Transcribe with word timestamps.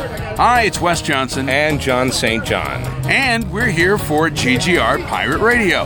Hi, 0.00 0.62
it's 0.62 0.80
Wes 0.80 1.02
Johnson. 1.02 1.50
And 1.50 1.78
John 1.78 2.10
St. 2.10 2.42
John. 2.42 2.80
And 3.04 3.50
we're 3.52 3.66
here 3.66 3.98
for 3.98 4.30
GGR 4.30 5.06
Pirate 5.06 5.40
Radio. 5.40 5.82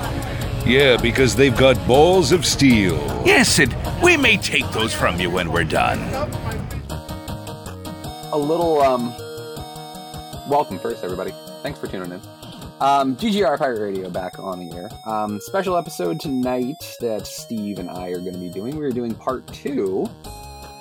Yeah, 0.64 0.96
because 1.02 1.34
they've 1.34 1.56
got 1.56 1.84
balls 1.84 2.30
of 2.30 2.46
steel. 2.46 2.94
Yes, 3.26 3.58
and 3.58 3.74
we 4.04 4.16
may 4.16 4.36
take 4.36 4.70
those 4.70 4.94
from 4.94 5.18
you 5.18 5.30
when 5.30 5.50
we're 5.50 5.64
done. 5.64 5.98
A 8.32 8.36
little, 8.36 8.80
um, 8.82 9.12
welcome 10.48 10.78
first, 10.78 11.02
everybody. 11.02 11.32
Thanks 11.64 11.80
for 11.80 11.88
tuning 11.88 12.12
in. 12.12 12.20
Um, 12.80 13.16
GGR 13.16 13.58
Pirate 13.58 13.80
Radio 13.80 14.10
back 14.10 14.38
on 14.38 14.60
the 14.60 14.76
air. 14.76 14.90
Um, 15.08 15.40
special 15.40 15.76
episode 15.76 16.20
tonight 16.20 16.96
that 17.00 17.26
Steve 17.26 17.80
and 17.80 17.90
I 17.90 18.10
are 18.10 18.20
going 18.20 18.34
to 18.34 18.38
be 18.38 18.48
doing. 18.48 18.76
We're 18.76 18.92
doing 18.92 19.16
part 19.16 19.44
two 19.48 20.08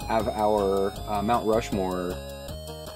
of 0.08 0.28
our 0.28 0.94
uh, 1.08 1.24
Mount 1.24 1.48
Rushmore 1.48 2.16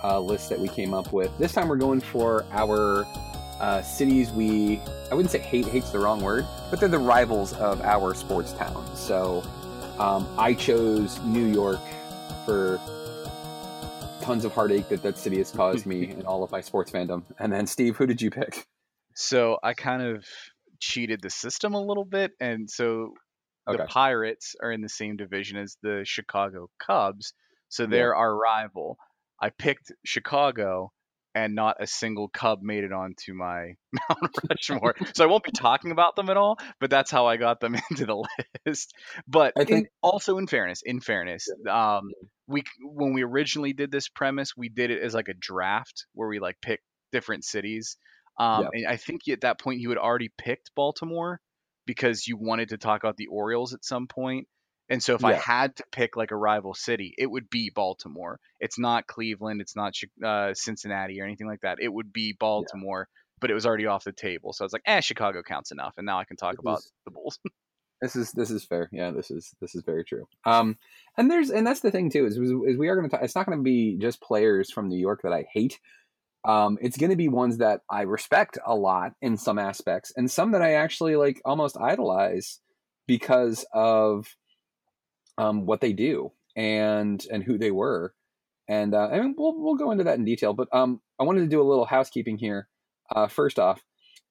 uh, 0.04 0.20
list 0.20 0.50
that 0.50 0.60
we 0.60 0.68
came 0.68 0.94
up 0.94 1.14
with. 1.14 1.36
This 1.38 1.54
time 1.54 1.68
we're 1.68 1.78
going 1.78 2.02
for 2.02 2.46
our 2.52 3.06
uh, 3.60 3.82
cities 3.82 4.32
we, 4.32 4.80
I 5.12 5.16
wouldn't 5.16 5.32
say 5.32 5.40
hate, 5.40 5.66
hate's 5.66 5.92
the 5.92 6.00
wrong 6.00 6.22
word, 6.22 6.46
but 6.70 6.80
they're 6.80 6.90
the 6.90 7.00
rivals 7.00 7.54
of 7.54 7.82
our 7.82 8.14
sports 8.14 8.54
town. 8.54 8.86
So 8.96 9.44
um, 10.00 10.28
I 10.38 10.54
chose 10.54 11.20
New 11.22 11.46
York 11.46 11.82
for 12.46 12.80
tons 14.22 14.46
of 14.46 14.52
heartache 14.52 14.90
that 14.90 15.02
that 15.04 15.18
city 15.18 15.38
has 15.38 15.52
caused 15.52 15.86
me 15.86 16.10
in 16.12 16.26
all 16.26 16.44
of 16.44 16.52
my 16.52 16.62
sports 16.62 16.92
fandom. 16.92 17.24
And 17.40 17.52
then, 17.52 17.66
Steve, 17.66 17.96
who 17.96 18.06
did 18.06 18.22
you 18.22 18.30
pick? 18.30 18.68
So 19.16 19.58
I 19.64 19.74
kind 19.74 20.02
of 20.02 20.26
cheated 20.80 21.22
the 21.22 21.30
system 21.30 21.74
a 21.74 21.82
little 21.82 22.06
bit, 22.06 22.34
and 22.40 22.70
so 22.70 23.14
the 23.66 23.86
Pirates 23.86 24.56
are 24.62 24.72
in 24.72 24.82
the 24.82 24.90
same 24.90 25.18
division 25.18 25.58
as 25.58 25.78
the 25.82 26.04
Chicago 26.06 26.70
Cubs, 26.80 27.34
so 27.70 27.86
they're 27.86 28.16
our 28.16 28.36
rival. 28.36 28.98
I 29.42 29.50
picked 29.50 29.92
Chicago, 30.06 30.92
and 31.36 31.54
not 31.54 31.78
a 31.80 31.86
single 31.86 32.30
Cub 32.30 32.64
made 32.64 32.84
it 32.84 32.92
onto 32.92 33.34
my 33.34 33.74
Mount 34.10 34.36
Rushmore. 34.50 34.96
so 35.14 35.24
I 35.24 35.28
won't 35.28 35.44
be 35.44 35.52
talking 35.52 35.92
about 35.92 36.16
them 36.16 36.30
at 36.30 36.38
all, 36.38 36.58
but 36.80 36.90
that's 36.90 37.12
how 37.12 37.28
I 37.28 37.38
got 37.38 37.60
them 37.60 37.76
into 37.92 38.06
the 38.06 38.28
list. 38.66 38.94
But 39.28 39.54
I 39.58 39.64
in, 39.64 39.88
also 40.02 40.38
in 40.40 40.48
fairness, 40.48 40.82
in 40.84 41.00
fairness, 41.00 41.48
um, 41.70 42.12
we 42.48 42.64
when 42.82 43.14
we 43.14 43.24
originally 43.24 43.74
did 43.74 43.92
this 43.92 44.10
premise, 44.10 44.58
we 44.58 44.70
did 44.70 44.90
it 44.90 45.02
as 45.02 45.14
like 45.14 45.28
a 45.30 45.36
draft 45.36 46.08
where 46.14 46.28
we 46.28 46.40
like 46.40 46.58
pick 46.62 46.82
different 47.12 47.46
cities. 47.46 47.98
Um, 48.40 48.64
Yeah. 48.64 48.70
And 48.74 48.88
I 48.88 48.98
think 48.98 49.22
at 49.30 49.42
that 49.42 49.60
point 49.60 49.80
you 49.80 49.90
had 49.90 49.98
already 49.98 50.32
picked 50.38 50.72
Baltimore 50.76 51.40
because 51.86 52.28
you 52.28 52.38
wanted 52.38 52.70
to 52.70 52.78
talk 52.78 53.04
about 53.04 53.18
the 53.18 53.28
Orioles 53.28 53.74
at 53.74 53.86
some 53.86 54.08
point. 54.08 54.48
And 54.90 55.04
so 55.04 55.16
if 55.16 55.24
I 55.26 55.34
had 55.34 55.76
to 55.78 55.84
pick 55.92 56.16
like 56.16 56.32
a 56.32 56.36
rival 56.38 56.74
city, 56.74 57.14
it 57.18 57.28
would 57.30 57.50
be 57.50 57.70
Baltimore. 57.74 58.40
It's 58.60 58.80
not 58.80 59.06
Cleveland, 59.08 59.60
it's 59.62 59.76
not 59.76 59.94
uh, 60.24 60.54
Cincinnati 60.54 61.20
or 61.22 61.26
anything 61.26 61.48
like 61.48 61.62
that. 61.62 61.80
It 61.82 61.92
would 61.92 62.14
be 62.14 62.34
Baltimore, 62.40 63.08
but 63.42 63.52
it 63.52 63.54
was 63.54 63.66
already 63.66 63.86
off 63.86 64.04
the 64.06 64.14
table. 64.14 64.54
So 64.54 64.64
I 64.64 64.66
was 64.66 64.74
like, 64.74 64.84
eh, 64.86 65.02
Chicago 65.02 65.44
counts 65.44 65.72
enough, 65.72 65.96
and 65.98 66.06
now 66.06 66.20
I 66.20 66.24
can 66.24 66.38
talk 66.38 66.54
This 66.54 66.60
about 66.62 66.80
is- 66.80 66.92
the 67.06 67.12
Bulls. 67.12 67.40
This 68.00 68.16
is 68.16 68.32
this 68.34 68.52
is 68.52 68.64
fair. 68.64 68.90
Yeah, 68.92 69.10
this 69.10 69.32
is 69.32 69.56
this 69.60 69.74
is 69.74 69.82
very 69.84 70.04
true. 70.06 70.28
Um, 70.46 70.78
and 71.18 71.32
there's 71.32 71.50
and 71.50 71.66
that's 71.66 71.80
the 71.80 71.90
thing 71.90 72.12
too 72.12 72.28
is, 72.28 72.38
is 72.38 72.78
we 72.78 72.90
are 72.90 72.96
going 72.96 73.10
to 73.10 73.16
talk. 73.16 73.24
It's 73.26 73.34
not 73.36 73.48
going 73.48 73.58
to 73.58 73.64
be 73.64 73.98
just 74.00 74.22
players 74.22 74.72
from 74.72 74.88
New 74.88 75.00
York 75.00 75.22
that 75.24 75.34
I 75.34 75.48
hate. 75.52 75.80
Um, 76.46 76.78
it's 76.80 76.96
going 76.96 77.10
to 77.10 77.16
be 77.16 77.28
ones 77.28 77.58
that 77.58 77.82
I 77.90 78.04
respect 78.04 78.60
a 78.64 78.76
lot 78.76 79.14
in 79.20 79.36
some 79.36 79.58
aspects, 79.58 80.14
and 80.16 80.30
some 80.30 80.52
that 80.52 80.62
I 80.62 80.74
actually 80.74 81.16
like 81.16 81.42
almost 81.44 81.76
idolize 81.76 82.60
because 83.08 83.66
of 83.74 84.28
um, 85.38 85.66
what 85.66 85.82
they 85.82 85.94
do 85.94 86.32
and 86.56 87.26
and 87.32 87.44
who 87.44 87.58
they 87.58 87.72
were. 87.72 88.14
And 88.68 88.94
uh, 88.94 89.08
I 89.12 89.20
mean, 89.20 89.36
we'll 89.38 89.58
we'll 89.58 89.76
go 89.76 89.92
into 89.92 90.04
that 90.06 90.18
in 90.18 90.26
detail. 90.26 90.54
But 90.54 90.68
um, 90.74 91.02
I 91.20 91.24
wanted 91.24 91.42
to 91.42 91.48
do 91.48 91.62
a 91.62 91.70
little 91.70 91.86
housekeeping 91.86 92.38
here. 92.38 92.68
Uh, 93.16 93.28
first 93.28 93.58
off, 93.58 93.82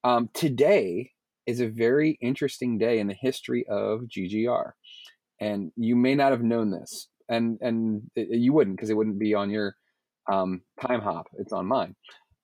um, 0.05 0.29
today 0.35 1.13
is 1.47 1.61
a 1.61 1.69
very 1.69 2.19
interesting 2.21 2.77
day 2.77 2.99
in 2.99 3.07
the 3.07 3.17
history 3.19 3.65
of 3.69 4.01
GGR, 4.03 4.73
and 5.41 5.73
you 5.77 5.97
may 5.97 6.15
not 6.15 6.33
have 6.33 6.43
known 6.43 6.71
this, 6.71 7.09
and 7.29 7.59
and 7.63 8.03
it, 8.15 8.29
you 8.31 8.53
wouldn't 8.53 8.77
because 8.77 8.91
it 8.91 8.97
wouldn't 8.97 9.19
be 9.19 9.33
on 9.35 9.49
your 9.49 9.77
um, 10.31 10.63
time 10.81 11.01
hop. 11.01 11.29
It's 11.39 11.53
on 11.53 11.67
mine. 11.67 11.95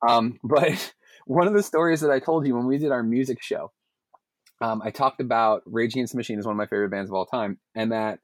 Um, 0.08 0.38
but 0.44 0.94
one 1.26 1.46
of 1.46 1.52
the 1.52 1.62
stories 1.62 2.00
that 2.00 2.10
I 2.10 2.20
told 2.20 2.46
you 2.46 2.56
when 2.56 2.66
we 2.66 2.78
did 2.78 2.92
our 2.92 3.02
music 3.02 3.42
show, 3.42 3.72
um, 4.62 4.80
I 4.82 4.90
talked 4.90 5.20
about 5.20 5.62
Rage 5.66 5.92
Against 5.94 6.14
the 6.14 6.16
Machine 6.16 6.38
is 6.38 6.46
one 6.46 6.54
of 6.54 6.58
my 6.58 6.66
favorite 6.66 6.90
bands 6.90 7.10
of 7.10 7.14
all 7.14 7.26
time, 7.26 7.58
and 7.74 7.92
that 7.92 8.20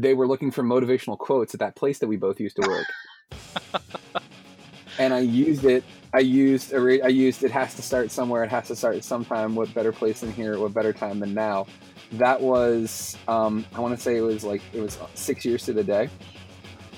they 0.00 0.12
were 0.12 0.26
looking 0.26 0.50
for 0.50 0.62
motivational 0.62 1.16
quotes 1.16 1.54
at 1.54 1.60
that 1.60 1.74
place 1.74 1.98
that 2.00 2.06
we 2.06 2.16
both 2.16 2.38
used 2.38 2.56
to 2.56 2.68
work. 2.68 3.82
and 4.98 5.14
I 5.14 5.20
used 5.20 5.64
it. 5.64 5.84
I 6.12 6.20
used 6.20 6.74
I 6.74 7.08
used 7.08 7.42
it 7.44 7.50
has 7.50 7.74
to 7.74 7.82
start 7.82 8.10
somewhere. 8.10 8.44
It 8.44 8.50
has 8.50 8.68
to 8.68 8.76
start 8.76 9.02
sometime. 9.04 9.54
What 9.54 9.72
better 9.74 9.92
place 9.92 10.20
than 10.20 10.32
here? 10.32 10.58
What 10.58 10.74
better 10.74 10.92
time 10.92 11.18
than 11.18 11.32
now? 11.32 11.66
That 12.12 12.40
was 12.40 13.16
um, 13.26 13.64
I 13.74 13.80
want 13.80 13.96
to 13.96 14.00
say 14.00 14.16
it 14.16 14.20
was 14.20 14.44
like 14.44 14.62
it 14.72 14.80
was 14.80 14.98
six 15.14 15.44
years 15.44 15.64
to 15.64 15.72
the 15.72 15.84
day. 15.84 16.10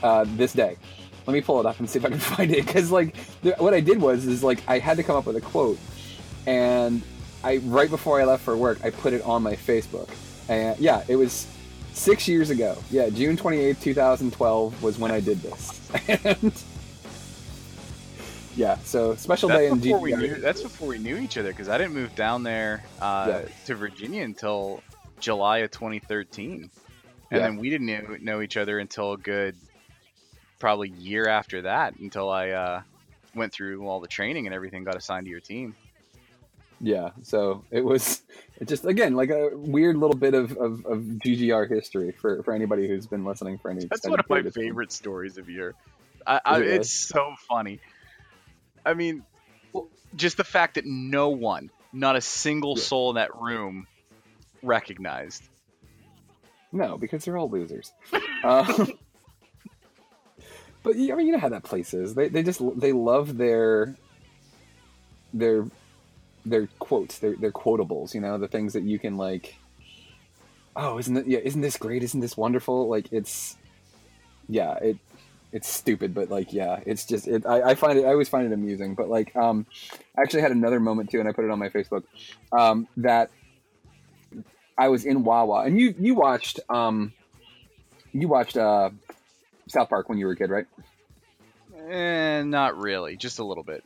Uh, 0.03 0.25
this 0.37 0.53
day. 0.53 0.77
Let 1.27 1.35
me 1.35 1.41
pull 1.41 1.61
it 1.61 1.67
up 1.67 1.79
and 1.79 1.89
see 1.89 1.99
if 1.99 2.05
I 2.05 2.09
can 2.09 2.19
find 2.37 2.51
it 2.51 2.67
because 2.67 2.91
like 2.91 3.15
the, 3.43 3.53
what 3.59 3.75
I 3.75 3.81
did 3.81 4.01
was 4.01 4.27
is 4.27 4.43
like 4.43 4.61
I 4.67 4.79
had 4.79 4.97
to 4.97 5.05
come 5.05 5.17
up 5.17 5.27
with 5.27 5.37
a 5.37 5.41
quote, 5.41 5.79
and 6.47 7.03
I 7.45 7.59
right 7.59 7.91
before 7.91 8.21
I 8.21 8.25
left 8.25 8.43
for 8.43 8.57
work 8.57 8.79
I 8.85 8.91
put 8.91 9.13
it 9.13 9.23
on 9.23 9.43
my 9.43 9.55
Facebook, 9.55 10.09
and 10.49 10.79
yeah, 10.81 11.05
it 11.07 11.17
was 11.17 11.47
six 11.99 12.29
years 12.29 12.51
ago. 12.51 12.77
Yeah, 12.91 13.11
June 13.11 13.37
twenty 13.37 13.59
eighth, 13.59 13.83
two 13.83 13.95
thousand 13.95 14.33
twelve 14.33 14.81
was 14.83 14.99
when 14.99 15.11
I 15.11 15.21
did 15.21 15.39
this, 15.43 15.91
and 16.09 16.53
yeah, 18.57 18.77
so 18.79 19.15
special 19.15 19.49
day 19.49 19.69
That's 19.69 19.73
in 19.75 19.81
before 19.81 20.09
knew. 20.09 20.35
That's 20.37 20.63
before 20.63 20.89
we 20.89 20.99
knew 20.99 21.17
each 21.17 21.39
other 21.39 21.51
because 21.51 21.69
I 21.69 21.79
didn't 21.79 21.95
move 21.95 22.15
down 22.15 22.43
there 22.43 22.83
uh, 23.01 23.43
Yeah. 23.43 23.49
to 23.67 23.75
Virginia 23.75 24.23
until 24.25 24.83
July 25.21 25.59
of 25.59 25.71
2013, 25.71 26.63
and 26.63 26.71
Yeah. 27.31 27.39
then 27.39 27.57
we 27.57 27.71
didn't 27.71 27.87
know, 27.87 28.17
know 28.21 28.41
each 28.41 28.57
other 28.57 28.79
until 28.79 29.13
a 29.13 29.19
good 29.19 29.57
probably 30.59 30.89
year 30.89 31.29
after 31.29 31.63
that 31.63 31.95
until 32.01 32.31
I 32.31 32.51
uh, 32.51 32.83
went 33.35 33.53
through 33.53 33.87
all 33.87 34.01
the 34.01 34.09
training 34.09 34.47
and 34.47 34.55
everything, 34.55 34.83
got 34.83 34.97
assigned 34.97 35.27
to 35.27 35.31
your 35.31 35.41
team. 35.41 35.77
Yeah, 36.81 37.11
so 37.23 37.65
it 37.71 37.85
was 37.85 38.23
it 38.61 38.69
just 38.69 38.85
again 38.85 39.15
like 39.15 39.31
a 39.31 39.51
weird 39.53 39.97
little 39.97 40.17
bit 40.17 40.35
of, 40.35 40.53
of, 40.53 40.85
of 40.87 41.01
GGR 41.25 41.69
history 41.69 42.13
for, 42.13 42.43
for 42.45 42.55
anybody 42.55 42.87
who's 42.89 43.07
been 43.07 43.25
listening 43.25 43.59
for 43.59 43.71
any. 43.71 43.87
That's 43.87 44.07
one 44.07 44.21
of 44.21 44.29
my 44.29 44.39
of 44.39 44.45
time. 44.45 44.53
favorite 44.53 44.93
stories 44.93 45.39
of 45.39 45.49
year 45.49 45.75
I, 46.27 46.41
I, 46.45 46.59
it 46.61 46.67
it's 46.67 46.93
so 46.93 47.35
funny. 47.49 47.81
I 48.85 48.95
mean, 48.95 49.25
just 50.15 50.37
the 50.37 50.45
fact 50.45 50.75
that 50.75 50.85
no 50.87 51.31
one, 51.31 51.71
not 51.93 52.17
a 52.17 52.21
single 52.21 52.75
Yeah. 52.77 52.83
soul 52.85 53.11
in 53.11 53.15
that 53.17 53.35
room, 53.35 53.87
recognized. 54.63 55.43
No, 56.71 56.99
because 56.99 57.25
they're 57.25 57.37
all 57.39 57.49
losers. 57.49 57.93
um, 58.45 58.67
but 60.83 60.95
I 60.95 60.99
mean, 60.99 61.27
you 61.27 61.33
know 61.33 61.39
how 61.39 61.49
that 61.49 61.65
place 61.65 61.95
is. 61.95 62.15
They 62.15 62.29
they 62.29 62.43
just 62.43 62.61
they 62.79 62.93
love 62.93 63.37
their 63.37 63.97
their 65.33 65.67
their 66.49 66.69
quotes, 66.79 67.19
They're 67.19 67.35
quotables. 67.35 68.15
You 68.15 68.21
know, 68.21 68.39
the 68.39 68.49
things 68.49 68.73
that 68.73 68.83
you 68.83 68.99
can 68.99 69.17
like. 69.17 69.57
Oh, 70.77 70.99
isn't 70.99 71.17
it? 71.17 71.27
Yeah, 71.27 71.41
isn't 71.41 71.61
this 71.61 71.77
great? 71.77 72.03
Isn't 72.03 72.21
this 72.21 72.37
wonderful? 72.37 72.89
Like 72.89 73.13
it's, 73.13 73.57
yeah, 74.49 74.75
it 74.75 74.99
it's 75.53 75.69
stupid, 75.69 76.15
but 76.15 76.31
like 76.31 76.53
yeah, 76.53 76.81
it's 76.85 77.07
just 77.07 77.27
it. 77.27 77.47
I, 77.47 77.71
I 77.71 77.75
find 77.75 77.99
it. 77.99 78.05
I 78.05 78.09
always 78.09 78.29
find 78.29 78.47
it 78.47 78.53
amusing. 78.53 78.95
But 78.95 79.09
like, 79.09 79.35
um, 79.35 79.67
I 80.17 80.23
actually 80.23 80.43
had 80.43 80.53
another 80.53 80.81
moment 80.81 81.11
too, 81.11 81.21
and 81.21 81.29
I 81.29 81.33
put 81.33 81.45
it 81.45 81.51
on 81.51 81.59
my 81.59 81.69
Facebook. 81.69 82.05
Um, 82.53 82.87
that 82.99 83.31
I 84.77 84.89
was 84.89 85.05
in 85.05 85.25
Wawa, 85.25 85.65
and 85.65 85.79
you 85.79 85.95
you 85.99 86.15
watched 86.15 86.61
um, 86.69 87.13
you 88.13 88.29
watched 88.29 88.57
uh, 88.57 88.91
South 89.69 89.89
Park 89.89 90.09
when 90.09 90.19
you 90.19 90.27
were 90.27 90.33
a 90.33 90.37
kid, 90.37 90.51
right? 90.51 90.67
Eh, 91.89 92.43
not 92.43 92.77
really, 92.77 93.17
just 93.17 93.39
a 93.39 93.45
little 93.45 93.65
bit. 93.65 93.83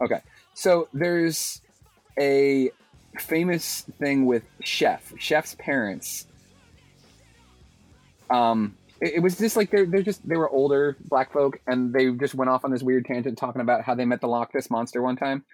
Okay, 0.00 0.20
so 0.52 0.88
there's 0.92 1.62
a 2.18 2.70
famous 3.18 3.82
thing 3.98 4.26
with 4.26 4.44
Chef. 4.62 5.12
Chef's 5.18 5.54
parents. 5.58 6.26
Um, 8.30 8.76
it, 9.00 9.14
it 9.16 9.20
was 9.20 9.38
just 9.38 9.56
like 9.56 9.70
they're 9.70 9.86
they're 9.86 10.02
just 10.02 10.26
they 10.26 10.36
were 10.36 10.50
older 10.50 10.96
black 11.00 11.32
folk, 11.32 11.60
and 11.66 11.92
they 11.92 12.10
just 12.12 12.34
went 12.34 12.50
off 12.50 12.64
on 12.64 12.70
this 12.70 12.82
weird 12.82 13.04
tangent 13.04 13.38
talking 13.38 13.62
about 13.62 13.82
how 13.82 13.94
they 13.94 14.04
met 14.04 14.20
the 14.20 14.28
Loch 14.28 14.54
Ness 14.54 14.70
monster 14.70 15.02
one 15.02 15.16
time, 15.16 15.44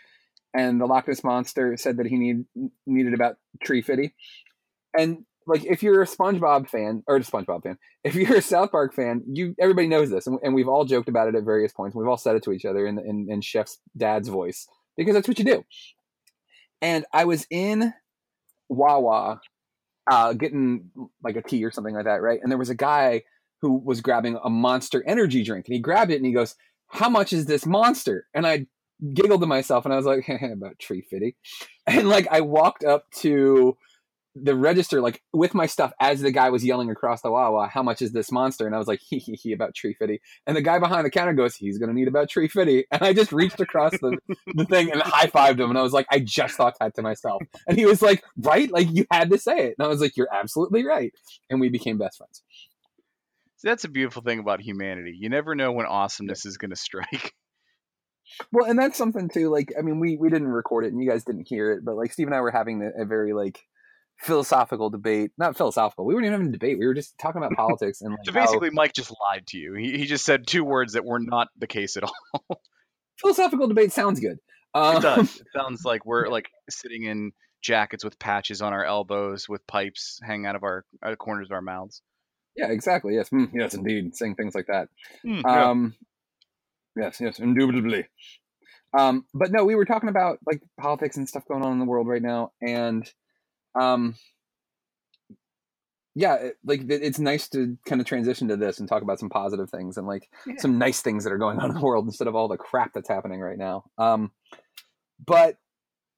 and 0.55 0.81
the 0.81 0.87
Loch 0.87 1.09
Ness 1.09 1.23
monster 1.25 1.77
said 1.77 1.99
that 1.99 2.07
he 2.07 2.17
need 2.17 2.45
needed 2.87 3.15
about 3.15 3.37
tree 3.63 3.83
fitty, 3.83 4.15
and 4.97 5.25
like 5.47 5.65
if 5.65 5.83
you're 5.83 6.03
a 6.03 6.07
SpongeBob 6.07 6.69
fan 6.69 7.03
or 7.07 7.17
a 7.17 7.21
SpongeBob 7.21 7.65
fan, 7.65 7.79
if 8.05 8.15
you're 8.15 8.37
a 8.37 8.43
South 8.43 8.71
Park 8.71 8.95
fan, 8.95 9.23
you 9.27 9.55
everybody 9.59 9.89
knows 9.89 10.11
this, 10.11 10.27
and, 10.27 10.39
and 10.43 10.55
we've 10.55 10.69
all 10.69 10.85
joked 10.85 11.09
about 11.09 11.29
it 11.29 11.35
at 11.35 11.45
various 11.45 11.73
points. 11.73 11.97
We've 11.97 12.09
all 12.09 12.17
said 12.17 12.37
it 12.37 12.45
to 12.45 12.53
each 12.53 12.65
other 12.65 12.87
in, 12.87 12.99
in 12.99 13.27
in 13.29 13.41
Chef's 13.41 13.79
dad's 13.97 14.29
voice 14.29 14.67
because 14.97 15.15
that's 15.15 15.29
what 15.29 15.39
you 15.39 15.45
do. 15.45 15.65
And 16.83 17.07
I 17.13 17.25
was 17.25 17.47
in 17.51 17.95
Wawa, 18.69 19.41
uh, 20.11 20.33
getting 20.35 20.91
like 21.23 21.37
a 21.37 21.43
tea 21.43 21.65
or 21.65 21.71
something 21.71 21.95
like 21.95 22.05
that, 22.05 22.21
right? 22.21 22.41
And 22.43 22.51
there 22.51 22.59
was 22.59 22.71
a 22.71 22.75
guy 22.75 23.23
who 23.63 23.79
was 23.79 24.01
grabbing 24.01 24.39
a 24.43 24.51
Monster 24.51 25.03
Energy 25.07 25.45
drink, 25.45 25.67
and 25.69 25.75
he 25.75 25.81
grabbed 25.81 26.11
it 26.11 26.17
and 26.17 26.27
he 26.27 26.33
goes, 26.33 26.57
how 26.93 27.09
much 27.09 27.33
is 27.33 27.47
this 27.47 27.65
monster? 27.65 28.27
And 28.35 28.47
I 28.47 28.67
giggled 29.15 29.41
to 29.41 29.47
myself 29.47 29.85
and 29.85 29.95
I 29.95 29.97
was 29.97 30.07
like, 30.07 30.29
about 30.43 30.79
tree 30.79 31.03
fitty. 31.03 31.37
And 31.87 32.09
like 32.09 32.29
I 32.31 32.43
walked 32.43 32.85
up 32.85 33.11
to 33.23 33.77
the 34.35 34.55
register 34.55 35.01
like 35.01 35.23
with 35.33 35.53
my 35.55 35.67
stuff 35.67 35.93
as 36.01 36.21
the 36.21 36.31
guy 36.31 36.49
was 36.51 36.65
yelling 36.65 36.91
across 36.91 37.21
the 37.21 37.31
Wawa, 37.31 37.69
how 37.69 37.83
much 37.83 38.01
is 38.01 38.13
this 38.13 38.33
monster? 38.33 38.67
And 38.67 38.75
I 38.75 38.79
was 38.79 38.89
like, 38.89 39.01
hee 39.09 39.19
hee 39.19 39.37
hee 39.37 39.53
about 39.53 39.75
tree 39.75 39.95
fitty. 39.95 40.21
And 40.47 40.57
the 40.57 40.63
guy 40.63 40.79
behind 40.79 41.05
the 41.05 41.11
counter 41.11 41.35
goes, 41.35 41.55
he's 41.55 41.79
gonna 41.79 41.93
need 41.93 42.09
about 42.09 42.29
tree 42.29 42.49
fitty. 42.49 42.87
And 42.93 43.03
I 43.03 43.13
just 43.15 43.33
reached 43.33 43.61
across 43.61 43.93
the, 43.93 44.19
the 44.55 44.65
thing 44.65 44.91
and 44.93 45.01
high 45.03 45.27
fived 45.27 45.61
him. 45.61 45.71
And 45.71 45.79
I 45.79 45.83
was 45.83 45.93
like, 45.93 46.07
I 46.11 46.19
just 46.19 46.55
thought 46.55 46.77
that 46.79 46.95
to 46.97 47.03
myself. 47.03 47.43
And 47.67 47.79
he 47.79 47.87
was 47.87 48.03
like, 48.03 48.23
right? 48.37 48.71
Like 48.71 48.91
you 48.91 49.07
had 49.11 49.31
to 49.31 49.39
say 49.39 49.69
it. 49.69 49.75
And 49.79 49.85
I 49.85 49.89
was 49.89 50.01
like, 50.01 50.17
you're 50.17 50.33
absolutely 50.33 50.85
right. 50.85 51.13
And 51.51 51.61
we 51.61 51.69
became 51.69 51.99
best 51.99 52.19
friends. 52.19 52.43
See, 53.57 53.69
that's 53.69 53.85
a 53.85 53.89
beautiful 53.89 54.23
thing 54.23 54.41
about 54.41 54.61
humanity. 54.61 55.17
You 55.19 55.29
never 55.29 55.55
know 55.55 55.73
when 55.73 55.87
awesomeness 55.87 56.45
is 56.47 56.59
going 56.59 56.71
to 56.71 56.77
strike. 56.77 57.33
Well, 58.51 58.65
and 58.65 58.79
that's 58.79 58.97
something 58.97 59.29
too. 59.29 59.51
Like, 59.51 59.75
I 59.79 59.83
mean, 59.83 60.01
we 60.01 60.17
we 60.17 60.31
didn't 60.31 60.49
record 60.49 60.87
it, 60.87 60.93
and 60.93 61.03
you 61.03 61.11
guys 61.11 61.25
didn't 61.25 61.49
hear 61.49 61.73
it, 61.73 61.85
but 61.85 61.97
like 61.97 62.13
Steve 62.13 62.29
and 62.29 62.35
I 62.35 62.41
were 62.41 62.51
having 62.51 62.81
a, 62.81 63.03
a 63.03 63.05
very 63.05 63.35
like 63.35 63.61
philosophical 64.23 64.91
debate. 64.91 65.31
Not 65.39 65.57
philosophical. 65.57 66.05
We 66.05 66.15
weren't 66.15 66.27
even 66.27 66.33
having 66.33 66.49
a 66.49 66.53
debate. 66.53 66.79
We 66.79 66.87
were 66.87 66.95
just 66.95 67.17
talking 67.19 67.43
about 67.43 67.53
politics 67.57 68.01
and 68.01 68.13
like 68.13 68.21
So 68.25 68.33
how- 68.33 68.41
basically, 68.47 68.71
Mike 68.71 68.93
just 68.95 69.13
lied 69.21 69.47
to 69.49 69.59
you. 69.59 69.75
He, 69.75 69.99
he 69.99 70.07
just 70.07 70.25
said 70.25 70.47
two 70.47 70.65
words 70.65 70.95
that 70.95 71.05
were 71.05 71.19
not 71.21 71.49
the 71.59 71.67
case 71.67 71.97
at 71.97 72.05
all. 72.51 72.61
philosophical 73.21 73.69
debate 73.69 73.93
sounds 73.93 74.21
good. 74.21 74.39
Um, 74.75 74.97
It 74.97 75.03
does. 75.03 75.37
It 75.41 75.47
sounds 75.55 75.85
like 75.85 76.07
we're 76.07 76.29
like 76.29 76.49
sitting 76.71 77.05
in 77.05 77.33
jackets 77.63 78.05
with 78.05 78.19
patches 78.19 78.63
on 78.63 78.73
our 78.73 78.85
elbows, 78.85 79.49
with 79.49 79.67
pipes 79.67 80.19
hanging 80.23 80.47
out 80.47 80.57
of 80.57 80.63
our 80.65 80.85
corners 81.19 81.49
of 81.49 81.53
our 81.53 81.63
mouths. 81.63 82.03
Yeah, 82.57 82.71
exactly. 82.71 83.15
Yes, 83.15 83.31
mm, 83.31 83.51
yes, 83.55 83.75
indeed. 83.75 84.15
Saying 84.17 84.35
things 84.35 84.55
like 84.55 84.67
that. 84.67 84.89
Yeah. 85.25 85.41
Um, 85.71 85.95
yes, 86.97 87.19
yes, 87.21 87.39
indubitably. 87.39 88.07
Um, 88.99 89.25
but 89.33 89.51
no, 89.53 89.65
we 89.65 89.75
were 89.75 89.87
talking 89.87 90.11
about 90.11 90.39
like 90.47 90.61
politics 90.79 91.17
and 91.17 91.27
stuff 91.29 91.45
going 91.49 91.63
on 91.65 91.73
in 91.73 91.79
the 91.79 91.87
world 91.87 92.07
right 92.09 92.21
now, 92.21 92.53
and 92.61 93.09
um, 93.75 94.15
yeah, 96.15 96.35
it, 96.35 96.57
like 96.65 96.83
it- 96.83 97.03
it's 97.03 97.19
nice 97.19 97.49
to 97.51 97.77
kind 97.87 98.01
of 98.01 98.07
transition 98.07 98.49
to 98.49 98.57
this 98.57 98.79
and 98.81 98.89
talk 98.89 99.03
about 99.03 99.19
some 99.19 99.31
positive 99.31 99.71
things 99.71 99.97
and 99.97 100.07
like 100.07 100.29
Yeah. 100.47 100.57
some 100.59 100.79
nice 100.79 101.01
things 101.01 101.25
that 101.25 101.33
are 101.33 101.39
going 101.39 101.59
on 101.59 101.71
in 101.71 101.75
the 101.77 101.81
world 101.83 102.05
instead 102.07 102.29
of 102.29 102.35
all 102.35 102.49
the 102.49 102.59
crap 102.59 102.93
that's 102.93 103.09
happening 103.09 103.41
right 103.41 103.57
now. 103.59 103.85
Um, 103.99 104.33
but 105.25 105.57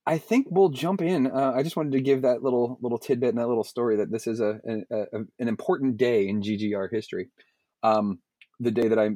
I 0.05 0.17
think 0.17 0.47
we'll 0.49 0.69
jump 0.69 1.01
in. 1.01 1.27
Uh, 1.27 1.53
I 1.55 1.63
just 1.63 1.75
wanted 1.75 1.93
to 1.93 2.01
give 2.01 2.23
that 2.23 2.43
little 2.43 2.77
little 2.81 2.97
tidbit 2.99 3.29
and 3.29 3.37
that 3.39 3.47
little 3.47 3.63
story 3.63 3.95
that 3.97 4.11
this 4.11 4.27
is 4.27 4.39
a, 4.39 4.59
a, 4.67 4.95
a 5.13 5.19
an 5.39 5.47
important 5.47 5.97
day 5.97 6.27
in 6.27 6.41
GGR 6.41 6.89
history. 6.91 7.29
Um, 7.81 8.19
the 8.59 8.71
day 8.71 8.87
that 8.89 8.99
I 8.99 9.09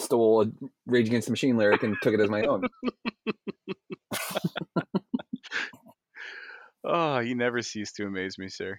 stole 0.00 0.42
a 0.42 0.46
Rage 0.86 1.06
Against 1.06 1.26
the 1.28 1.32
Machine 1.32 1.56
lyric 1.56 1.82
and 1.84 1.96
took 2.02 2.14
it 2.14 2.20
as 2.20 2.28
my 2.28 2.42
own. 2.42 2.64
Oh, 6.84 7.18
you 7.18 7.34
never 7.34 7.62
cease 7.62 7.92
to 7.92 8.06
amaze 8.06 8.38
me, 8.38 8.48
sir. 8.48 8.78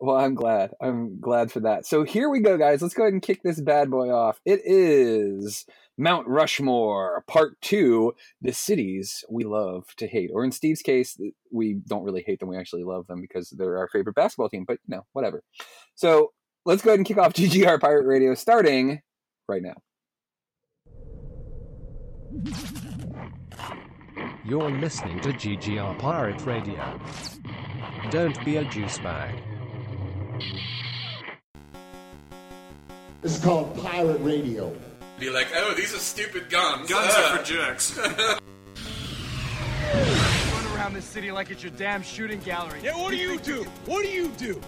Well, 0.00 0.16
I'm 0.16 0.34
glad. 0.34 0.72
I'm 0.80 1.20
glad 1.20 1.52
for 1.52 1.60
that. 1.60 1.84
So 1.84 2.04
here 2.04 2.30
we 2.30 2.40
go, 2.40 2.56
guys. 2.56 2.80
Let's 2.80 2.94
go 2.94 3.02
ahead 3.02 3.12
and 3.12 3.20
kick 3.20 3.42
this 3.42 3.60
bad 3.60 3.90
boy 3.90 4.10
off. 4.10 4.40
It 4.46 4.60
is 4.64 5.66
Mount 5.98 6.26
Rushmore, 6.26 7.22
Part 7.28 7.60
Two: 7.60 8.14
The 8.40 8.52
Cities 8.52 9.24
We 9.28 9.44
Love 9.44 9.84
to 9.98 10.06
Hate. 10.06 10.30
Or 10.32 10.42
in 10.42 10.52
Steve's 10.52 10.80
case, 10.80 11.18
we 11.52 11.74
don't 11.86 12.04
really 12.04 12.24
hate 12.26 12.40
them. 12.40 12.48
We 12.48 12.56
actually 12.56 12.84
love 12.84 13.06
them 13.08 13.20
because 13.20 13.50
they're 13.50 13.76
our 13.76 13.88
favorite 13.88 14.14
basketball 14.14 14.48
team. 14.48 14.64
But 14.66 14.78
you 14.86 14.96
know, 14.96 15.02
whatever. 15.12 15.42
So 15.94 16.32
let's 16.64 16.80
go 16.80 16.90
ahead 16.90 17.00
and 17.00 17.06
kick 17.06 17.18
off 17.18 17.32
GGR 17.34 17.78
Pirate 17.78 18.06
Radio, 18.06 18.34
starting 18.34 19.02
right 19.48 19.62
now. 19.62 19.74
You're 24.44 24.72
listening 24.72 25.20
to 25.20 25.28
GGR 25.28 25.96
Pirate 26.00 26.44
Radio. 26.44 27.00
Don't 28.10 28.44
be 28.44 28.56
a 28.56 28.64
juice 28.64 28.98
bag. 28.98 29.40
This 33.20 33.38
is 33.38 33.44
called 33.44 33.80
Pirate 33.80 34.20
Radio. 34.20 34.76
Be 35.20 35.30
like, 35.30 35.46
oh, 35.54 35.74
these 35.74 35.94
are 35.94 35.98
stupid 35.98 36.50
guns. 36.50 36.90
Guns 36.90 37.14
are 37.14 37.36
for 37.36 37.38
uh. 37.38 37.44
jerks. 37.44 37.96
Run 37.96 38.40
around 40.76 40.94
this 40.94 41.04
city 41.04 41.30
like 41.30 41.52
it's 41.52 41.62
your 41.62 41.72
damn 41.76 42.02
shooting 42.02 42.40
gallery. 42.40 42.80
Yeah, 42.82 42.96
what 42.96 43.12
do 43.12 43.18
you 43.18 43.38
do? 43.38 43.62
What 43.86 44.02
do 44.02 44.08
you 44.08 44.26
do? 44.30 44.60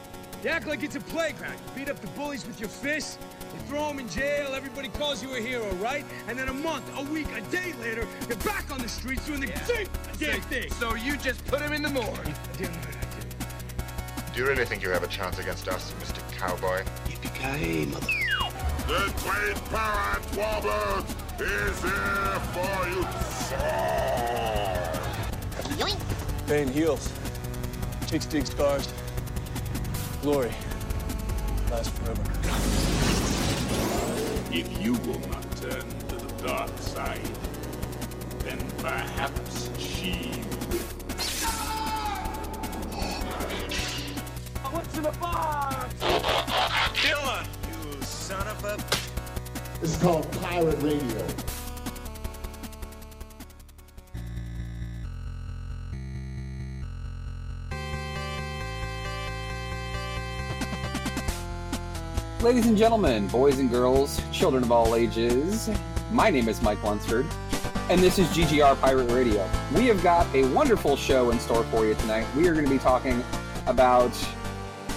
You 0.45 0.51
act 0.51 0.69
like 0.69 0.85
it's 0.85 0.95
a 0.95 1.01
playground. 1.01 1.55
You 1.55 1.81
beat 1.81 1.91
up 1.91 2.01
the 2.01 2.07
bullies 2.09 2.47
with 2.47 2.61
your 2.61 2.69
fists. 2.69 3.19
You 3.55 3.61
throw 3.69 3.89
them 3.89 4.01
in 4.01 4.09
jail. 4.09 4.55
Everybody 4.55 4.89
calls 4.89 5.23
you 5.23 5.35
a 5.35 5.41
hero, 5.41 5.71
right? 5.75 6.05
And 6.29 6.39
then 6.39 6.49
a 6.49 6.53
month, 6.53 6.85
a 6.99 7.03
week, 7.05 7.29
a 7.37 7.41
day 7.53 7.73
later, 7.81 8.07
you're 8.29 8.37
back 8.39 8.71
on 8.73 8.81
the 8.81 8.89
streets 8.89 9.27
doing 9.27 9.41
the 9.41 9.47
same 9.65 9.87
damn 10.19 10.41
thing. 10.43 10.71
So 10.73 10.95
you 10.95 11.17
just 11.17 11.45
put 11.47 11.61
him 11.61 11.73
in 11.73 11.83
the 11.83 11.91
morgue. 11.91 12.09
Damn 12.59 12.73
right 12.73 12.87
I 12.89 13.03
did. 13.15 14.33
Do 14.35 14.41
you 14.41 14.49
really 14.49 14.65
think 14.65 14.83
you 14.83 14.91
have 14.91 15.05
a 15.05 15.09
chance 15.09 15.39
against 15.39 15.69
us, 15.69 15.93
Mr. 16.01 16.21
Cowboy? 16.37 16.83
The 18.87 19.13
great 19.23 19.57
pirate 19.71 20.37
Wobbles 20.37 21.05
is 21.41 21.83
here 21.83 22.41
for 22.53 22.89
you. 22.89 23.07
Pain 26.47 26.69
heals. 26.69 27.13
Chicks 28.07 28.27
dig 28.27 28.47
scars. 28.47 28.93
Glory 30.23 30.53
lasts 31.71 31.97
forever. 31.99 33.04
If 34.57 34.85
you 34.85 34.93
will 34.93 35.19
not 35.31 35.43
turn 35.57 35.83
to 36.11 36.15
the 36.15 36.47
dark 36.47 36.71
side, 36.79 37.21
then 38.39 38.57
perhaps 38.79 39.69
she 39.81 40.31
will. 40.71 40.79
What's 44.71 44.97
in 44.97 45.03
the 45.03 45.11
box? 45.19 45.95
Dylan! 47.03 47.47
You 47.67 48.03
son 48.03 48.47
of 48.47 48.65
a... 48.65 48.77
This 49.81 49.97
is 49.97 50.01
called 50.01 50.31
Pirate 50.41 50.81
Radio. 50.81 51.27
Ladies 62.45 62.67
and 62.67 62.77
gentlemen, 62.77 63.27
boys 63.29 63.59
and 63.59 63.71
girls, 63.71 64.21
children 64.31 64.63
of 64.63 64.71
all 64.71 64.97
ages, 64.97 65.71
my 66.11 66.29
name 66.29 66.47
is 66.47 66.61
Mike 66.61 66.83
Lunsford, 66.83 67.27
and 67.89 68.03
this 68.03 68.19
is 68.19 68.27
GGR 68.29 68.79
Pirate 68.83 69.11
Radio. 69.13 69.49
We 69.75 69.87
have 69.87 70.03
got 70.03 70.27
a 70.35 70.47
wonderful 70.53 70.95
show 70.95 71.31
in 71.31 71.41
store 71.41 71.65
for 71.65 71.87
you 71.87 71.95
tonight. 71.95 72.27
We 72.37 72.47
are 72.47 72.53
going 72.53 72.67
to 72.67 72.71
be 72.71 72.77
talking 72.77 73.25
about 73.67 74.13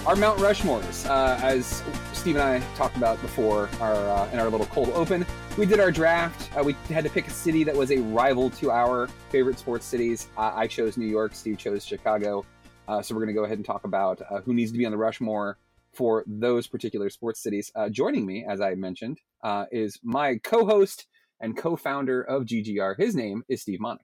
our 0.04 0.14
Mount 0.14 0.38
Rushmores. 0.40 1.08
Uh, 1.08 1.38
as 1.42 1.82
Steve 2.12 2.36
and 2.36 2.44
I 2.44 2.60
talked 2.76 2.98
about 2.98 3.18
before 3.22 3.70
our, 3.80 3.94
uh, 3.94 4.30
in 4.30 4.40
our 4.40 4.50
little 4.50 4.66
cold 4.66 4.90
open, 4.90 5.24
we 5.56 5.64
did 5.64 5.80
our 5.80 5.90
draft. 5.90 6.54
Uh, 6.54 6.62
we 6.62 6.76
had 6.90 7.02
to 7.04 7.10
pick 7.10 7.28
a 7.28 7.30
city 7.30 7.64
that 7.64 7.74
was 7.74 7.90
a 7.90 7.96
rival 7.96 8.50
to 8.50 8.70
our 8.70 9.08
favorite 9.30 9.58
sports 9.58 9.86
cities. 9.86 10.28
I 10.36 10.66
chose 10.66 10.98
New 10.98 11.06
York, 11.06 11.34
Steve 11.34 11.56
chose 11.56 11.82
Chicago. 11.86 12.44
Uh, 12.88 13.00
so 13.00 13.14
we're 13.14 13.22
going 13.22 13.34
to 13.34 13.40
go 13.40 13.44
ahead 13.44 13.56
and 13.56 13.64
talk 13.64 13.84
about 13.84 14.20
uh, 14.28 14.42
who 14.42 14.52
needs 14.52 14.70
to 14.70 14.76
be 14.76 14.84
on 14.84 14.92
the 14.92 14.98
Rushmore 14.98 15.56
for 15.92 16.24
those 16.26 16.66
particular 16.66 17.10
sports 17.10 17.42
cities. 17.42 17.72
Uh, 17.74 17.88
joining 17.88 18.26
me, 18.26 18.44
as 18.48 18.60
I 18.60 18.74
mentioned, 18.74 19.18
uh, 19.42 19.66
is 19.70 19.98
my 20.02 20.38
co-host 20.38 21.06
and 21.40 21.56
co-founder 21.56 22.22
of 22.22 22.44
GGR. 22.44 22.96
His 22.98 23.14
name 23.14 23.44
is 23.48 23.62
Steve 23.62 23.80
Monick. 23.80 23.98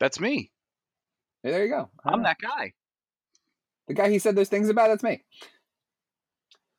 That's 0.00 0.20
me. 0.20 0.50
Hey, 1.42 1.50
there 1.50 1.64
you 1.64 1.70
go. 1.70 1.90
I'm 2.04 2.22
that 2.22 2.38
guy. 2.40 2.72
The 3.88 3.94
guy 3.94 4.10
he 4.10 4.18
said 4.18 4.36
those 4.36 4.48
things 4.48 4.68
about, 4.68 4.88
that's 4.88 5.02
me. 5.02 5.22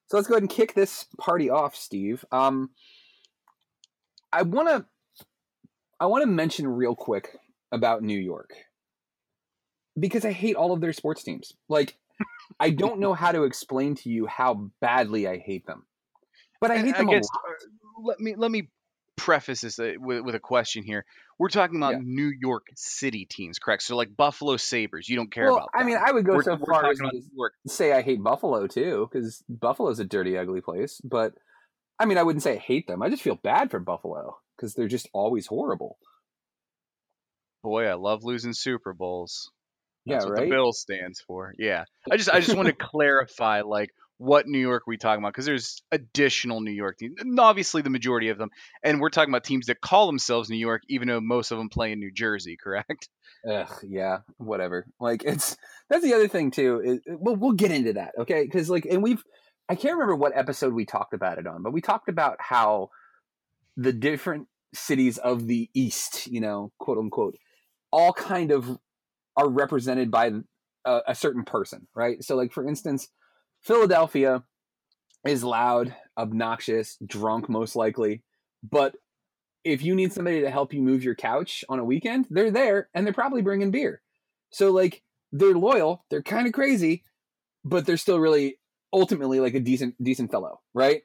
So 0.07 0.17
let's 0.17 0.27
go 0.27 0.35
ahead 0.35 0.43
and 0.43 0.49
kick 0.49 0.73
this 0.73 1.07
party 1.17 1.49
off, 1.49 1.75
Steve. 1.75 2.23
Um, 2.31 2.69
I 4.31 4.43
want 4.43 4.67
to 4.69 4.85
I 5.99 6.05
want 6.07 6.23
to 6.23 6.27
mention 6.27 6.67
real 6.67 6.95
quick 6.95 7.37
about 7.71 8.03
New 8.03 8.19
York 8.19 8.53
because 9.99 10.25
I 10.25 10.31
hate 10.31 10.55
all 10.55 10.73
of 10.73 10.81
their 10.81 10.93
sports 10.93 11.23
teams. 11.23 11.53
Like 11.69 11.97
I 12.59 12.69
don't 12.69 12.99
know 12.99 13.13
how 13.13 13.31
to 13.31 13.43
explain 13.43 13.95
to 13.95 14.09
you 14.09 14.25
how 14.27 14.69
badly 14.81 15.27
I 15.27 15.37
hate 15.37 15.65
them. 15.65 15.85
But 16.61 16.71
I 16.71 16.77
hate 16.77 16.95
them 16.95 17.07
guess, 17.07 17.27
a 17.27 17.37
lot. 17.47 17.55
uh, 17.57 18.01
let 18.07 18.19
me 18.19 18.35
let 18.35 18.51
me 18.51 18.69
preface 19.15 19.61
this 19.61 19.79
uh, 19.79 19.93
with, 19.99 20.21
with 20.23 20.35
a 20.35 20.39
question 20.39 20.83
here. 20.83 21.05
We're 21.39 21.49
talking 21.49 21.77
about 21.77 21.93
Yeah. 21.93 21.99
New 22.03 22.31
York 22.39 22.67
City 22.75 23.25
teams, 23.25 23.59
correct? 23.59 23.83
So 23.83 23.95
like 23.95 24.15
Buffalo 24.15 24.55
Sabres, 24.57 25.09
you 25.09 25.15
don't 25.15 25.31
care 25.31 25.45
Well, 25.45 25.57
about. 25.57 25.69
I 25.73 25.83
mean, 25.83 25.97
I 25.97 26.11
would 26.11 26.25
go 26.25 26.33
We're- 26.33 26.43
so 26.43 26.55
we're 26.55 26.73
far 26.73 26.89
as 26.89 26.97
to 26.99 27.11
say 27.67 27.91
I 27.93 28.01
hate 28.01 28.21
Buffalo 28.23 28.67
too, 28.67 29.09
because 29.11 29.43
Buffalo's 29.49 29.99
a 29.99 30.05
dirty, 30.05 30.37
ugly 30.37 30.61
place. 30.61 31.01
But 31.03 31.33
I 31.99 32.05
mean, 32.05 32.17
I 32.17 32.23
wouldn't 32.23 32.43
say 32.43 32.53
I 32.53 32.57
hate 32.57 32.87
them. 32.87 33.01
I 33.01 33.09
just 33.09 33.23
feel 33.23 33.35
bad 33.35 33.69
for 33.71 33.79
Buffalo 33.79 34.37
because 34.55 34.73
they're 34.73 34.87
just 34.87 35.09
always 35.13 35.47
horrible. 35.47 35.97
Boy, 37.63 37.85
I 37.87 37.93
love 37.93 38.23
losing 38.23 38.53
Super 38.53 38.93
Bowls. 38.93 39.51
Yeah, 40.05 40.15
That's 40.15 40.25
what 40.25 40.33
right. 40.33 40.43
the 40.45 40.49
bill 40.49 40.73
stands 40.73 41.21
for. 41.21 41.53
Yeah. 41.57 41.85
I 42.11 42.17
just 42.17 42.29
I 42.29 42.39
just 42.39 42.55
want 42.55 42.67
to 42.67 42.73
clarify 42.79 43.61
like 43.61 43.89
what 44.17 44.47
New 44.47 44.59
York 44.59 44.83
are 44.83 44.89
we 44.89 44.97
talking 44.97 45.21
about? 45.21 45.33
Because 45.33 45.45
there's 45.45 45.81
additional 45.91 46.61
New 46.61 46.71
York 46.71 46.97
teams, 46.97 47.15
and 47.19 47.39
obviously 47.39 47.81
the 47.81 47.89
majority 47.89 48.29
of 48.29 48.37
them, 48.37 48.49
and 48.83 49.01
we're 49.01 49.09
talking 49.09 49.33
about 49.33 49.43
teams 49.43 49.65
that 49.67 49.81
call 49.81 50.07
themselves 50.07 50.49
New 50.49 50.57
York, 50.57 50.83
even 50.87 51.07
though 51.07 51.19
most 51.19 51.51
of 51.51 51.57
them 51.57 51.69
play 51.69 51.91
in 51.91 51.99
New 51.99 52.11
Jersey. 52.11 52.57
Correct? 52.61 53.09
Ugh, 53.49 53.73
yeah, 53.87 54.19
whatever. 54.37 54.85
Like 54.99 55.23
it's 55.23 55.57
that's 55.89 56.03
the 56.03 56.13
other 56.13 56.27
thing 56.27 56.51
too. 56.51 56.81
Is, 56.83 56.99
well, 57.07 57.35
we'll 57.35 57.53
get 57.53 57.71
into 57.71 57.93
that, 57.93 58.13
okay? 58.19 58.43
Because 58.43 58.69
like, 58.69 58.85
and 58.85 59.03
we've 59.03 59.23
I 59.67 59.75
can't 59.75 59.93
remember 59.93 60.15
what 60.15 60.35
episode 60.35 60.73
we 60.73 60.85
talked 60.85 61.13
about 61.13 61.37
it 61.37 61.47
on, 61.47 61.63
but 61.63 61.73
we 61.73 61.81
talked 61.81 62.09
about 62.09 62.37
how 62.39 62.89
the 63.75 63.93
different 63.93 64.47
cities 64.73 65.17
of 65.17 65.47
the 65.47 65.69
East, 65.73 66.27
you 66.27 66.39
know, 66.39 66.71
quote 66.79 66.97
unquote, 66.97 67.35
all 67.91 68.13
kind 68.13 68.51
of 68.51 68.77
are 69.35 69.49
represented 69.49 70.11
by 70.11 70.31
a, 70.85 70.99
a 71.07 71.15
certain 71.15 71.43
person, 71.43 71.87
right? 71.95 72.23
So, 72.23 72.35
like 72.35 72.51
for 72.51 72.67
instance, 72.67 73.09
Philadelphia 73.61 74.43
is 75.25 75.43
loud, 75.43 75.95
obnoxious, 76.17 76.97
drunk, 77.05 77.49
most 77.49 77.75
likely, 77.75 78.23
but 78.69 78.95
if 79.63 79.81
you 79.83 79.95
need 79.95 80.11
somebody 80.11 80.41
to 80.41 80.49
help 80.49 80.73
you 80.73 80.81
move 80.81 81.03
your 81.03 81.15
couch 81.15 81.63
on 81.69 81.79
a 81.79 81.85
weekend, 81.85 82.27
they're 82.29 82.51
there 82.51 82.89
and 82.93 83.05
they're 83.05 83.13
probably 83.13 83.41
bringing 83.41 83.71
beer. 83.71 84.01
So 84.49 84.71
like 84.71 85.03
they're 85.31 85.55
loyal, 85.55 86.05
they're 86.09 86.21
kind 86.21 86.47
of 86.47 86.53
crazy, 86.53 87.03
but 87.63 87.85
they're 87.85 87.97
still 87.97 88.19
really 88.19 88.59
ultimately 88.91 89.39
like 89.39 89.55
a 89.55 89.59
decent 89.59 89.95
decent 90.03 90.31
fellow, 90.31 90.61
right? 90.73 91.01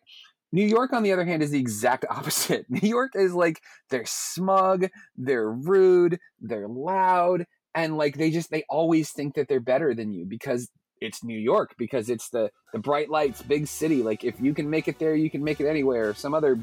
New 0.50 0.64
York 0.64 0.92
on 0.92 1.02
the 1.02 1.12
other 1.12 1.24
hand 1.24 1.42
is 1.42 1.50
the 1.50 1.60
exact 1.60 2.04
opposite. 2.10 2.66
New 2.68 2.88
York 2.88 3.12
is 3.14 3.32
like 3.32 3.60
they're 3.90 4.06
smug, 4.06 4.88
they're 5.16 5.50
rude, 5.50 6.18
they're 6.40 6.68
loud, 6.68 7.46
and 7.74 7.96
like 7.96 8.16
they 8.16 8.30
just 8.30 8.50
they 8.50 8.64
always 8.68 9.10
think 9.10 9.34
that 9.34 9.48
they're 9.48 9.60
better 9.60 9.94
than 9.94 10.12
you 10.12 10.24
because 10.24 10.68
it's 11.00 11.22
New 11.22 11.38
York 11.38 11.74
because 11.78 12.08
it's 12.08 12.28
the 12.30 12.50
the 12.72 12.78
bright 12.78 13.08
lights, 13.08 13.42
big 13.42 13.66
city. 13.66 14.02
Like 14.02 14.24
if 14.24 14.40
you 14.40 14.54
can 14.54 14.68
make 14.68 14.88
it 14.88 14.98
there, 14.98 15.14
you 15.14 15.30
can 15.30 15.42
make 15.42 15.60
it 15.60 15.66
anywhere. 15.66 16.14
Some 16.14 16.34
other 16.34 16.58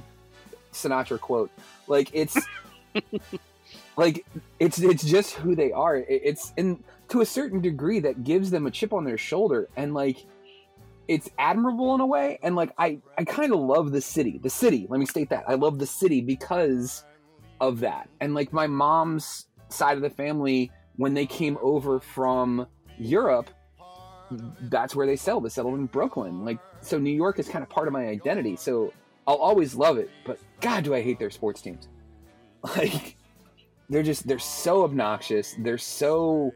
Sinatra 0.74 1.20
quote. 1.20 1.52
Like 1.88 2.10
it's 2.14 2.38
like 3.98 4.26
it's 4.60 4.80
it's 4.80 5.04
just 5.04 5.34
who 5.34 5.56
they 5.56 5.72
are. 5.72 5.98
It's 5.98 6.54
in 6.58 6.84
to 7.10 7.22
a 7.22 7.26
certain 7.26 7.62
degree 7.62 8.00
that 8.00 8.24
gives 8.24 8.52
them 8.52 8.66
a 8.68 8.72
chip 8.72 8.94
on 8.94 9.04
their 9.04 9.18
shoulder 9.18 9.70
and 9.76 9.94
like 9.94 10.26
it's 11.08 11.30
admirable 11.38 11.94
in 11.94 12.02
a 12.02 12.06
way 12.06 12.40
and 12.42 12.56
like 12.56 12.74
I 12.78 13.00
I 13.18 13.24
kind 13.24 13.54
of 13.54 13.60
love 13.60 13.92
the 13.92 14.02
city. 14.02 14.40
The 14.42 14.50
city, 14.50 14.88
let 14.90 15.00
me 15.00 15.06
state 15.06 15.30
that. 15.30 15.46
I 15.48 15.56
love 15.56 15.80
the 15.80 15.86
city 15.86 16.22
because 16.22 17.06
of 17.62 17.80
that. 17.82 18.10
And 18.20 18.34
like 18.34 18.52
my 18.52 18.68
mom's 18.68 19.48
side 19.70 19.98
of 19.98 20.02
the 20.02 20.10
family 20.10 20.72
when 20.98 21.14
they 21.14 21.26
came 21.26 21.58
over 21.62 22.00
from 22.00 22.68
Europe, 22.98 23.50
that's 24.62 24.96
where 24.96 25.06
they 25.06 25.16
settled. 25.16 25.46
They 25.46 25.50
settled 25.50 25.76
in 25.76 25.86
Brooklyn. 25.86 26.46
Like 26.46 26.60
so 26.82 26.98
New 26.98 27.12
York 27.12 27.40
is 27.40 27.48
kind 27.48 27.64
of 27.64 27.70
part 27.70 27.88
of 27.88 27.94
my 27.94 28.08
identity. 28.08 28.56
So 28.56 28.94
I'll 29.28 29.36
always 29.36 29.76
love 29.76 29.98
it, 29.98 30.10
but 30.26 30.40
God, 30.62 30.84
do 30.84 30.94
I 30.94 31.02
hate 31.02 31.20
their 31.20 31.32
sports 31.32 31.62
teams. 31.62 31.88
Like, 32.78 33.16
they're 33.90 34.02
just, 34.02 34.28
they're 34.28 34.40
so 34.40 34.86
obnoxious. 34.86 35.54
They're 35.60 35.78
so 35.78 36.52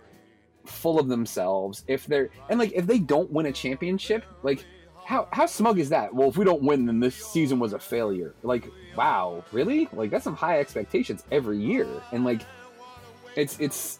full 0.66 1.00
of 1.00 1.08
themselves. 1.08 1.84
If 1.88 2.08
they're, 2.08 2.30
and 2.50 2.58
like, 2.58 2.72
if 2.74 2.88
they 2.88 2.98
don't 2.98 3.32
win 3.32 3.46
a 3.46 3.52
championship, 3.52 4.26
like, 4.42 4.66
how, 5.06 5.28
how 5.32 5.46
smug 5.46 5.78
is 5.78 5.90
that? 5.90 6.12
Well, 6.12 6.28
if 6.28 6.36
we 6.36 6.46
don't 6.46 6.64
win, 6.64 6.88
then 6.88 7.00
this 7.00 7.14
season 7.14 7.60
was 7.60 7.74
a 7.74 7.80
failure. 7.80 8.34
Like, 8.42 8.68
wow, 8.98 9.44
really? 9.52 9.88
Like, 9.94 10.10
that's 10.10 10.24
some 10.24 10.36
high 10.36 10.60
expectations 10.60 11.24
every 11.32 11.60
year. 11.60 11.88
And 12.12 12.26
like, 12.26 12.42
it's, 13.36 13.60
it's, 13.60 14.00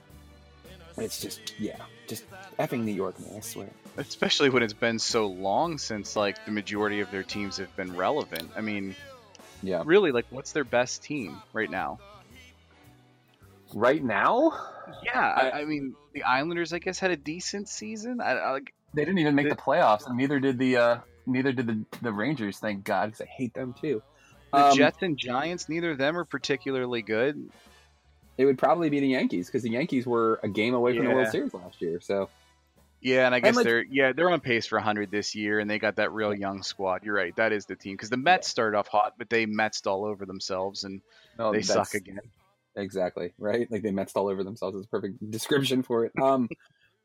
it's 1.02 1.20
just, 1.20 1.54
yeah, 1.60 1.78
just 2.08 2.26
effing 2.58 2.84
New 2.84 2.94
York, 2.94 3.20
man, 3.20 3.38
I 3.38 3.40
swear 3.42 3.70
especially 4.00 4.50
when 4.50 4.64
it's 4.64 4.74
been 4.74 4.98
so 4.98 5.28
long 5.28 5.78
since 5.78 6.16
like 6.16 6.44
the 6.46 6.52
majority 6.52 7.02
of 7.02 7.12
their 7.12 7.24
teams 7.24 7.58
have 7.58 7.76
been 7.76 7.96
relevant. 7.96 8.50
I 8.56 8.62
mean, 8.62 8.96
yeah, 9.62 9.84
really, 9.86 10.12
like 10.12 10.26
what's 10.30 10.52
their 10.54 10.64
best 10.64 11.04
team 11.04 11.42
right 11.54 11.70
now? 11.70 12.00
Right 13.74 14.04
now, 14.04 14.52
yeah, 15.04 15.22
I, 15.22 15.62
I 15.62 15.66
mean 15.66 15.96
the 16.14 16.24
Islanders, 16.24 16.74
I 16.74 16.80
guess, 16.80 16.98
had 16.98 17.12
a 17.12 17.18
decent 17.18 17.70
season. 17.70 18.22
I, 18.22 18.32
I 18.32 18.52
like 18.52 18.74
they 18.94 19.06
didn't 19.06 19.20
even 19.20 19.36
make 19.36 19.50
the, 19.50 19.56
the 19.56 19.62
playoffs, 19.62 20.08
and 20.08 20.18
neither 20.18 20.40
did 20.40 20.58
the 20.58 20.78
uh, 20.78 20.98
neither 21.26 21.52
did 21.52 21.68
the 21.68 21.86
the 22.02 22.12
Rangers. 22.12 22.58
Thank 22.58 22.84
God, 22.84 23.08
because 23.08 23.22
I 23.22 23.26
hate 23.26 23.54
them 23.54 23.76
too. 23.80 24.02
The 24.52 24.66
um, 24.66 24.78
Jets 24.78 24.98
and 25.02 25.18
Giants, 25.18 25.70
neither 25.70 25.92
of 25.92 26.00
them 26.00 26.18
are 26.18 26.26
particularly 26.26 27.04
good. 27.04 27.50
It 28.40 28.46
would 28.46 28.58
probably 28.58 28.90
be 28.90 29.02
the 29.02 29.08
Yankees 29.10 29.48
because 29.48 29.64
the 29.64 29.70
Yankees 29.70 30.08
were 30.08 30.40
a 30.42 30.48
game 30.48 30.74
away 30.74 30.96
from 30.96 31.04
yeah. 31.04 31.10
the 31.10 31.16
World 31.18 31.28
Series 31.28 31.54
last 31.54 31.82
year. 31.82 32.00
So 32.00 32.30
yeah, 33.02 33.26
and 33.26 33.36
I 33.36 33.42
guess 33.42 33.50
and 33.50 33.58
like, 33.58 33.66
they're 33.66 33.84
yeah 33.84 34.14
they're 34.14 34.32
on 34.32 34.40
pace 34.40 34.66
for 34.66 34.78
100 34.78 35.12
this 35.12 35.36
year, 35.36 35.60
and 35.60 35.70
they 35.70 35.78
got 35.78 35.98
that 35.98 36.14
real 36.14 36.34
young 36.34 36.64
squad. 36.64 37.04
You're 37.04 37.16
right, 37.16 37.36
that 37.36 37.52
is 37.52 37.66
the 37.66 37.76
team 37.76 37.96
because 37.96 38.10
the 38.10 38.16
Mets 38.16 38.48
started 38.48 38.78
off 38.78 38.88
hot, 38.88 39.16
but 39.18 39.30
they 39.30 39.46
Mets 39.46 39.86
all 39.86 40.06
over 40.06 40.26
themselves, 40.26 40.86
and 40.86 41.02
no, 41.38 41.52
they 41.52 41.62
suck 41.64 41.94
again. 41.96 42.22
Exactly 42.78 43.34
right, 43.38 43.70
like 43.70 43.84
they 43.84 43.92
Mets 43.92 44.14
all 44.16 44.30
over 44.30 44.46
themselves 44.46 44.78
is 44.78 44.86
a 44.86 44.88
perfect 44.88 45.32
description 45.32 45.84
for 45.84 46.06
it. 46.06 46.14
Um, 46.22 46.48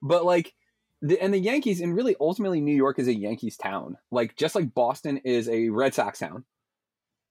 but 0.00 0.25
like, 0.25 0.55
the, 1.03 1.21
and 1.21 1.35
the 1.35 1.38
Yankees, 1.41 1.81
and 1.81 1.97
really 1.97 2.14
ultimately 2.21 2.61
New 2.61 2.76
York 2.76 3.00
is 3.00 3.09
a 3.09 3.14
Yankees 3.14 3.57
town. 3.57 3.99
Like 4.12 4.37
just 4.37 4.55
like 4.55 4.73
Boston 4.73 5.19
is 5.25 5.49
a 5.49 5.69
Red 5.71 5.95
Sox 5.95 6.21
town, 6.21 6.45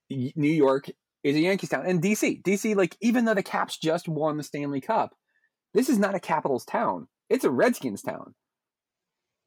New 0.10 0.52
York 0.52 0.90
is 1.24 1.36
a 1.36 1.39
Yankees 1.39 1.70
town, 1.70 1.86
and 1.86 2.01
DC, 2.01 2.42
DC, 2.44 2.75
like 2.75 2.98
even 3.01 3.25
though 3.25 3.34
the 3.34 3.44
Caps 3.44 3.77
just 3.77 4.08
won 4.08 4.38
the 4.38 4.44
Stanley 4.44 4.82
Cup, 4.82 5.15
this 5.74 5.89
is 5.89 5.98
not 5.98 6.15
a 6.15 6.20
Capitals 6.20 6.65
town. 6.65 7.08
It's 7.30 7.46
a 7.46 7.51
Redskins 7.51 8.01
town. 8.01 8.36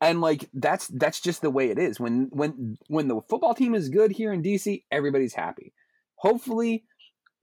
And 0.01 0.21
like 0.21 0.49
that's 0.53 0.89
that's 0.89 1.21
just 1.21 1.41
the 1.41 1.51
way 1.51 1.71
it 1.71 1.79
is. 1.79 1.99
When 1.99 2.29
when 2.31 2.77
when 2.89 3.09
the 3.09 3.21
football 3.29 3.55
team 3.55 3.75
is 3.75 3.89
good 3.89 4.11
here 4.11 4.33
in 4.33 4.43
dc 4.43 4.83
everybody's 4.91 5.35
happy. 5.35 5.73
Hopefully 6.17 6.85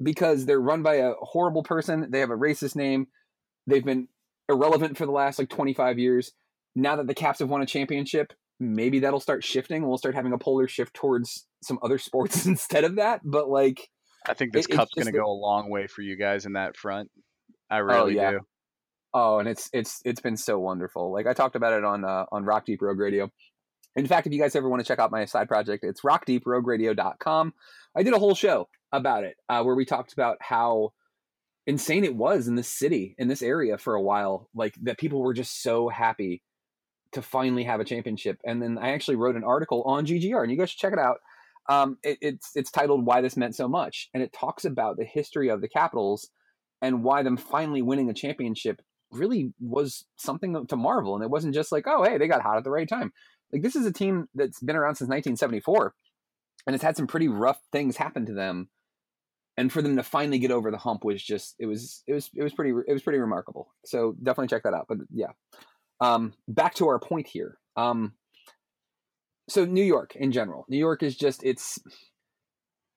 because 0.01 0.45
they're 0.45 0.59
run 0.59 0.83
by 0.83 0.95
a 0.95 1.13
horrible 1.19 1.63
person 1.63 2.09
they 2.11 2.19
have 2.19 2.31
a 2.31 2.35
racist 2.35 2.75
name 2.75 3.07
they've 3.67 3.85
been 3.85 4.07
irrelevant 4.49 4.97
for 4.97 5.05
the 5.05 5.11
last 5.11 5.37
like 5.37 5.49
25 5.49 5.99
years 5.99 6.31
now 6.75 6.95
that 6.95 7.05
the 7.07 7.13
caps 7.13 7.39
have 7.39 7.49
won 7.49 7.61
a 7.61 7.65
championship 7.65 8.33
maybe 8.63 8.99
that'll 8.99 9.19
start 9.19 9.43
shifting. 9.43 9.87
We'll 9.87 9.97
start 9.97 10.15
having 10.15 10.33
a 10.33 10.37
polar 10.37 10.67
shift 10.67 10.93
towards 10.93 11.45
some 11.61 11.79
other 11.83 11.97
sports 11.99 12.45
instead 12.45 12.83
of 12.83 12.95
that. 12.95 13.21
But 13.23 13.49
like 13.49 13.89
i 14.27 14.33
think 14.33 14.53
this 14.53 14.65
it, 14.65 14.71
cup's 14.71 14.93
going 14.93 15.05
to 15.05 15.11
go 15.11 15.25
a 15.25 15.31
long 15.31 15.69
way 15.69 15.87
for 15.87 16.01
you 16.01 16.15
guys 16.15 16.45
in 16.45 16.53
that 16.53 16.75
front 16.77 17.09
i 17.69 17.79
oh, 17.79 17.81
really 17.81 18.19
oh, 18.19 18.23
yeah. 18.23 18.31
do 18.31 18.39
Oh, 19.13 19.37
and 19.37 19.47
it's 19.47 19.69
it's 19.73 20.01
it's 20.05 20.21
been 20.21 20.37
so 20.37 20.57
wonderful. 20.57 21.11
Like 21.11 21.27
I 21.27 21.33
talked 21.33 21.55
about 21.55 21.73
it 21.73 21.83
on 21.83 22.03
uh, 22.03 22.25
on 22.31 22.45
Rock 22.45 22.65
Deep 22.65 22.81
Rogue 22.81 22.97
Radio. 22.97 23.29
In 23.95 24.07
fact, 24.07 24.25
if 24.25 24.33
you 24.33 24.41
guys 24.41 24.55
ever 24.55 24.67
want 24.67 24.81
to 24.81 24.87
check 24.87 24.97
out 24.97 25.11
my 25.11 25.25
side 25.25 25.47
project, 25.47 25.83
it's 25.83 26.01
rockdeeprogueradio.com. 26.01 27.53
I 27.95 28.01
did 28.01 28.13
a 28.13 28.19
whole 28.19 28.33
show 28.33 28.67
about 28.91 29.23
it 29.23 29.37
uh, 29.49 29.61
where 29.61 29.75
we 29.75 29.85
talked 29.85 30.13
about 30.13 30.37
how 30.41 30.93
insane 31.67 32.03
it 32.03 32.15
was 32.15 32.47
in 32.47 32.55
this 32.55 32.67
city, 32.67 33.13
in 33.19 33.27
this 33.27 33.43
area 33.43 33.77
for 33.77 33.93
a 33.93 34.01
while. 34.01 34.49
Like 34.55 34.73
that 34.81 34.97
people 34.97 35.21
were 35.21 35.35
just 35.35 35.61
so 35.61 35.89
happy 35.89 36.41
to 37.11 37.21
finally 37.21 37.65
have 37.65 37.79
a 37.79 37.85
championship. 37.85 38.39
And 38.43 38.63
then 38.63 38.79
I 38.79 38.93
actually 38.93 39.17
wrote 39.17 39.35
an 39.35 39.43
article 39.43 39.83
on 39.83 40.07
GGR, 40.07 40.41
and 40.41 40.51
you 40.51 40.57
guys 40.57 40.71
should 40.71 40.79
check 40.79 40.93
it 40.93 40.99
out. 40.99 41.19
Um, 41.69 41.97
it, 42.03 42.17
it's 42.21 42.51
it's 42.55 42.71
titled 42.71 43.05
"Why 43.05 43.21
This 43.21 43.37
Meant 43.37 43.55
So 43.55 43.67
Much," 43.67 44.09
and 44.13 44.21
it 44.21 44.33
talks 44.33 44.65
about 44.65 44.97
the 44.97 45.05
history 45.05 45.49
of 45.49 45.61
the 45.61 45.69
Capitals 45.69 46.29
and 46.81 47.03
why 47.03 47.23
them 47.23 47.37
finally 47.37 47.81
winning 47.81 48.09
a 48.09 48.13
championship 48.13 48.81
really 49.11 49.53
was 49.59 50.05
something 50.17 50.67
to 50.67 50.75
marvel. 50.75 51.15
And 51.15 51.23
it 51.23 51.29
wasn't 51.29 51.53
just 51.53 51.71
like, 51.71 51.85
oh, 51.87 52.03
hey, 52.03 52.17
they 52.17 52.27
got 52.27 52.41
hot 52.41 52.57
at 52.57 52.63
the 52.63 52.71
right 52.71 52.87
time. 52.87 53.13
Like 53.51 53.61
this 53.61 53.75
is 53.75 53.85
a 53.85 53.93
team 53.93 54.27
that's 54.35 54.59
been 54.59 54.75
around 54.75 54.95
since 54.95 55.07
1974, 55.07 55.93
and 56.67 56.75
it's 56.75 56.83
had 56.83 56.97
some 56.97 57.07
pretty 57.07 57.27
rough 57.27 57.59
things 57.71 57.97
happen 57.97 58.25
to 58.25 58.33
them. 58.33 58.69
And 59.55 59.71
for 59.71 59.83
them 59.83 59.95
to 59.97 60.03
finally 60.03 60.39
get 60.39 60.49
over 60.49 60.71
the 60.71 60.77
hump 60.77 61.05
was 61.05 61.23
just 61.23 61.53
it 61.59 61.67
was 61.67 62.03
it 62.07 62.13
was 62.13 62.31
it 62.33 62.41
was 62.41 62.53
pretty 62.53 62.73
it 62.87 62.91
was 62.91 63.03
pretty 63.03 63.19
remarkable. 63.19 63.71
So 63.85 64.15
definitely 64.21 64.47
check 64.47 64.63
that 64.63 64.73
out. 64.73 64.87
But 64.89 64.97
yeah, 65.11 65.27
um, 66.01 66.33
back 66.47 66.73
to 66.75 66.87
our 66.87 66.99
point 66.99 67.27
here. 67.27 67.59
Um, 67.77 68.13
so 69.47 69.65
New 69.65 69.83
York 69.83 70.15
in 70.15 70.31
general, 70.31 70.65
New 70.69 70.77
York 70.77 71.03
is 71.03 71.15
just 71.15 71.43
it's 71.43 71.79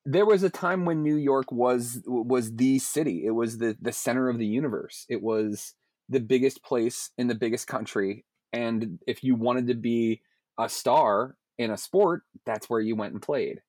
there 0.04 0.26
was 0.26 0.44
a 0.44 0.50
time 0.50 0.84
when 0.84 1.02
New 1.02 1.16
York 1.16 1.50
was 1.50 2.02
was 2.06 2.54
the 2.54 2.78
city. 2.78 3.24
It 3.26 3.32
was 3.32 3.58
the 3.58 3.76
the 3.80 3.92
center 3.92 4.28
of 4.28 4.38
the 4.38 4.46
universe. 4.46 5.04
It 5.08 5.22
was 5.22 5.74
the 6.08 6.20
biggest 6.20 6.62
place 6.62 7.10
in 7.18 7.26
the 7.26 7.34
biggest 7.34 7.66
country. 7.66 8.24
And 8.52 9.00
if 9.06 9.24
you 9.24 9.34
wanted 9.34 9.66
to 9.66 9.74
be 9.74 10.22
a 10.58 10.68
star 10.68 11.36
in 11.58 11.70
a 11.70 11.76
sport, 11.76 12.22
that's 12.44 12.70
where 12.70 12.80
you 12.80 12.94
went 12.94 13.12
and 13.12 13.22
played. 13.22 13.60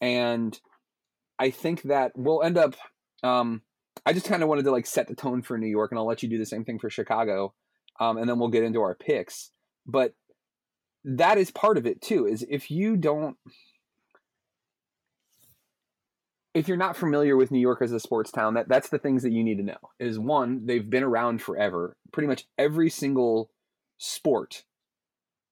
And 0.00 0.58
I 1.38 1.50
think 1.50 1.82
that 1.82 2.12
we'll 2.14 2.42
end 2.42 2.56
up. 2.56 2.76
Um, 3.24 3.62
I 4.06 4.12
just 4.12 4.26
kind 4.26 4.42
of 4.42 4.48
wanted 4.48 4.64
to 4.64 4.70
like 4.70 4.86
set 4.86 5.08
the 5.08 5.14
tone 5.14 5.42
for 5.42 5.58
New 5.58 5.66
York, 5.66 5.90
and 5.90 5.98
I'll 5.98 6.06
let 6.06 6.22
you 6.22 6.28
do 6.28 6.38
the 6.38 6.46
same 6.46 6.64
thing 6.64 6.78
for 6.78 6.90
Chicago, 6.90 7.54
um, 8.00 8.16
and 8.16 8.28
then 8.28 8.38
we'll 8.38 8.48
get 8.48 8.64
into 8.64 8.80
our 8.80 8.94
picks. 8.94 9.50
But 9.86 10.14
that 11.04 11.38
is 11.38 11.50
part 11.50 11.78
of 11.78 11.86
it 11.86 12.00
too. 12.00 12.26
Is 12.26 12.44
if 12.48 12.70
you 12.70 12.96
don't 12.96 13.36
if 16.54 16.68
you're 16.68 16.76
not 16.76 16.96
familiar 16.96 17.36
with 17.36 17.50
New 17.50 17.60
York 17.60 17.80
as 17.80 17.92
a 17.92 18.00
sports 18.00 18.30
town, 18.30 18.54
that 18.54 18.68
that's 18.68 18.88
the 18.88 18.98
things 18.98 19.22
that 19.22 19.32
you 19.32 19.42
need 19.42 19.56
to 19.56 19.64
know. 19.64 19.78
Is 19.98 20.18
one, 20.18 20.66
they've 20.66 20.88
been 20.88 21.02
around 21.02 21.40
forever. 21.42 21.96
Pretty 22.12 22.28
much 22.28 22.46
every 22.58 22.90
single 22.90 23.50
sport 23.98 24.64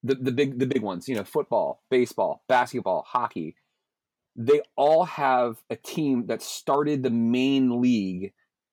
the 0.03 0.15
the 0.15 0.33
big 0.33 0.59
the 0.59 0.67
big 0.67 0.83
ones, 0.83 1.09
you 1.09 1.15
know, 1.15 1.25
football, 1.25 1.83
baseball, 1.91 2.43
basketball, 2.49 3.05
hockey, 3.07 3.57
they 4.37 4.61
all 4.77 5.05
have 5.05 5.59
a 5.69 5.77
team 5.77 6.27
that 6.27 6.43
started 6.43 7.03
the 7.03 7.11
main 7.11 7.81
league 7.81 8.33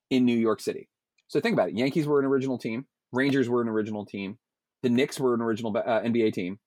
in 0.10 0.26
New 0.26 0.38
York 0.38 0.62
City. 0.62 0.90
So 1.28 1.40
think 1.40 1.54
about 1.54 1.70
it: 1.70 1.76
Yankees 1.76 2.08
were 2.08 2.20
an 2.20 2.26
original 2.26 2.58
team, 2.58 2.86
Rangers 3.12 3.50
were 3.50 3.62
an 3.62 3.68
original 3.68 4.06
team, 4.06 4.38
the 4.84 4.90
Knicks 4.90 5.20
were 5.20 5.34
an 5.34 5.42
original 5.42 5.76
uh, 5.76 6.02
NBA 6.02 6.34
team, 6.34 6.60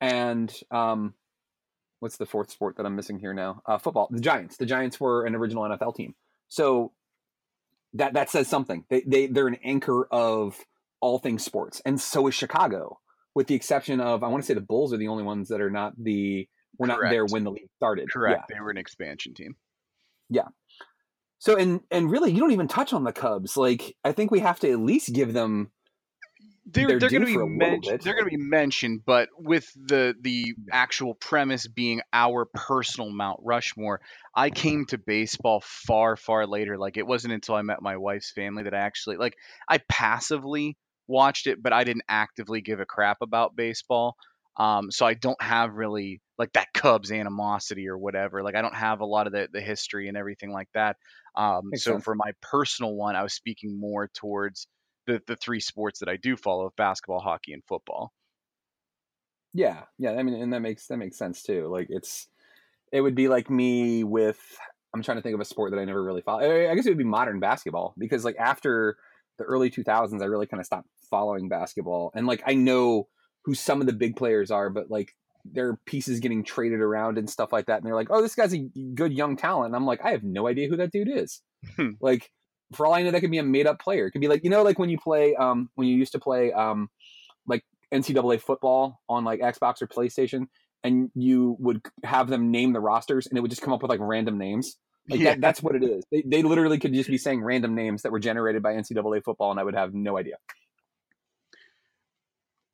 and 0.00 0.52
um, 0.70 1.14
what's 2.00 2.16
the 2.16 2.26
fourth 2.26 2.50
sport 2.50 2.76
that 2.76 2.86
I'm 2.86 2.96
missing 2.96 3.18
here 3.18 3.34
now? 3.34 3.62
Uh, 3.66 3.78
football. 3.78 4.08
The 4.10 4.20
Giants. 4.20 4.56
The 4.56 4.66
Giants 4.66 5.00
were 5.00 5.24
an 5.24 5.34
original 5.34 5.64
NFL 5.64 5.94
team. 5.94 6.14
So 6.48 6.92
that 7.94 8.14
that 8.14 8.30
says 8.30 8.48
something. 8.48 8.84
They 8.90 9.02
they 9.06 9.26
they're 9.26 9.48
an 9.48 9.58
anchor 9.64 10.06
of 10.10 10.58
all 11.00 11.18
things 11.18 11.44
sports, 11.44 11.80
and 11.84 12.00
so 12.00 12.26
is 12.26 12.34
Chicago, 12.34 12.98
with 13.34 13.46
the 13.46 13.54
exception 13.54 14.00
of 14.00 14.22
I 14.22 14.28
want 14.28 14.42
to 14.42 14.46
say 14.46 14.54
the 14.54 14.60
Bulls 14.60 14.92
are 14.92 14.98
the 14.98 15.08
only 15.08 15.24
ones 15.24 15.48
that 15.48 15.60
are 15.60 15.70
not 15.70 15.92
the 15.96 16.48
were 16.78 16.86
not 16.86 16.98
Correct. 16.98 17.12
there 17.12 17.26
when 17.26 17.44
the 17.44 17.50
league 17.50 17.70
started. 17.76 18.10
Correct. 18.10 18.44
Yeah. 18.48 18.56
They 18.56 18.60
were 18.60 18.70
an 18.70 18.78
expansion 18.78 19.34
team. 19.34 19.56
Yeah. 20.28 20.48
So 21.38 21.56
and 21.56 21.80
and 21.90 22.10
really, 22.10 22.32
you 22.32 22.40
don't 22.40 22.52
even 22.52 22.68
touch 22.68 22.92
on 22.92 23.04
the 23.04 23.12
Cubs. 23.12 23.56
Like 23.56 23.96
I 24.04 24.12
think 24.12 24.30
we 24.30 24.40
have 24.40 24.60
to 24.60 24.70
at 24.70 24.78
least 24.80 25.12
give 25.12 25.32
them. 25.32 25.70
They're, 26.70 26.98
they're 26.98 27.10
going 27.10 27.22
to 27.22 27.26
be 27.26 27.36
mentioned. 27.38 28.00
They're 28.02 28.14
going 28.14 28.24
to 28.26 28.36
be 28.36 28.36
mentioned, 28.36 29.02
but 29.06 29.28
with 29.38 29.70
the 29.74 30.14
the 30.20 30.54
actual 30.70 31.14
premise 31.14 31.66
being 31.66 32.02
our 32.12 32.46
personal 32.54 33.10
Mount 33.10 33.40
Rushmore, 33.42 34.00
I 34.34 34.50
came 34.50 34.84
to 34.86 34.98
baseball 34.98 35.62
far 35.64 36.16
far 36.16 36.46
later. 36.46 36.76
Like 36.76 36.96
it 36.96 37.06
wasn't 37.06 37.32
until 37.32 37.54
I 37.54 37.62
met 37.62 37.80
my 37.80 37.96
wife's 37.96 38.32
family 38.32 38.64
that 38.64 38.74
I 38.74 38.80
actually 38.80 39.16
like 39.16 39.34
I 39.68 39.78
passively 39.88 40.76
watched 41.06 41.46
it, 41.46 41.62
but 41.62 41.72
I 41.72 41.84
didn't 41.84 42.04
actively 42.08 42.60
give 42.60 42.80
a 42.80 42.86
crap 42.86 43.18
about 43.22 43.56
baseball. 43.56 44.16
Um, 44.58 44.90
so 44.90 45.06
I 45.06 45.14
don't 45.14 45.40
have 45.40 45.74
really 45.74 46.20
like 46.36 46.52
that 46.52 46.68
Cubs 46.74 47.12
animosity 47.12 47.88
or 47.88 47.96
whatever. 47.96 48.42
Like 48.42 48.56
I 48.56 48.62
don't 48.62 48.74
have 48.74 49.00
a 49.00 49.06
lot 49.06 49.26
of 49.26 49.32
the 49.32 49.48
the 49.50 49.60
history 49.60 50.08
and 50.08 50.16
everything 50.16 50.52
like 50.52 50.68
that. 50.74 50.96
Um, 51.34 51.70
so 51.74 51.92
sense. 51.92 52.04
for 52.04 52.14
my 52.14 52.32
personal 52.42 52.94
one, 52.94 53.16
I 53.16 53.22
was 53.22 53.32
speaking 53.32 53.78
more 53.78 54.10
towards 54.14 54.66
the 55.08 55.20
the 55.26 55.36
three 55.36 55.58
sports 55.58 55.98
that 56.00 56.08
I 56.08 56.16
do 56.16 56.36
follow: 56.36 56.72
basketball, 56.76 57.20
hockey, 57.20 57.52
and 57.52 57.64
football. 57.66 58.12
Yeah, 59.54 59.84
yeah. 59.98 60.12
I 60.12 60.22
mean, 60.22 60.40
and 60.40 60.52
that 60.52 60.60
makes 60.60 60.86
that 60.86 60.98
makes 60.98 61.18
sense 61.18 61.42
too. 61.42 61.66
Like 61.68 61.88
it's, 61.90 62.28
it 62.92 63.00
would 63.00 63.16
be 63.16 63.28
like 63.28 63.50
me 63.50 64.04
with. 64.04 64.38
I'm 64.94 65.02
trying 65.02 65.18
to 65.18 65.22
think 65.22 65.34
of 65.34 65.40
a 65.40 65.44
sport 65.44 65.72
that 65.72 65.80
I 65.80 65.84
never 65.84 66.02
really 66.02 66.22
follow. 66.22 66.40
I 66.40 66.74
guess 66.74 66.86
it 66.86 66.90
would 66.90 66.98
be 66.98 67.04
modern 67.04 67.40
basketball 67.40 67.94
because 67.98 68.24
like 68.24 68.36
after 68.38 68.96
the 69.36 69.44
early 69.44 69.70
2000s, 69.70 70.22
I 70.22 70.24
really 70.24 70.46
kind 70.46 70.60
of 70.60 70.66
stopped 70.66 70.88
following 71.10 71.48
basketball. 71.48 72.10
And 72.14 72.26
like 72.26 72.42
I 72.46 72.54
know 72.54 73.08
who 73.44 73.54
some 73.54 73.80
of 73.80 73.86
the 73.86 73.92
big 73.92 74.16
players 74.16 74.50
are, 74.50 74.70
but 74.70 74.90
like 74.90 75.14
there 75.44 75.68
are 75.68 75.80
pieces 75.86 76.20
getting 76.20 76.42
traded 76.42 76.80
around 76.80 77.18
and 77.18 77.28
stuff 77.28 77.52
like 77.52 77.66
that. 77.66 77.78
And 77.78 77.86
they're 77.86 77.94
like, 77.94 78.08
oh, 78.10 78.22
this 78.22 78.34
guy's 78.34 78.54
a 78.54 78.68
good 78.94 79.12
young 79.12 79.36
talent. 79.36 79.68
And 79.68 79.76
I'm 79.76 79.86
like, 79.86 80.00
I 80.04 80.10
have 80.10 80.24
no 80.24 80.46
idea 80.46 80.68
who 80.68 80.76
that 80.76 80.92
dude 80.92 81.08
is. 81.08 81.42
Like 82.00 82.30
for 82.72 82.86
all 82.86 82.94
I 82.94 83.02
know, 83.02 83.10
that 83.10 83.20
could 83.20 83.30
be 83.30 83.38
a 83.38 83.42
made 83.42 83.66
up 83.66 83.80
player. 83.80 84.06
It 84.06 84.10
could 84.12 84.20
be 84.20 84.28
like 84.28 84.44
you 84.44 84.50
know, 84.50 84.62
like 84.62 84.78
when 84.78 84.90
you 84.90 84.98
play, 84.98 85.34
um, 85.34 85.70
when 85.74 85.88
you 85.88 85.96
used 85.96 86.12
to 86.12 86.18
play, 86.18 86.52
um, 86.52 86.90
like 87.46 87.64
NCAA 87.92 88.40
football 88.40 89.00
on 89.08 89.24
like 89.24 89.40
Xbox 89.40 89.80
or 89.82 89.86
PlayStation, 89.86 90.46
and 90.84 91.10
you 91.14 91.56
would 91.58 91.80
have 92.04 92.28
them 92.28 92.50
name 92.50 92.72
the 92.72 92.80
rosters, 92.80 93.26
and 93.26 93.38
it 93.38 93.40
would 93.40 93.50
just 93.50 93.62
come 93.62 93.72
up 93.72 93.82
with 93.82 93.90
like 93.90 94.00
random 94.00 94.38
names. 94.38 94.76
Like 95.10 95.20
Yeah. 95.20 95.30
that, 95.30 95.40
that's 95.40 95.62
what 95.62 95.74
it 95.74 95.82
is. 95.82 96.04
They, 96.12 96.22
they 96.26 96.42
literally 96.42 96.78
could 96.78 96.92
just 96.92 97.08
be 97.08 97.16
saying 97.16 97.42
random 97.42 97.74
names 97.74 98.02
that 98.02 98.12
were 98.12 98.18
generated 98.18 98.62
by 98.62 98.74
NCAA 98.74 99.24
football, 99.24 99.50
and 99.50 99.58
I 99.58 99.64
would 99.64 99.74
have 99.74 99.94
no 99.94 100.18
idea. 100.18 100.36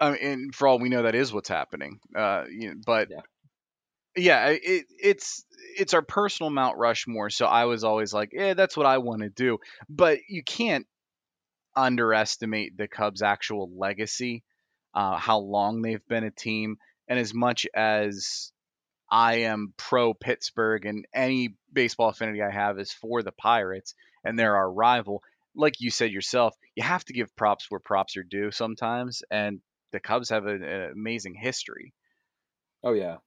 I 0.01 0.11
mean, 0.11 0.19
and 0.23 0.55
for 0.55 0.67
all 0.67 0.79
we 0.81 0.89
know, 0.89 1.03
that 1.05 1.15
is 1.15 1.33
what's 1.33 1.49
happening. 1.49 2.01
Uh, 2.15 2.45
you 2.51 2.69
know, 2.71 2.75
but 2.85 3.09
Yeah. 3.11 3.21
Yeah, 4.17 4.49
it, 4.49 4.87
it's 4.99 5.45
it's 5.77 5.95
our 5.95 6.03
personal 6.03 6.51
Mount 6.51 6.79
Rushmore. 6.79 7.31
So 7.31 7.47
I 7.47 7.65
was 7.65 7.85
always 7.85 8.13
like, 8.13 8.31
yeah, 8.33 8.55
that's 8.55 8.77
what 8.77 8.87
I 8.87 8.99
want 8.99 9.23
to 9.23 9.31
do. 9.31 9.59
But 9.89 10.19
you 10.29 10.43
can't 10.43 10.87
underestimate 11.77 12.77
the 12.77 12.89
Cubs' 12.89 13.23
actual 13.23 13.71
legacy, 13.77 14.45
uh, 14.95 15.17
how 15.17 15.39
long 15.39 15.83
they've 15.83 16.07
been 16.09 16.25
a 16.25 16.31
team, 16.31 16.77
and 17.09 17.19
as 17.19 17.35
much 17.35 17.67
as 17.75 18.53
I 19.11 19.41
am 19.41 19.75
pro 19.77 20.15
Pittsburgh 20.15 20.87
and 20.87 21.07
any 21.15 21.57
baseball 21.73 22.09
affinity 22.09 22.43
I 22.43 22.51
have 22.51 22.79
is 22.79 22.93
for 22.93 23.23
the 23.23 23.33
Pirates 23.33 23.95
and 24.25 24.39
they're 24.39 24.57
our 24.57 24.71
rival. 24.71 25.23
Like 25.55 25.81
you 25.81 25.91
said 25.91 26.11
yourself, 26.11 26.57
you 26.75 26.83
have 26.83 27.05
to 27.05 27.13
give 27.13 27.37
props 27.37 27.71
where 27.71 27.81
props 27.81 28.17
are 28.17 28.25
due 28.25 28.51
sometimes, 28.51 29.23
and 29.31 29.61
the 29.93 30.01
Cubs 30.01 30.31
have 30.31 30.47
an, 30.47 30.65
an 30.65 30.91
amazing 30.91 31.35
history. 31.35 31.95
Oh 32.83 32.93
yeah, 32.93 33.19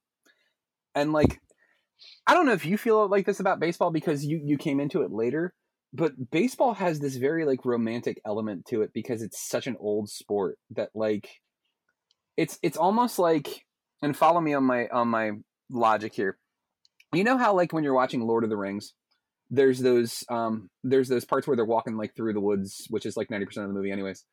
and 0.98 1.12
like 1.12 1.40
I 2.26 2.34
don't 2.34 2.46
know 2.46 2.52
if 2.52 2.66
you 2.66 2.76
feel 2.76 3.08
like 3.08 3.26
this 3.26 3.40
about 3.40 3.60
baseball 3.60 3.90
because 3.90 4.24
you 4.24 4.40
you 4.44 4.58
came 4.58 4.80
into 4.80 5.02
it 5.02 5.12
later, 5.12 5.54
but 5.92 6.30
baseball 6.30 6.74
has 6.74 7.00
this 7.00 7.16
very 7.16 7.44
like 7.44 7.64
romantic 7.64 8.20
element 8.26 8.66
to 8.66 8.82
it 8.82 8.90
because 8.92 9.22
it's 9.22 9.48
such 9.48 9.66
an 9.66 9.76
old 9.80 10.08
sport 10.08 10.58
that 10.70 10.90
like 10.94 11.28
it's 12.36 12.58
it's 12.62 12.76
almost 12.76 13.18
like 13.18 13.64
and 14.02 14.16
follow 14.16 14.40
me 14.40 14.54
on 14.54 14.64
my 14.64 14.88
on 14.88 15.08
my 15.08 15.32
logic 15.70 16.14
here. 16.14 16.38
You 17.14 17.24
know 17.24 17.38
how 17.38 17.54
like 17.54 17.72
when 17.72 17.84
you're 17.84 17.94
watching 17.94 18.26
Lord 18.26 18.44
of 18.44 18.50
the 18.50 18.56
Rings, 18.56 18.92
there's 19.50 19.80
those 19.80 20.24
um 20.28 20.68
there's 20.84 21.08
those 21.08 21.24
parts 21.24 21.46
where 21.46 21.56
they're 21.56 21.64
walking 21.64 21.96
like 21.96 22.14
through 22.14 22.34
the 22.34 22.40
woods, 22.40 22.86
which 22.90 23.06
is 23.06 23.16
like 23.16 23.28
90% 23.28 23.42
of 23.42 23.68
the 23.68 23.74
movie 23.74 23.90
anyways. 23.90 24.24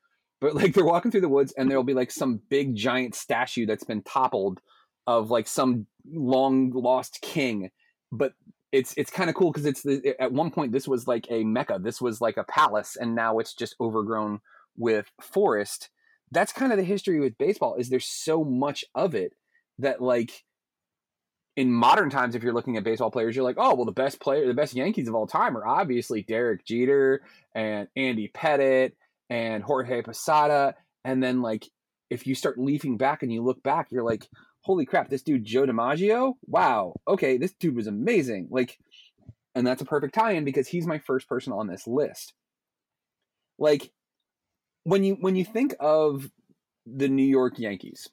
But 0.41 0.53
like 0.53 0.73
they're 0.73 0.85
walking 0.85 1.11
through 1.11 1.21
the 1.21 1.29
woods 1.29 1.53
and 1.57 1.71
there'll 1.71 1.83
be 1.83 1.93
like 1.93 2.11
some 2.11 2.41
big 2.49 2.75
giant 2.75 3.15
statue 3.15 3.65
that's 3.65 3.85
been 3.85 4.03
toppled 4.03 4.59
of 5.07 5.31
like 5.31 5.47
some 5.47 5.87
long 6.11 6.71
lost 6.71 7.21
king, 7.21 7.71
but 8.11 8.33
it's 8.71 8.93
it's 8.97 9.11
kind 9.11 9.29
of 9.29 9.35
cool 9.35 9.51
because 9.51 9.65
it's 9.65 9.83
the, 9.83 10.15
at 10.19 10.31
one 10.31 10.51
point 10.51 10.71
this 10.71 10.87
was 10.87 11.07
like 11.07 11.27
a 11.29 11.43
mecca, 11.43 11.79
this 11.81 12.01
was 12.01 12.21
like 12.21 12.37
a 12.37 12.43
palace, 12.43 12.97
and 12.99 13.15
now 13.15 13.39
it's 13.39 13.53
just 13.53 13.75
overgrown 13.79 14.41
with 14.77 15.09
forest. 15.21 15.89
That's 16.31 16.51
kind 16.51 16.71
of 16.71 16.77
the 16.77 16.83
history 16.83 17.19
with 17.19 17.37
baseball. 17.37 17.75
Is 17.75 17.89
there's 17.89 18.07
so 18.07 18.43
much 18.43 18.83
of 18.93 19.15
it 19.15 19.33
that 19.79 20.01
like 20.01 20.43
in 21.55 21.71
modern 21.71 22.09
times, 22.09 22.35
if 22.35 22.43
you're 22.43 22.53
looking 22.53 22.75
at 22.75 22.83
baseball 22.83 23.11
players, 23.11 23.35
you're 23.35 23.45
like, 23.45 23.57
oh 23.57 23.75
well, 23.75 23.85
the 23.85 23.91
best 23.91 24.19
player, 24.19 24.45
the 24.45 24.53
best 24.53 24.75
Yankees 24.75 25.07
of 25.07 25.15
all 25.15 25.27
time 25.27 25.57
are 25.57 25.65
obviously 25.65 26.21
Derek 26.23 26.65
Jeter 26.65 27.21
and 27.53 27.87
Andy 27.95 28.29
Pettitte 28.33 28.93
and 29.29 29.63
Jorge 29.63 30.01
Posada, 30.01 30.75
and 31.03 31.23
then 31.23 31.41
like 31.41 31.65
if 32.09 32.27
you 32.27 32.35
start 32.35 32.59
leafing 32.59 32.97
back 32.97 33.23
and 33.23 33.31
you 33.31 33.41
look 33.41 33.63
back, 33.63 33.87
you're 33.91 34.03
like, 34.03 34.27
holy 34.65 34.85
crap, 34.85 35.09
this 35.09 35.21
dude 35.21 35.43
Joe 35.43 35.67
DiMaggio, 35.67 36.33
wow, 36.47 36.95
okay, 37.07 37.37
this 37.37 37.53
dude 37.53 37.75
was 37.75 37.85
amazing. 37.85 38.47
Like, 38.49 38.79
and 39.53 39.65
that's 39.65 39.83
a 39.83 39.85
perfect 39.85 40.15
tie-in 40.15 40.43
because 40.43 40.67
he's 40.67 40.87
my 40.87 40.97
first 40.97 41.29
person 41.29 41.53
on 41.53 41.67
this 41.67 41.85
list. 41.85 42.33
Like, 43.59 43.91
when 44.83 45.03
you 45.03 45.17
when 45.21 45.35
you 45.35 45.45
think 45.45 45.75
of 45.79 46.29
the 46.87 47.07
New 47.07 47.23
York 47.23 47.59
Yankees, 47.59 48.09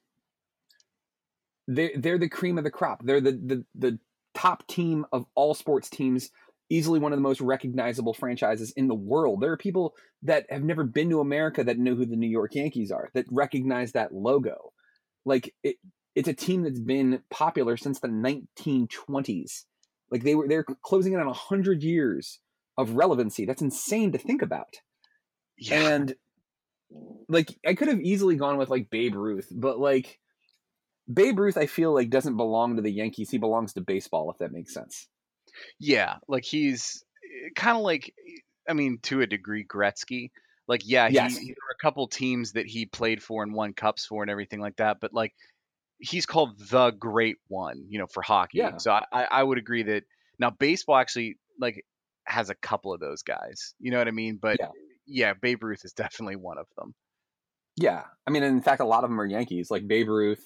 they're 1.66 1.92
they're 1.96 2.18
the 2.18 2.28
cream 2.28 2.58
of 2.58 2.64
the 2.64 2.70
crop. 2.70 3.02
They're 3.02 3.22
the 3.22 3.32
the 3.32 3.64
the 3.74 3.98
top 4.34 4.66
team 4.66 5.06
of 5.10 5.24
all 5.34 5.54
sports 5.54 5.88
teams. 5.88 6.30
Easily 6.68 6.98
one 6.98 7.12
of 7.12 7.18
the 7.18 7.22
most 7.22 7.40
recognizable 7.40 8.14
franchises 8.14 8.72
in 8.76 8.88
the 8.88 8.94
world. 8.94 9.40
There 9.40 9.52
are 9.52 9.58
people 9.58 9.94
that 10.22 10.46
have 10.48 10.62
never 10.62 10.84
been 10.84 11.10
to 11.10 11.20
America 11.20 11.64
that 11.64 11.78
know 11.78 11.94
who 11.94 12.06
the 12.06 12.16
New 12.16 12.28
York 12.28 12.54
Yankees 12.54 12.90
are, 12.90 13.10
that 13.14 13.26
recognize 13.30 13.92
that 13.92 14.14
logo. 14.14 14.72
Like 15.26 15.54
it, 15.62 15.76
it's 16.14 16.28
a 16.28 16.34
team 16.34 16.62
that's 16.62 16.80
been 16.80 17.22
popular 17.30 17.76
since 17.76 18.00
the 18.00 18.08
1920s. 18.08 19.64
Like 20.10 20.22
they 20.22 20.34
were 20.34 20.46
they're 20.48 20.64
closing 20.82 21.14
in 21.14 21.20
on 21.20 21.26
100 21.26 21.82
years 21.82 22.38
of 22.76 22.92
relevancy. 22.92 23.46
That's 23.46 23.62
insane 23.62 24.12
to 24.12 24.18
think 24.18 24.42
about. 24.42 24.74
Yeah. 25.58 25.88
And 25.88 26.14
like 27.28 27.48
I 27.66 27.74
could 27.74 27.88
have 27.88 28.00
easily 28.00 28.36
gone 28.36 28.58
with 28.58 28.68
like 28.68 28.90
Babe 28.90 29.14
Ruth, 29.14 29.48
but 29.50 29.78
like 29.78 30.18
Babe 31.12 31.38
Ruth 31.38 31.56
I 31.56 31.66
feel 31.66 31.94
like 31.94 32.10
doesn't 32.10 32.36
belong 32.36 32.76
to 32.76 32.82
the 32.82 32.90
Yankees. 32.92 33.30
He 33.30 33.38
belongs 33.38 33.72
to 33.74 33.80
baseball 33.80 34.30
if 34.30 34.38
that 34.38 34.52
makes 34.52 34.74
sense. 34.74 35.08
Yeah, 35.78 36.16
like 36.28 36.44
he's 36.44 37.04
eh, 37.24 37.50
kind 37.54 37.76
of 37.76 37.82
like, 37.82 38.14
eh, 38.26 38.40
I 38.68 38.74
mean, 38.74 38.98
to 39.04 39.20
a 39.20 39.26
degree, 39.26 39.64
Gretzky. 39.66 40.30
Like, 40.68 40.82
yeah, 40.84 41.08
he, 41.08 41.14
Yes. 41.14 41.36
he- 41.36 41.46
there 41.48 41.56
were 41.68 41.76
a 41.78 41.82
couple 41.82 42.06
teams 42.06 42.52
that 42.52 42.66
he 42.66 42.86
played 42.86 43.22
for 43.22 43.42
and 43.42 43.52
won 43.52 43.72
cups 43.72 44.06
for 44.06 44.22
and 44.22 44.30
everything 44.30 44.60
like 44.60 44.76
that, 44.76 44.98
but 45.00 45.12
like, 45.12 45.34
he's 46.02 46.26
called 46.26 46.58
the 46.68 46.90
great 46.90 47.36
one, 47.46 47.84
you 47.88 47.98
know, 47.98 48.08
for 48.08 48.22
hockey. 48.22 48.58
Yeah. 48.58 48.76
So 48.78 48.90
I, 48.90 49.24
I 49.30 49.42
would 49.42 49.56
agree 49.56 49.84
that 49.84 50.02
now 50.38 50.50
baseball 50.50 50.96
actually 50.96 51.38
like 51.60 51.84
has 52.26 52.50
a 52.50 52.56
couple 52.56 52.92
of 52.92 52.98
those 52.98 53.22
guys. 53.22 53.74
You 53.78 53.92
know 53.92 53.98
what 53.98 54.08
I 54.08 54.10
mean? 54.10 54.38
But 54.42 54.58
Yeah. 54.60 54.68
yeah, 55.06 55.34
Babe 55.40 55.62
Ruth 55.62 55.84
is 55.84 55.92
definitely 55.92 56.36
one 56.36 56.58
of 56.58 56.66
them. 56.76 56.94
Yeah, 57.76 58.02
I 58.26 58.30
mean, 58.30 58.42
in 58.42 58.60
fact, 58.60 58.80
a 58.82 58.84
lot 58.84 59.04
of 59.04 59.10
them 59.10 59.20
are 59.20 59.24
Yankees, 59.26 59.70
like 59.70 59.86
Babe 59.86 60.08
Ruth, 60.08 60.44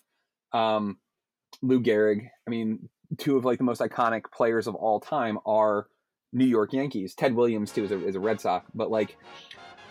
um, 0.52 0.98
Lou 1.62 1.80
Gehrig. 1.82 2.28
I 2.46 2.50
mean, 2.50 2.88
two 3.18 3.36
of 3.36 3.44
like 3.44 3.58
the 3.58 3.64
most 3.64 3.80
iconic 3.80 4.24
players 4.32 4.66
of 4.66 4.74
all 4.74 5.00
time 5.00 5.38
are 5.46 5.88
New 6.32 6.44
York 6.44 6.72
Yankees. 6.74 7.14
Ted 7.14 7.34
Williams 7.34 7.72
too 7.72 7.84
is 7.84 7.90
a, 7.90 8.06
is 8.06 8.14
a 8.14 8.20
Red 8.20 8.40
Sox, 8.40 8.70
but 8.74 8.90
like 8.90 9.16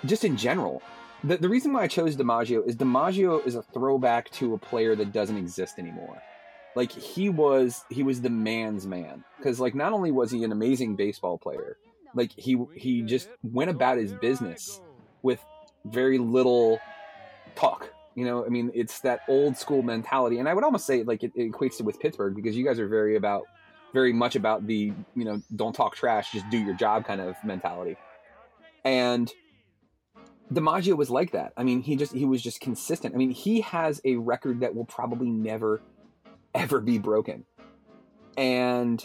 just 0.06 0.24
in 0.24 0.38
general, 0.38 0.82
the, 1.26 1.38
the 1.38 1.50
reason 1.50 1.74
why 1.74 1.84
I 1.84 1.88
chose 1.88 2.16
DiMaggio 2.16 2.68
is 2.68 2.76
DiMaggio 2.76 3.46
is 3.46 3.56
a 3.56 3.62
throwback 3.62 4.30
to 4.32 4.54
a 4.54 4.58
player 4.58 4.96
that 4.96 5.12
doesn't 5.12 5.38
exist 5.38 5.80
anymore. 5.80 6.22
Like 6.76 6.92
he 6.92 7.30
was 7.30 7.84
he 7.90 8.04
was 8.04 8.22
the 8.22 8.30
man's 8.30 8.86
man 8.86 9.24
because 9.38 9.60
like 9.60 9.76
not 9.76 9.94
only 9.94 10.12
was 10.12 10.30
he 10.30 10.44
an 10.44 10.52
amazing 10.52 10.96
baseball 10.96 11.38
player, 11.38 11.78
like 12.14 12.32
he 12.32 12.58
he 12.76 13.02
just 13.02 13.30
went 13.44 13.70
about 13.70 13.98
his 13.98 14.12
business 14.14 14.82
with 15.24 15.40
very 15.86 16.18
little 16.18 16.80
talk. 17.56 17.92
You 18.14 18.26
know, 18.26 18.46
I 18.46 18.50
mean, 18.50 18.72
it's 18.74 19.00
that 19.02 19.22
old 19.28 19.58
school 19.58 19.84
mentality, 19.84 20.40
and 20.40 20.48
I 20.50 20.54
would 20.54 20.64
almost 20.64 20.86
say 20.86 21.04
like 21.04 21.24
it, 21.24 21.32
it 21.36 21.52
equates 21.52 21.78
to 21.78 21.84
with 21.84 22.00
Pittsburgh 22.00 22.36
because 22.36 22.58
you 22.58 22.66
guys 22.66 22.80
are 22.80 22.88
very 22.88 23.16
about 23.16 23.44
very 23.94 24.12
much 24.12 24.36
about 24.36 24.68
the 24.68 24.92
you 25.16 25.26
know 25.26 25.42
don't 25.56 25.74
talk 25.74 25.96
trash, 25.96 26.34
just 26.34 26.50
do 26.50 26.58
your 26.58 26.76
job 26.76 27.06
kind 27.06 27.22
of 27.22 27.36
mentality, 27.44 27.96
and 28.84 29.32
DiMaggio 30.52 30.96
was 30.96 31.10
like 31.10 31.32
that. 31.32 31.54
I 31.58 31.64
mean, 31.64 31.82
he 31.82 31.96
just 31.96 32.14
he 32.14 32.26
was 32.26 32.42
just 32.42 32.60
consistent. 32.60 33.16
I 33.16 33.18
mean, 33.18 33.32
he 33.32 33.62
has 33.62 34.02
a 34.06 34.16
record 34.16 34.60
that 34.62 34.76
will 34.76 34.86
probably 34.86 35.30
never 35.30 35.82
ever 36.54 36.80
be 36.80 36.98
broken. 36.98 37.46
And 38.38 39.04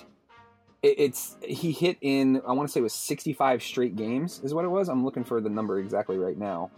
it, 0.82 0.98
it's 0.98 1.36
he 1.42 1.72
hit 1.72 1.96
in 2.00 2.42
I 2.46 2.52
want 2.52 2.68
to 2.68 2.72
say 2.72 2.80
it 2.80 2.82
was 2.82 2.94
65 2.94 3.62
straight 3.62 3.96
games 3.96 4.40
is 4.44 4.52
what 4.52 4.64
it 4.64 4.68
was. 4.68 4.88
I'm 4.88 5.04
looking 5.04 5.24
for 5.24 5.40
the 5.40 5.50
number 5.50 5.78
exactly 5.78 6.18
right 6.18 6.36
now. 6.36 6.70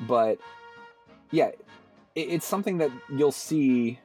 But 0.00 0.38
yeah, 1.30 1.48
it, 2.14 2.20
it's 2.20 2.46
something 2.46 2.78
that 2.78 2.90
you'll 3.08 3.32
see 3.32 3.98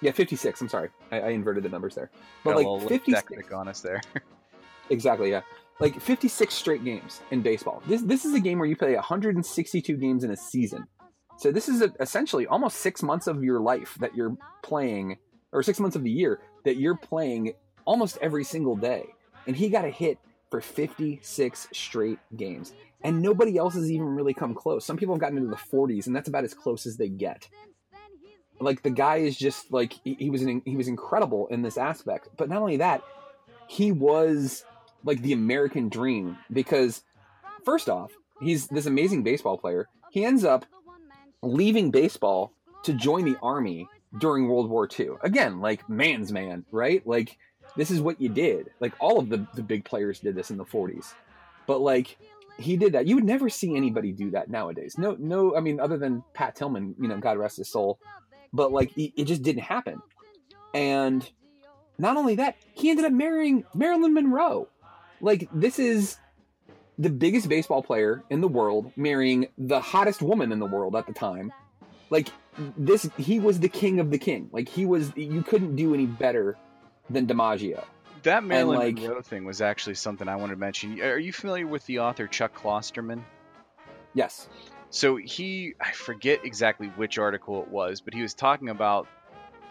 yeah, 0.00 0.12
56. 0.12 0.60
I'm 0.60 0.68
sorry. 0.68 0.90
I, 1.10 1.20
I 1.20 1.28
inverted 1.30 1.62
the 1.62 1.70
numbers 1.70 1.94
there. 1.94 2.10
But 2.44 2.56
a 2.56 2.68
like 2.68 2.88
56 2.88 3.30
lip 3.30 3.52
on 3.54 3.68
us 3.68 3.80
there. 3.80 4.00
Exactly, 4.90 5.30
yeah. 5.30 5.40
Like 5.80 6.00
56 6.00 6.54
straight 6.54 6.84
games 6.84 7.20
in 7.30 7.42
baseball. 7.42 7.82
This 7.86 8.02
this 8.02 8.24
is 8.24 8.34
a 8.34 8.40
game 8.40 8.58
where 8.58 8.68
you 8.68 8.76
play 8.76 8.94
162 8.94 9.96
games 9.96 10.24
in 10.24 10.30
a 10.30 10.36
season. 10.36 10.86
So 11.36 11.50
this 11.50 11.68
is 11.68 11.82
a, 11.82 11.92
essentially 11.98 12.46
almost 12.46 12.78
6 12.78 13.02
months 13.02 13.26
of 13.26 13.42
your 13.42 13.60
life 13.60 13.96
that 14.00 14.14
you're 14.14 14.36
playing 14.62 15.18
or 15.52 15.62
6 15.62 15.80
months 15.80 15.96
of 15.96 16.04
the 16.04 16.10
year 16.10 16.40
that 16.64 16.76
you're 16.76 16.96
playing 16.96 17.54
almost 17.84 18.18
every 18.20 18.44
single 18.44 18.76
day. 18.76 19.06
And 19.46 19.56
he 19.56 19.68
got 19.68 19.84
a 19.84 19.90
hit 19.90 20.18
for 20.50 20.60
56 20.60 21.68
straight 21.72 22.18
games. 22.36 22.72
And 23.02 23.20
nobody 23.20 23.58
else 23.58 23.74
has 23.74 23.90
even 23.90 24.06
really 24.06 24.32
come 24.32 24.54
close. 24.54 24.84
Some 24.84 24.96
people 24.96 25.14
have 25.14 25.20
gotten 25.20 25.36
into 25.36 25.50
the 25.50 25.56
40s 25.56 26.06
and 26.06 26.14
that's 26.14 26.28
about 26.28 26.44
as 26.44 26.54
close 26.54 26.86
as 26.86 26.96
they 26.96 27.08
get. 27.08 27.48
Like 28.60 28.82
the 28.82 28.90
guy 28.90 29.16
is 29.16 29.36
just 29.36 29.72
like 29.72 29.92
he, 30.04 30.14
he 30.14 30.30
was 30.30 30.42
an, 30.42 30.62
he 30.64 30.76
was 30.76 30.88
incredible 30.88 31.48
in 31.48 31.62
this 31.62 31.76
aspect. 31.76 32.28
But 32.36 32.48
not 32.48 32.62
only 32.62 32.76
that, 32.76 33.02
he 33.66 33.90
was 33.92 34.64
like 35.04 35.22
the 35.22 35.32
American 35.32 35.88
dream 35.88 36.38
because 36.52 37.02
first 37.64 37.88
off, 37.88 38.12
he's 38.40 38.66
this 38.68 38.86
amazing 38.86 39.22
baseball 39.22 39.58
player. 39.58 39.88
He 40.10 40.24
ends 40.24 40.44
up 40.44 40.64
leaving 41.42 41.90
baseball 41.90 42.52
to 42.84 42.92
join 42.92 43.24
the 43.24 43.36
army 43.42 43.88
during 44.18 44.48
World 44.48 44.70
War 44.70 44.88
II. 44.98 45.10
Again, 45.22 45.60
like 45.60 45.88
man's 45.88 46.32
man, 46.32 46.64
right? 46.70 47.06
Like 47.06 47.38
this 47.76 47.90
is 47.90 48.00
what 48.00 48.20
you 48.20 48.28
did. 48.28 48.70
Like 48.80 48.94
all 49.00 49.18
of 49.18 49.28
the, 49.28 49.46
the 49.54 49.62
big 49.62 49.84
players 49.84 50.20
did 50.20 50.34
this 50.34 50.50
in 50.50 50.56
the 50.56 50.64
40s. 50.64 51.14
But 51.66 51.80
like 51.80 52.16
he 52.58 52.76
did 52.76 52.92
that. 52.92 53.06
You 53.06 53.16
would 53.16 53.24
never 53.24 53.48
see 53.48 53.76
anybody 53.76 54.12
do 54.12 54.30
that 54.30 54.48
nowadays. 54.48 54.96
No, 54.96 55.16
no. 55.18 55.56
I 55.56 55.60
mean, 55.60 55.80
other 55.80 55.98
than 55.98 56.22
Pat 56.34 56.54
Tillman, 56.54 56.94
you 57.00 57.08
know, 57.08 57.18
God 57.18 57.38
rest 57.38 57.56
his 57.56 57.68
soul. 57.68 57.98
But 58.52 58.72
like, 58.72 58.96
it 58.96 59.12
it 59.16 59.24
just 59.24 59.42
didn't 59.42 59.62
happen. 59.62 60.00
And 60.72 61.28
not 61.98 62.16
only 62.16 62.36
that, 62.36 62.56
he 62.72 62.90
ended 62.90 63.04
up 63.04 63.12
marrying 63.12 63.64
Marilyn 63.74 64.14
Monroe. 64.14 64.68
Like, 65.24 65.48
this 65.54 65.78
is 65.78 66.18
the 66.98 67.08
biggest 67.08 67.48
baseball 67.48 67.82
player 67.82 68.22
in 68.28 68.42
the 68.42 68.48
world 68.48 68.92
marrying 68.94 69.48
the 69.56 69.80
hottest 69.80 70.20
woman 70.20 70.52
in 70.52 70.58
the 70.58 70.66
world 70.66 70.94
at 70.94 71.06
the 71.06 71.14
time. 71.14 71.50
Like, 72.10 72.28
this, 72.76 73.08
he 73.16 73.40
was 73.40 73.58
the 73.58 73.70
king 73.70 74.00
of 74.00 74.10
the 74.10 74.18
king. 74.18 74.50
Like, 74.52 74.68
he 74.68 74.84
was, 74.84 75.10
you 75.16 75.42
couldn't 75.42 75.76
do 75.76 75.94
any 75.94 76.04
better 76.04 76.58
than 77.08 77.26
DiMaggio. 77.26 77.82
That 78.22 78.44
Marilyn 78.44 78.78
like- 78.78 78.94
Monroe 78.96 79.22
thing 79.22 79.46
was 79.46 79.62
actually 79.62 79.94
something 79.94 80.28
I 80.28 80.36
wanted 80.36 80.56
to 80.56 80.60
mention. 80.60 81.00
Are 81.00 81.18
you 81.18 81.32
familiar 81.32 81.66
with 81.66 81.86
the 81.86 82.00
author 82.00 82.26
Chuck 82.26 82.54
Klosterman? 82.54 83.22
Yes. 84.12 84.46
So 84.90 85.16
he, 85.16 85.74
I 85.80 85.92
forget 85.92 86.44
exactly 86.44 86.88
which 86.96 87.18
article 87.18 87.62
it 87.62 87.68
was, 87.68 88.02
but 88.02 88.12
he 88.12 88.20
was 88.20 88.34
talking 88.34 88.68
about 88.68 89.08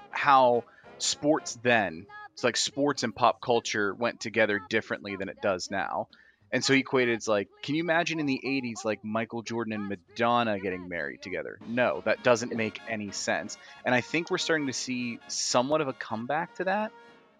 how 0.09 0.63
sports 0.97 1.59
then, 1.61 2.07
it's 2.33 2.43
like 2.43 2.57
sports 2.57 3.03
and 3.03 3.15
pop 3.15 3.41
culture 3.41 3.93
went 3.95 4.19
together 4.19 4.59
differently 4.59 5.15
than 5.15 5.29
it 5.29 5.41
does 5.41 5.69
now. 5.71 6.07
And 6.51 6.63
so 6.63 6.73
he 6.73 6.81
equated 6.81 7.15
it's 7.15 7.27
like, 7.27 7.49
can 7.63 7.75
you 7.75 7.83
imagine 7.83 8.19
in 8.19 8.25
the 8.27 8.41
80s, 8.43 8.85
like 8.85 8.99
Michael 9.03 9.41
Jordan 9.41 9.73
and 9.73 9.87
Madonna 9.87 10.59
getting 10.59 10.87
married 10.87 11.21
together? 11.21 11.61
No, 11.65 12.01
that 12.05 12.23
doesn't 12.23 12.53
make 12.53 12.81
any 12.87 13.11
sense. 13.11 13.57
And 13.85 13.95
I 13.95 14.01
think 14.01 14.29
we're 14.29 14.37
starting 14.37 14.67
to 14.67 14.73
see 14.73 15.21
somewhat 15.27 15.81
of 15.81 15.87
a 15.87 15.93
comeback 15.93 16.53
to 16.55 16.65
that. 16.65 16.91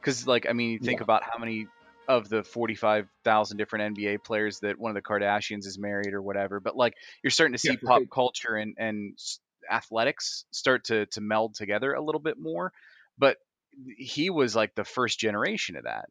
Because, 0.02 0.28
like, 0.28 0.48
I 0.50 0.54
mean, 0.54 0.72
you 0.72 0.80
think 0.80 1.00
Yeah. 1.00 1.02
about 1.02 1.24
how 1.24 1.40
many 1.40 1.70
of 2.08 2.28
the 2.30 2.44
45,000 2.44 3.58
different 3.58 3.84
NBA 3.84 4.18
players 4.18 4.60
that 4.60 4.78
one 4.78 4.92
of 4.92 4.96
the 4.96 5.02
Kardashians 5.02 5.66
is 5.66 5.80
married 5.80 6.14
or 6.14 6.22
whatever. 6.22 6.60
But, 6.60 6.76
like, 6.76 6.94
you're 7.24 7.32
starting 7.32 7.54
to 7.54 7.60
see 7.60 7.78
Yeah, 7.78 7.78
pop 7.78 8.04
right. 8.04 8.10
culture 8.14 8.56
and, 8.56 8.76
and 8.78 9.18
athletics 9.72 10.46
start 10.52 10.86
to, 10.86 11.06
to 11.08 11.22
meld 11.22 11.56
together 11.56 11.94
a 11.94 12.04
little 12.04 12.22
bit 12.22 12.36
more. 12.38 12.74
But 13.18 13.38
he 13.98 14.30
was 14.30 14.56
like 14.56 14.76
the 14.76 14.84
first 14.84 15.20
generation 15.20 15.76
of 15.76 15.84
that. 15.84 16.06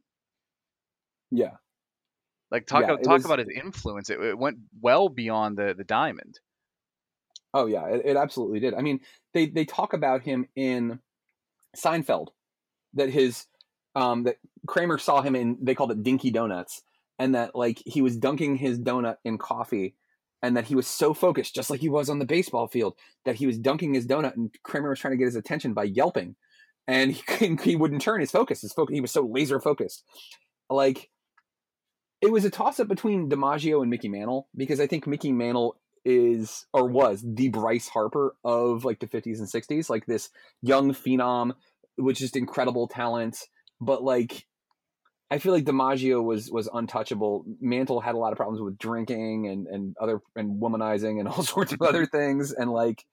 Yeah. 1.31 1.53
Like 2.51 2.67
talk 2.67 2.83
Yeah, 2.83 2.93
about 2.93 3.03
talk 3.05 3.15
was- 3.15 3.25
about 3.25 3.39
his 3.39 3.49
influence. 3.49 4.11
It, 4.11 4.21
it 4.21 4.39
went 4.39 4.59
well 4.81 5.09
beyond 5.09 5.57
the 5.57 5.75
the 5.77 5.85
diamond. 5.85 6.39
Oh 7.55 7.67
yeah, 7.67 7.87
it, 7.87 8.03
it 8.05 8.17
absolutely 8.17 8.61
did. 8.61 8.75
I 8.75 8.81
mean, 8.83 9.01
they 9.35 9.47
they 9.47 9.65
talk 9.65 9.93
about 9.93 10.23
him 10.23 10.47
in 10.55 11.01
Seinfeld 11.77 12.29
that 12.95 13.11
his 13.11 13.47
um 13.95 14.25
that 14.25 14.37
Kramer 14.67 14.99
saw 14.99 15.23
him 15.23 15.35
in 15.37 15.59
they 15.63 15.75
called 15.75 15.93
it 15.93 16.03
Dinky 16.03 16.31
Donuts 16.31 16.83
and 17.19 17.35
that 17.35 17.55
like 17.55 17.83
he 17.85 18.03
was 18.03 18.17
dunking 18.17 18.57
his 18.57 18.79
donut 18.79 19.17
in 19.25 19.39
coffee 19.39 19.95
and 20.43 20.57
that 20.57 20.65
he 20.65 20.75
was 20.75 20.87
so 20.87 21.15
focused 21.15 21.55
just 21.55 21.71
like 21.71 21.81
he 21.81 21.89
was 21.89 22.11
on 22.11 22.19
the 22.19 22.25
baseball 22.25 22.67
field 22.69 22.95
that 23.25 23.37
he 23.37 23.47
was 23.47 23.59
dunking 23.59 23.95
his 23.95 24.07
donut 24.07 24.35
and 24.35 24.51
Kramer 24.63 24.91
was 24.91 24.99
trying 24.99 25.13
to 25.13 25.19
get 25.19 25.27
his 25.27 25.37
attention 25.37 25.73
by 25.75 25.85
yelping 25.85 26.37
and 26.87 27.13
he 27.13 27.57
he 27.63 27.77
wouldn't 27.77 28.03
turn 28.03 28.21
his 28.21 28.31
focus 28.31 28.63
his 28.63 28.73
focus 28.73 28.95
he 28.95 29.01
was 29.01 29.11
so 29.11 29.23
laser 29.23 29.61
focused 29.61 30.05
like 30.71 31.11
it 32.23 32.31
was 32.31 32.45
a 32.45 32.51
toss 32.51 32.79
up 32.79 32.89
between 32.89 33.29
DiMaggio 33.29 33.83
and 33.83 33.91
Mickey 33.91 34.09
Mantle 34.09 34.49
because 34.57 34.81
I 34.81 34.87
think 34.87 35.07
Mickey 35.09 35.33
Mantle 35.33 35.77
is 36.05 36.67
or 36.73 36.87
was 36.87 37.25
the 37.27 37.49
Bryce 37.49 37.89
Harper 37.89 38.37
of 38.45 38.85
like 38.85 39.01
the 39.01 39.09
50s 39.09 39.39
and 39.39 39.49
60s, 39.49 39.91
like 39.91 40.07
this 40.07 40.31
young 40.63 40.93
phenom 40.93 41.53
with 41.99 42.17
just 42.17 42.37
incredible 42.37 42.87
talent. 42.87 43.39
But 43.81 44.05
like, 44.05 44.47
I 45.33 45.39
feel 45.39 45.53
like 45.53 45.65
DiMaggio 45.65 46.23
was 46.23 46.51
was 46.51 46.69
untouchable. 46.73 47.45
Mantle 47.61 48.01
had 48.01 48.15
a 48.15 48.19
lot 48.19 48.33
of 48.33 48.37
problems 48.37 48.63
with 48.63 48.79
drinking 48.79 49.49
and 49.49 49.67
and 49.67 49.97
other 50.01 50.21
and 50.37 50.63
womanizing 50.63 51.19
and 51.19 51.29
all 51.29 51.43
sorts 51.43 51.73
of 51.73 51.83
other 51.83 52.07
things. 52.07 52.53
And 52.53 52.71
like, 52.71 53.05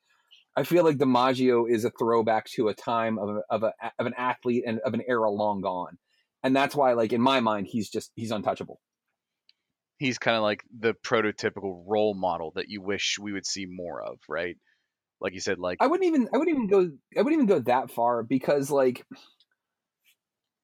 I 0.55 0.63
feel 0.63 0.83
like 0.83 0.97
DiMaggio 0.97 1.69
is 1.69 1.85
a 1.85 1.91
throwback 1.91 2.45
to 2.51 2.67
a 2.67 2.73
time 2.73 3.17
of 3.17 3.29
a, 3.29 3.41
of 3.49 3.63
a 3.63 3.73
of 3.97 4.05
an 4.05 4.13
athlete 4.17 4.63
and 4.65 4.79
of 4.79 4.93
an 4.93 5.03
era 5.07 5.29
long 5.29 5.62
gone. 5.62 5.97
And 6.43 6.55
that's 6.55 6.75
why, 6.75 6.93
like 6.93 7.13
in 7.13 7.21
my 7.21 7.39
mind, 7.39 7.67
he's 7.67 7.89
just 7.89 8.12
he's 8.15 8.31
untouchable. 8.31 8.79
He's 9.97 10.17
kind 10.17 10.38
of 10.38 10.43
like 10.43 10.63
the 10.77 10.93
prototypical 11.05 11.83
role 11.85 12.13
model 12.13 12.53
that 12.55 12.69
you 12.69 12.81
wish 12.81 13.17
we 13.19 13.33
would 13.33 13.45
see 13.45 13.65
more 13.69 14.01
of, 14.01 14.17
right? 14.27 14.55
Like 15.21 15.33
you 15.33 15.41
said, 15.41 15.59
like 15.59 15.77
I 15.81 15.88
wouldn't 15.88 16.07
even 16.07 16.29
I 16.33 16.38
wouldn't 16.38 16.55
even 16.55 16.67
go 16.67 16.89
I 17.17 17.21
wouldn't 17.21 17.33
even 17.33 17.45
go 17.45 17.59
that 17.59 17.91
far 17.91 18.23
because 18.23 18.71
like 18.71 19.05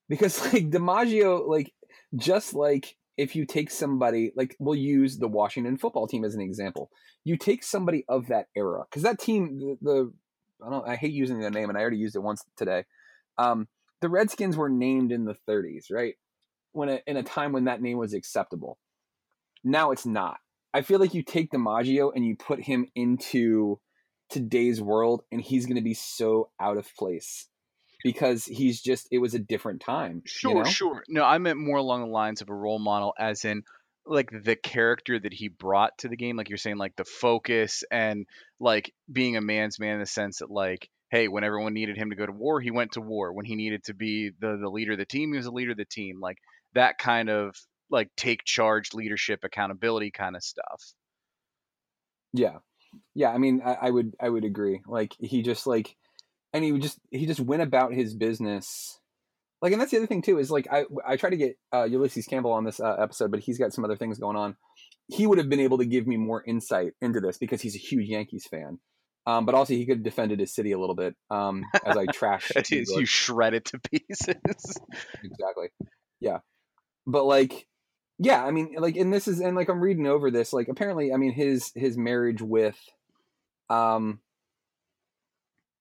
because 0.09 0.41
like 0.53 0.69
DiMaggio 0.69 1.47
like 1.47 1.71
just 2.15 2.53
like 2.53 2.95
if 3.17 3.35
you 3.35 3.45
take 3.45 3.71
somebody 3.71 4.31
like 4.35 4.55
we'll 4.59 4.75
use 4.75 5.17
the 5.17 5.27
Washington 5.27 5.77
football 5.77 6.07
team 6.07 6.23
as 6.25 6.35
an 6.35 6.41
example. 6.41 6.89
You 7.23 7.37
take 7.37 7.63
somebody 7.63 8.05
of 8.07 8.27
that 8.27 8.47
era 8.55 8.83
because 8.89 9.03
that 9.03 9.19
team 9.19 9.57
the, 9.59 9.77
the 9.81 10.13
I 10.65 10.69
don't 10.69 10.87
I 10.87 10.95
hate 10.95 11.13
using 11.13 11.39
the 11.39 11.49
name 11.49 11.69
and 11.69 11.77
I 11.77 11.81
already 11.81 11.97
used 11.97 12.15
it 12.15 12.23
once 12.23 12.43
today. 12.57 12.85
Um, 13.37 13.67
the 14.01 14.09
Redskins 14.09 14.57
were 14.57 14.69
named 14.69 15.11
in 15.11 15.25
the 15.25 15.35
30s, 15.47 15.85
right? 15.91 16.15
When 16.73 16.89
it, 16.89 17.03
in 17.07 17.17
a 17.17 17.23
time 17.23 17.53
when 17.53 17.65
that 17.65 17.81
name 17.81 17.97
was 17.97 18.13
acceptable. 18.13 18.77
Now 19.63 19.91
it's 19.91 20.05
not. 20.05 20.37
I 20.73 20.81
feel 20.81 20.99
like 20.99 21.13
you 21.13 21.23
take 21.23 21.51
DiMaggio 21.51 22.11
and 22.13 22.25
you 22.25 22.35
put 22.35 22.61
him 22.61 22.87
into 22.95 23.79
today's 24.29 24.81
world 24.81 25.23
and 25.31 25.41
he's 25.41 25.65
going 25.65 25.77
to 25.77 25.81
be 25.81 25.93
so 25.93 26.49
out 26.59 26.77
of 26.77 26.93
place 26.95 27.47
because 28.05 28.45
he's 28.45 28.81
just 28.81 29.09
it 29.11 29.19
was 29.19 29.35
a 29.35 29.39
different 29.39 29.81
time 29.81 30.23
Sure, 30.25 30.51
you 30.53 30.53
know? 30.55 30.77
sure. 30.77 31.03
No, 31.07 31.23
I 31.23 31.37
meant 31.37 31.59
more 31.59 31.77
along 31.77 32.01
the 32.01 32.07
lines 32.07 32.41
of 32.41 32.49
a 32.49 32.53
role 32.55 32.79
model, 32.79 33.13
as 33.17 33.45
in 33.45 33.63
like 34.05 34.29
the 34.31 34.55
character 34.55 35.19
that 35.19 35.33
he 35.33 35.47
brought 35.49 35.97
to 35.99 36.07
the 36.09 36.17
game. 36.17 36.35
Like 36.35 36.49
you're 36.49 36.57
saying, 36.57 36.77
like 36.77 36.95
the 36.95 37.05
focus 37.05 37.83
and 37.91 38.25
like 38.59 38.93
being 39.11 39.37
a 39.37 39.41
man's 39.41 39.79
man 39.79 39.95
in 39.95 39.99
the 39.99 40.05
sense 40.05 40.39
that 40.39 40.49
like, 40.49 40.89
hey, 41.11 41.27
when 41.27 41.43
everyone 41.43 41.73
needed 41.73 41.97
him 41.97 42.09
to 42.09 42.15
go 42.15 42.25
to 42.25 42.31
war, 42.31 42.59
he 42.59 42.71
went 42.71 42.93
to 42.93 43.01
war. 43.01 43.33
When 43.33 43.45
he 43.45 43.55
needed 43.55 43.83
to 43.85 43.93
be 43.93 44.31
the 44.39 44.57
the 44.57 44.69
leader 44.69 44.93
of 44.93 44.97
the 44.97 45.05
team, 45.05 45.31
he 45.31 45.37
was 45.37 45.45
the 45.45 45.51
leader 45.51 45.71
of 45.71 45.77
the 45.77 45.85
team. 45.85 46.19
Like 46.19 46.37
that 46.73 46.97
kind 46.97 47.29
of 47.29 47.55
like 47.89 48.09
take 48.17 48.43
charge, 48.45 48.93
leadership, 48.93 49.43
accountability 49.43 50.11
kind 50.11 50.35
of 50.35 50.43
stuff. 50.43 50.81
yeah 52.33 52.59
yeah, 53.13 53.31
I 53.31 53.37
mean, 53.37 53.61
I, 53.63 53.73
I 53.83 53.89
would 53.91 54.15
I 54.21 54.29
would 54.29 54.45
agree. 54.45 54.81
Like 54.87 55.13
he 55.19 55.41
just 55.41 55.67
like, 55.67 55.95
and 56.53 56.63
he 56.63 56.71
would 56.71 56.81
just 56.81 56.99
he 57.11 57.25
just 57.25 57.39
went 57.39 57.61
about 57.61 57.93
his 57.93 58.13
business. 58.13 58.99
Like, 59.61 59.71
and 59.71 59.81
that's 59.81 59.91
the 59.91 59.97
other 59.97 60.07
thing 60.07 60.21
too 60.21 60.37
is 60.37 60.51
like 60.51 60.67
I 60.71 60.85
I 61.05 61.15
try 61.15 61.29
to 61.29 61.37
get 61.37 61.57
uh, 61.73 61.85
Ulysses 61.85 62.25
Campbell 62.25 62.51
on 62.51 62.65
this 62.65 62.79
uh, 62.79 62.95
episode, 62.99 63.31
but 63.31 63.39
he's 63.39 63.57
got 63.57 63.73
some 63.73 63.85
other 63.85 63.95
things 63.95 64.19
going 64.19 64.37
on. 64.37 64.55
He 65.07 65.27
would 65.27 65.37
have 65.37 65.49
been 65.49 65.59
able 65.59 65.77
to 65.77 65.85
give 65.85 66.07
me 66.07 66.17
more 66.17 66.43
insight 66.45 66.93
into 67.01 67.19
this 67.19 67.37
because 67.37 67.61
he's 67.61 67.75
a 67.75 67.79
huge 67.79 68.07
Yankees 68.07 68.47
fan. 68.49 68.79
Um, 69.27 69.45
but 69.45 69.55
also 69.55 69.73
he 69.73 69.87
could 69.87 69.97
have 69.97 70.03
defended 70.03 70.39
his 70.39 70.53
city 70.53 70.71
a 70.71 70.79
little 70.79 70.93
bit 70.93 71.15
um, 71.31 71.65
as 71.83 71.97
I 71.97 72.05
trash. 72.05 72.51
It 72.55 72.71
is 72.71 72.93
you 72.95 73.05
shred 73.05 73.55
it 73.55 73.65
to 73.65 73.79
pieces. 73.79 74.79
exactly 75.23 75.69
yeah 76.19 76.39
but 77.05 77.25
like 77.25 77.67
yeah 78.17 78.43
i 78.43 78.51
mean 78.51 78.75
like 78.77 78.95
and 78.95 79.13
this 79.13 79.27
is 79.27 79.39
and 79.39 79.55
like 79.55 79.69
i'm 79.69 79.81
reading 79.81 80.07
over 80.07 80.31
this 80.31 80.53
like 80.53 80.67
apparently 80.67 81.13
i 81.13 81.17
mean 81.17 81.33
his 81.33 81.71
his 81.75 81.97
marriage 81.97 82.41
with 82.41 82.77
um 83.69 84.19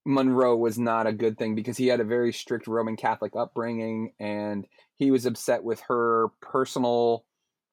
monroe 0.04 0.56
was 0.56 0.78
not 0.78 1.06
a 1.06 1.12
good 1.12 1.38
thing 1.38 1.54
because 1.54 1.76
he 1.76 1.86
had 1.86 2.00
a 2.00 2.04
very 2.04 2.32
strict 2.32 2.66
roman 2.66 2.96
catholic 2.96 3.34
upbringing 3.34 4.12
and 4.20 4.66
he 4.96 5.10
was 5.10 5.24
upset 5.24 5.64
with 5.64 5.80
her 5.88 6.28
personal 6.40 7.24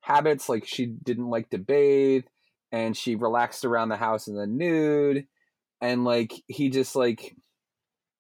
habits 0.02 0.48
like 0.48 0.66
she 0.66 0.86
didn't 0.86 1.30
like 1.30 1.50
to 1.50 1.58
bathe 1.58 2.24
and 2.72 2.96
she 2.96 3.16
relaxed 3.16 3.66
around 3.66 3.90
the 3.90 3.98
house 3.98 4.28
in 4.28 4.36
the 4.36 4.48
nude 4.48 5.28
and 5.82 6.04
like 6.06 6.34
he 6.48 6.70
just 6.70 6.96
like 6.96 7.36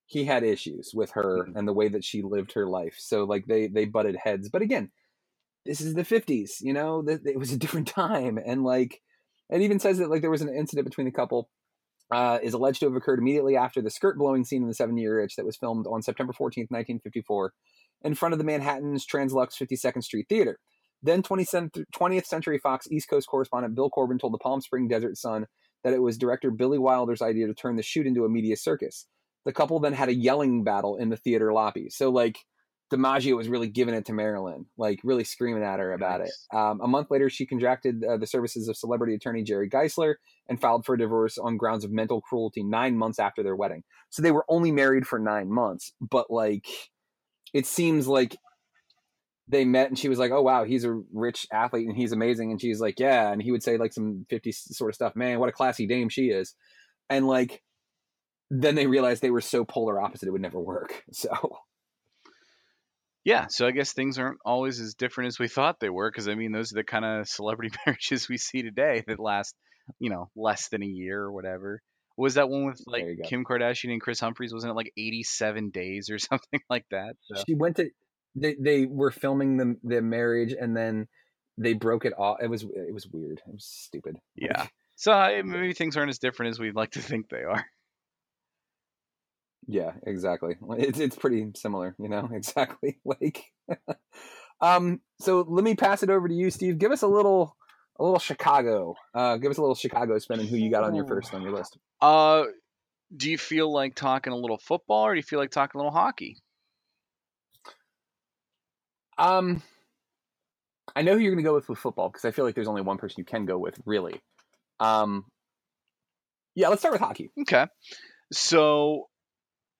he 0.06 0.26
had 0.26 0.43
issues 0.43 0.91
with 0.93 1.12
her 1.12 1.43
mm-hmm. 1.43 1.58
and 1.58 1.67
the 1.67 1.74
way 1.74 1.88
that 1.88 2.04
she 2.04 2.21
lived 2.21 2.52
her 2.52 2.67
life. 2.67 2.95
So 2.97 3.24
like 3.24 3.45
they 3.45 3.67
they 3.67 3.86
butted 3.86 4.17
heads. 4.17 4.50
But 4.50 4.62
again 4.62 4.91
this 5.63 5.80
is 5.80 5.93
the 5.93 6.02
50s 6.02 6.54
you 6.62 6.74
know 6.74 7.06
it 7.08 7.38
was 7.38 7.52
a 7.52 7.58
different 7.60 7.88
time 7.88 8.39
and 8.43 8.63
like 8.63 9.00
it 9.52 9.62
even 9.62 9.78
says 9.78 10.00
that 10.00 10.10
like 10.10 10.21
there 10.21 10.32
was 10.32 10.41
an 10.41 10.54
incident 10.54 10.88
between 10.88 11.06
the 11.06 11.12
couple 11.12 11.50
uh, 12.12 12.39
is 12.41 12.54
alleged 12.54 12.80
to 12.80 12.86
have 12.88 12.95
occurred 12.95 13.19
immediately 13.19 13.56
after 13.56 13.82
the 13.82 13.89
skirt 13.89 14.17
blowing 14.17 14.43
scene 14.43 14.62
in 14.62 14.67
the 14.67 14.74
seven 14.74 14.97
year 14.97 15.19
itch 15.19 15.36
that 15.36 15.45
was 15.45 15.58
filmed 15.58 15.86
on 15.88 16.02
september 16.02 16.34
14th 16.34 16.69
1954 16.69 17.54
in 18.04 18.15
front 18.15 18.34
of 18.34 18.39
the 18.39 18.45
manhattan's 18.45 19.06
translux 19.06 19.56
52nd 19.58 20.04
street 20.04 20.28
theater 20.30 20.60
then 21.04 21.24
20th 21.24 22.26
century 22.26 22.60
fox 22.60 22.88
east 22.91 23.10
coast 23.10 23.28
correspondent 23.28 23.76
bill 23.76 23.89
corbin 23.89 24.17
told 24.17 24.34
the 24.34 24.38
palm 24.38 24.62
spring 24.62 24.88
desert 24.88 25.17
sun 25.17 25.47
that 25.84 25.93
it 25.93 26.02
was 26.02 26.17
director 26.17 26.52
billy 26.52 26.78
wilder's 26.78 27.21
idea 27.21 27.47
to 27.47 27.54
turn 27.54 27.76
the 27.76 27.84
shoot 27.84 28.06
into 28.06 28.26
a 28.26 28.30
media 28.30 28.56
circus 28.56 29.08
the 29.45 29.54
couple 29.54 29.80
then 29.80 29.93
had 29.93 30.10
a 30.10 30.13
yelling 30.15 30.63
battle 30.63 30.97
in 30.97 31.10
the 31.10 31.17
theater 31.17 31.52
lobby. 31.54 31.89
So 31.89 32.10
like 32.10 32.38
DiMaggio 32.92 33.38
was 33.38 33.48
really 33.48 33.70
giving 33.70 33.96
it 33.96 34.06
to 34.06 34.14
Marilyn, 34.14 34.66
like 34.78 35.00
really 35.04 35.24
screaming 35.24 35.64
at 35.64 35.80
her 35.80 35.94
about 35.94 36.20
Nice. 36.20 36.48
it. 36.52 36.56
Um, 36.56 36.82
a 36.82 36.88
month 36.88 37.10
later, 37.10 37.30
she 37.30 37.46
contracted 37.46 38.04
uh, 38.04 38.18
the 38.18 38.28
services 38.28 38.68
of 38.68 38.76
celebrity 38.76 39.16
attorney 39.16 39.44
Jerry 39.44 39.70
Giesler 39.70 40.16
and 40.50 40.60
filed 40.60 40.86
for 40.86 40.96
a 40.96 40.98
divorce 40.98 41.38
on 41.38 41.58
grounds 41.58 41.86
of 41.86 41.92
mental 41.92 42.22
cruelty 42.22 42.64
nine 42.64 42.98
months 42.98 43.20
after 43.20 43.44
their 43.44 43.56
wedding. 43.56 43.84
So 44.10 44.22
they 44.22 44.32
were 44.32 44.46
only 44.50 44.72
married 44.72 45.08
for 45.08 45.20
nine 45.20 45.50
months, 45.50 45.94
but 46.02 46.30
like 46.30 46.68
it 47.54 47.66
seems 47.66 48.08
like 48.08 48.36
they 49.48 49.66
met 49.66 49.90
and 49.90 49.98
she 49.98 50.10
was 50.10 50.20
like, 50.20 50.32
"Oh 50.32 50.42
wow, 50.42 50.64
he's 50.64 50.84
a 50.84 51.02
rich 51.14 51.48
athlete 51.52 51.88
and 51.88 51.96
he's 51.98 52.12
amazing," 52.12 52.52
and 52.52 52.60
she's 52.60 52.80
like, 52.80 53.00
"Yeah," 53.00 53.32
and 53.32 53.42
he 53.42 53.52
would 53.52 53.64
say 53.64 53.78
like 53.78 53.94
some 53.94 54.26
fifty 54.30 54.52
sort 54.52 54.90
of 54.90 54.96
stuff. 54.96 55.16
Man, 55.16 55.40
what 55.40 55.50
a 55.50 55.54
classy 55.54 55.88
dame 55.88 56.10
she 56.10 56.28
is, 56.30 56.56
and 57.10 57.28
like 57.28 57.62
then 58.50 58.76
they 58.76 58.88
realized 58.88 59.22
they 59.22 59.32
were 59.32 59.40
so 59.42 59.64
polar 59.64 60.00
opposite 60.00 60.28
it 60.28 60.32
would 60.32 60.42
never 60.42 60.60
work. 60.60 61.04
So 61.14 61.30
yeah, 63.24 63.48
so 63.50 63.68
I 63.68 63.72
guess 63.72 63.94
things 63.94 64.18
aren't 64.18 64.40
always 64.46 64.80
as 64.80 64.96
different 64.96 65.30
as 65.30 65.40
we 65.40 65.48
thought 65.48 65.80
they 65.80 65.90
were. 65.90 66.10
Because 66.10 66.28
I 66.28 66.36
mean, 66.36 66.52
those 66.52 66.72
are 66.72 66.76
the 66.76 66.84
kind 66.84 67.06
of 67.06 67.28
celebrity 67.28 67.76
marriages 67.86 68.28
we 68.28 68.38
see 68.38 68.62
today 68.62 69.04
that 69.08 69.20
last, 69.20 69.56
you 70.00 70.10
know, 70.10 70.30
less 70.36 70.70
than 70.70 70.84
a 70.84 70.88
year 70.88 71.22
or 71.22 71.32
whatever. 71.32 71.82
What 72.16 72.24
was 72.24 72.34
that 72.36 72.50
one 72.50 72.66
with 72.66 72.82
like 72.88 73.04
There 73.04 73.12
you 73.12 73.18
go. 73.18 73.30
Kim 73.30 73.46
Kardashian 73.46 73.92
and 73.92 74.02
Kris 74.02 74.20
Humphries? 74.20 74.54
Wasn't 74.54 74.70
it 74.70 74.76
like 74.76 74.92
87 74.98 75.70
days 75.70 76.10
or 76.10 76.20
something 76.20 76.60
like 76.70 76.86
that? 76.92 77.16
So, 77.22 77.44
she 77.48 77.56
went 77.56 77.78
to 77.78 77.90
they 78.36 78.56
they 78.60 78.86
were 78.86 79.12
filming 79.12 79.58
the 79.58 79.76
the 79.84 80.02
marriage 80.02 80.54
and 80.60 80.76
then 80.76 81.08
they 81.58 81.74
broke 81.74 82.06
it 82.06 82.14
off. 82.18 82.38
It 82.42 82.50
was 82.50 82.64
it 82.64 82.94
was 82.94 83.08
weird. 83.08 83.42
It 83.48 83.54
was 83.54 83.66
stupid. 83.66 84.18
yeah. 84.36 84.68
So 84.96 85.12
I, 85.12 85.42
maybe 85.42 85.74
things 85.74 85.98
aren't 85.98 86.12
as 86.12 86.20
different 86.20 86.52
as 86.52 86.60
we'd 86.60 86.76
like 86.76 86.92
to 86.92 87.02
think 87.02 87.30
they 87.30 87.44
are. 87.44 87.66
Yeah, 89.67 89.93
exactly. 90.06 90.56
It's 90.78 91.00
it's 91.00 91.15
pretty 91.15 91.52
similar, 91.56 91.95
you 92.00 92.10
know. 92.10 92.30
Exactly. 92.34 93.00
Like, 93.06 93.43
um. 94.62 95.02
So 95.19 95.45
let 95.47 95.63
me 95.63 95.76
pass 95.76 96.04
it 96.04 96.10
over 96.10 96.28
to 96.28 96.34
you, 96.34 96.50
Steve. 96.52 96.78
Give 96.78 96.91
us 96.91 97.02
a 97.02 97.08
little 97.08 97.56
a 98.00 98.04
little 98.04 98.19
Chicago. 98.19 98.95
Uh, 99.13 99.38
give 99.38 99.52
us 99.52 99.58
a 99.58 99.62
little 99.62 99.76
Chicago 99.76 100.17
spin 100.17 100.39
and 100.39 100.50
who 100.50 100.58
you 100.58 100.71
got 100.71 100.84
on 100.84 100.95
your 100.95 101.06
first 101.06 101.34
on 101.34 101.41
your 101.41 101.52
list. 101.52 101.78
Uh, 102.02 102.45
do 103.15 103.30
you 103.30 103.38
feel 103.38 103.71
like 103.71 103.95
talking 103.95 104.34
a 104.34 104.36
little 104.36 104.58
football 104.58 105.06
or 105.06 105.13
do 105.13 105.17
you 105.17 105.24
feel 105.24 105.39
like 105.39 105.52
talking 105.52 105.80
a 105.80 105.84
little 105.84 105.91
hockey? 105.91 106.38
Um, 109.17 109.62
I 110.95 111.04
know 111.04 111.13
who 111.13 111.19
you're 111.19 111.32
going 111.32 111.43
to 111.43 111.47
go 111.47 111.54
with 111.54 111.69
with 111.69 111.78
football 111.78 112.10
because 112.10 112.26
I 112.26 112.32
feel 112.32 112.45
like 112.45 112.56
there's 112.56 112.67
only 112.67 112.82
one 112.82 112.97
person 112.97 113.15
you 113.19 113.26
can 113.26 113.45
go 113.45 113.58
with, 113.58 113.80
really. 113.86 114.19
Um, 114.80 115.26
yeah, 116.56 116.69
let's 116.69 116.82
start 116.82 116.93
with 116.93 117.02
hockey. 117.02 117.30
Okay. 117.41 117.67
So 118.32 119.10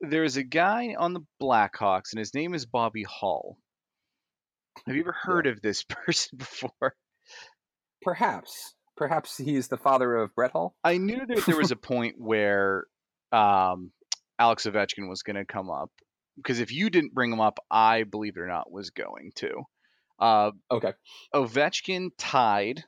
there's 0.02 0.38
a 0.38 0.44
guy 0.44 0.96
on 0.98 1.14
the 1.14 1.22
Blackhawks 1.42 2.12
and 2.12 2.20
his 2.20 2.34
name 2.34 2.54
is 2.54 2.66
Bobby 2.66 3.04
Hull. 3.04 3.58
Have 4.88 4.96
you 4.96 5.02
ever 5.02 5.16
heard 5.20 5.48
of 5.48 5.62
this 5.62 5.84
person 5.90 6.38
before? 6.38 6.96
Perhaps, 8.02 8.74
perhaps 8.98 9.38
he's 9.38 9.68
the 9.68 9.78
father 9.78 10.16
of 10.16 10.34
Brett 10.34 10.52
Hull. 10.52 10.76
I 10.84 10.98
knew 10.98 11.24
that 11.26 11.46
there 11.46 11.58
was 11.58 11.72
a 11.72 11.76
point 11.76 12.16
where 12.18 12.86
um, 13.32 13.92
Alex 14.40 14.66
Ovechkin 14.66 15.08
was 15.08 15.22
going 15.24 15.36
to 15.36 15.46
come 15.46 15.70
up 15.70 15.92
because 16.38 16.60
if 16.60 16.72
you 16.72 16.90
didn't 16.90 17.14
bring 17.14 17.32
him 17.32 17.42
up, 17.42 17.60
I 17.70 18.04
believe 18.04 18.38
it 18.38 18.42
or 18.42 18.48
not 18.48 18.72
was 18.72 18.90
going 18.90 19.32
to. 19.36 19.62
Uh, 20.20 20.52
Okay. 20.72 20.94
Ovechkin 21.36 22.10
tied 22.18 22.84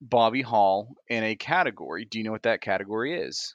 Bobby 0.00 0.42
Hull 0.42 0.94
in 1.08 1.24
a 1.24 1.36
category. 1.36 2.04
Do 2.04 2.18
you 2.18 2.24
know 2.24 2.32
what 2.32 2.42
that 2.42 2.60
category 2.60 3.20
is? 3.20 3.54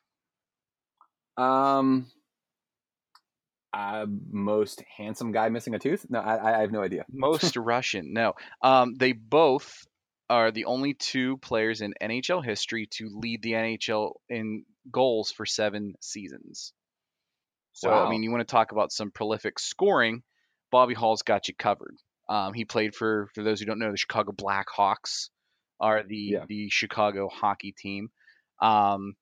Um, 1.38 2.08
uh, 3.74 4.06
most 4.32 4.84
handsome 4.98 5.32
guy 5.32 5.50
missing 5.50 5.74
a 5.74 5.80
tooth? 5.80 6.06
No, 6.10 6.20
I, 6.20 6.58
I 6.58 6.62
have 6.62 6.72
no 6.72 6.82
idea. 6.82 7.06
Most 7.12 7.56
Russian. 7.58 8.14
No. 8.14 8.34
Um, 8.62 8.94
they 8.96 9.14
both 9.14 9.74
are 10.30 10.52
the 10.52 10.66
only 10.66 10.94
two 10.94 11.38
players 11.38 11.82
in 11.82 11.94
NHL 12.02 12.44
history 12.46 12.88
to 12.92 13.10
lead 13.12 13.42
the 13.42 13.54
NHL 13.54 14.14
in 14.30 14.64
goals 14.92 15.32
for 15.32 15.46
seven 15.46 15.96
seasons. 16.02 16.74
So, 17.74 17.92
I 17.92 18.10
mean, 18.10 18.22
you 18.22 18.30
want 18.32 18.48
to 18.48 18.52
talk 18.52 18.72
about 18.72 18.92
some 18.92 19.10
prolific 19.10 19.58
scoring, 19.58 20.22
Bobby 20.72 20.94
Hull's 20.94 21.24
got 21.24 21.48
you 21.48 21.56
covered. 21.56 21.96
Um, 22.30 22.54
he 22.54 22.66
played 22.66 22.94
for, 22.94 23.30
for 23.34 23.44
those 23.44 23.60
who 23.60 23.66
don't 23.66 23.80
know, 23.80 23.92
the 23.92 23.98
Chicago 23.98 24.32
Blackhawks 24.32 25.30
are 25.80 26.04
the, 26.04 26.16
Yeah. 26.16 26.46
the 26.48 26.70
Chicago 26.70 27.28
hockey 27.30 27.74
team. 27.76 28.10
Um, 28.62 29.16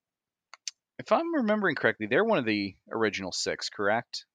if 0.99 1.11
I'm 1.11 1.33
remembering 1.33 1.75
correctly, 1.75 2.07
they're 2.07 2.25
one 2.25 2.37
of 2.37 2.45
the 2.45 2.75
original 2.91 3.31
six, 3.31 3.69
correct? 3.69 4.25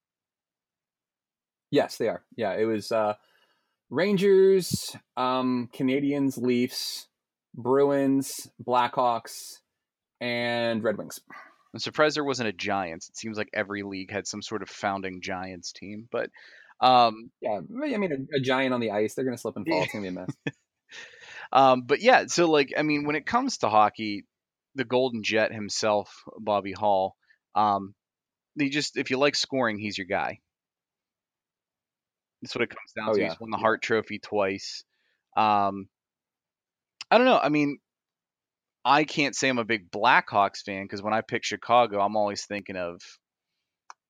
Yes, 1.70 1.96
they 1.98 2.08
are. 2.08 2.22
Yeah, 2.36 2.54
it 2.54 2.64
was 2.64 2.92
uh, 2.92 3.14
Rangers, 3.90 4.96
um, 5.16 5.68
Canadiens, 5.74 6.40
Leafs, 6.40 7.08
Bruins, 7.54 8.48
Blackhawks, 8.64 9.58
and 10.20 10.82
Red 10.82 10.98
Wings. 10.98 11.20
I'm 11.74 11.80
surprised 11.80 12.16
there 12.16 12.24
wasn't 12.24 12.48
a 12.48 12.52
Giants. 12.52 13.08
It 13.08 13.16
seems 13.16 13.36
like 13.36 13.50
every 13.52 13.82
league 13.82 14.10
had 14.10 14.26
some 14.26 14.42
sort 14.42 14.62
of 14.62 14.70
founding 14.70 15.20
Giants 15.20 15.72
team, 15.72 16.08
but 16.10 16.30
um, 16.80 17.30
Yeah, 17.40 17.58
I 17.58 17.96
mean, 17.96 18.12
a, 18.12 18.36
a 18.36 18.40
giant 18.40 18.74
on 18.74 18.80
the 18.80 18.90
ice, 18.90 19.14
they're 19.14 19.24
going 19.24 19.36
to 19.36 19.40
slip 19.40 19.56
and 19.56 19.66
fall. 19.66 19.82
It's 19.82 19.92
going 19.92 20.04
to 20.04 20.10
be 20.10 20.16
a 20.16 20.20
mess. 20.20 20.54
um, 21.52 21.82
but 21.82 22.00
yeah. 22.00 22.24
So 22.26 22.50
like, 22.50 22.72
I 22.76 22.82
mean, 22.82 23.04
when 23.04 23.16
it 23.16 23.26
comes 23.26 23.58
to 23.58 23.68
hockey, 23.68 24.24
the 24.74 24.84
Golden 24.84 25.22
Jet 25.22 25.52
himself, 25.52 26.22
Bobby 26.38 26.72
Hull, 26.72 27.16
um, 27.54 27.94
he 28.58 28.68
just 28.68 28.96
if 28.96 29.10
you 29.10 29.18
like 29.18 29.34
scoring, 29.34 29.78
he's 29.78 29.98
your 29.98 30.06
guy. 30.06 30.40
That's 32.42 32.54
what 32.54 32.62
it 32.62 32.70
comes 32.70 32.92
down 32.94 33.10
Oh, 33.10 33.14
to. 33.14 33.20
yeah. 33.20 33.28
He's 33.28 33.40
won 33.40 33.50
the 33.50 33.56
Hart 33.56 33.82
Trophy 33.82 34.18
twice. 34.18 34.84
Um, 35.36 35.88
I 37.10 37.18
don't 37.18 37.26
know. 37.26 37.38
I 37.38 37.48
mean, 37.48 37.78
I 38.84 39.04
can't 39.04 39.34
say 39.34 39.48
I'm 39.48 39.58
a 39.58 39.64
big 39.64 39.90
Blackhawks 39.90 40.62
fan 40.64 40.84
because 40.84 41.02
when 41.02 41.14
I 41.14 41.20
pick 41.20 41.44
Chicago, 41.44 42.00
I'm 42.00 42.16
always 42.16 42.44
thinking 42.46 42.76
of, 42.76 43.00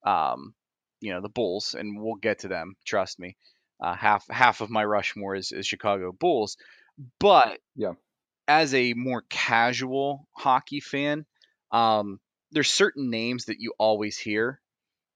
um, 0.04 0.54
you 1.00 1.12
know, 1.12 1.20
the 1.20 1.28
Bulls, 1.28 1.74
and 1.78 2.00
we'll 2.00 2.16
get 2.16 2.40
to 2.40 2.48
them. 2.48 2.74
Trust 2.86 3.18
me. 3.18 3.36
Uh, 3.80 3.94
half 3.94 4.24
half 4.30 4.60
of 4.62 4.70
my 4.70 4.84
Rushmore 4.84 5.34
is, 5.34 5.52
is 5.52 5.66
Chicago 5.66 6.10
Bulls, 6.12 6.56
but 7.20 7.58
Yeah. 7.74 7.92
as 8.48 8.72
a 8.74 8.94
more 8.94 9.22
casual 9.28 10.28
hockey 10.32 10.80
fan, 10.80 11.26
um, 11.72 12.18
there's 12.52 12.70
certain 12.70 13.10
names 13.10 13.46
that 13.46 13.60
you 13.60 13.74
always 13.78 14.16
hear. 14.16 14.60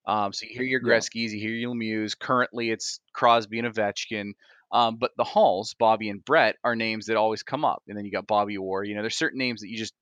Um, 0.06 0.32
so 0.32 0.46
you 0.46 0.54
hear 0.54 0.64
your 0.64 0.80
Yeah. 0.80 1.00
You 1.12 1.28
hear 1.38 1.50
your 1.50 1.74
Lemieux. 1.74 2.18
Currently, 2.18 2.70
it's 2.70 3.00
Crosby 3.12 3.58
and 3.58 3.68
Ovechkin. 3.72 4.32
Um, 4.72 4.96
but 4.98 5.12
the 5.16 5.24
Hulls, 5.24 5.74
Bobby 5.78 6.08
and 6.10 6.24
Brett, 6.24 6.56
are 6.64 6.76
names 6.76 7.06
that 7.06 7.16
always 7.16 7.42
come 7.42 7.64
up. 7.64 7.82
And 7.88 7.96
then 7.96 8.04
you 8.04 8.12
got 8.12 8.26
Bobby 8.26 8.56
Orr. 8.56 8.84
You 8.84 8.94
know, 8.94 9.02
there's 9.02 9.16
certain 9.16 9.38
names 9.38 9.60
that 9.62 9.68
you 9.68 9.76
just 9.78 9.94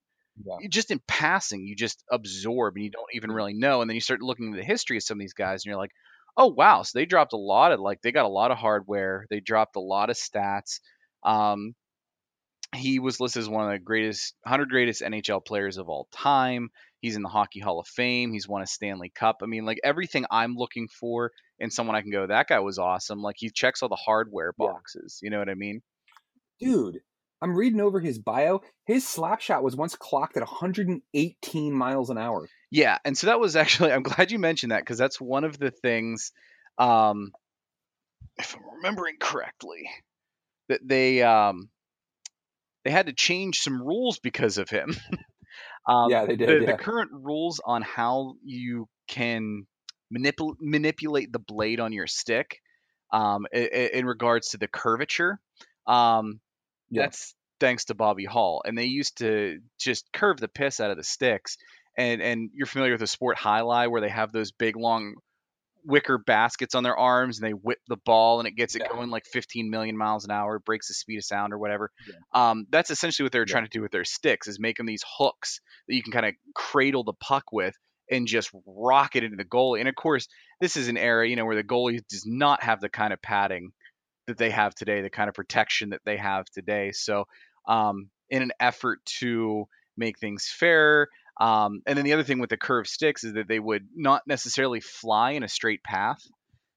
Yeah. 0.44 0.60
just 0.68 0.90
in 0.90 1.00
passing, 1.06 1.66
you 1.66 1.74
just 1.76 2.04
absorb 2.10 2.76
and 2.76 2.84
you 2.84 2.90
don't 2.90 3.08
even 3.14 3.32
really 3.32 3.54
know. 3.54 3.80
And 3.80 3.88
then 3.90 3.94
you 3.94 4.00
start 4.00 4.22
looking 4.22 4.52
at 4.52 4.56
the 4.58 4.64
history 4.64 4.96
of 4.96 5.02
some 5.02 5.18
of 5.18 5.20
these 5.20 5.34
guys, 5.34 5.62
and 5.64 5.70
you're 5.70 5.76
like, 5.80 5.92
oh 6.36 6.48
wow, 6.48 6.82
so 6.82 6.98
they 6.98 7.06
dropped 7.06 7.32
a 7.32 7.36
lot 7.38 7.72
of 7.72 7.80
like 7.80 8.00
they 8.02 8.12
got 8.12 8.24
a 8.24 8.28
lot 8.28 8.50
of 8.50 8.58
hardware, 8.58 9.26
they 9.30 9.40
dropped 9.40 9.76
a 9.76 9.80
lot 9.80 10.10
of 10.10 10.16
stats. 10.16 10.80
Um, 11.24 11.74
he 12.74 12.98
was 12.98 13.20
listed 13.20 13.40
as 13.42 13.48
one 13.48 13.64
of 13.64 13.70
the 13.72 13.78
greatest 13.78 14.34
100 14.42 14.68
greatest 14.68 15.02
NHL 15.02 15.44
players 15.44 15.78
of 15.78 15.88
all 15.88 16.08
time. 16.12 16.70
He's 17.00 17.16
in 17.16 17.22
the 17.22 17.28
Hockey 17.28 17.60
Hall 17.60 17.78
of 17.78 17.86
Fame. 17.86 18.32
He's 18.32 18.48
won 18.48 18.62
a 18.62 18.66
Stanley 18.66 19.10
Cup. 19.14 19.36
I 19.42 19.46
mean, 19.46 19.64
like 19.64 19.78
everything 19.84 20.24
I'm 20.30 20.54
looking 20.56 20.88
for 20.88 21.30
in 21.58 21.70
someone 21.70 21.94
I 21.96 22.02
can 22.02 22.10
go, 22.10 22.26
that 22.26 22.48
guy 22.48 22.58
was 22.60 22.78
awesome. 22.78 23.22
Like 23.22 23.36
he 23.38 23.50
checks 23.50 23.82
all 23.82 23.88
the 23.88 23.96
hardware 23.96 24.52
Yeah. 24.58 24.66
boxes. 24.66 25.20
You 25.22 25.30
know 25.30 25.38
what 25.38 25.48
I 25.48 25.54
mean? 25.54 25.80
Dude, 26.60 27.00
I'm 27.40 27.54
reading 27.54 27.80
over 27.80 28.00
his 28.00 28.18
bio. 28.18 28.62
His 28.84 29.06
slap 29.06 29.40
shot 29.40 29.62
was 29.62 29.76
once 29.76 29.94
clocked 29.94 30.36
at 30.36 30.42
118 30.42 31.72
miles 31.72 32.10
an 32.10 32.18
hour. 32.18 32.48
Yeah, 32.70 32.98
and 33.04 33.16
so 33.16 33.28
that 33.28 33.38
was 33.40 33.54
actually 33.56 33.92
I'm 33.92 34.02
glad 34.02 34.30
you 34.32 34.38
mentioned 34.40 34.72
that 34.72 34.80
because 34.80 34.98
that's 34.98 35.20
one 35.20 35.44
of 35.44 35.56
the 35.58 35.70
things, 35.70 36.32
um, 36.78 37.30
if 38.36 38.56
I'm 38.56 38.62
remembering 38.76 39.16
correctly, 39.20 39.88
that 40.68 40.80
they 40.84 41.22
um, 41.22 41.68
they 42.84 42.90
had 42.90 43.06
to 43.06 43.12
change 43.12 43.60
some 43.60 43.80
rules 43.82 44.18
because 44.18 44.58
of 44.58 44.68
him. 44.68 44.96
um, 45.88 46.10
Yeah, 46.10 46.26
they 46.26 46.36
did, 46.36 46.48
The, 46.48 46.64
yeah. 46.66 46.72
the 46.72 46.78
current 46.78 47.10
rules 47.12 47.60
on 47.64 47.82
how 47.82 48.34
you 48.44 48.88
can 49.08 49.66
manipul- 50.16 50.56
manipulate 50.60 51.32
the 51.32 51.38
blade 51.40 51.80
on 51.80 51.92
your 51.92 52.06
stick, 52.06 52.60
um, 53.12 53.46
i- 53.54 53.58
i- 53.58 53.90
in 53.94 54.06
regards 54.06 54.50
to 54.50 54.58
the 54.58 54.68
curvature, 54.68 55.40
um, 55.86 56.40
Yeah. 56.90 57.02
that's 57.04 57.34
thanks 57.60 57.86
to 57.86 57.94
Bobby 57.94 58.24
Hull. 58.24 58.62
And 58.64 58.78
they 58.78 58.84
used 58.84 59.18
to 59.18 59.60
just 59.78 60.12
curve 60.12 60.38
the 60.38 60.48
piss 60.48 60.78
out 60.80 60.90
of 60.92 60.96
the 60.96 61.04
sticks. 61.04 61.56
And 61.96 62.22
and 62.22 62.50
you're 62.54 62.66
familiar 62.66 62.92
with 62.92 63.00
the 63.00 63.08
sport 63.08 63.36
highlight 63.36 63.90
where 63.90 64.00
they 64.00 64.08
have 64.10 64.30
those 64.30 64.52
big 64.52 64.76
long 64.76 65.16
wicker 65.88 66.18
baskets 66.18 66.74
on 66.76 66.84
their 66.84 66.96
arms 66.96 67.38
and 67.40 67.48
they 67.48 67.52
whip 67.54 67.78
the 67.88 67.96
ball 68.04 68.38
and 68.40 68.46
it 68.48 68.52
gets 68.52 68.76
it 68.76 68.82
Yeah. 68.82 68.88
going 68.88 69.10
like 69.10 69.24
15 69.26 69.70
million 69.70 69.96
miles 69.96 70.24
an 70.24 70.30
hour, 70.30 70.60
breaks 70.60 70.88
the 70.88 70.94
speed 70.94 71.18
of 71.18 71.24
sound 71.24 71.52
or 71.52 71.58
whatever. 71.58 71.90
Yeah. 72.06 72.20
Um, 72.32 72.66
that's 72.70 72.90
essentially 72.90 73.24
what 73.24 73.32
they're 73.32 73.44
Yeah. 73.44 73.54
trying 73.54 73.64
to 73.64 73.70
do 73.70 73.82
with 73.82 73.92
their 73.92 74.04
sticks 74.04 74.48
is 74.48 74.60
make 74.60 74.76
them 74.76 74.86
these 74.86 75.04
hooks 75.18 75.60
that 75.88 75.94
you 75.96 76.02
can 76.02 76.12
kind 76.12 76.26
of 76.26 76.34
cradle 76.54 77.04
the 77.04 77.14
puck 77.14 77.44
with 77.52 77.74
and 78.10 78.26
just 78.26 78.50
rock 78.66 79.16
it 79.16 79.24
into 79.24 79.36
the 79.36 79.44
goalie. 79.44 79.80
And 79.80 79.88
of 79.88 79.94
course, 79.94 80.28
this 80.60 80.76
is 80.76 80.88
an 80.88 80.96
era, 80.98 81.28
you 81.28 81.36
know, 81.36 81.44
where 81.46 81.56
the 81.56 81.64
goalie 81.64 82.00
does 82.08 82.24
not 82.26 82.62
have 82.62 82.80
the 82.80 82.88
kind 82.90 83.12
of 83.12 83.20
padding 83.22 83.72
that 84.26 84.38
they 84.38 84.50
have 84.50 84.74
today, 84.74 85.02
the 85.02 85.10
kind 85.10 85.28
of 85.28 85.34
protection 85.34 85.90
that 85.90 86.02
they 86.04 86.16
have 86.16 86.46
today. 86.46 86.92
So, 86.92 87.24
um, 87.66 88.10
in 88.30 88.42
an 88.42 88.52
effort 88.60 89.00
to 89.20 89.66
make 89.96 90.18
things 90.18 90.48
fair, 90.48 91.08
um, 91.38 91.82
and 91.86 91.96
then 91.96 92.04
the 92.04 92.14
other 92.14 92.24
thing 92.24 92.40
with 92.40 92.50
the 92.50 92.56
curved 92.56 92.88
sticks 92.88 93.24
is 93.24 93.34
that 93.34 93.48
they 93.48 93.60
would 93.60 93.86
not 93.94 94.22
necessarily 94.26 94.80
fly 94.80 95.32
in 95.32 95.42
a 95.42 95.48
straight 95.48 95.82
path. 95.82 96.20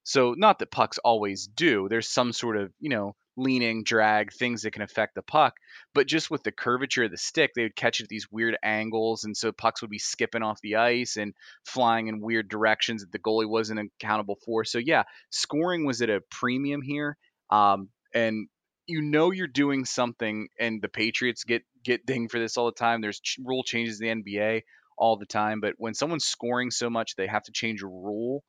So, 0.03 0.33
not 0.37 0.59
that 0.59 0.71
pucks 0.71 0.97
always 0.99 1.47
do. 1.47 1.87
There's 1.87 2.09
some 2.09 2.33
sort 2.33 2.57
of, 2.57 2.71
you 2.79 2.89
know, 2.89 3.15
leaning, 3.37 3.83
drag, 3.83 4.33
things 4.33 4.63
that 4.63 4.71
can 4.71 4.81
affect 4.81 5.15
the 5.15 5.21
puck. 5.21 5.53
But 5.93 6.07
just 6.07 6.29
with 6.29 6.43
the 6.43 6.51
curvature 6.51 7.03
of 7.03 7.11
the 7.11 7.17
stick, 7.17 7.51
they 7.55 7.63
would 7.63 7.75
catch 7.75 7.99
it 7.99 8.03
at 8.03 8.09
these 8.09 8.31
weird 8.31 8.57
angles. 8.63 9.23
And 9.23 9.37
so 9.37 9.51
pucks 9.51 9.81
would 9.81 9.91
be 9.91 9.99
skipping 9.99 10.43
off 10.43 10.59
the 10.61 10.77
ice 10.77 11.17
and 11.17 11.33
flying 11.65 12.07
in 12.07 12.19
weird 12.19 12.49
directions 12.49 13.01
that 13.01 13.11
the 13.11 13.19
goalie 13.19 13.49
wasn't 13.49 13.91
accountable 14.01 14.37
for. 14.43 14.65
So, 14.65 14.79
yeah, 14.79 15.03
scoring 15.29 15.85
was 15.85 16.01
at 16.01 16.09
a 16.09 16.21
premium 16.29 16.81
here. 16.81 17.15
Um, 17.51 17.89
and 18.13 18.47
you 18.87 19.01
know 19.01 19.31
you're 19.31 19.47
doing 19.47 19.85
something, 19.85 20.49
and 20.59 20.81
the 20.81 20.89
Patriots 20.89 21.43
get 21.43 21.63
get 21.83 22.05
dinged 22.05 22.31
for 22.31 22.39
this 22.39 22.57
all 22.57 22.65
the 22.65 22.71
time. 22.71 23.01
There's 23.01 23.19
ch- 23.19 23.39
rule 23.43 23.63
changes 23.63 23.99
in 24.01 24.23
the 24.23 24.31
NBA 24.33 24.63
all 24.97 25.17
the 25.17 25.25
time, 25.25 25.61
but 25.61 25.73
when 25.77 25.93
someone's 25.93 26.25
scoring 26.25 26.71
so 26.71 26.89
much 26.89 27.15
they 27.15 27.27
have 27.27 27.43
to 27.43 27.51
change 27.51 27.81
a 27.81 27.87
rule, 27.87 28.43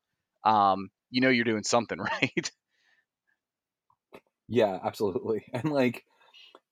um, 0.45 0.89
you 1.11 1.21
know 1.21 1.29
you're 1.29 1.45
doing 1.45 1.65
something 1.65 1.99
right. 2.23 2.51
Yeah, 4.49 4.79
absolutely. 4.85 5.45
And 5.53 5.65
like 5.65 6.05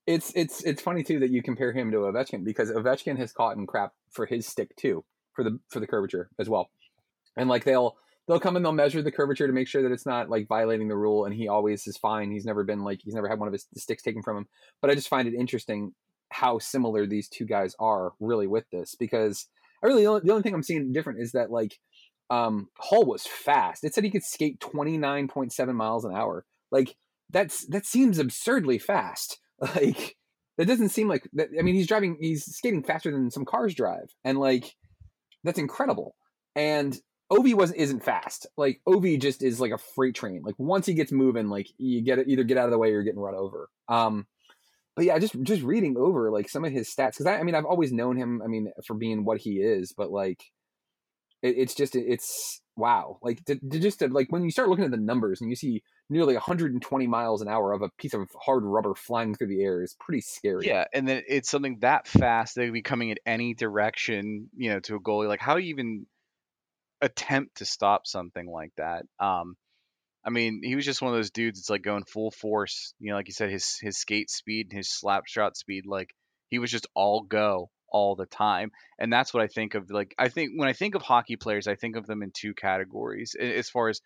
it's 0.07 0.31
it's 0.35 0.63
it's 0.63 0.81
funny 0.81 1.03
too 1.03 1.19
that 1.19 1.31
you 1.31 1.41
compare 1.41 1.73
him 1.73 1.91
to 1.91 1.97
Ovechkin 1.97 2.43
because 2.43 2.71
Ovechkin 2.71 3.17
has 3.17 3.31
caught 3.31 3.57
in 3.57 3.65
crap 3.67 3.93
for 4.11 4.25
his 4.25 4.45
stick 4.45 4.75
too, 4.75 5.03
for 5.33 5.43
the 5.43 5.59
for 5.69 5.79
the 5.79 5.87
curvature 5.87 6.29
as 6.39 6.49
well. 6.49 6.69
And 7.37 7.49
like 7.49 7.63
they'll 7.63 7.97
they'll 8.27 8.39
come 8.39 8.55
and 8.55 8.63
they'll 8.63 8.71
measure 8.71 9.01
the 9.01 9.11
curvature 9.11 9.47
to 9.47 9.53
make 9.53 9.67
sure 9.67 9.81
that 9.83 9.91
it's 9.91 10.05
not 10.05 10.29
like 10.29 10.47
violating 10.47 10.87
the 10.87 10.95
rule 10.95 11.25
and 11.25 11.33
he 11.33 11.47
always 11.47 11.87
is 11.87 11.97
fine. 11.97 12.31
He's 12.31 12.45
never 12.45 12.63
been 12.63 12.83
like 12.83 13.01
he's 13.03 13.13
never 13.13 13.27
had 13.27 13.39
one 13.39 13.47
of 13.47 13.53
his 13.53 13.67
sticks 13.77 14.03
taken 14.03 14.21
from 14.21 14.37
him. 14.37 14.47
But 14.81 14.91
I 14.91 14.95
just 14.95 15.09
find 15.09 15.27
it 15.27 15.33
interesting 15.33 15.93
how 16.31 16.59
similar 16.59 17.05
these 17.05 17.27
two 17.29 17.45
guys 17.45 17.75
are 17.79 18.13
really 18.19 18.47
with 18.47 18.65
this 18.71 18.95
because 18.95 19.47
I 19.83 19.87
really 19.87 20.03
the 20.03 20.09
only, 20.09 20.21
the 20.23 20.31
only 20.31 20.43
thing 20.43 20.53
I'm 20.53 20.63
seeing 20.63 20.91
different 20.91 21.21
is 21.21 21.33
that 21.33 21.51
like 21.51 21.77
um 22.29 22.67
Hull 22.77 23.05
was 23.05 23.25
fast. 23.27 23.83
It 23.83 23.93
said 23.93 24.03
he 24.03 24.11
could 24.11 24.23
skate 24.23 24.59
29.7 24.59 25.73
miles 25.73 26.05
an 26.05 26.15
hour. 26.15 26.45
Like 26.71 26.95
that's 27.29 27.65
that 27.67 27.85
seems 27.85 28.19
absurdly 28.19 28.79
fast. 28.79 29.37
Like 29.75 30.17
that 30.57 30.65
doesn't 30.65 30.89
seem 30.89 31.07
like 31.07 31.29
that. 31.33 31.49
I 31.57 31.61
mean, 31.61 31.75
he's 31.75 31.85
driving, 31.85 32.17
he's 32.19 32.45
skating 32.45 32.83
faster 32.83 33.11
than 33.11 33.29
some 33.29 33.45
cars 33.45 33.75
drive, 33.75 34.11
and 34.23 34.39
like 34.39 34.75
that's 35.43 35.59
incredible. 35.59 36.15
And 36.55 36.99
Ovi 37.31 37.53
wasn't 37.53 37.79
isn't 37.79 38.03
fast. 38.03 38.47
Like 38.57 38.81
Ovi 38.87 39.19
just 39.19 39.41
is 39.41 39.59
like 39.59 39.71
a 39.71 39.77
freight 39.77 40.15
train. 40.15 40.41
Like 40.43 40.55
once 40.57 40.85
he 40.85 40.93
gets 40.93 41.11
moving, 41.11 41.47
like 41.47 41.67
you 41.77 42.01
get 42.01 42.19
it 42.19 42.27
either 42.27 42.43
get 42.43 42.57
out 42.57 42.65
of 42.65 42.71
the 42.71 42.77
way 42.77 42.89
or 42.89 42.91
you're 42.91 43.03
getting 43.03 43.19
run 43.19 43.35
over. 43.35 43.69
Um, 43.87 44.27
but 44.95 45.05
yeah, 45.05 45.17
just 45.19 45.41
just 45.43 45.63
reading 45.63 45.95
over 45.97 46.29
like 46.31 46.49
some 46.49 46.65
of 46.65 46.71
his 46.71 46.89
stats 46.89 47.11
because 47.11 47.25
I, 47.25 47.37
I 47.37 47.43
mean 47.43 47.55
I've 47.55 47.65
always 47.65 47.91
known 47.91 48.17
him. 48.17 48.41
I 48.43 48.47
mean 48.47 48.71
for 48.85 48.93
being 48.93 49.23
what 49.23 49.39
he 49.39 49.59
is, 49.59 49.93
but 49.95 50.11
like 50.11 50.43
it, 51.41 51.55
it's 51.57 51.75
just 51.75 51.95
it's 51.95 52.61
wow. 52.75 53.17
Like 53.21 53.43
to, 53.45 53.55
to 53.55 53.79
just 53.79 53.99
to, 53.99 54.07
like 54.07 54.31
when 54.31 54.43
you 54.43 54.51
start 54.51 54.69
looking 54.69 54.85
at 54.85 54.91
the 54.91 54.97
numbers 54.97 55.41
and 55.41 55.49
you 55.49 55.55
see 55.55 55.83
nearly 56.09 56.33
120 56.33 57.07
miles 57.07 57.41
an 57.41 57.47
hour 57.47 57.71
of 57.71 57.81
a 57.81 57.89
piece 57.97 58.13
of 58.13 58.27
hard 58.39 58.63
rubber 58.63 58.93
flying 58.95 59.33
through 59.33 59.47
the 59.47 59.63
air 59.63 59.81
is 59.81 59.95
pretty 59.99 60.21
scary. 60.21 60.67
Yeah, 60.67 60.85
and 60.93 61.07
then 61.07 61.23
it's 61.27 61.49
something 61.49 61.77
that 61.81 62.07
fast 62.07 62.55
that 62.55 62.65
could 62.65 62.73
be 62.73 62.81
coming 62.81 63.09
in 63.09 63.17
any 63.25 63.53
direction, 63.53 64.49
you 64.55 64.71
know, 64.71 64.79
to 64.81 64.95
a 64.95 64.99
goalie. 64.99 65.27
Like, 65.27 65.41
how 65.41 65.55
do 65.55 65.61
you 65.61 65.69
even 65.69 66.05
attempt 67.01 67.57
to 67.57 67.65
stop 67.65 68.07
something 68.07 68.47
like 68.47 68.71
that? 68.77 69.05
Um, 69.19 69.55
I 70.25 70.29
mean, 70.29 70.61
he 70.63 70.75
was 70.75 70.85
just 70.85 71.01
one 71.01 71.11
of 71.11 71.17
those 71.17 71.31
dudes. 71.31 71.59
It's 71.59 71.69
like 71.69 71.81
going 71.81 72.03
full 72.05 72.31
force. 72.31 72.93
You 72.99 73.09
know, 73.11 73.15
like 73.17 73.27
you 73.27 73.33
said, 73.33 73.49
his 73.49 73.77
his 73.81 73.97
skate 73.97 74.29
speed 74.29 74.67
and 74.69 74.77
his 74.77 74.89
slap 74.91 75.25
shot 75.27 75.57
speed. 75.57 75.85
Like 75.85 76.13
he 76.49 76.59
was 76.59 76.71
just 76.71 76.87
all 76.93 77.21
go 77.21 77.69
all 77.91 78.15
the 78.15 78.27
time, 78.27 78.71
and 78.99 79.11
that's 79.11 79.33
what 79.33 79.43
I 79.43 79.47
think 79.47 79.73
of. 79.75 79.89
Like 79.89 80.13
I 80.19 80.29
think 80.29 80.51
when 80.55 80.69
I 80.69 80.73
think 80.73 80.95
of 80.95 81.01
hockey 81.01 81.37
players, 81.37 81.67
I 81.67 81.75
think 81.75 81.95
of 81.95 82.05
them 82.05 82.21
in 82.23 82.31
two 82.31 82.53
categories 82.53 83.35
as 83.39 83.69
far 83.69 83.89
as 83.89 84.01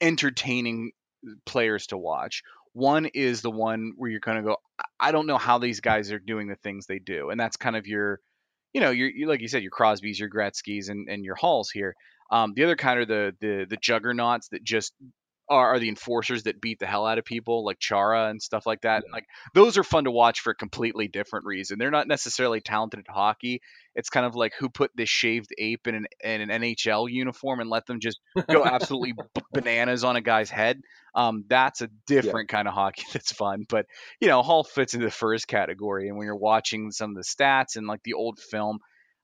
entertaining 0.00 0.92
players 1.46 1.86
to 1.88 1.98
watch. 1.98 2.42
One 2.72 3.06
is 3.06 3.42
the 3.42 3.50
one 3.50 3.92
where 3.96 4.10
you're 4.10 4.20
kind 4.20 4.38
of 4.38 4.44
go, 4.44 4.56
"I- 5.00 5.10
don't 5.12 5.26
know 5.26 5.38
how 5.38 5.58
these 5.58 5.80
guys 5.80 6.12
are 6.12 6.18
doing 6.18 6.48
the 6.48 6.54
things 6.56 6.86
they 6.86 6.98
do, 6.98 7.30
and 7.30 7.40
that's 7.40 7.56
kind 7.56 7.76
of 7.76 7.86
your, 7.86 8.20
you 8.72 8.80
know, 8.80 8.90
your, 8.90 9.08
you 9.08 9.26
like 9.26 9.40
you 9.40 9.48
said, 9.48 9.62
your 9.62 9.72
Crosbys, 9.72 10.18
your 10.18 10.30
Gretzky's, 10.30 10.88
and 10.88 11.08
and 11.08 11.24
your 11.24 11.34
Hulls 11.34 11.70
here. 11.70 11.96
Um, 12.30 12.52
the 12.54 12.64
other 12.64 12.76
kind 12.76 13.00
are 13.00 13.06
the 13.06 13.34
the 13.40 13.66
the 13.68 13.76
juggernauts 13.76 14.48
that 14.48 14.62
just 14.62 14.92
are, 15.50 15.74
are 15.74 15.78
the 15.78 15.88
enforcers 15.88 16.42
that 16.42 16.60
beat 16.60 16.78
the 16.78 16.86
hell 16.86 17.06
out 17.06 17.18
of 17.18 17.24
people, 17.24 17.64
like 17.64 17.78
Chara 17.78 18.28
and 18.28 18.42
stuff 18.42 18.66
like 18.66 18.82
that. 18.82 19.04
Like 19.10 19.24
those 19.54 19.78
are 19.78 19.84
fun 19.84 20.04
to 20.04 20.10
watch 20.10 20.40
for 20.40 20.50
a 20.50 20.54
completely 20.54 21.08
different 21.08 21.46
reason. 21.46 21.78
They're 21.78 21.90
not 21.90 22.06
necessarily 22.06 22.60
talented 22.60 23.00
at 23.00 23.12
hockey. 23.12 23.62
It's 23.94 24.10
kind 24.10 24.26
of 24.26 24.34
like 24.34 24.52
who 24.58 24.68
put 24.68 24.90
this 24.94 25.08
shaved 25.08 25.54
ape 25.56 25.86
in 25.86 25.94
an 25.94 26.06
in 26.22 26.50
an 26.50 26.62
NHL 26.62 27.10
uniform 27.10 27.60
and 27.60 27.70
let 27.70 27.86
them 27.86 28.00
just 28.00 28.20
go 28.50 28.64
absolutely 28.64 29.14
bananas 29.52 30.04
on 30.04 30.16
a 30.16 30.20
guy's 30.20 30.50
head. 30.50 30.80
Um, 31.14 31.44
that's 31.48 31.80
a 31.80 31.88
different 32.06 32.48
kind 32.48 32.68
of 32.68 32.74
hockey 32.74 33.04
that's 33.12 33.32
fun. 33.32 33.64
But 33.68 33.86
you 34.20 34.28
know, 34.28 34.42
Hull 34.42 34.64
fits 34.64 34.94
into 34.94 35.06
the 35.06 35.12
first 35.12 35.48
category. 35.48 36.08
And 36.08 36.18
when 36.18 36.26
you're 36.26 36.36
watching 36.36 36.90
some 36.90 37.10
of 37.10 37.16
the 37.16 37.24
stats 37.24 37.76
and 37.76 37.86
like 37.86 38.02
the 38.04 38.14
old 38.14 38.38
film, 38.38 38.80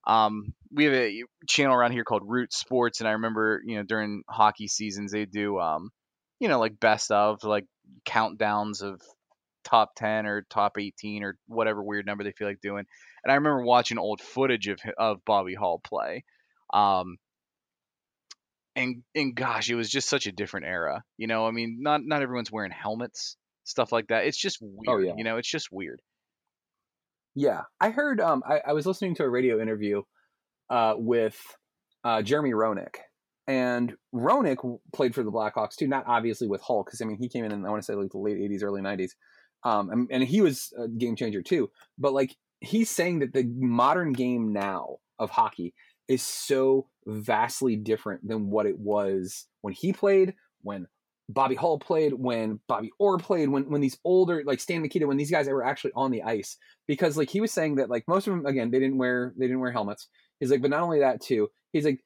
um, 0.07 0.53
we 0.73 0.85
have 0.85 0.95
a 0.95 1.23
channel 1.49 1.75
around 1.75 1.93
here 1.93 2.05
called 2.05 2.23
Root 2.25 2.53
Sports, 2.53 3.01
and 3.01 3.09
I 3.09 3.13
remember 3.13 3.63
you 3.65 3.77
know 3.77 3.83
during 3.83 4.23
hockey 4.29 4.69
seasons 4.69 5.13
they 5.13 5.25
do 5.25 5.59
um, 5.59 5.91
you 6.41 6.49
know 6.49 6.59
like 6.59 6.79
best 6.81 7.11
of 7.11 7.43
like 7.45 7.67
countdowns 8.07 8.83
of 8.83 9.01
top 9.65 9.95
10 9.97 10.27
or 10.27 10.47
top 10.51 10.79
18 10.79 11.25
or 11.25 11.37
whatever 11.47 11.83
weird 11.83 12.07
number 12.07 12.23
they 12.23 12.33
feel 12.33 12.47
like 12.47 12.61
doing. 12.61 12.85
And 13.25 13.33
I 13.33 13.37
remember 13.37 13.63
watching 13.63 13.99
old 13.99 14.21
footage 14.21 14.69
of 14.69 14.79
of 14.99 15.25
Bobby 15.25 15.55
Hull 15.55 15.81
play. 15.83 16.25
Um, 16.73 17.17
and 18.77 19.03
and 19.15 19.35
gosh, 19.35 19.71
it 19.71 19.75
was 19.75 19.89
just 19.89 20.09
such 20.09 20.27
a 20.27 20.33
different 20.33 20.67
era. 20.67 21.03
You 21.17 21.27
know, 21.27 21.47
I 21.47 21.51
mean, 21.51 21.79
not 21.81 22.01
not 22.05 22.23
everyone's 22.23 22.53
wearing 22.53 22.73
helmets, 22.73 23.37
stuff 23.65 23.93
like 23.93 24.09
that. 24.09 24.27
It's 24.27 24.39
just 24.39 24.59
weird. 24.61 24.89
Oh, 24.89 24.99
yeah. 24.99 25.15
You 25.17 25.25
know, 25.25 25.37
it's 25.39 25.51
just 25.51 25.69
weird. 25.73 26.01
Yeah, 27.35 27.63
I 27.81 27.91
heard. 27.91 28.21
Um, 28.21 28.43
I, 28.47 28.61
I 28.69 28.73
was 28.73 28.87
listening 28.87 29.15
to 29.17 29.25
a 29.25 29.29
radio 29.29 29.61
interview 29.61 30.03
uh, 30.71 30.95
with 30.97 31.37
uh, 32.05 32.23
Jeremy 32.23 32.53
Roenick, 32.53 32.97
and 33.47 33.95
Roenick 34.15 34.59
played 34.93 35.15
for 35.15 35.23
the 35.25 35.33
Blackhawks 35.33 35.75
too. 35.77 35.89
Not 35.89 36.05
obviously 36.07 36.47
with 36.47 36.61
Hull, 36.63 36.85
because 36.85 37.01
I 37.01 37.05
mean 37.07 37.19
he 37.19 37.29
came 37.29 37.45
in, 37.45 37.53
in 37.53 37.67
I 37.67 37.71
want 37.71 37.83
to 37.83 37.87
say 37.87 37.95
like 37.95 38.11
the 38.11 38.19
late 38.19 38.39
'80s, 38.39 38.63
early 38.63 38.81
'90s, 38.81 39.11
um, 39.65 39.91
and, 39.91 40.09
and 40.11 40.23
he 40.23 40.41
was 40.41 40.73
a 40.79 40.87
game 40.89 41.17
changer 41.17 41.43
too. 41.43 41.71
But 41.99 42.13
like 42.13 42.37
he's 42.61 42.91
saying 42.91 43.19
that 43.21 43.33
the 43.33 43.45
modern 43.57 44.13
game 44.13 44.53
now 44.53 44.99
of 45.19 45.31
hockey 45.31 45.75
is 46.07 46.23
so 46.23 46.87
vastly 47.07 47.77
different 47.77 48.27
than 48.27 48.51
what 48.51 48.67
it 48.67 48.79
was 48.79 49.47
when 49.63 49.75
he 49.75 49.93
played, 49.93 50.35
when 50.63 50.87
Bobby 51.29 51.55
Hull 51.55 51.79
played, 51.79 52.13
when 52.13 52.61
Bobby 52.69 52.91
Orr 52.99 53.19
played, 53.19 53.49
when 53.49 53.71
when 53.71 53.81
these 53.81 53.99
older 54.05 54.43
like 54.45 54.61
Stan 54.61 54.83
Mikita, 54.83 55.07
when 55.07 55.17
these 55.17 55.31
guys 55.31 55.47
that 55.47 55.55
were 55.55 55.65
actually 55.65 55.93
on 55.95 56.11
the 56.11 56.23
ice. 56.23 56.57
Because 56.87 57.17
like 57.17 57.31
he 57.31 57.41
was 57.41 57.53
saying 57.53 57.77
that 57.77 57.91
like 57.91 58.05
most 58.07 58.27
of 58.27 58.33
them 58.33 58.47
again 58.47 58.71
they 58.71 58.79
didn't 58.79 58.99
wear 58.99 59.33
they 59.39 59.47
didn't 59.47 59.61
wear 59.61 59.73
helmets. 59.73 60.09
He's 60.41 60.51
like, 60.51 60.63
but 60.63 60.71
not 60.71 60.83
only 60.83 61.01
that 61.01 61.23
too. 61.23 61.49
He's 61.73 61.85
like 61.85 62.01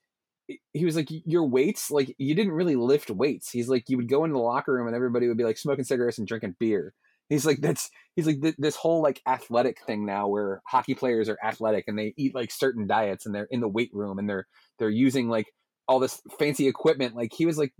he 0.72 0.84
was 0.84 0.96
like 0.96 1.08
your 1.10 1.44
weights 1.44 1.90
like 1.90 2.14
you 2.18 2.34
didn't 2.34 2.52
really 2.52 2.76
lift 2.76 3.10
weights 3.10 3.50
he's 3.50 3.68
like 3.68 3.84
you 3.88 3.96
would 3.96 4.08
go 4.08 4.24
into 4.24 4.32
the 4.32 4.40
locker 4.40 4.72
room 4.72 4.86
and 4.86 4.96
everybody 4.96 5.28
would 5.28 5.36
be 5.36 5.44
like 5.44 5.58
smoking 5.58 5.84
cigarettes 5.84 6.16
and 6.16 6.26
drinking 6.26 6.54
beer 6.58 6.94
he's 7.28 7.44
like 7.44 7.60
that's 7.60 7.90
he's 8.16 8.26
like 8.26 8.40
th- 8.40 8.54
this 8.58 8.76
whole 8.76 9.02
like 9.02 9.20
athletic 9.26 9.78
thing 9.86 10.06
now 10.06 10.26
where 10.26 10.62
hockey 10.66 10.94
players 10.94 11.28
are 11.28 11.38
athletic 11.44 11.84
and 11.86 11.98
they 11.98 12.14
eat 12.16 12.34
like 12.34 12.50
certain 12.50 12.86
diets 12.86 13.26
and 13.26 13.34
they're 13.34 13.48
in 13.50 13.60
the 13.60 13.68
weight 13.68 13.90
room 13.92 14.18
and 14.18 14.28
they're 14.28 14.46
they're 14.78 14.88
using 14.88 15.28
like 15.28 15.52
all 15.86 15.98
this 15.98 16.22
fancy 16.38 16.66
equipment 16.66 17.14
like 17.14 17.32
he 17.34 17.44
was 17.44 17.58
like 17.58 17.72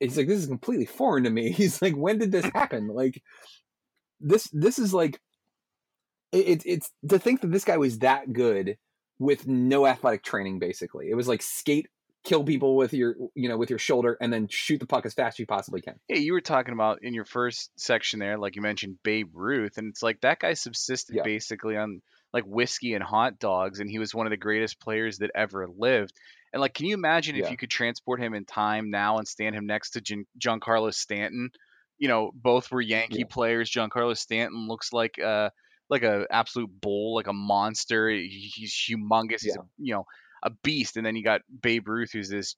he's 0.00 0.16
like 0.16 0.26
this 0.28 0.38
is 0.38 0.46
completely 0.46 0.86
foreign 0.86 1.24
to 1.24 1.30
me 1.30 1.50
he's 1.52 1.80
like 1.82 1.94
when 1.94 2.18
did 2.18 2.32
this 2.32 2.46
happen 2.46 2.88
like 2.88 3.22
this 4.20 4.48
this 4.52 4.78
is 4.78 4.92
like 4.94 5.20
it, 6.32 6.62
it's 6.66 6.90
to 7.08 7.18
think 7.18 7.40
that 7.40 7.52
this 7.52 7.64
guy 7.64 7.76
was 7.76 8.00
that 8.00 8.32
good 8.32 8.76
with 9.18 9.46
no 9.46 9.86
athletic 9.86 10.22
training 10.22 10.58
basically 10.58 11.08
it 11.10 11.14
was 11.14 11.28
like 11.28 11.42
skate 11.42 11.86
kill 12.24 12.42
people 12.42 12.74
with 12.74 12.92
your 12.92 13.14
you 13.34 13.48
know 13.48 13.56
with 13.56 13.70
your 13.70 13.78
shoulder 13.78 14.16
and 14.20 14.32
then 14.32 14.48
shoot 14.48 14.80
the 14.80 14.86
puck 14.86 15.06
as 15.06 15.14
fast 15.14 15.36
as 15.36 15.38
you 15.38 15.46
possibly 15.46 15.80
can 15.80 15.94
Hey, 16.08 16.18
you 16.18 16.32
were 16.32 16.40
talking 16.40 16.74
about 16.74 16.98
in 17.02 17.14
your 17.14 17.24
first 17.24 17.70
section 17.78 18.18
there, 18.18 18.36
like 18.36 18.56
you 18.56 18.62
mentioned 18.62 18.98
Babe 19.04 19.30
Ruth, 19.32 19.78
and 19.78 19.88
it's 19.88 20.02
like 20.02 20.20
that 20.22 20.40
guy 20.40 20.54
subsisted 20.54 21.14
Yeah. 21.16 21.22
basically 21.22 21.76
on 21.76 22.02
like 22.32 22.42
whiskey 22.44 22.94
and 22.94 23.02
hot 23.04 23.38
dogs, 23.38 23.78
and 23.78 23.88
he 23.88 24.00
was 24.00 24.12
one 24.12 24.26
of 24.26 24.30
the 24.30 24.36
greatest 24.36 24.80
players 24.80 25.18
that 25.18 25.30
ever 25.36 25.68
lived. 25.68 26.14
And 26.56 26.62
like, 26.62 26.72
can 26.72 26.86
you 26.86 26.94
imagine 26.94 27.36
if 27.36 27.50
you 27.50 27.56
could 27.58 27.68
transport 27.68 28.18
him 28.18 28.32
in 28.32 28.46
time 28.46 28.88
now 28.88 29.18
and 29.18 29.28
stand 29.28 29.54
him 29.54 29.66
next 29.66 29.90
to 29.90 30.00
Gian- 30.00 30.26
Giancarlo 30.42 30.90
Stanton? 30.94 31.50
You 31.98 32.08
know, 32.08 32.30
both 32.34 32.70
were 32.70 32.80
Yankee 32.80 33.18
Yeah. 33.18 33.26
players. 33.30 33.70
Giancarlo 33.70 34.16
Stanton 34.16 34.66
looks 34.66 34.90
like 34.90 35.18
uh 35.18 35.50
like 35.90 36.02
a 36.02 36.26
absolute 36.30 36.70
bull, 36.80 37.14
like 37.14 37.26
a 37.26 37.34
monster. 37.34 38.08
He's 38.08 38.72
humongous. 38.72 39.42
He's 39.42 39.54
Yeah. 39.54 39.60
a, 39.60 39.64
you 39.76 39.92
know 39.92 40.06
a 40.42 40.48
beast. 40.62 40.96
And 40.96 41.04
then 41.04 41.14
you 41.14 41.22
got 41.22 41.42
Babe 41.60 41.86
Ruth, 41.88 42.12
who's 42.12 42.30
this 42.30 42.56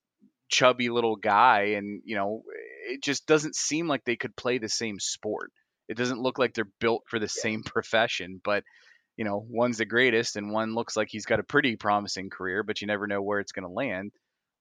chubby 0.49 0.90
little 0.90 1.16
guy 1.16 1.74
and 1.76 2.01
you 2.05 2.14
know 2.14 2.42
it 2.88 3.03
just 3.03 3.26
doesn't 3.26 3.57
seem 3.57 3.88
like 3.88 4.05
they 4.05 4.16
could 4.16 4.34
play 4.36 4.59
the 4.59 4.68
same 4.68 4.99
sport 4.99 5.51
it 5.88 5.96
doesn't 5.99 6.22
look 6.22 6.38
like 6.38 6.55
they're 6.55 6.70
built 6.80 7.03
for 7.07 7.18
the 7.18 7.28
same 7.28 7.62
profession 7.66 8.40
but 8.42 8.64
you 9.19 9.25
know 9.25 9.45
one's 9.51 9.79
the 9.79 9.85
greatest 9.85 10.37
and 10.37 10.51
one 10.51 10.75
looks 10.75 10.97
like 10.97 11.09
he's 11.11 11.27
got 11.27 11.41
a 11.41 11.45
pretty 11.45 11.77
promising 11.77 12.31
career 12.31 12.62
but 12.62 12.81
you 12.81 12.87
never 12.87 13.07
know 13.07 13.21
where 13.21 13.41
it's 13.41 13.53
going 13.53 13.66
to 13.66 13.75
land 13.75 14.12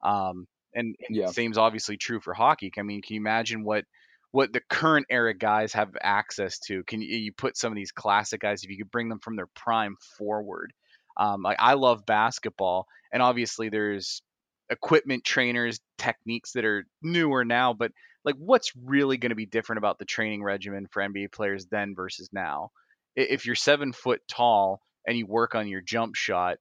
um, 0.04 0.46
and, 0.74 0.96
and 1.08 1.18
Yeah. 1.18 1.30
same's 1.30 1.58
obviously 1.58 1.96
true 1.96 2.20
for 2.20 2.34
hockey 2.34 2.72
i 2.78 2.82
mean 2.82 3.02
can 3.02 3.14
you 3.14 3.22
imagine 3.22 3.64
what 3.64 3.86
what 4.32 4.52
the 4.52 4.62
current 4.70 5.06
era 5.10 5.34
guys 5.34 5.72
have 5.72 5.96
access 6.02 6.60
to 6.60 6.84
can 6.84 7.02
you, 7.02 7.16
you 7.16 7.32
put 7.32 7.56
some 7.56 7.72
of 7.72 7.78
these 7.78 7.94
classic 7.94 8.42
guys 8.42 8.64
if 8.64 8.70
you 8.70 8.78
could 8.78 8.92
bring 8.92 9.08
them 9.08 9.20
from 9.20 9.38
their 9.38 9.48
prime 9.56 9.96
forward 10.18 10.74
um, 11.16 11.42
like 11.44 11.58
i 11.60 11.76
love 11.76 12.06
basketball 12.06 12.88
and 13.14 13.22
obviously 13.22 13.70
there's 13.70 14.22
equipment 14.70 15.24
trainers 15.24 15.80
techniques 15.98 16.52
that 16.52 16.66
are 16.66 16.86
newer 17.02 17.46
now 17.46 17.74
but 17.74 17.92
like 18.26 18.36
what's 18.36 18.74
really 18.76 19.16
going 19.16 19.30
to 19.30 19.36
be 19.36 19.46
different 19.46 19.78
about 19.78 19.98
the 19.98 20.04
training 20.06 20.44
regimen 20.44 20.88
for 20.92 21.02
nba 21.02 21.32
players 21.32 21.68
then 21.68 21.96
versus 21.96 22.28
now 22.34 22.70
if 23.18 23.46
you're 23.46 23.56
seven 23.56 23.92
foot 23.92 24.22
tall 24.30 24.82
and 25.06 25.18
you 25.18 25.26
work 25.26 25.56
on 25.56 25.68
your 25.68 25.82
jump 25.82 26.16
shot 26.16 26.58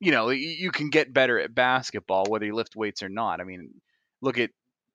you 0.00 0.10
know 0.12 0.28
you 0.30 0.70
can 0.70 0.90
get 0.90 1.12
better 1.12 1.38
at 1.38 1.54
basketball 1.54 2.24
whether 2.28 2.46
you 2.46 2.54
lift 2.54 2.76
weights 2.76 3.02
or 3.02 3.08
not. 3.08 3.40
I 3.40 3.44
mean 3.44 3.70
look 4.20 4.38
at 4.38 4.50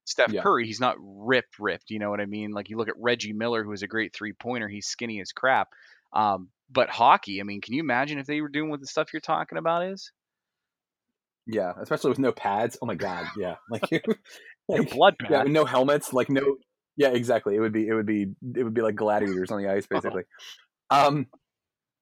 steph 0.05 0.33
Yeah. 0.33 0.41
curry 0.41 0.65
he's 0.65 0.79
not 0.79 0.95
ripped 0.99 1.59
ripped 1.59 1.89
you 1.91 1.99
know 1.99 2.09
what 2.09 2.19
i 2.21 2.25
mean? 2.25 2.51
Like 2.51 2.69
you 2.69 2.77
look 2.77 2.89
at 2.89 2.95
reggie 2.99 3.33
miller 3.33 3.63
who 3.63 3.71
is 3.71 3.83
a 3.83 3.87
great 3.87 4.13
three 4.13 4.33
pointer 4.33 4.67
he's 4.67 4.87
skinny 4.87 5.21
as 5.21 5.31
crap 5.31 5.69
um, 6.13 6.49
but 6.71 6.89
hockey 6.89 7.39
i 7.39 7.43
mean 7.43 7.61
can 7.61 7.73
you 7.73 7.79
imagine 7.81 8.17
if 8.19 8.25
they 8.27 8.41
were 8.41 8.49
doing 8.49 8.69
what 8.69 8.79
the 8.79 8.87
stuff 8.87 9.13
you're 9.13 9.19
talking 9.19 9.57
about 9.57 9.83
is? 9.85 10.11
Yeah 11.47 11.73
especially 11.81 12.09
with 12.09 12.19
no 12.19 12.31
pads 12.31 12.77
oh 12.81 12.85
my 12.85 12.95
god 12.95 13.27
yeah 13.37 13.55
like 13.69 13.89
Your 14.71 14.83
like 14.83 14.91
blood 14.91 15.15
yeah 15.29 15.43
no 15.43 15.65
helmets 15.65 16.13
like 16.13 16.29
no 16.29 16.57
yeah 16.95 17.09
exactly 17.09 17.55
it 17.55 17.59
would 17.59 17.73
be 17.73 17.87
it 17.87 17.93
would 17.93 18.05
be 18.05 18.27
it 18.55 18.63
would 18.63 18.73
be 18.73 18.81
like 18.81 18.95
gladiators 18.95 19.51
on 19.51 19.61
the 19.61 19.69
ice 19.69 19.87
basically. 19.87 20.23
Um 20.89 21.27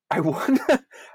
i 0.10 0.20
want 0.22 0.60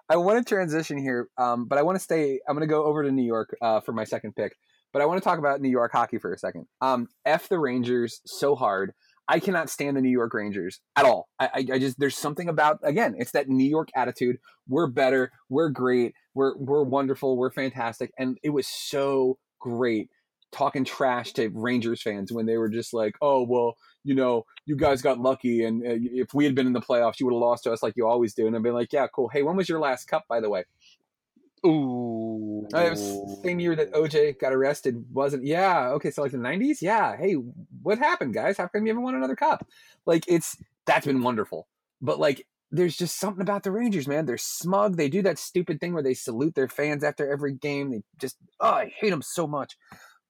i 0.09 0.17
want 0.17 0.39
to 0.39 0.49
transition 0.49 0.99
here 0.99 1.29
um 1.39 1.67
but 1.67 1.79
i 1.79 1.83
want 1.83 1.97
to 1.97 2.03
stay 2.03 2.39
i'm 2.49 2.55
going 2.55 2.67
to 2.67 2.73
go 2.73 2.85
over 2.85 3.03
to 3.03 3.11
new 3.11 3.25
york 3.25 3.57
uh 3.63 3.81
for 3.81 3.93
my 3.93 4.05
second 4.05 4.35
pick 4.37 4.55
but 4.93 5.01
i 5.01 5.07
want 5.07 5.21
to 5.21 5.25
talk 5.25 5.39
about 5.39 5.61
new 5.61 5.71
york 5.71 5.93
hockey 5.93 6.19
for 6.19 6.33
a 6.33 6.39
second. 6.39 6.67
Um 6.81 7.09
f 7.25 7.49
the 7.49 7.59
rangers 7.59 8.21
so 8.27 8.55
hard 8.55 8.93
i 9.29 9.39
cannot 9.39 9.71
stand 9.71 9.97
the 9.97 10.01
new 10.01 10.11
york 10.11 10.35
rangers 10.35 10.81
at 10.97 11.05
all. 11.05 11.29
I 11.39 11.47
i, 11.47 11.67
I 11.75 11.79
just 11.79 11.99
there's 11.99 12.17
something 12.17 12.49
about 12.49 12.81
again 12.83 13.15
it's 13.17 13.33
that 13.33 13.49
new 13.49 13.69
york 13.69 13.89
attitude. 13.97 14.37
We're 14.69 14.89
better 14.89 15.33
we're 15.49 15.71
great 15.71 16.15
we're 16.35 16.57
we're 16.57 16.85
wonderful 16.85 17.37
we're 17.37 17.51
fantastic 17.51 18.13
and 18.19 18.39
it 18.43 18.51
was 18.51 18.67
so 18.67 19.39
great 19.59 20.11
talking 20.53 20.85
trash 20.85 21.33
to 21.33 21.49
Rangers 21.49 22.03
fans 22.03 22.31
when 22.31 22.47
they 22.47 22.59
were 22.59 22.69
just 22.69 22.93
like, 22.95 23.17
"Oh, 23.21 23.43
well, 23.43 23.77
you 24.05 24.15
know, 24.15 24.45
you 24.67 24.77
guys 24.77 25.03
got 25.03 25.19
lucky, 25.19 25.65
and 25.65 25.83
uh, 25.83 25.97
if 25.99 26.35
we 26.35 26.45
had 26.45 26.55
been 26.55 26.67
in 26.67 26.73
the 26.73 26.81
playoffs, 26.81 27.19
you 27.19 27.27
would 27.27 27.33
have 27.35 27.41
lost 27.41 27.65
to 27.65 27.73
us 27.73 27.83
like 27.83 27.97
you 27.97 28.07
always 28.07 28.35
do." 28.35 28.47
And 28.47 28.55
I've 28.55 28.63
been 28.63 28.75
like, 28.75 28.93
"Yeah, 28.93 29.07
cool. 29.09 29.29
Hey, 29.29 29.43
when 29.43 29.57
was 29.57 29.69
your 29.69 29.81
last 29.81 30.07
cup, 30.07 30.25
by 30.29 30.41
the 30.41 30.51
way?" 30.51 30.65
Ooh. 31.65 32.67
Uh, 32.75 32.79
It 32.79 32.91
was 32.91 33.41
same 33.43 33.61
year 33.61 33.77
that 33.77 33.93
OJ 33.93 34.39
got 34.39 34.53
arrested, 34.53 35.05
wasn't? 35.13 35.45
Yeah. 35.45 35.91
Okay, 35.91 36.11
so 36.11 36.23
like 36.23 36.33
the 36.33 36.39
'90s. 36.39 36.83
Yeah. 36.83 37.17
Hey, 37.17 37.35
what 37.83 37.99
happened, 37.99 38.35
guys? 38.35 38.59
How 38.59 38.67
come 38.69 38.85
you 38.85 38.91
haven't 38.91 39.05
won 39.05 39.15
another 39.15 39.37
cup? 39.37 39.67
Like, 40.07 40.25
it's 40.29 40.57
that's 40.87 41.07
been 41.07 41.23
wonderful, 41.23 41.69
but 42.01 42.19
like. 42.19 42.47
There's 42.75 42.97
just 42.97 43.21
something 43.21 43.43
about 43.43 43.65
the 43.65 43.71
Rangers, 43.71 44.09
man. 44.09 44.25
They're 44.25 44.39
smug. 44.39 44.97
They 44.97 45.11
do 45.11 45.21
that 45.25 45.39
stupid 45.39 45.79
thing 45.79 45.93
where 45.93 46.03
they 46.03 46.15
salute 46.15 46.55
their 46.55 46.71
fans 46.71 47.05
after 47.05 47.31
every 47.31 47.53
game. 47.53 47.91
They 47.91 48.03
just, 48.19 48.39
oh, 48.61 48.71
I 48.71 48.91
hate 48.99 49.11
them 49.11 49.21
so 49.21 49.47
much. 49.47 49.77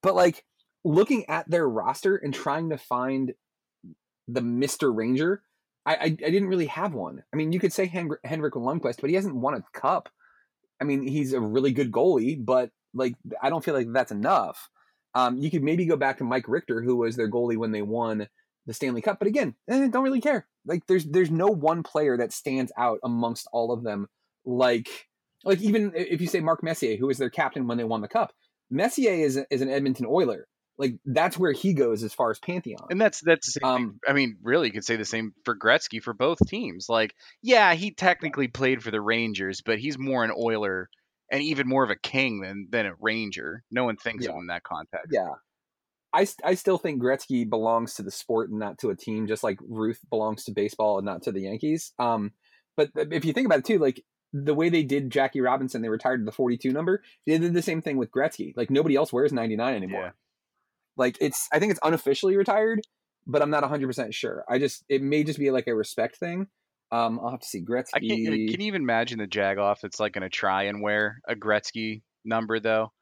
But 0.02 0.14
like 0.14 0.44
looking 0.84 1.28
at 1.28 1.48
their 1.48 1.68
roster 1.68 2.16
and 2.16 2.34
trying 2.34 2.70
to 2.70 2.78
find 2.78 3.34
the 4.28 4.42
Mister 4.42 4.92
Ranger, 4.92 5.42
I, 5.86 5.94
I 5.94 6.02
I 6.04 6.08
didn't 6.08 6.48
really 6.48 6.66
have 6.66 6.94
one. 6.94 7.22
I 7.32 7.36
mean, 7.36 7.52
you 7.52 7.60
could 7.60 7.72
say 7.72 7.86
Hen- 7.86 8.10
Henrik 8.24 8.54
Lundqvist, 8.54 9.00
but 9.00 9.10
he 9.10 9.16
hasn't 9.16 9.36
won 9.36 9.54
a 9.54 9.64
cup. 9.72 10.08
I 10.80 10.84
mean, 10.84 11.06
he's 11.06 11.32
a 11.32 11.40
really 11.40 11.72
good 11.72 11.92
goalie, 11.92 12.44
but 12.44 12.70
like 12.94 13.14
I 13.40 13.50
don't 13.50 13.64
feel 13.64 13.74
like 13.74 13.92
that's 13.92 14.12
enough. 14.12 14.68
Um, 15.14 15.38
you 15.38 15.50
could 15.50 15.62
maybe 15.62 15.86
go 15.86 15.96
back 15.96 16.18
to 16.18 16.24
Mike 16.24 16.48
Richter, 16.48 16.82
who 16.82 16.96
was 16.96 17.16
their 17.16 17.30
goalie 17.30 17.56
when 17.56 17.72
they 17.72 17.82
won 17.82 18.28
the 18.66 18.74
Stanley 18.74 19.02
Cup, 19.02 19.18
but 19.18 19.28
again, 19.28 19.54
eh, 19.68 19.88
don't 19.88 20.04
really 20.04 20.20
care. 20.20 20.46
Like 20.66 20.86
there's 20.86 21.04
there's 21.04 21.30
no 21.30 21.48
one 21.48 21.82
player 21.82 22.16
that 22.16 22.32
stands 22.32 22.72
out 22.78 23.00
amongst 23.02 23.48
all 23.52 23.72
of 23.72 23.82
them. 23.82 24.08
Like 24.44 24.88
like 25.44 25.60
even 25.60 25.92
if 25.94 26.20
you 26.20 26.26
say 26.26 26.40
Mark 26.40 26.62
Messier, 26.62 26.96
who 26.96 27.06
was 27.06 27.18
their 27.18 27.30
captain 27.30 27.66
when 27.66 27.78
they 27.78 27.84
won 27.84 28.00
the 28.00 28.08
cup, 28.08 28.32
Messier 28.72 29.12
is 29.12 29.38
is 29.50 29.60
an 29.60 29.68
Edmonton 29.68 30.06
Oiler. 30.08 30.48
Like 30.78 30.94
that's 31.04 31.38
where 31.38 31.52
he 31.52 31.74
goes 31.74 32.02
as 32.02 32.14
far 32.14 32.30
as 32.30 32.38
pantheon. 32.38 32.86
And 32.90 33.00
that's 33.00 33.20
that's 33.20 33.56
Um. 33.62 34.00
I 34.08 34.14
mean, 34.14 34.38
really, 34.42 34.68
you 34.68 34.72
could 34.72 34.84
say 34.84 34.96
the 34.96 35.04
same 35.04 35.32
for 35.44 35.56
Gretzky 35.56 36.02
for 36.02 36.14
both 36.14 36.38
teams. 36.48 36.86
Like, 36.88 37.14
yeah, 37.42 37.74
he 37.74 37.92
technically 37.92 38.48
played 38.48 38.82
for 38.82 38.90
the 38.90 39.00
Rangers, 39.00 39.60
but 39.64 39.78
he's 39.78 39.98
more 39.98 40.24
an 40.24 40.32
Oiler 40.36 40.88
and 41.30 41.42
even 41.42 41.68
more 41.68 41.84
of 41.84 41.90
a 41.90 41.96
king 41.96 42.40
than 42.40 42.68
than 42.70 42.86
a 42.86 42.94
Ranger. 43.00 43.62
No 43.70 43.84
one 43.84 43.96
thinks 43.96 44.26
of 44.26 44.34
him 44.34 44.40
in 44.40 44.46
that 44.48 44.64
context. 44.64 45.08
Yeah. 45.12 45.34
I, 46.14 46.26
I 46.44 46.56
still 46.56 46.76
think 46.76 47.02
Gretzky 47.02 47.48
belongs 47.48 47.94
to 47.94 48.02
the 48.02 48.10
sport 48.10 48.50
and 48.50 48.58
not 48.58 48.78
to 48.80 48.90
a 48.90 48.96
team, 48.96 49.26
just 49.26 49.42
like 49.42 49.58
Ruth 49.66 49.98
belongs 50.10 50.44
to 50.44 50.52
baseball 50.52 50.98
and 50.98 51.06
not 51.06 51.22
to 51.22 51.32
the 51.32 51.42
Yankees. 51.42 51.94
Um, 51.98 52.32
but 52.76 52.90
if 52.94 53.24
you 53.24 53.32
think 53.32 53.46
about 53.46 53.60
it 53.60 53.64
too, 53.64 53.78
like 53.78 54.04
the 54.32 54.54
way 54.54 54.68
they 54.68 54.82
did 54.82 55.10
Jackie 55.10 55.40
Robinson, 55.40 55.82
they 55.82 55.88
retired 55.88 56.26
the 56.26 56.32
42 56.32 56.72
number. 56.72 57.02
They 57.26 57.38
did 57.38 57.52
the 57.54 57.62
same 57.62 57.82
thing 57.82 57.96
with 57.96 58.10
Gretzky. 58.10 58.52
Like 58.56 58.70
nobody 58.70 58.96
else 58.96 59.12
wears 59.12 59.32
99 59.32 59.74
anymore. 59.74 60.00
Yeah. 60.02 60.10
Like 60.96 61.16
it's, 61.20 61.48
I 61.52 61.58
think 61.58 61.70
it's 61.70 61.80
unofficially 61.82 62.36
retired, 62.36 62.80
but 63.26 63.42
I'm 63.42 63.50
not 63.50 63.62
100% 63.62 64.12
sure. 64.14 64.44
I 64.48 64.58
just, 64.58 64.84
it 64.88 65.02
may 65.02 65.24
just 65.24 65.38
be 65.38 65.50
like 65.50 65.66
a 65.66 65.74
respect 65.74 66.16
thing. 66.16 66.48
Um, 66.90 67.18
I'll 67.22 67.30
have 67.30 67.40
to 67.40 67.46
see 67.48 67.62
Gretzky. 67.62 67.90
I 67.94 68.00
can't. 68.00 68.24
Can 68.50 68.60
you 68.60 68.66
even 68.66 68.82
imagine 68.82 69.18
the 69.18 69.26
Jagoff 69.26 69.80
that's 69.80 69.98
like 69.98 70.12
going 70.12 70.22
to 70.22 70.28
try 70.28 70.64
and 70.64 70.82
wear 70.82 71.20
a 71.26 71.34
Gretzky 71.34 72.02
number 72.24 72.60
though? 72.60 72.92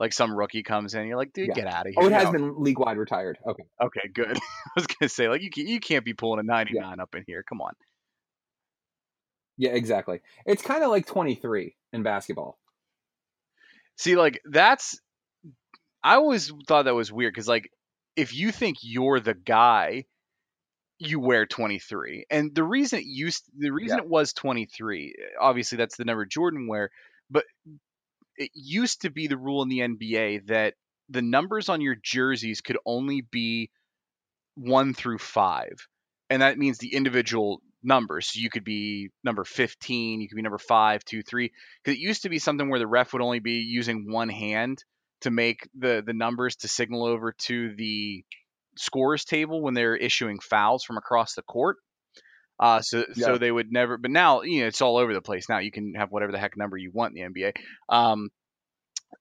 Like 0.00 0.12
some 0.12 0.32
rookie 0.36 0.62
comes 0.62 0.94
in, 0.94 1.06
you're 1.08 1.16
like, 1.16 1.32
dude, 1.32 1.48
Yeah. 1.48 1.54
get 1.54 1.66
out 1.66 1.86
of 1.86 1.92
here. 1.92 1.94
oh, 1.98 2.06
it 2.06 2.12
has 2.12 2.24
No. 2.26 2.32
been 2.32 2.62
league 2.62 2.78
wide 2.78 2.98
retired. 2.98 3.36
Okay. 3.48 3.64
Okay, 3.82 4.08
good. 4.14 4.36
I 4.36 4.70
was 4.76 4.86
gonna 4.86 5.08
say 5.08 5.28
like 5.28 5.42
you 5.42 5.50
can, 5.50 5.66
you 5.66 5.80
can't 5.80 6.04
be 6.04 6.14
pulling 6.14 6.38
a 6.40 6.44
99 6.44 7.00
up 7.00 7.14
in 7.16 7.24
here. 7.26 7.44
Come 7.48 7.60
on. 7.60 7.72
Yeah, 9.58 9.70
exactly. 9.70 10.20
It's 10.46 10.62
kind 10.62 10.84
of 10.84 10.90
like 10.90 11.06
23 11.06 11.76
in 11.92 12.02
basketball. 12.02 12.58
See, 13.96 14.16
like 14.16 14.40
that's 14.44 15.00
I 16.02 16.14
always 16.14 16.52
thought 16.66 16.84
that 16.84 16.94
was 16.94 17.12
weird 17.12 17.34
because 17.34 17.48
like 17.48 17.70
if 18.16 18.34
you 18.34 18.52
think 18.52 18.78
you're 18.82 19.20
the 19.20 19.34
guy, 19.34 20.04
you 20.98 21.20
wear 21.20 21.46
23. 21.46 22.26
And 22.30 22.54
the 22.54 22.64
reason 22.64 23.00
it 23.00 23.04
used 23.06 23.44
the 23.56 23.70
reason 23.72 23.98
Yeah. 23.98 24.04
it 24.04 24.08
was 24.08 24.32
23, 24.32 25.14
eh, 25.18 25.22
obviously 25.40 25.76
that's 25.76 25.96
the 25.96 26.04
number 26.04 26.24
Jordan 26.26 26.68
wear, 26.68 26.90
but 27.30 27.44
it 28.36 28.50
used 28.54 29.02
to 29.02 29.10
be 29.10 29.26
the 29.28 29.36
rule 29.38 29.62
in 29.62 29.68
the 29.68 29.80
NBA 29.80 30.46
that 30.48 30.74
the 31.08 31.22
numbers 31.22 31.68
on 31.68 31.80
your 31.80 31.96
jerseys 32.02 32.60
could 32.60 32.78
only 32.86 33.22
be 33.22 33.70
1 34.56 34.94
through 34.94 35.18
5. 35.18 35.88
And 36.30 36.42
that 36.42 36.58
means 36.58 36.78
the 36.78 36.94
individual 36.94 37.62
numbers. 37.88 38.28
So 38.28 38.40
you 38.40 38.50
could 38.50 38.64
be 38.64 39.10
number 39.24 39.44
15, 39.44 40.20
you 40.20 40.28
could 40.28 40.36
be 40.36 40.42
number 40.42 40.58
5, 40.58 41.04
2, 41.04 41.22
3 41.22 41.52
cuz 41.84 41.94
it 41.94 41.98
used 41.98 42.22
to 42.22 42.28
be 42.28 42.38
something 42.38 42.68
where 42.68 42.78
the 42.78 42.86
ref 42.86 43.12
would 43.12 43.22
only 43.22 43.40
be 43.40 43.64
using 43.66 44.10
one 44.10 44.28
hand 44.28 44.84
to 45.22 45.30
make 45.30 45.68
the 45.74 46.02
the 46.06 46.12
numbers 46.12 46.56
to 46.56 46.68
signal 46.68 47.04
over 47.04 47.32
to 47.32 47.74
the 47.74 48.24
scores 48.76 49.24
table 49.24 49.60
when 49.60 49.74
they're 49.74 49.96
issuing 49.96 50.38
fouls 50.38 50.84
from 50.84 50.96
across 50.96 51.34
the 51.34 51.42
court. 51.42 51.78
Uh, 52.60 52.80
so 52.80 53.04
so 53.14 53.38
they 53.38 53.50
would 53.50 53.70
never. 53.72 53.96
But 53.98 54.10
now 54.10 54.42
you 54.42 54.60
know 54.60 54.66
it's 54.66 54.82
all 54.82 54.96
over 54.96 55.14
the 55.14 55.22
place. 55.22 55.48
Now 55.48 55.58
you 55.58 55.70
can 55.70 55.94
have 55.94 56.10
whatever 56.10 56.32
the 56.32 56.38
heck 56.38 56.56
number 56.56 56.76
you 56.76 56.90
want 56.92 57.16
in 57.16 57.32
the 57.32 57.40
NBA. 57.40 57.52
Um, 57.88 58.30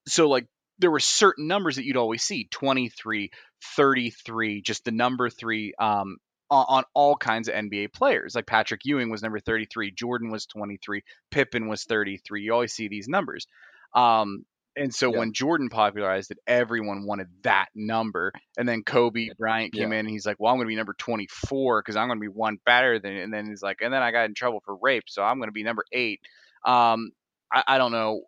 so 0.08 0.28
like 0.28 0.48
there 0.80 0.92
were 0.92 1.00
certain 1.00 1.48
numbers 1.48 1.76
that 1.76 1.86
you'd 1.86 1.98
always 1.98 2.24
see 2.24 2.48
23 2.52 3.32
33 3.76 4.62
just 4.62 4.86
the 4.86 4.92
number 4.92 5.30
three 5.30 5.74
um 5.80 6.18
on, 6.50 6.66
on 6.70 6.84
all 6.94 7.16
kinds 7.16 7.48
of 7.48 7.56
nba 7.56 7.92
players 7.94 8.36
like 8.36 8.46
patrick 8.46 8.82
ewing 8.86 9.10
was 9.10 9.22
number 9.22 9.40
33 9.40 9.92
jordan 9.92 10.32
was 10.32 10.46
23 10.46 11.04
pippen 11.32 11.68
was 11.68 11.84
33 11.84 12.42
you 12.44 12.54
always 12.54 12.74
see 12.74 12.88
these 12.88 13.08
numbers 13.08 13.48
um 13.94 14.46
and 14.76 14.94
so 14.94 15.12
Yeah. 15.12 15.20
when 15.20 15.34
jordan 15.34 15.70
popularized 15.70 16.32
it 16.32 16.38
everyone 16.48 17.06
wanted 17.06 17.28
that 17.44 17.68
number 17.76 18.32
and 18.58 18.68
then 18.68 18.84
kobe 18.84 19.30
bryant 19.38 19.74
came 19.74 19.92
Yeah. 19.92 20.00
in 20.00 20.06
and 20.06 20.10
he's 20.10 20.26
like 20.26 20.38
well 20.40 20.52
i'm 20.52 20.58
going 20.58 20.68
to 20.68 20.70
be 20.70 20.76
number 20.76 20.94
24 20.98 21.82
because 21.82 21.96
i'm 21.96 22.08
going 22.08 22.20
to 22.20 22.22
be 22.22 22.28
one 22.28 22.58
better 22.66 23.00
than 23.00 23.14
and 23.14 23.34
then 23.34 23.48
he's 23.48 23.62
like 23.64 23.82
and 23.82 23.94
then 23.94 24.02
i 24.02 24.12
got 24.12 24.26
in 24.26 24.34
trouble 24.36 24.62
for 24.66 24.78
rape 24.82 25.04
so 25.08 25.24
i'm 25.24 25.38
going 25.38 25.48
to 25.50 25.54
be 25.54 25.64
number 25.64 25.84
eight 25.92 26.22
um 26.66 27.12
I, 27.52 27.64
I 27.68 27.78
don't 27.78 27.92
know 27.92 28.22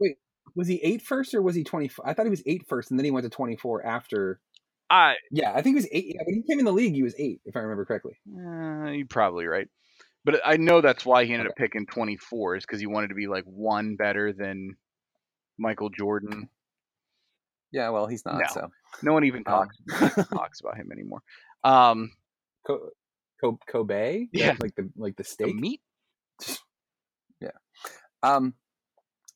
Wait, 0.00 0.16
Was 0.54 0.68
he 0.68 0.76
eight 0.82 1.02
first 1.02 1.34
or 1.34 1.42
was 1.42 1.54
he 1.54 1.64
twenty? 1.64 1.90
I 2.04 2.14
thought 2.14 2.26
he 2.26 2.30
was 2.30 2.42
eight 2.46 2.66
first, 2.68 2.90
and 2.90 2.98
then 2.98 3.04
he 3.04 3.10
went 3.10 3.24
to 3.24 3.30
twenty 3.30 3.56
four 3.56 3.84
after. 3.84 4.40
I 4.90 5.16
Yeah, 5.30 5.50
I 5.52 5.62
think 5.62 5.74
he 5.74 5.74
was 5.76 5.88
eight. 5.92 6.14
Yeah, 6.14 6.22
when 6.24 6.34
he 6.36 6.42
came 6.42 6.58
in 6.58 6.64
the 6.64 6.72
league, 6.72 6.94
he 6.94 7.02
was 7.02 7.14
eight, 7.18 7.40
if 7.44 7.56
I 7.56 7.60
remember 7.60 7.84
correctly. 7.84 8.18
Uh, 8.28 8.90
you're 8.90 9.06
probably 9.06 9.46
right. 9.46 9.68
But 10.24 10.40
I 10.44 10.56
know 10.56 10.80
that's 10.80 11.06
why 11.06 11.24
he 11.24 11.32
ended 11.32 11.48
up 11.48 11.56
picking 11.56 11.86
24 11.86 12.56
is 12.56 12.64
because 12.66 12.80
he 12.80 12.86
wanted 12.86 13.08
to 13.08 13.14
be 13.14 13.26
like 13.28 13.44
one 13.44 13.96
better 13.96 14.32
than 14.32 14.76
Michael 15.58 15.90
Jordan. 15.90 16.48
Yeah, 17.70 17.90
well, 17.90 18.06
he's 18.06 18.24
not. 18.24 18.38
No. 18.38 18.46
So 18.52 18.68
No 19.02 19.12
one 19.12 19.24
even 19.24 19.42
Um, 19.46 19.68
talks 19.68 19.76
talks 20.30 20.60
about 20.60 20.76
him 20.76 20.90
anymore. 20.92 21.20
Um, 21.64 22.12
Co- 22.66 22.90
Co- 23.40 23.58
Kobe, 23.70 24.26
Yeah. 24.32 24.56
like 24.60 24.74
the 24.74 24.90
like 24.96 25.16
the 25.16 25.22
the 25.22 25.28
steak. 25.28 25.54
meat. 25.54 25.80
Yeah. 27.40 27.50
Um, 28.22 28.54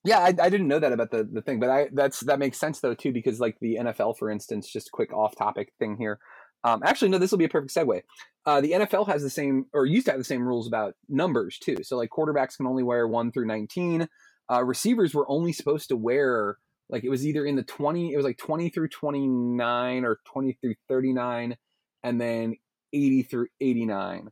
yeah, 0.05 0.19
I, 0.19 0.29
I 0.29 0.51
didn't 0.51 0.69
know 0.69 0.79
that 0.79 0.93
about 0.93 1.11
the 1.11 1.29
the 1.31 1.43
thing, 1.43 1.61
but 1.61 1.71
I 1.71 1.89
that's 1.93 2.21
that 2.21 2.39
makes 2.39 2.59
sense 2.59 2.81
though 2.81 2.95
too 2.95 3.13
because 3.13 3.41
like 3.41 3.57
the 3.61 3.77
NFL, 3.81 4.19
for 4.19 4.31
instance, 4.31 4.71
just 4.71 4.91
quick 4.93 5.13
off 5.13 5.37
topic 5.37 5.73
thing 5.79 5.97
here. 5.97 6.19
Um, 6.65 6.81
actually, 6.85 7.09
no, 7.09 7.19
this 7.19 7.31
will 7.31 7.39
be 7.39 7.45
a 7.45 7.49
perfect 7.49 7.75
segue. 7.75 8.03
Uh, 8.47 8.61
the 8.61 8.73
NFL 8.73 9.09
has 9.09 9.23
the 9.23 9.31
same 9.31 9.67
or 9.73 9.87
used 9.87 10.07
to 10.07 10.13
have 10.13 10.21
the 10.21 10.25
same 10.25 10.47
rules 10.47 10.67
about 10.67 10.95
numbers 11.09 11.59
too. 11.59 11.77
So 11.83 11.97
like 11.97 12.11
quarterbacks 12.11 12.57
can 12.57 12.67
only 12.67 12.83
wear 12.83 13.07
one 13.07 13.33
through 13.33 13.47
nineteen. 13.47 14.09
Uh, 14.51 14.65
receivers 14.65 15.15
were 15.15 15.31
only 15.31 15.53
supposed 15.53 15.89
to 15.89 15.97
wear 15.97 16.57
like 16.89 17.05
it 17.05 17.09
was 17.09 17.27
either 17.27 17.45
in 17.45 17.57
the 17.57 17.63
twenty, 17.63 18.13
it 18.13 18.17
was 18.17 18.27
like 18.27 18.39
twenty 18.39 18.71
through 18.71 18.89
twenty 18.89 19.27
nine 19.27 20.05
or 20.05 20.19
twenty 20.27 20.59
through 20.61 20.75
thirty 20.89 21.13
nine, 21.13 21.57
and 22.03 22.21
then 22.21 22.57
eighty 22.93 23.23
through 23.23 23.47
eighty 23.61 23.87
nine. 23.87 24.31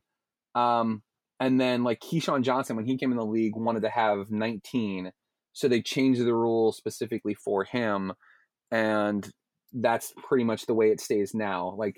Um, 0.53 1.01
and 1.39 1.59
then 1.59 1.83
like 1.83 1.99
Keyshawn 2.01 2.43
Johnson, 2.43 2.75
when 2.75 2.85
he 2.85 2.97
came 2.97 3.11
in 3.11 3.17
the 3.17 3.25
league, 3.25 3.55
wanted 3.55 3.81
to 3.81 3.89
have 3.89 4.29
19. 4.29 5.11
So 5.53 5.67
they 5.67 5.81
changed 5.81 6.21
the 6.21 6.33
rule 6.35 6.71
specifically 6.71 7.33
for 7.33 7.63
him. 7.63 8.13
And 8.71 9.29
that's 9.73 10.13
pretty 10.23 10.43
much 10.43 10.65
the 10.65 10.73
way 10.73 10.91
it 10.91 11.01
stays 11.01 11.33
now. 11.33 11.75
Like, 11.77 11.97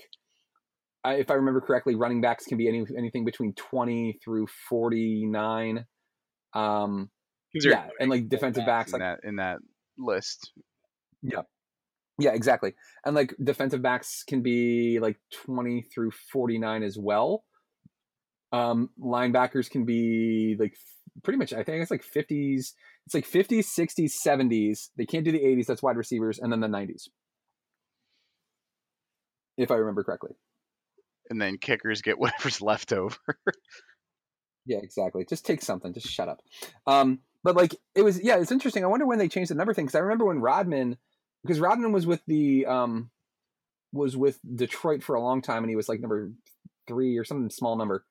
I, 1.03 1.15
if 1.15 1.29
I 1.29 1.35
remember 1.35 1.61
correctly, 1.61 1.95
running 1.95 2.21
backs 2.21 2.45
can 2.45 2.57
be 2.57 2.67
any, 2.67 2.85
anything 2.97 3.25
between 3.25 3.53
20 3.53 4.19
through 4.23 4.47
49. 4.69 5.85
Um, 6.53 7.09
'Cause 7.53 7.63
there 7.63 7.73
are 7.73 7.75
yeah, 7.85 7.89
and 7.99 8.09
like 8.09 8.29
defensive 8.29 8.65
backs, 8.65 8.93
in 8.93 8.99
like 8.99 9.01
that 9.01 9.19
in 9.23 9.35
that 9.37 9.59
list. 9.97 10.53
yeah, 11.21 11.41
yeah, 12.19 12.31
exactly. 12.33 12.73
And 13.05 13.15
like 13.15 13.35
defensive 13.43 13.81
backs 13.81 14.23
can 14.23 14.41
be 14.41 14.99
like 14.99 15.17
20 15.45 15.83
through 15.93 16.11
49 16.31 16.83
as 16.83 16.97
well. 16.97 17.43
Um, 18.51 18.89
linebackers 18.99 19.69
can 19.69 19.85
be 19.85 20.55
like 20.59 20.75
pretty 21.23 21.37
much, 21.37 21.53
I 21.53 21.63
think 21.63 21.81
it's 21.81 21.91
like 21.91 22.03
50s. 22.03 22.73
It's 23.05 23.13
like 23.13 23.27
50s, 23.27 23.65
60s, 23.65 24.13
70s. 24.25 24.89
They 24.97 25.05
can't 25.05 25.25
do 25.25 25.31
the 25.31 25.39
80s. 25.39 25.65
That's 25.65 25.83
wide 25.83 25.97
receivers, 25.97 26.39
and 26.39 26.51
then 26.51 26.61
the 26.61 26.67
90s, 26.67 27.09
if 29.57 29.71
I 29.71 29.75
remember 29.75 30.03
correctly. 30.03 30.31
And 31.29 31.41
then 31.41 31.57
kickers 31.57 32.01
get 32.01 32.19
whatever's 32.19 32.61
left 32.61 32.93
over. 32.93 33.17
Yeah, 34.65 34.79
exactly. 34.81 35.25
Just 35.25 35.45
take 35.45 35.61
something. 35.61 35.93
Just 35.93 36.07
shut 36.07 36.29
up. 36.29 36.41
Um, 36.87 37.19
but 37.43 37.55
like 37.55 37.75
it 37.95 38.01
was, 38.01 38.23
yeah, 38.23 38.37
it's 38.37 38.51
interesting. 38.51 38.83
I 38.83 38.87
wonder 38.87 39.05
when 39.05 39.19
they 39.19 39.27
changed 39.27 39.51
the 39.51 39.55
number 39.55 39.73
thing 39.73 39.85
because 39.85 39.95
I 39.95 39.99
remember 39.99 40.25
when 40.25 40.39
Rodman, 40.39 40.97
because 41.43 41.59
Rodman 41.59 41.91
was 41.91 42.07
with 42.07 42.21
the 42.25 42.65
um, 42.65 43.09
was 43.91 44.15
with 44.15 44.39
Detroit 44.55 45.03
for 45.03 45.15
a 45.15 45.21
long 45.21 45.41
time, 45.41 45.63
and 45.63 45.69
he 45.69 45.75
was 45.75 45.89
like 45.89 45.99
number 45.99 46.31
three 46.87 47.17
or 47.17 47.25
some 47.25 47.49
small 47.49 47.75
number, 47.75 48.05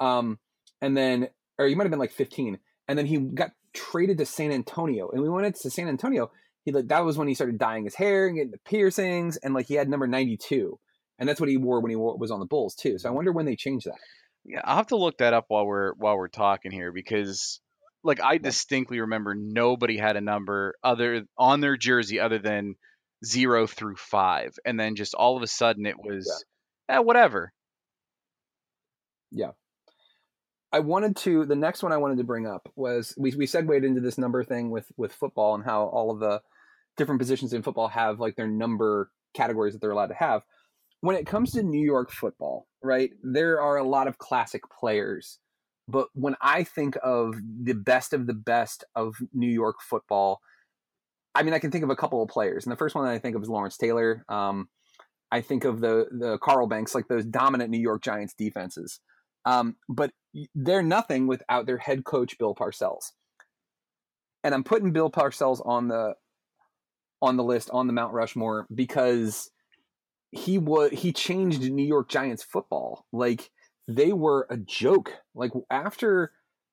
um, 0.00 0.38
and 0.80 0.96
then 0.96 1.28
or 1.58 1.66
he 1.66 1.74
might 1.74 1.84
have 1.84 1.90
been 1.90 2.00
like 2.00 2.12
fifteen, 2.12 2.58
and 2.88 2.98
then 2.98 3.04
he 3.04 3.18
got 3.18 3.52
traded 3.72 4.18
to 4.18 4.26
San 4.26 4.52
Antonio, 4.52 5.10
and 5.10 5.22
we 5.22 5.28
went 5.28 5.54
to 5.54 5.70
San 5.70 5.88
Antonio. 5.88 6.30
He 6.64 6.72
like 6.72 6.88
that 6.88 7.04
was 7.04 7.16
when 7.16 7.28
he 7.28 7.34
started 7.34 7.58
dyeing 7.58 7.84
his 7.84 7.94
hair 7.94 8.26
and 8.26 8.36
getting 8.36 8.50
the 8.50 8.58
piercings, 8.58 9.36
and 9.38 9.54
like 9.54 9.66
he 9.66 9.74
had 9.74 9.88
number 9.88 10.06
ninety 10.06 10.36
two, 10.36 10.78
and 11.18 11.28
that's 11.28 11.40
what 11.40 11.48
he 11.48 11.56
wore 11.56 11.80
when 11.80 11.90
he 11.90 11.96
wore, 11.96 12.16
was 12.16 12.30
on 12.30 12.40
the 12.40 12.46
Bulls 12.46 12.74
too. 12.74 12.98
So 12.98 13.08
I 13.08 13.12
wonder 13.12 13.32
when 13.32 13.46
they 13.46 13.56
changed 13.56 13.86
that. 13.86 13.98
Yeah, 14.44 14.60
I'll 14.64 14.76
have 14.76 14.88
to 14.88 14.96
look 14.96 15.18
that 15.18 15.34
up 15.34 15.46
while 15.48 15.66
we're 15.66 15.94
while 15.94 16.16
we're 16.16 16.28
talking 16.28 16.72
here 16.72 16.92
because 16.92 17.60
like 18.04 18.22
I 18.22 18.38
distinctly 18.38 19.00
remember 19.00 19.34
nobody 19.34 19.96
had 19.96 20.16
a 20.16 20.20
number 20.20 20.74
other 20.82 21.24
on 21.36 21.60
their 21.60 21.76
jersey 21.76 22.20
other 22.20 22.38
than 22.38 22.76
zero 23.24 23.66
through 23.66 23.96
five, 23.96 24.54
and 24.64 24.78
then 24.78 24.94
just 24.94 25.14
all 25.14 25.36
of 25.36 25.42
a 25.42 25.46
sudden 25.46 25.86
it 25.86 25.96
was 25.98 26.44
eh, 26.88 26.98
whatever. 26.98 27.52
Yeah. 29.30 29.52
I 30.72 30.80
wanted 30.80 31.16
to 31.18 31.46
the 31.46 31.56
next 31.56 31.82
one 31.82 31.92
I 31.92 31.96
wanted 31.96 32.18
to 32.18 32.24
bring 32.24 32.46
up 32.46 32.68
was 32.76 33.14
we 33.16 33.34
we 33.36 33.46
segued 33.46 33.84
into 33.84 34.00
this 34.00 34.18
number 34.18 34.44
thing 34.44 34.70
with 34.70 34.90
with 34.96 35.12
football 35.12 35.54
and 35.54 35.64
how 35.64 35.84
all 35.84 36.10
of 36.10 36.20
the 36.20 36.42
different 36.96 37.20
positions 37.20 37.52
in 37.52 37.62
football 37.62 37.88
have 37.88 38.20
like 38.20 38.36
their 38.36 38.48
number 38.48 39.10
categories 39.34 39.72
that 39.72 39.80
they're 39.80 39.92
allowed 39.92 40.08
to 40.08 40.14
have. 40.14 40.42
When 41.00 41.16
it 41.16 41.26
comes 41.26 41.52
to 41.52 41.62
New 41.62 41.84
York 41.84 42.10
football, 42.10 42.66
right? 42.82 43.10
There 43.22 43.60
are 43.60 43.76
a 43.76 43.88
lot 43.88 44.08
of 44.08 44.18
classic 44.18 44.62
players. 44.68 45.38
But 45.90 46.08
when 46.12 46.36
I 46.42 46.64
think 46.64 46.98
of 47.02 47.34
the 47.62 47.72
best 47.72 48.12
of 48.12 48.26
the 48.26 48.34
best 48.34 48.84
of 48.94 49.14
New 49.32 49.48
York 49.48 49.76
football, 49.80 50.40
I 51.34 51.42
mean 51.44 51.54
I 51.54 51.60
can 51.60 51.70
think 51.70 51.84
of 51.84 51.90
a 51.90 51.96
couple 51.96 52.22
of 52.22 52.28
players. 52.28 52.66
And 52.66 52.72
the 52.72 52.76
first 52.76 52.94
one 52.94 53.04
that 53.04 53.12
I 53.12 53.18
think 53.18 53.36
of 53.36 53.42
is 53.42 53.48
Lawrence 53.48 53.78
Taylor. 53.78 54.24
Um, 54.28 54.68
I 55.30 55.40
think 55.40 55.64
of 55.64 55.80
the 55.80 56.06
the 56.10 56.36
Carl 56.38 56.66
Banks, 56.66 56.94
like 56.94 57.08
those 57.08 57.24
dominant 57.24 57.70
New 57.70 57.80
York 57.80 58.02
Giants 58.02 58.34
defenses. 58.34 59.00
Um, 59.46 59.76
but 59.88 60.10
they're 60.54 60.82
nothing 60.82 61.26
without 61.26 61.66
their 61.66 61.78
head 61.78 62.04
coach 62.04 62.38
Bill 62.38 62.54
Parcells. 62.54 63.12
And 64.44 64.54
I'm 64.54 64.64
putting 64.64 64.92
Bill 64.92 65.10
Parcells 65.10 65.64
on 65.66 65.88
the 65.88 66.14
on 67.20 67.36
the 67.36 67.44
list 67.44 67.70
on 67.70 67.86
the 67.86 67.92
Mount 67.92 68.12
Rushmore 68.12 68.66
because 68.72 69.50
he 70.30 70.58
was 70.58 70.90
he 70.92 71.12
changed 71.12 71.62
New 71.62 71.86
York 71.86 72.08
Giants 72.08 72.42
football. 72.42 73.06
Like 73.12 73.50
they 73.86 74.12
were 74.12 74.46
a 74.50 74.56
joke. 74.56 75.12
Like 75.34 75.52
after 75.70 76.32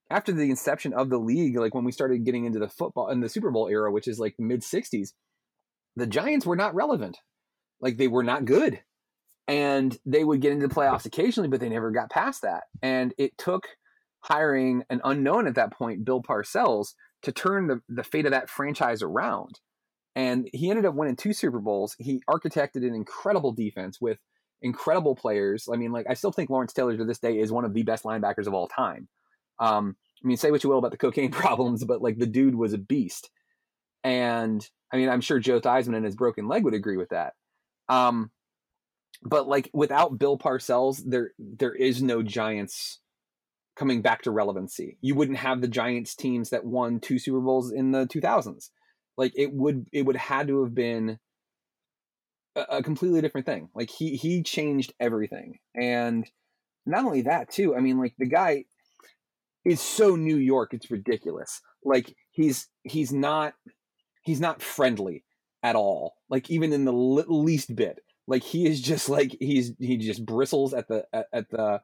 after 0.10 0.32
the 0.32 0.50
inception 0.50 0.94
of 0.94 1.10
the 1.10 1.18
league, 1.18 1.58
like 1.58 1.74
when 1.74 1.86
we 1.86 1.92
started 1.92 2.26
getting 2.26 2.46
into 2.46 2.60
the 2.60 2.70
football 2.70 3.10
in 3.10 3.22
the 3.22 3.30
Super 3.30 3.52
Bowl 3.52 3.68
era, 3.68 3.92
which 3.92 4.08
is 4.08 4.20
like 4.20 4.36
mid 4.38 4.62
'60s, 4.62 5.10
the 5.96 6.08
Giants 6.08 6.46
were 6.46 6.56
not 6.56 6.76
relevant. 6.76 7.18
Like 7.82 7.98
they 7.98 8.08
were 8.08 8.24
not 8.24 8.46
good 8.46 8.82
and 9.48 9.98
they 10.06 10.24
would 10.24 10.42
get 10.42 10.52
into 10.52 10.68
the 10.68 10.74
playoffs 10.74 11.06
occasionally, 11.06 11.50
but 11.50 11.60
they 11.60 11.70
never 11.70 11.92
got 11.92 12.10
past 12.10 12.42
that. 12.42 12.64
And 12.82 13.14
it 13.18 13.38
took 13.38 13.68
hiring 14.22 14.84
an 14.90 15.02
unknown 15.04 15.48
at 15.48 15.56
that 15.56 15.72
point, 15.72 16.04
Bill 16.04 16.22
Parcells, 16.22 16.94
to 17.22 17.32
turn 17.32 17.68
the, 17.68 17.82
the 17.88 18.04
fate 18.04 18.26
of 18.26 18.32
that 18.32 18.50
franchise 18.50 19.02
around. 19.04 19.60
And 20.16 20.50
he 20.54 20.70
ended 20.70 20.86
up 20.86 20.96
winning 20.96 21.16
two 21.16 21.34
Super 21.34 21.60
Bowls. 21.60 21.96
He 22.00 22.24
architected 22.30 22.88
an 22.88 22.96
incredible 22.96 23.52
defense 23.52 24.00
with 24.00 24.18
incredible 24.62 25.16
players. 25.16 25.68
I 25.72 25.76
mean, 25.76 25.92
like 25.92 26.08
I 26.10 26.14
still 26.14 26.32
think 26.32 26.50
Lawrence 26.50 26.74
Taylor 26.74 26.98
to 26.98 27.06
this 27.06 27.20
day 27.20 27.38
is 27.38 27.52
one 27.52 27.66
of 27.66 27.74
the 27.74 27.84
best 27.84 28.04
linebackers 28.04 28.48
of 28.48 28.54
all 28.54 28.68
time. 28.68 29.08
Um, 29.60 29.96
I 30.24 30.28
mean, 30.28 30.38
say 30.38 30.52
what 30.52 30.64
you 30.64 30.70
will 30.70 30.80
about 30.80 30.92
the 30.92 30.98
cocaine 30.98 31.32
problems, 31.32 31.84
but 31.84 32.02
like 32.02 32.18
the 32.18 32.26
dude 32.26 32.56
was 32.56 32.74
a 32.74 32.80
beast. 32.80 33.30
And 34.04 34.68
I 34.92 34.98
mean, 34.98 35.10
I'm 35.10 35.22
sure 35.22 35.40
Joe 35.40 35.60
Theismann 35.60 35.96
and 35.96 36.06
his 36.06 36.16
broken 36.16 36.48
leg 36.48 36.64
would 36.64 36.74
agree 36.74 36.98
with 36.98 37.10
that. 37.10 37.34
Um, 37.90 38.32
but 39.24 39.48
like 39.48 39.70
without 39.74 40.18
Bill 40.18 40.38
Parcells, 40.38 41.02
there 41.06 41.32
there 41.40 41.74
is 41.74 42.02
no 42.02 42.22
Giants 42.24 43.00
coming 43.76 44.02
back 44.02 44.22
to 44.24 44.32
relevancy. 44.32 44.98
You 45.02 45.16
wouldn't 45.16 45.38
have 45.38 45.62
the 45.62 45.68
Giants 45.68 46.16
teams 46.16 46.50
that 46.50 46.66
won 46.66 47.00
two 47.00 47.20
Super 47.20 47.42
Bowls 47.42 47.72
in 47.72 47.92
the 47.92 48.08
2000s. 48.08 48.70
Like 49.18 49.34
it 49.36 49.54
would 49.54 49.88
it 49.92 50.04
would 50.04 50.16
had 50.16 50.48
to 50.48 50.64
have 50.64 50.74
been 50.74 51.20
a, 52.56 52.62
a 52.78 52.84
completely 52.84 53.22
different 53.22 53.46
thing. 53.46 53.70
Like 53.74 53.90
he 53.90 54.16
he 54.16 54.44
changed 54.44 54.94
everything. 55.00 55.60
And 55.76 56.30
not 56.86 57.06
only 57.06 57.24
that 57.24 57.52
too, 57.52 57.76
I 57.76 57.80
mean 57.80 58.00
like 58.00 58.14
the 58.18 58.28
guy 58.28 58.66
is 59.64 59.82
so 59.82 60.16
New 60.16 60.38
York, 60.38 60.74
it's 60.74 60.92
ridiculous. 60.92 61.62
Like 61.84 62.16
he's 62.32 62.68
he's 62.84 63.12
not 63.12 63.54
he's 64.22 64.40
not 64.40 64.62
friendly 64.62 65.24
at 65.64 65.76
all. 65.76 66.16
Like 66.30 66.50
even 66.50 66.74
in 66.74 66.86
the 66.86 66.94
least 66.94 67.76
bit. 67.76 68.00
Like 68.28 68.44
he 68.44 68.66
is 68.66 68.82
just 68.82 69.10
like 69.10 69.36
he's 69.40 69.74
he 69.80 69.98
just 69.98 70.26
bristles 70.26 70.74
at 70.74 70.88
the 70.88 71.06
at, 71.14 71.28
at 71.34 71.50
the 71.50 71.82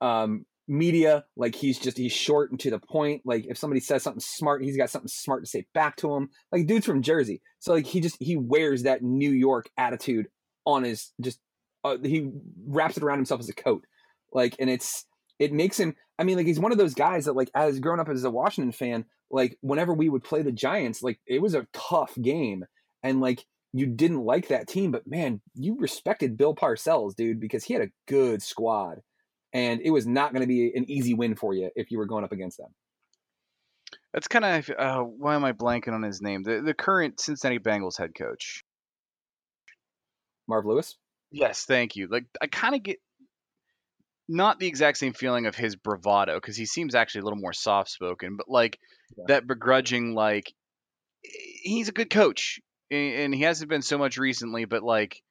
um 0.00 0.46
media. 0.68 1.24
Like 1.36 1.54
he's 1.54 1.78
just 1.78 1.96
he's 1.96 2.12
short 2.12 2.50
and 2.50 2.60
to 2.60 2.70
the 2.70 2.78
point. 2.78 3.22
Like 3.24 3.46
if 3.46 3.58
somebody 3.58 3.80
says 3.80 4.02
something 4.02 4.20
smart 4.20 4.62
he's 4.62 4.76
got 4.76 4.90
something 4.90 5.08
smart 5.08 5.44
to 5.44 5.50
say 5.50 5.66
back 5.74 5.96
to 5.96 6.14
him. 6.14 6.30
Like 6.52 6.66
dude's 6.66 6.86
from 6.86 7.02
jersey. 7.02 7.40
So 7.58 7.72
like 7.74 7.86
he 7.86 8.00
just 8.00 8.16
he 8.20 8.36
wears 8.36 8.84
that 8.84 9.02
new 9.02 9.30
york 9.30 9.68
attitude 9.76 10.26
on 10.64 10.84
his 10.84 11.12
just 11.20 11.40
uh, 11.84 11.96
he 12.02 12.30
wraps 12.66 12.96
it 12.96 13.02
around 13.02 13.18
himself 13.18 13.40
as 13.40 13.48
a 13.48 13.54
coat. 13.54 13.84
Like 14.32 14.56
and 14.58 14.70
it's 14.70 15.04
it 15.38 15.52
makes 15.52 15.78
him 15.78 15.94
i 16.18 16.24
mean 16.24 16.38
like 16.38 16.46
he's 16.46 16.58
one 16.58 16.72
of 16.72 16.78
those 16.78 16.94
guys 16.94 17.26
that 17.26 17.36
like 17.36 17.50
as 17.54 17.78
growing 17.78 18.00
up 18.00 18.08
as 18.08 18.24
a 18.24 18.30
washington 18.30 18.72
fan 18.72 19.04
like 19.30 19.58
whenever 19.60 19.92
we 19.92 20.08
would 20.08 20.24
play 20.24 20.42
the 20.42 20.52
giants 20.52 21.02
like 21.02 21.18
it 21.26 21.42
was 21.42 21.54
a 21.54 21.66
tough 21.72 22.14
game. 22.20 22.64
And 23.02 23.20
like 23.20 23.44
you 23.78 23.86
didn't 23.86 24.24
like 24.24 24.48
that 24.48 24.68
team 24.68 24.90
but 24.90 25.06
man 25.06 25.40
you 25.54 25.76
respected 25.78 26.36
bill 26.36 26.54
parcells 26.54 27.14
dude 27.14 27.40
because 27.40 27.64
he 27.64 27.74
had 27.74 27.82
a 27.82 27.90
good 28.06 28.42
squad 28.42 29.00
and 29.56 29.80
it 29.82 29.90
was 29.90 30.06
not 30.06 30.32
going 30.32 30.42
to 30.42 30.46
be 30.46 30.72
an 30.74 30.90
easy 30.90 31.14
win 31.14 31.34
for 31.34 31.54
you 31.54 31.70
if 31.74 31.90
you 31.90 31.96
were 31.96 32.04
going 32.04 32.24
up 32.24 32.32
against 32.32 32.58
them. 32.58 32.68
That's 34.12 34.28
kind 34.28 34.44
of 34.44 34.70
uh, 34.78 35.00
why 35.00 35.34
am 35.34 35.44
I 35.44 35.52
blanking 35.52 35.94
on 35.94 36.02
his 36.02 36.20
name? 36.20 36.42
The 36.42 36.62
the 36.62 36.74
current 36.74 37.20
Cincinnati 37.20 37.58
Bengals 37.58 37.98
head 37.98 38.14
coach, 38.14 38.64
Marv 40.46 40.66
Lewis. 40.66 40.96
Yes, 41.30 41.64
thank 41.64 41.96
you. 41.96 42.06
Like 42.10 42.24
I 42.40 42.46
kind 42.46 42.74
of 42.74 42.82
get 42.82 42.98
not 44.28 44.58
the 44.58 44.66
exact 44.66 44.98
same 44.98 45.12
feeling 45.14 45.46
of 45.46 45.54
his 45.54 45.76
bravado 45.76 46.34
because 46.34 46.56
he 46.56 46.66
seems 46.66 46.94
actually 46.94 47.22
a 47.22 47.24
little 47.24 47.38
more 47.38 47.52
soft 47.52 47.90
spoken, 47.90 48.36
but 48.36 48.48
like 48.48 48.78
yeah. 49.16 49.24
that 49.28 49.46
begrudging, 49.46 50.14
like 50.14 50.52
he's 51.22 51.88
a 51.88 51.92
good 51.92 52.10
coach 52.10 52.60
and 52.90 53.34
he 53.34 53.42
hasn't 53.42 53.70
been 53.70 53.82
so 53.82 53.98
much 53.98 54.18
recently, 54.18 54.64
but 54.64 54.82
like 54.82 55.22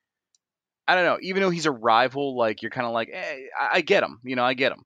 I 0.88 0.96
don't 0.96 1.06
know. 1.06 1.18
Even 1.22 1.42
though 1.42 1.50
he's 1.50 1.66
a 1.66 1.72
rival, 1.72 2.38
like 2.38 2.62
you're 2.62 2.72
kind 2.72 2.86
of 2.86 2.94
like, 2.94 3.10
eh, 3.12 3.38
I, 3.60 3.78
I, 3.78 3.82
get 3.82 4.04
him. 4.04 4.20
You 4.24 4.36
know, 4.36 4.44
I 4.44 4.54
get 4.54 4.72
him. 4.72 4.84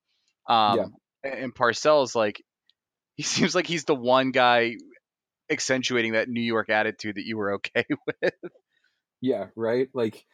Um, 0.48 0.78
yeah. 0.78 1.34
And 1.34 1.54
Parcells, 1.54 2.16
like, 2.16 2.42
he 3.16 3.24
seems 3.24 3.54
like 3.54 3.68
he's 3.68 3.84
the 3.84 3.96
one 3.96 4.32
guy 4.32 4.76
accentuating 5.52 6.14
that 6.14 6.30
New 6.30 6.42
York 6.42 6.70
attitude 6.70 7.16
that 7.16 7.26
you 7.26 7.38
were 7.38 7.56
okay 7.56 7.86
with. 8.22 8.34
Yeah, 9.22 9.48
right. 9.56 9.90
Like, 9.94 10.26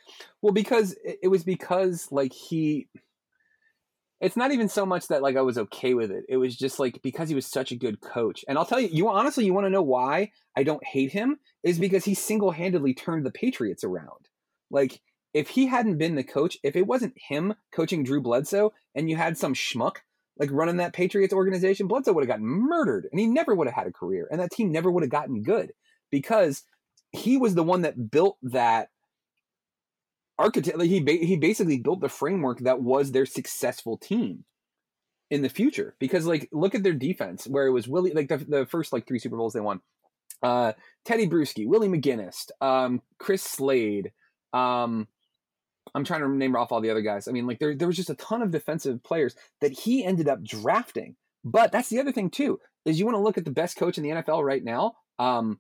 well, 0.42 0.54
because 0.54 0.96
it 1.04 1.30
was 1.30 1.44
because 1.44 2.08
like 2.12 2.34
he. 2.34 2.88
It's 4.22 4.38
not 4.38 4.52
even 4.52 4.70
so 4.70 4.86
much 4.86 5.08
that 5.08 5.22
like 5.22 5.36
I 5.36 5.42
was 5.42 5.58
okay 5.58 5.94
with 5.94 6.10
it. 6.10 6.26
It 6.30 6.38
was 6.38 6.56
just 6.56 6.80
like 6.80 7.02
because 7.04 7.30
he 7.30 7.36
was 7.36 7.46
such 7.46 7.72
a 7.72 7.78
good 7.78 8.02
coach. 8.02 8.46
And 8.48 8.58
I'll 8.58 8.66
tell 8.66 8.80
you, 8.80 8.90
you 8.92 9.10
honestly, 9.10 9.46
you 9.46 9.54
want 9.54 9.66
to 9.66 9.72
know 9.72 9.82
why 9.82 10.32
I 10.56 10.64
don't 10.64 10.86
hate 10.86 11.12
him 11.12 11.38
is 11.64 11.80
because 11.80 12.06
he 12.06 12.14
single 12.14 12.52
handedly 12.52 12.94
turned 12.94 13.26
the 13.26 13.32
Patriots 13.32 13.84
around. 13.84 14.30
Like 14.72 15.02
if 15.34 15.50
he 15.50 15.68
hadn't 15.68 15.98
been 15.98 16.16
the 16.16 16.24
coach, 16.24 16.58
if 16.64 16.78
it 16.78 16.88
wasn't 16.88 17.14
him 17.18 17.56
coaching 17.74 18.04
Drew 18.04 18.22
Bledsoe 18.22 18.72
and 18.96 19.10
you 19.10 19.18
had 19.18 19.38
some 19.38 19.54
schmuck 19.54 19.98
like 20.40 20.50
running 20.52 20.78
that 20.78 20.94
Patriots 20.94 21.34
organization, 21.34 21.88
Bledsoe 21.88 22.14
would 22.14 22.24
have 22.24 22.30
gotten 22.30 22.46
murdered 22.46 23.08
and 23.12 23.20
he 23.20 23.28
never 23.28 23.54
would 23.54 23.68
have 23.68 23.76
had 23.76 23.88
a 23.88 23.92
career 23.92 24.28
and 24.32 24.40
that 24.40 24.52
team 24.52 24.72
never 24.72 24.90
would 24.90 25.04
have 25.04 25.12
gotten 25.12 25.44
good 25.44 25.74
because 26.10 26.64
he 27.12 27.38
was 27.38 27.54
the 27.54 27.64
one 27.64 27.82
that 27.82 28.12
built 28.12 28.38
that 28.44 28.90
architect. 30.38 30.78
Like 30.78 30.90
he, 30.90 31.00
ba- 31.00 31.14
he 31.14 31.38
basically 31.38 31.80
built 31.80 32.02
the 32.02 32.10
framework 32.10 32.60
that 32.60 32.82
was 32.82 33.12
their 33.12 33.26
successful 33.26 33.98
team 33.98 34.44
in 35.32 35.42
the 35.42 35.50
future 35.50 35.96
because 36.00 36.26
like 36.26 36.48
look 36.52 36.76
at 36.76 36.84
their 36.84 36.94
defense 36.94 37.48
where 37.48 37.66
it 37.66 37.72
was 37.72 37.88
Willie 37.88 38.14
like 38.14 38.28
the, 38.28 38.38
the 38.38 38.66
first 38.66 38.94
like 38.94 39.08
three 39.08 39.20
Super 39.20 39.38
Bowls 39.38 39.54
they 39.54 39.60
won. 39.60 39.82
Uh, 40.44 40.74
Tedy 41.08 41.30
Bruschi, 41.30 41.66
Willie 41.66 41.88
McGinest, 41.88 42.52
um, 42.62 43.02
Chris 43.18 43.42
Slade, 43.42 44.12
um, 44.54 45.08
I'm 45.94 46.04
trying 46.04 46.22
to 46.22 46.30
name 46.30 46.56
off 46.56 46.72
all 46.72 46.82
the 46.82 46.90
other 46.90 47.02
guys. 47.02 47.28
I 47.28 47.32
mean, 47.32 47.48
like 47.48 47.60
there 47.60 47.76
there 47.76 47.88
was 47.88 47.98
just 47.98 48.10
a 48.10 48.16
ton 48.16 48.42
of 48.42 48.52
defensive 48.52 49.04
players 49.04 49.36
that 49.62 49.72
he 49.72 50.04
ended 50.04 50.28
up 50.28 50.44
drafting. 50.44 51.16
But 51.44 51.72
that's 51.72 51.90
the 51.90 52.00
other 52.00 52.12
thing 52.12 52.30
too 52.30 52.60
is 52.86 53.00
you 53.00 53.06
want 53.06 53.16
to 53.16 53.22
look 53.22 53.38
at 53.38 53.46
the 53.46 53.52
best 53.52 53.78
coach 53.78 53.98
in 53.98 54.04
the 54.04 54.10
NFL 54.10 54.44
right 54.44 54.64
now. 54.64 54.94
Um, 55.20 55.60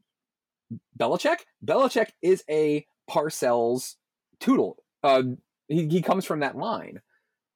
Belichick. 0.99 1.39
Belichick 1.63 2.09
is 2.21 2.43
a 2.49 2.85
Parcells 3.09 3.95
Tootle. 4.39 4.83
Uh, 5.03 5.23
he 5.67 5.87
he 5.87 6.01
comes 6.01 6.25
from 6.25 6.39
that 6.39 6.57
line. 6.57 7.01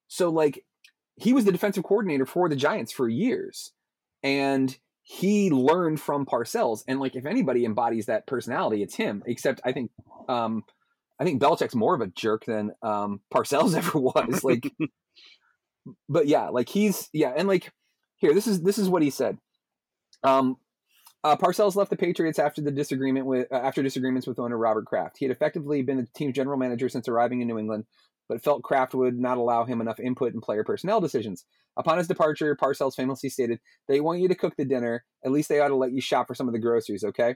So 0.08 0.30
like 0.30 0.64
he 1.16 1.34
was 1.34 1.46
the 1.46 1.52
defensive 1.52 1.84
coordinator 1.84 2.26
for 2.26 2.50
the 2.50 2.56
Giants 2.56 2.92
for 2.92 3.08
years, 3.08 3.74
and 4.24 4.76
he 5.02 5.50
learned 5.50 6.00
from 6.00 6.26
Parcells. 6.26 6.84
And 6.88 7.00
like 7.00 7.16
if 7.16 7.26
anybody 7.26 7.66
embodies 7.66 8.08
that 8.08 8.28
personality, 8.28 8.82
it's 8.82 8.96
him. 8.96 9.24
Except 9.26 9.62
I 9.64 9.72
think 9.72 9.92
um, 10.28 10.64
I 11.20 11.24
think 11.24 11.42
Belichick's 11.42 11.76
more 11.76 11.96
of 11.96 12.02
a 12.02 12.08
jerk 12.08 12.46
than 12.46 12.72
um, 12.82 13.22
Parcells 13.34 13.76
ever 13.78 14.00
was. 14.00 14.44
Like, 14.44 14.72
but 16.08 16.28
yeah, 16.28 16.50
like 16.50 16.70
he's 16.70 17.10
yeah, 17.14 17.34
and 17.36 17.48
like 17.48 17.72
here, 18.18 18.34
this 18.34 18.48
is 18.48 18.62
this 18.62 18.78
is 18.78 18.90
what 18.90 19.02
he 19.02 19.10
said. 19.10 19.38
Um, 20.24 20.58
uh, 21.24 21.36
Parcells 21.36 21.76
left 21.76 21.90
the 21.90 21.98
Patriots 21.98 22.40
after 22.40 22.62
the 22.62 22.72
disagreement 22.72 23.26
with 23.26 23.52
uh, 23.52 23.56
after 23.56 23.84
disagreements 23.84 24.28
with 24.28 24.40
owner 24.40 24.58
Robert 24.58 24.86
Kraft. 24.86 25.18
He 25.18 25.26
had 25.26 25.32
effectively 25.32 25.82
been 25.82 25.98
the 25.98 26.08
team's 26.16 26.36
general 26.36 26.58
manager 26.58 26.90
since 26.90 27.08
arriving 27.08 27.42
in 27.42 27.48
New 27.48 27.60
England, 27.60 27.86
but 28.28 28.42
felt 28.42 28.64
Kraft 28.64 28.94
would 28.94 29.20
not 29.20 29.38
allow 29.38 29.66
him 29.66 29.82
enough 29.82 30.00
input 30.00 30.34
in 30.34 30.42
player 30.42 30.64
personnel 30.64 31.02
decisions. 31.02 31.46
Upon 31.78 31.98
his 31.98 32.08
departure, 32.08 32.56
Parcells 32.56 32.96
famously 32.96 33.30
stated, 33.30 33.60
"They 33.88 34.00
want 34.00 34.22
you 34.22 34.28
to 34.28 34.36
cook 34.36 34.56
the 34.56 34.66
dinner. 34.66 35.04
At 35.26 35.32
least 35.32 35.50
they 35.50 35.60
ought 35.60 35.70
to 35.70 35.76
let 35.76 35.92
you 35.92 36.02
shop 36.02 36.28
for 36.28 36.36
some 36.36 36.48
of 36.48 36.54
the 36.54 36.60
groceries, 36.60 37.04
okay?" 37.04 37.36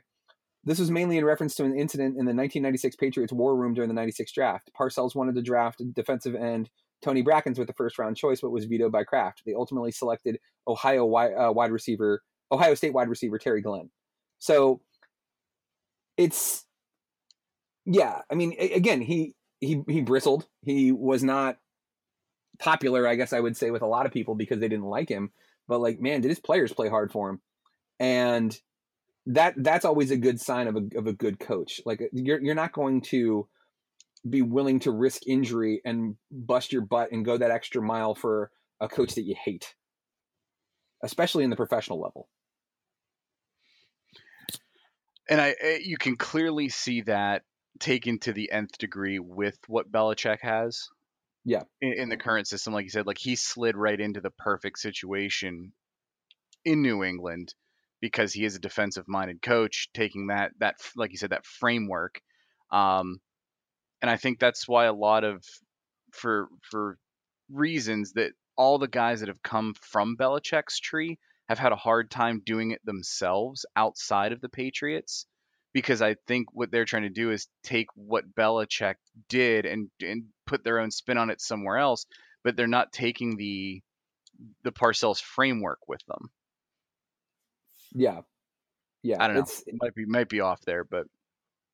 This 0.65 0.79
was 0.79 0.89
mainly 0.89 1.17
in 1.17 1.25
reference 1.25 1.55
to 1.55 1.65
an 1.65 1.77
incident 1.77 2.11
in 2.11 2.25
the 2.25 2.33
1996 2.33 2.95
Patriots 2.95 3.33
war 3.33 3.55
room 3.55 3.73
during 3.73 3.89
the 3.89 3.93
96 3.93 4.31
draft. 4.31 4.71
Parcells 4.79 5.13
wanted 5.13 5.35
to 5.35 5.41
draft 5.41 5.81
defensive 5.93 6.35
end 6.35 6.69
Tony 7.03 7.21
Brackens 7.21 7.59
with 7.59 7.67
the 7.67 7.73
first 7.73 7.99
round 7.99 8.15
choice, 8.15 8.39
but 8.39 8.51
was 8.51 8.63
vetoed 8.63 8.93
by 8.93 9.03
Kraft. 9.03 9.43
They 9.45 9.53
ultimately 9.53 9.91
selected 9.91 10.39
Ohio 10.65 11.03
wide, 11.03 11.33
uh, 11.33 11.51
wide 11.51 11.71
receiver, 11.71 12.23
Ohio 12.53 12.75
State 12.75 12.93
wide 12.93 13.09
receiver 13.09 13.37
Terry 13.37 13.61
Glenn. 13.61 13.89
So 14.39 14.81
it's, 16.17 16.65
yeah, 17.85 18.21
I 18.31 18.35
mean, 18.35 18.55
again, 18.59 19.01
he 19.01 19.35
he 19.59 19.81
he 19.87 20.01
bristled. 20.01 20.47
He 20.61 20.91
was 20.91 21.23
not 21.23 21.57
popular, 22.59 23.07
I 23.07 23.15
guess 23.15 23.33
I 23.33 23.39
would 23.39 23.57
say, 23.57 23.71
with 23.71 23.81
a 23.81 23.87
lot 23.87 24.05
of 24.05 24.11
people 24.11 24.35
because 24.35 24.59
they 24.59 24.67
didn't 24.67 24.85
like 24.85 25.09
him. 25.09 25.31
But 25.67 25.79
like, 25.79 25.99
man, 25.99 26.21
did 26.21 26.29
his 26.29 26.39
players 26.39 26.73
play 26.73 26.89
hard 26.89 27.11
for 27.11 27.29
him? 27.29 27.41
And 27.99 28.57
that 29.27 29.55
that's 29.57 29.85
always 29.85 30.11
a 30.11 30.17
good 30.17 30.39
sign 30.39 30.67
of 30.67 30.75
a 30.75 30.97
of 30.97 31.07
a 31.07 31.13
good 31.13 31.39
coach. 31.39 31.81
Like 31.85 32.01
you're 32.11 32.41
you're 32.41 32.55
not 32.55 32.73
going 32.73 33.01
to 33.01 33.47
be 34.29 34.41
willing 34.41 34.79
to 34.81 34.91
risk 34.91 35.27
injury 35.27 35.81
and 35.83 36.15
bust 36.31 36.71
your 36.71 36.81
butt 36.81 37.11
and 37.11 37.25
go 37.25 37.37
that 37.37 37.51
extra 37.51 37.81
mile 37.81 38.15
for 38.15 38.51
a 38.79 38.87
coach 38.87 39.15
that 39.15 39.23
you 39.23 39.35
hate, 39.43 39.75
especially 41.01 41.43
in 41.43 41.49
the 41.49 41.55
professional 41.55 41.99
level. 41.99 42.29
And 45.29 45.39
I, 45.39 45.55
eh, 45.59 45.79
you 45.83 45.97
can 45.97 46.17
clearly 46.17 46.69
see 46.69 47.01
that 47.01 47.43
taken 47.79 48.19
to 48.19 48.33
the 48.33 48.51
nth 48.51 48.77
degree 48.77 49.19
with 49.19 49.57
what 49.67 49.91
Belichick 49.91 50.39
has. 50.41 50.87
Yeah. 51.45 51.63
In, 51.81 51.93
in 51.93 52.09
the 52.09 52.17
current 52.17 52.47
system, 52.47 52.73
like 52.73 52.83
you 52.83 52.89
said, 52.89 53.07
like 53.07 53.17
he 53.17 53.35
slid 53.35 53.75
right 53.75 53.99
into 53.99 54.21
the 54.21 54.31
perfect 54.31 54.79
situation 54.79 55.73
in 56.65 56.81
New 56.81 57.03
England 57.03 57.53
because 58.01 58.33
he 58.33 58.45
is 58.45 58.55
a 58.55 58.59
defensive 58.59 59.05
minded 59.07 59.41
coach, 59.41 59.89
taking 59.93 60.27
that 60.27 60.51
that 60.59 60.75
like 60.95 61.11
you 61.11 61.17
said 61.17 61.31
that 61.31 61.45
framework. 61.45 62.21
Um, 62.71 63.19
and 64.01 64.09
I 64.09 64.17
think 64.17 64.39
that's 64.39 64.67
why 64.67 64.85
a 64.85 64.93
lot 64.93 65.23
of 65.23 65.43
for 66.11 66.47
for 66.69 66.97
reasons 67.51 68.13
that 68.13 68.31
all 68.57 68.77
the 68.77 68.87
guys 68.87 69.19
that 69.19 69.29
have 69.29 69.41
come 69.41 69.73
from 69.81 70.15
Belichick's 70.17 70.79
tree 70.79 71.17
have 71.49 71.59
had 71.59 71.71
a 71.71 71.77
hard 71.77 72.09
time 72.09 72.41
doing 72.45 72.71
it 72.71 72.85
themselves 72.85 73.65
outside 73.75 74.31
of 74.31 74.41
the 74.41 74.49
Patriots 74.49 75.25
because 75.73 76.01
I 76.01 76.15
think 76.27 76.47
what 76.53 76.71
they're 76.71 76.85
trying 76.85 77.03
to 77.03 77.09
do 77.09 77.31
is 77.31 77.47
take 77.63 77.87
what 77.95 78.33
Belichick 78.35 78.95
did 79.27 79.65
and 79.65 79.89
and 80.01 80.25
put 80.45 80.63
their 80.63 80.79
own 80.79 80.91
spin 80.91 81.17
on 81.17 81.29
it 81.29 81.41
somewhere 81.41 81.77
else, 81.77 82.05
but 82.43 82.55
they're 82.55 82.67
not 82.67 82.93
taking 82.93 83.35
the 83.37 83.81
the 84.63 84.71
Parcells 84.71 85.21
framework 85.21 85.79
with 85.87 86.01
them. 86.07 86.29
Yeah, 87.93 88.21
yeah. 89.01 89.21
I 89.21 89.27
don't 89.27 89.37
know. 89.37 89.45
It 89.67 89.75
might 89.81 89.95
be 89.95 90.05
might 90.05 90.29
be 90.29 90.39
off 90.39 90.61
there, 90.61 90.83
but 90.83 91.07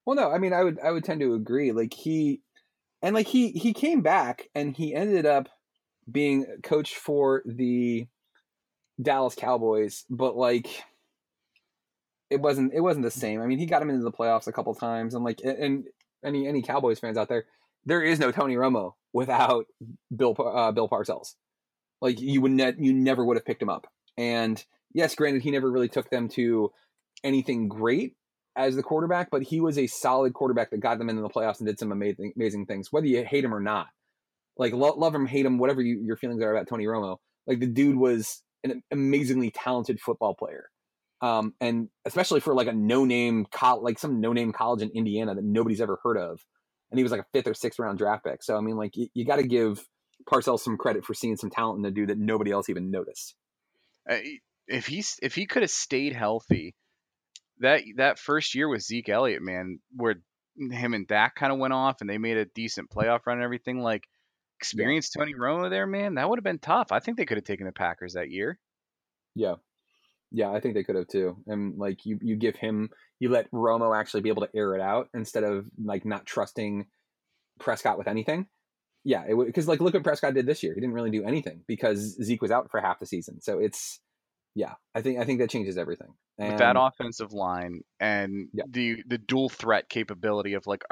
well, 0.05 0.15
no. 0.15 0.31
I 0.31 0.39
mean, 0.39 0.53
I 0.53 0.63
would 0.63 0.79
I 0.79 0.91
would 0.91 1.03
tend 1.03 1.21
to 1.21 1.33
agree. 1.33 1.71
Like 1.71 1.93
he 1.93 2.41
and 3.01 3.13
like 3.13 3.27
he 3.27 3.51
he 3.51 3.73
came 3.73 4.01
back 4.01 4.47
and 4.55 4.75
he 4.75 4.95
ended 4.95 5.25
up 5.25 5.49
being 6.09 6.45
coach 6.63 6.95
for 6.95 7.43
the 7.45 8.07
Dallas 9.01 9.35
Cowboys, 9.35 10.05
but 10.09 10.35
like 10.35 10.83
it 12.29 12.41
wasn't 12.41 12.73
it 12.73 12.81
wasn't 12.81 13.05
the 13.05 13.11
same. 13.11 13.41
I 13.41 13.45
mean, 13.45 13.59
he 13.59 13.65
got 13.65 13.81
him 13.81 13.89
into 13.89 14.03
the 14.03 14.11
playoffs 14.11 14.47
a 14.47 14.51
couple 14.51 14.73
times, 14.75 15.13
and 15.13 15.23
like 15.23 15.41
and 15.43 15.85
any 16.23 16.47
any 16.47 16.61
Cowboys 16.61 16.99
fans 16.99 17.17
out 17.17 17.29
there, 17.29 17.45
there 17.85 18.03
is 18.03 18.19
no 18.19 18.31
Tony 18.31 18.55
Romo 18.55 18.93
without 19.13 19.65
Bill 20.15 20.35
uh, 20.39 20.71
Bill 20.71 20.89
Parcells. 20.89 21.35
Like 22.01 22.21
you 22.21 22.41
would 22.41 22.51
net 22.51 22.79
you 22.79 22.93
never 22.93 23.25
would 23.25 23.37
have 23.37 23.45
picked 23.45 23.61
him 23.61 23.69
up. 23.69 23.87
And 24.17 24.63
yes, 24.93 25.15
granted, 25.15 25.41
he 25.41 25.51
never 25.51 25.71
really 25.71 25.89
took 25.89 26.09
them 26.09 26.29
to 26.29 26.71
anything 27.23 27.67
great 27.67 28.15
as 28.55 28.75
the 28.75 28.83
quarterback, 28.83 29.29
but 29.31 29.43
he 29.43 29.61
was 29.61 29.77
a 29.77 29.87
solid 29.87 30.33
quarterback 30.33 30.71
that 30.71 30.79
got 30.79 30.97
them 30.97 31.09
into 31.09 31.21
the 31.21 31.29
playoffs 31.29 31.59
and 31.59 31.67
did 31.67 31.79
some 31.79 31.91
amazing 31.91 32.33
amazing 32.35 32.65
things, 32.65 32.91
whether 32.91 33.07
you 33.07 33.23
hate 33.23 33.43
him 33.43 33.55
or 33.55 33.61
not. 33.61 33.87
Like 34.57 34.73
lo- 34.73 34.95
love 34.97 35.15
him, 35.15 35.25
hate 35.25 35.45
him, 35.45 35.57
whatever 35.57 35.81
you, 35.81 36.01
your 36.03 36.17
feelings 36.17 36.41
are 36.41 36.53
about 36.53 36.67
Tony 36.67 36.85
Romo. 36.85 37.17
Like 37.47 37.59
the 37.59 37.67
dude 37.67 37.95
was 37.95 38.43
an 38.63 38.83
amazingly 38.91 39.51
talented 39.51 39.99
football 39.99 40.35
player. 40.35 40.69
Um, 41.21 41.53
and 41.59 41.89
especially 42.05 42.39
for 42.39 42.53
like 42.53 42.67
a 42.67 42.73
no 42.73 43.03
name, 43.05 43.45
co- 43.51 43.79
like 43.79 43.99
some 43.99 44.21
no 44.21 44.31
name 44.31 44.53
college 44.53 44.81
in 44.81 44.89
Indiana 44.91 45.35
that 45.35 45.43
nobody's 45.43 45.81
ever 45.81 45.99
heard 46.03 46.17
of. 46.17 46.39
And 46.91 46.97
he 46.97 47.03
was 47.03 47.11
like 47.11 47.21
a 47.21 47.25
fifth 47.33 47.47
or 47.47 47.53
sixth 47.53 47.77
round 47.77 47.97
draft 47.97 48.23
pick. 48.23 48.41
So, 48.41 48.57
I 48.57 48.61
mean, 48.61 48.77
like, 48.77 48.95
you, 48.95 49.07
you 49.13 49.25
got 49.25 49.35
to 49.35 49.47
give 49.47 49.85
Parcells 50.27 50.61
some 50.61 50.77
credit 50.77 51.05
for 51.05 51.13
seeing 51.13 51.35
some 51.35 51.49
talent 51.49 51.77
in 51.77 51.83
the 51.83 51.91
dude 51.91 52.09
that 52.09 52.17
nobody 52.17 52.51
else 52.51 52.69
even 52.69 52.89
noticed. 52.89 53.35
Uh, 54.09 54.17
if 54.67 54.87
he's 54.87 55.17
if 55.21 55.35
he 55.35 55.45
could 55.45 55.61
have 55.61 55.71
stayed 55.71 56.13
healthy, 56.13 56.75
that 57.59 57.81
that 57.97 58.19
first 58.19 58.55
year 58.55 58.67
with 58.69 58.81
Zeke 58.81 59.09
Elliott, 59.09 59.41
man, 59.41 59.79
where 59.95 60.15
him 60.57 60.93
and 60.93 61.07
Dak 61.07 61.35
kind 61.35 61.51
of 61.51 61.59
went 61.59 61.73
off 61.73 62.01
and 62.01 62.09
they 62.09 62.17
made 62.17 62.37
a 62.37 62.45
decent 62.45 62.89
playoff 62.89 63.25
run 63.25 63.37
and 63.37 63.43
everything, 63.43 63.79
like 63.79 64.07
experienced. 64.59 65.15
Tony 65.17 65.33
Romo 65.33 65.69
there, 65.69 65.87
man, 65.87 66.15
that 66.15 66.29
would 66.29 66.39
have 66.39 66.43
been 66.43 66.59
tough. 66.59 66.91
I 66.91 66.99
think 66.99 67.17
they 67.17 67.25
could 67.25 67.37
have 67.37 67.45
taken 67.45 67.65
the 67.65 67.71
Packers 67.71 68.13
that 68.13 68.29
year. 68.29 68.59
Yeah. 69.35 69.55
Yeah, 70.31 70.51
I 70.51 70.59
think 70.59 70.75
they 70.75 70.83
could 70.83 70.95
have 70.95 71.07
too. 71.07 71.37
And 71.47 71.77
like 71.77 72.05
you, 72.05 72.19
you 72.21 72.35
give 72.35 72.55
him, 72.55 72.89
you 73.19 73.29
let 73.29 73.49
Romo 73.51 73.97
actually 73.97 74.21
be 74.21 74.29
able 74.29 74.43
to 74.43 74.55
air 74.55 74.75
it 74.75 74.81
out 74.81 75.09
instead 75.13 75.43
of 75.43 75.65
like 75.83 76.05
not 76.05 76.25
trusting 76.25 76.85
Prescott 77.59 77.97
with 77.97 78.07
anything. 78.07 78.47
Yeah, 79.03 79.23
it 79.27 79.35
because 79.35 79.67
like 79.67 79.79
look 79.79 79.93
what 79.93 80.03
Prescott 80.03 80.33
did 80.33 80.45
this 80.45 80.61
year. 80.61 80.73
He 80.73 80.81
didn't 80.81 80.93
really 80.93 81.09
do 81.09 81.23
anything 81.23 81.61
because 81.67 82.17
Zeke 82.21 82.41
was 82.41 82.51
out 82.51 82.69
for 82.69 82.81
half 82.81 82.99
the 82.99 83.05
season. 83.05 83.41
So 83.41 83.59
it's 83.59 83.99
yeah, 84.55 84.73
I 84.93 85.01
think 85.01 85.19
I 85.19 85.25
think 85.25 85.39
that 85.39 85.49
changes 85.49 85.77
everything. 85.77 86.13
And, 86.37 86.49
With 86.49 86.59
that 86.59 86.75
offensive 86.77 87.31
line 87.31 87.81
and 87.99 88.49
yeah. 88.53 88.65
the 88.69 89.03
the 89.07 89.17
dual 89.17 89.49
threat 89.49 89.89
capability 89.89 90.53
of 90.53 90.67
like 90.67 90.83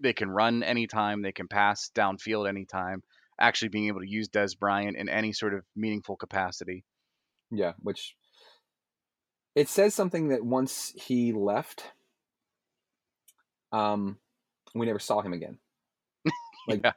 they 0.00 0.12
can 0.12 0.30
run 0.30 0.62
anytime, 0.62 1.22
they 1.22 1.32
can 1.32 1.48
pass 1.48 1.90
downfield 1.94 2.48
anytime. 2.48 3.02
Actually, 3.38 3.68
being 3.68 3.88
able 3.88 4.00
to 4.00 4.08
use 4.08 4.28
Dez 4.28 4.58
Bryant 4.58 4.96
in 4.96 5.08
any 5.08 5.32
sort 5.32 5.54
of 5.54 5.64
meaningful 5.74 6.16
capacity. 6.16 6.84
Yeah, 7.50 7.72
which 7.80 8.16
it 9.56 9.68
says 9.68 9.94
something 9.94 10.28
that 10.28 10.44
once 10.44 10.92
he 10.96 11.32
left, 11.32 11.84
um, 13.72 14.18
we 14.74 14.86
never 14.86 14.98
saw 14.98 15.22
him 15.22 15.32
again. 15.32 15.58
Like 16.68 16.80
yeah. 16.82 16.92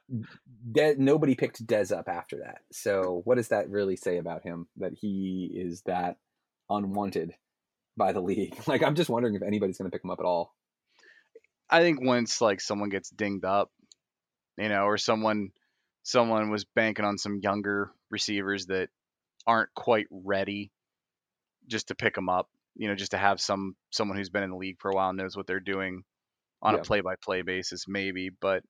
De- 0.71 0.95
nobody 0.95 1.35
picked 1.35 1.63
Dez 1.63 1.95
up 1.95 2.09
after 2.09 2.39
that. 2.39 2.61
So 2.71 3.21
what 3.23 3.35
does 3.35 3.49
that 3.49 3.69
really 3.69 3.95
say 3.95 4.17
about 4.17 4.41
him 4.41 4.67
that 4.77 4.93
he 4.99 5.47
is 5.53 5.83
that 5.83 6.17
unwanted 6.71 7.35
by 7.95 8.11
the 8.11 8.19
league? 8.19 8.57
Like 8.67 8.81
I'm 8.81 8.95
just 8.95 9.11
wondering 9.11 9.35
if 9.35 9.43
anybody's 9.43 9.77
going 9.77 9.91
to 9.91 9.95
pick 9.95 10.03
him 10.03 10.09
up 10.09 10.19
at 10.19 10.25
all. 10.25 10.55
I 11.69 11.81
think 11.81 12.01
once 12.01 12.41
like 12.41 12.61
someone 12.61 12.89
gets 12.89 13.11
dinged 13.11 13.45
up, 13.45 13.71
you 14.57 14.69
know, 14.69 14.85
or 14.85 14.97
someone 14.97 15.51
someone 16.03 16.49
was 16.49 16.65
banking 16.65 17.05
on 17.05 17.17
some 17.17 17.39
younger 17.41 17.91
receivers 18.09 18.67
that 18.67 18.89
aren't 19.45 19.73
quite 19.75 20.07
ready 20.11 20.71
just 21.67 21.89
to 21.89 21.95
pick 21.95 22.15
them 22.15 22.29
up, 22.29 22.49
you 22.75 22.87
know, 22.87 22.95
just 22.95 23.11
to 23.11 23.17
have 23.17 23.39
some 23.39 23.75
someone 23.91 24.17
who's 24.17 24.29
been 24.29 24.43
in 24.43 24.51
the 24.51 24.57
league 24.57 24.79
for 24.79 24.91
a 24.91 24.95
while 24.95 25.13
knows 25.13 25.35
what 25.35 25.47
they're 25.47 25.59
doing 25.59 26.03
on 26.61 26.73
yeah. 26.73 26.79
a 26.79 26.83
play 26.83 27.01
by 27.01 27.15
play 27.21 27.41
basis 27.41 27.85
maybe, 27.87 28.29
but 28.41 28.63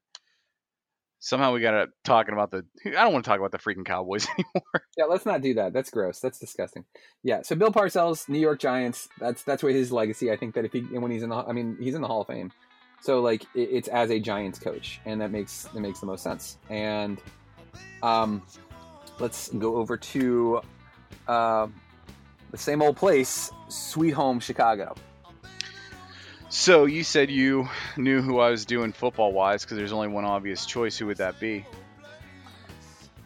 somehow 1.19 1.53
we 1.53 1.61
got 1.61 1.71
to 1.71 1.87
talking 2.03 2.33
about 2.33 2.51
the. 2.51 2.65
I 2.85 3.03
don't 3.03 3.13
want 3.13 3.25
to 3.25 3.29
talk 3.29 3.39
about 3.39 3.51
the 3.51 3.57
freaking 3.57 3.85
Cowboys 3.85 4.27
anymore. 4.37 4.83
Yeah, 4.97 5.05
let's 5.05 5.25
not 5.25 5.41
do 5.41 5.53
that. 5.55 5.73
That's 5.73 5.89
gross. 5.89 6.19
That's 6.19 6.39
disgusting. 6.39 6.85
Yeah. 7.23 7.41
So 7.43 7.55
Bill 7.55 7.71
Parcells, 7.71 8.27
New 8.27 8.39
York 8.39 8.59
Giants. 8.59 9.07
That's 9.19 9.43
that's 9.43 9.61
what 9.61 9.73
his 9.73 9.91
legacy. 9.91 10.31
I 10.31 10.37
think 10.37 10.55
that 10.55 10.65
if 10.65 10.73
he 10.73 10.81
when 10.81 11.11
he's 11.11 11.23
in 11.23 11.29
the, 11.29 11.35
I 11.35 11.51
mean, 11.51 11.77
he's 11.79 11.95
in 11.95 12.01
the 12.01 12.07
Hall 12.07 12.21
of 12.21 12.27
Fame. 12.27 12.51
So 13.01 13.21
like 13.21 13.43
it, 13.55 13.69
it's 13.71 13.87
as 13.87 14.09
a 14.11 14.19
Giants 14.19 14.59
coach, 14.59 14.99
and 15.05 15.21
that 15.21 15.31
makes 15.31 15.63
that 15.63 15.79
makes 15.79 15.99
the 15.99 16.05
most 16.05 16.23
sense. 16.23 16.57
And 16.69 17.21
um, 18.03 18.41
let's 19.19 19.49
go 19.49 19.75
over 19.77 19.97
to 19.97 20.61
uh, 21.27 21.67
the 22.51 22.57
same 22.57 22.81
old 22.81 22.97
place, 22.97 23.51
Sweet 23.67 24.11
Home 24.11 24.39
Chicago. 24.39 24.95
So 26.49 26.85
you 26.85 27.03
said 27.03 27.29
you 27.29 27.69
knew 27.95 28.21
who 28.21 28.39
I 28.39 28.49
was 28.49 28.65
doing 28.65 28.91
football 28.91 29.31
wise 29.31 29.63
because 29.63 29.77
there's 29.77 29.91
only 29.91 30.07
one 30.07 30.25
obvious 30.25 30.65
choice. 30.65 30.97
Who 30.97 31.05
would 31.05 31.17
that 31.17 31.39
be? 31.39 31.65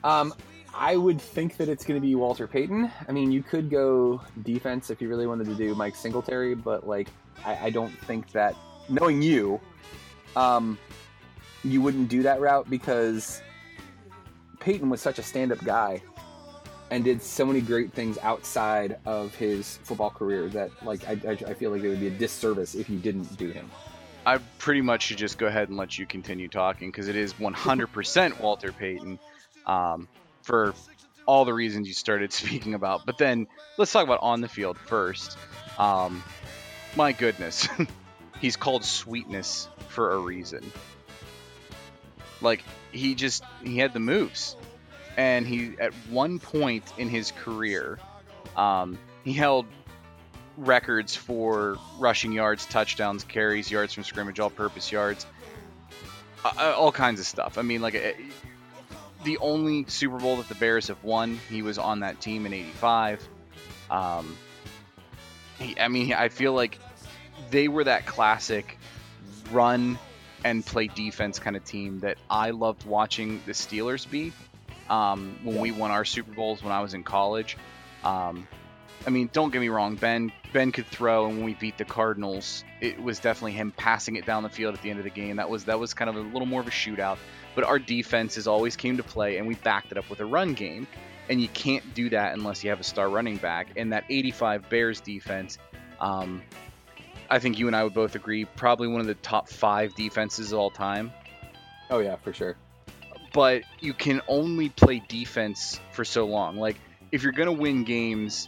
Um, 0.03 0.33
I 0.73 0.97
would 0.97 1.21
think 1.21 1.55
that 1.57 1.69
it's 1.69 1.85
going 1.85 1.99
to 2.01 2.05
be 2.05 2.15
Walter 2.15 2.47
Payton. 2.47 2.91
I 3.07 3.11
mean, 3.13 3.31
you 3.31 3.41
could 3.41 3.69
go 3.69 4.21
defense 4.41 4.89
if 4.89 5.01
you 5.01 5.07
really 5.07 5.27
wanted 5.27 5.47
to 5.47 5.55
do 5.55 5.73
Mike 5.75 5.95
Singletary, 5.95 6.55
but 6.55 6.85
like, 6.85 7.07
I, 7.45 7.67
I 7.67 7.69
don't 7.69 7.97
think 8.05 8.29
that 8.33 8.55
knowing 8.89 9.21
you, 9.21 9.59
um, 10.35 10.77
you 11.63 11.81
wouldn't 11.81 12.09
do 12.09 12.23
that 12.23 12.41
route 12.41 12.69
because 12.69 13.41
Payton 14.59 14.89
was 14.89 15.01
such 15.01 15.19
a 15.19 15.23
stand-up 15.23 15.63
guy 15.63 16.01
and 16.91 17.03
did 17.03 17.21
so 17.23 17.45
many 17.45 17.61
great 17.61 17.91
things 17.91 18.17
outside 18.19 18.97
of 19.05 19.33
his 19.35 19.77
football 19.83 20.11
career 20.11 20.47
that 20.49 20.69
like 20.85 21.07
I, 21.07 21.13
I, 21.31 21.53
feel 21.53 21.71
like 21.71 21.81
it 21.81 21.89
would 21.89 21.99
be 21.99 22.07
a 22.07 22.11
disservice 22.11 22.75
if 22.75 22.89
you 22.89 22.99
didn't 22.99 23.35
do 23.37 23.49
him. 23.49 23.69
I 24.25 24.37
pretty 24.59 24.81
much 24.81 25.07
should 25.07 25.17
just 25.17 25.37
go 25.37 25.47
ahead 25.47 25.69
and 25.69 25.77
let 25.77 25.97
you 25.97 26.05
continue 26.05 26.47
talking 26.47 26.89
because 26.89 27.07
it 27.07 27.15
is 27.15 27.33
100% 27.33 28.39
Walter 28.39 28.71
Payton 28.71 29.19
um, 29.65 30.07
for 30.43 30.73
all 31.25 31.45
the 31.45 31.53
reasons 31.53 31.87
you 31.87 31.93
started 31.93 32.31
speaking 32.33 32.73
about. 32.73 33.05
But 33.05 33.17
then 33.17 33.47
let's 33.77 33.91
talk 33.91 34.03
about 34.03 34.19
on 34.21 34.41
the 34.41 34.47
field 34.47 34.77
first. 34.77 35.37
Um, 35.77 36.23
my 36.95 37.11
goodness, 37.11 37.67
he's 38.43 38.57
called 38.57 38.83
sweetness 38.83 39.69
for 39.87 40.11
a 40.11 40.17
reason. 40.17 40.69
Like 42.41 42.61
he 42.91 43.15
just 43.15 43.41
he 43.63 43.77
had 43.77 43.93
the 43.93 44.01
moves 44.01 44.57
and 45.15 45.47
he 45.47 45.75
at 45.79 45.93
one 46.09 46.39
point 46.39 46.83
in 46.97 47.07
his 47.07 47.31
career, 47.31 47.99
um, 48.57 48.99
he 49.23 49.31
held 49.31 49.65
records 50.57 51.15
for 51.15 51.77
rushing 51.97 52.33
yards, 52.33 52.65
touchdowns, 52.65 53.23
carries, 53.23 53.71
yards 53.71 53.93
from 53.93 54.03
scrimmage, 54.03 54.41
all-purpose 54.41 54.91
yards, 54.91 55.25
uh, 56.43 56.75
all 56.77 56.91
kinds 56.91 57.21
of 57.21 57.25
stuff. 57.25 57.57
I 57.57 57.61
mean, 57.61 57.81
like 57.81 57.95
uh, 57.95 58.11
the 59.23 59.37
only 59.37 59.85
Super 59.87 60.17
Bowl 60.17 60.35
that 60.35 60.49
the 60.49 60.55
Bears 60.55 60.89
have 60.89 61.01
won, 61.01 61.39
he 61.49 61.61
was 61.61 61.77
on 61.77 62.01
that 62.01 62.19
team 62.19 62.45
in 62.45 62.51
'85. 62.51 63.25
Um, 63.89 64.35
he, 65.59 65.79
I 65.79 65.87
mean, 65.87 66.11
I 66.11 66.27
feel 66.27 66.51
like 66.51 66.77
they 67.53 67.67
were 67.67 67.83
that 67.83 68.05
classic 68.07 68.79
run 69.51 69.99
and 70.43 70.65
play 70.65 70.87
defense 70.87 71.37
kind 71.37 71.55
of 71.55 71.63
team 71.63 71.99
that 71.99 72.17
I 72.29 72.49
loved 72.49 72.83
watching 72.85 73.41
the 73.45 73.51
Steelers 73.51 74.09
be 74.09 74.33
um, 74.89 75.37
when 75.43 75.59
we 75.59 75.71
won 75.71 75.91
our 75.91 76.03
Super 76.03 76.33
Bowls 76.33 76.63
when 76.63 76.73
I 76.73 76.81
was 76.81 76.95
in 76.95 77.03
college. 77.03 77.55
Um, 78.03 78.47
I 79.05 79.11
mean, 79.11 79.29
don't 79.31 79.53
get 79.53 79.61
me 79.61 79.69
wrong, 79.69 79.95
Ben 79.95 80.31
Ben 80.51 80.71
could 80.71 80.87
throw, 80.87 81.27
and 81.27 81.37
when 81.37 81.45
we 81.45 81.53
beat 81.53 81.77
the 81.77 81.85
Cardinals, 81.85 82.63
it 82.81 83.01
was 83.01 83.19
definitely 83.19 83.51
him 83.51 83.71
passing 83.71 84.15
it 84.15 84.25
down 84.25 84.43
the 84.43 84.49
field 84.49 84.73
at 84.73 84.81
the 84.81 84.89
end 84.89 84.99
of 84.99 85.05
the 85.05 85.11
game. 85.11 85.35
That 85.35 85.49
was 85.49 85.65
that 85.65 85.79
was 85.79 85.93
kind 85.93 86.09
of 86.09 86.15
a 86.15 86.21
little 86.21 86.47
more 86.47 86.61
of 86.61 86.67
a 86.67 86.71
shootout. 86.71 87.17
But 87.53 87.65
our 87.65 87.77
defenses 87.77 88.47
always 88.47 88.75
came 88.75 88.97
to 88.97 89.03
play, 89.03 89.37
and 89.37 89.47
we 89.47 89.55
backed 89.55 89.91
it 89.91 89.97
up 89.99 90.09
with 90.09 90.19
a 90.21 90.25
run 90.25 90.53
game. 90.53 90.87
And 91.29 91.39
you 91.41 91.47
can't 91.49 91.93
do 91.93 92.09
that 92.09 92.33
unless 92.33 92.63
you 92.63 92.71
have 92.71 92.81
a 92.81 92.83
star 92.83 93.07
running 93.07 93.37
back. 93.37 93.67
And 93.77 93.93
that 93.93 94.03
85 94.09 94.69
Bears 94.69 94.99
defense, 94.99 95.57
um, 96.01 96.41
I 97.29 97.39
think 97.39 97.59
you 97.59 97.67
and 97.67 97.75
I 97.75 97.83
would 97.83 97.93
both 97.93 98.15
agree, 98.15 98.45
probably 98.45 98.87
one 98.87 99.01
of 99.01 99.07
the 99.07 99.15
top 99.15 99.49
five 99.49 99.95
defenses 99.95 100.51
of 100.51 100.59
all 100.59 100.69
time. 100.69 101.11
Oh 101.89 101.99
yeah, 101.99 102.15
for 102.17 102.33
sure 102.33 102.55
but 103.33 103.63
you 103.79 103.93
can 103.93 104.21
only 104.27 104.69
play 104.69 105.01
defense 105.07 105.79
for 105.91 106.05
so 106.05 106.25
long. 106.25 106.55
Like 106.57 106.77
if 107.11 107.23
you're 107.23 107.33
going 107.33 107.47
to 107.47 107.61
win 107.61 107.83
games 107.83 108.47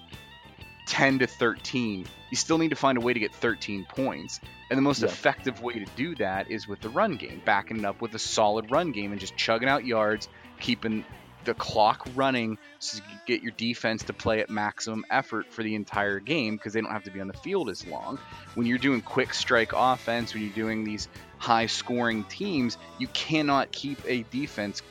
10 0.87 1.19
to 1.19 1.27
13, 1.27 2.05
you 2.29 2.37
still 2.37 2.59
need 2.59 2.69
to 2.69 2.75
find 2.75 2.97
a 2.97 3.01
way 3.01 3.11
to 3.11 3.19
get 3.19 3.33
13 3.33 3.85
points. 3.89 4.39
And 4.69 4.77
the 4.77 4.81
most 4.81 5.01
yeah. 5.01 5.07
effective 5.07 5.61
way 5.61 5.73
to 5.73 5.85
do 5.95 6.15
that 6.15 6.49
is 6.49 6.67
with 6.67 6.79
the 6.81 6.89
run 6.89 7.15
game, 7.15 7.41
backing 7.43 7.79
it 7.79 7.85
up 7.85 8.01
with 8.01 8.13
a 8.13 8.19
solid 8.19 8.71
run 8.71 8.91
game 8.91 9.11
and 9.11 9.19
just 9.19 9.35
chugging 9.35 9.67
out 9.67 9.85
yards, 9.85 10.29
keeping 10.59 11.03
the 11.45 11.53
clock 11.53 12.07
running 12.15 12.57
so 12.79 12.97
you 12.97 13.17
get 13.25 13.41
your 13.41 13.51
defense 13.51 14.03
to 14.03 14.13
play 14.13 14.39
at 14.41 14.49
maximum 14.49 15.05
effort 15.09 15.51
for 15.51 15.63
the 15.63 15.75
entire 15.75 16.19
game 16.19 16.55
because 16.55 16.73
they 16.73 16.81
don't 16.81 16.91
have 16.91 17.03
to 17.03 17.11
be 17.11 17.21
on 17.21 17.27
the 17.27 17.33
field 17.33 17.69
as 17.69 17.85
long. 17.87 18.19
When 18.55 18.67
you're 18.67 18.77
doing 18.77 19.01
quick 19.01 19.33
strike 19.33 19.71
offense, 19.75 20.33
when 20.33 20.43
you're 20.43 20.53
doing 20.53 20.83
these 20.83 21.07
high 21.37 21.67
scoring 21.67 22.23
teams, 22.25 22.77
you 22.99 23.07
cannot 23.07 23.71
keep 23.71 23.99
a 24.05 24.23
defense 24.31 24.81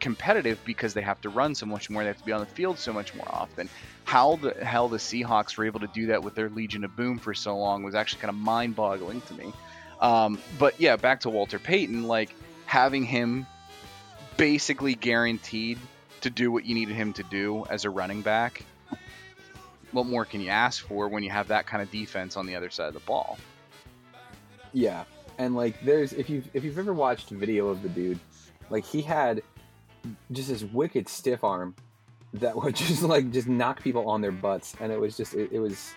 competitive 0.00 0.60
because 0.64 0.92
they 0.92 1.00
have 1.00 1.20
to 1.22 1.30
run 1.30 1.54
so 1.54 1.66
much 1.66 1.88
more. 1.88 2.02
They 2.02 2.08
have 2.08 2.18
to 2.18 2.24
be 2.24 2.32
on 2.32 2.40
the 2.40 2.46
field 2.46 2.78
so 2.78 2.92
much 2.92 3.14
more 3.14 3.28
often. 3.28 3.68
How 4.04 4.36
the 4.36 4.52
hell 4.62 4.88
the 4.88 4.98
Seahawks 4.98 5.56
were 5.56 5.64
able 5.64 5.80
to 5.80 5.86
do 5.86 6.08
that 6.08 6.22
with 6.22 6.34
their 6.34 6.50
Legion 6.50 6.84
of 6.84 6.94
Boom 6.94 7.18
for 7.18 7.32
so 7.32 7.56
long 7.56 7.82
was 7.82 7.94
actually 7.94 8.20
kind 8.20 8.28
of 8.28 8.36
mind 8.36 8.76
boggling 8.76 9.22
to 9.22 9.34
me. 9.34 9.52
Um, 10.00 10.38
but 10.58 10.78
yeah, 10.78 10.96
back 10.96 11.20
to 11.20 11.30
Walter 11.30 11.58
Payton, 11.58 12.02
like 12.02 12.34
having 12.66 13.04
him 13.04 13.46
basically 14.36 14.94
guaranteed 14.94 15.78
to 16.24 16.30
do 16.30 16.50
what 16.50 16.64
you 16.64 16.74
needed 16.74 16.96
him 16.96 17.12
to 17.12 17.22
do 17.24 17.64
as 17.70 17.84
a 17.84 17.90
running 17.90 18.22
back. 18.22 18.64
What 19.92 20.06
more 20.06 20.24
can 20.24 20.40
you 20.40 20.48
ask 20.48 20.84
for 20.84 21.08
when 21.08 21.22
you 21.22 21.30
have 21.30 21.48
that 21.48 21.66
kind 21.66 21.82
of 21.82 21.90
defense 21.90 22.36
on 22.36 22.46
the 22.46 22.56
other 22.56 22.70
side 22.70 22.88
of 22.88 22.94
the 22.94 23.00
ball? 23.00 23.38
Yeah, 24.72 25.04
and 25.38 25.54
like 25.54 25.80
there's 25.84 26.12
if 26.12 26.28
you 26.28 26.42
if 26.52 26.64
you've 26.64 26.78
ever 26.78 26.92
watched 26.92 27.30
video 27.30 27.68
of 27.68 27.82
the 27.82 27.88
dude, 27.88 28.18
like 28.70 28.84
he 28.84 29.02
had 29.02 29.42
just 30.32 30.48
this 30.48 30.64
wicked 30.64 31.08
stiff 31.08 31.44
arm 31.44 31.76
that 32.32 32.56
would 32.62 32.74
just 32.74 33.02
like 33.02 33.30
just 33.30 33.46
knock 33.46 33.82
people 33.82 34.08
on 34.08 34.20
their 34.20 34.32
butts, 34.32 34.74
and 34.80 34.90
it 34.90 34.98
was 34.98 35.16
just 35.16 35.34
it, 35.34 35.52
it 35.52 35.60
was 35.60 35.94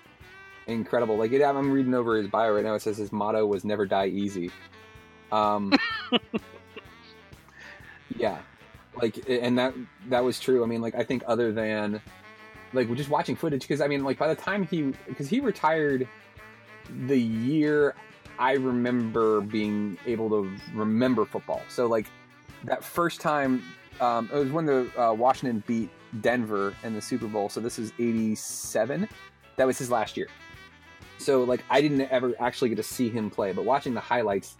incredible. 0.67 1.17
Like 1.17 1.31
it, 1.31 1.41
I'm 1.41 1.71
reading 1.71 1.95
over 1.95 2.17
his 2.17 2.27
bio 2.27 2.53
right 2.53 2.63
now. 2.63 2.75
It 2.75 2.81
says 2.81 2.97
his 2.97 3.11
motto 3.11 3.45
was 3.45 3.65
"Never 3.65 3.85
die 3.85 4.07
easy." 4.07 4.51
Um, 5.31 5.73
yeah, 8.15 8.37
like 9.01 9.27
and 9.29 9.57
that 9.57 9.73
that 10.09 10.23
was 10.23 10.39
true. 10.39 10.63
I 10.63 10.67
mean, 10.67 10.81
like 10.81 10.95
I 10.95 11.03
think 11.03 11.23
other 11.27 11.51
than 11.51 12.01
like 12.73 12.93
just 12.95 13.09
watching 13.09 13.35
footage 13.35 13.61
because 13.61 13.81
I 13.81 13.87
mean, 13.87 14.03
like 14.03 14.17
by 14.17 14.27
the 14.27 14.35
time 14.35 14.65
he 14.65 14.93
because 15.07 15.29
he 15.29 15.39
retired 15.39 16.07
the 17.07 17.19
year 17.19 17.95
I 18.39 18.53
remember 18.53 19.41
being 19.41 19.97
able 20.05 20.29
to 20.29 20.51
remember 20.73 21.25
football. 21.25 21.61
So 21.69 21.87
like 21.87 22.07
that 22.65 22.83
first 22.83 23.19
time, 23.19 23.63
um, 23.99 24.29
it 24.31 24.37
was 24.37 24.51
when 24.51 24.65
the 24.65 24.89
uh, 25.01 25.13
Washington 25.13 25.63
beat 25.65 25.89
Denver 26.21 26.73
in 26.83 26.93
the 26.93 27.01
Super 27.01 27.27
Bowl. 27.27 27.49
So 27.49 27.59
this 27.59 27.79
is 27.79 27.91
'87. 27.99 29.07
That 29.55 29.65
was 29.65 29.77
his 29.77 29.89
last 29.89 30.17
year. 30.17 30.27
So 31.17 31.43
like 31.43 31.63
I 31.69 31.81
didn't 31.81 32.01
ever 32.01 32.33
actually 32.39 32.69
get 32.69 32.75
to 32.75 32.83
see 32.83 33.09
him 33.09 33.29
play, 33.29 33.51
but 33.53 33.65
watching 33.65 33.93
the 33.93 33.99
highlights, 33.99 34.57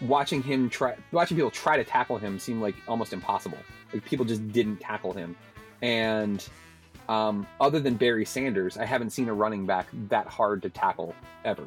watching 0.00 0.42
him 0.42 0.70
try, 0.70 0.96
watching 1.12 1.36
people 1.36 1.50
try 1.50 1.76
to 1.76 1.84
tackle 1.84 2.18
him 2.18 2.38
seemed 2.38 2.62
like 2.62 2.74
almost 2.86 3.12
impossible. 3.12 3.58
Like 3.92 4.04
people 4.04 4.24
just 4.24 4.52
didn't 4.52 4.78
tackle 4.78 5.12
him, 5.12 5.36
and 5.82 6.46
um, 7.08 7.46
other 7.60 7.80
than 7.80 7.94
Barry 7.94 8.24
Sanders, 8.24 8.76
I 8.76 8.84
haven't 8.84 9.10
seen 9.10 9.28
a 9.28 9.34
running 9.34 9.66
back 9.66 9.88
that 10.08 10.26
hard 10.26 10.62
to 10.62 10.70
tackle 10.70 11.14
ever. 11.44 11.66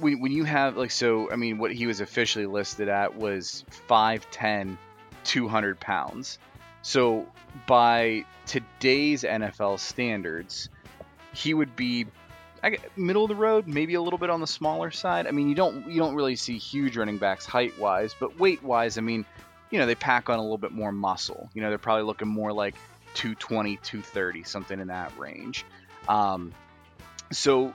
When, 0.00 0.20
when 0.20 0.32
you 0.32 0.44
have 0.44 0.76
like 0.76 0.90
so 0.90 1.30
i 1.30 1.36
mean 1.36 1.58
what 1.58 1.72
he 1.72 1.86
was 1.86 2.00
officially 2.00 2.46
listed 2.46 2.88
at 2.88 3.16
was 3.16 3.66
5'10 3.88 4.78
200 5.24 5.78
pounds. 5.78 6.38
So 6.82 7.26
by 7.66 8.24
today's 8.46 9.22
nfl 9.22 9.78
standards 9.78 10.70
he 11.32 11.54
would 11.54 11.76
be 11.76 12.06
I, 12.62 12.78
middle 12.96 13.24
of 13.24 13.28
the 13.28 13.34
road 13.34 13.66
maybe 13.66 13.94
a 13.94 14.02
little 14.02 14.18
bit 14.18 14.30
on 14.30 14.40
the 14.40 14.46
smaller 14.46 14.90
side 14.90 15.26
i 15.26 15.30
mean 15.30 15.48
you 15.48 15.54
don't 15.54 15.86
you 15.88 15.98
don't 15.98 16.14
really 16.14 16.36
see 16.36 16.58
huge 16.58 16.96
running 16.96 17.18
backs 17.18 17.46
height 17.46 17.78
wise 17.78 18.14
but 18.18 18.38
weight 18.38 18.62
wise 18.62 18.98
i 18.98 19.00
mean 19.00 19.24
you 19.70 19.78
know 19.78 19.86
they 19.86 19.94
pack 19.94 20.28
on 20.28 20.38
a 20.38 20.42
little 20.42 20.58
bit 20.58 20.72
more 20.72 20.92
muscle 20.92 21.48
you 21.54 21.62
know 21.62 21.68
they're 21.68 21.78
probably 21.78 22.04
looking 22.04 22.28
more 22.28 22.52
like 22.52 22.74
220 23.14 23.76
230 23.76 24.44
something 24.44 24.78
in 24.78 24.88
that 24.88 25.16
range 25.18 25.64
um, 26.08 26.52
so 27.30 27.74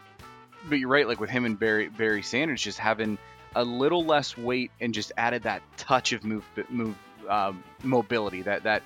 but 0.69 0.79
you're 0.79 0.89
right. 0.89 1.07
Like 1.07 1.19
with 1.19 1.29
him 1.29 1.45
and 1.45 1.57
Barry 1.57 1.89
Barry 1.89 2.23
Sanders, 2.23 2.61
just 2.61 2.79
having 2.79 3.17
a 3.55 3.63
little 3.63 4.03
less 4.03 4.38
weight 4.38 4.71
and 4.81 4.93
just 4.93 5.11
added 5.17 5.43
that 5.43 5.61
touch 5.77 6.11
of 6.13 6.23
move 6.23 6.43
move 6.69 6.95
um, 7.29 7.63
mobility. 7.83 8.41
That 8.41 8.63
that 8.63 8.83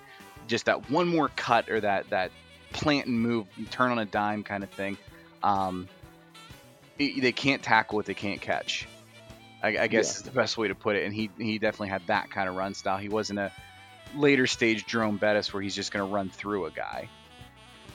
just 0.48 0.66
that 0.66 0.90
one 0.90 1.08
more 1.08 1.30
cut 1.36 1.70
or 1.70 1.80
that 1.82 2.10
that 2.10 2.32
plant 2.72 3.08
and 3.08 3.20
move, 3.20 3.48
turn 3.72 3.92
on 3.92 4.00
a 4.00 4.06
dime 4.06 4.44
kind 4.44 4.64
of 4.64 4.70
thing. 4.70 4.98
Um, 5.44 5.88
they 6.98 7.32
can't 7.32 7.64
tackle 7.64 7.96
what 7.96 8.06
they 8.06 8.14
can't 8.14 8.42
catch. 8.42 8.88
I, 9.62 9.78
I 9.78 9.88
guess 9.88 10.14
yeah. 10.14 10.18
is 10.18 10.22
the 10.24 10.32
best 10.32 10.58
way 10.58 10.68
to 10.68 10.76
put 10.76 10.96
it. 10.96 11.06
And 11.06 11.14
he 11.14 11.30
he 11.38 11.60
definitely 11.60 11.90
had 11.90 12.08
that 12.08 12.30
kind 12.32 12.50
of 12.50 12.56
run 12.56 12.74
style. 12.74 12.98
He 12.98 13.10
wasn't 13.10 13.40
a 13.40 13.52
later 14.16 14.48
stage 14.48 14.86
Jerome 14.86 15.18
Bettis 15.18 15.54
where 15.54 15.62
he's 15.62 15.76
just 15.76 15.92
going 15.92 16.08
to 16.08 16.14
run 16.14 16.30
through 16.30 16.66
a 16.66 16.72
guy. 16.72 17.10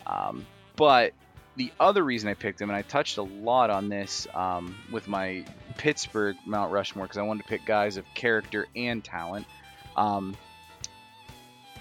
Um, 0.07 0.47
but 0.77 1.13
the 1.57 1.73
other 1.79 2.03
reason 2.03 2.29
I 2.29 2.35
picked 2.35 2.61
him, 2.61 2.71
and 2.71 2.77
I 2.77 2.83
touched 2.83 3.17
a 3.19 3.23
lot 3.23 3.71
on 3.71 3.89
this 3.89 4.27
um, 4.35 4.77
with 4.91 5.09
my 5.09 5.45
Pittsburgh 5.79 6.37
Mount 6.47 6.73
Rushmore, 6.73 7.05
because 7.05 7.19
I 7.19 7.23
wanted 7.23 7.45
to 7.45 7.49
pick 7.49 7.65
guys 7.65 7.97
of 7.97 8.05
character 8.15 8.67
and 8.75 9.03
talent. 9.03 9.47
Um, 9.97 10.37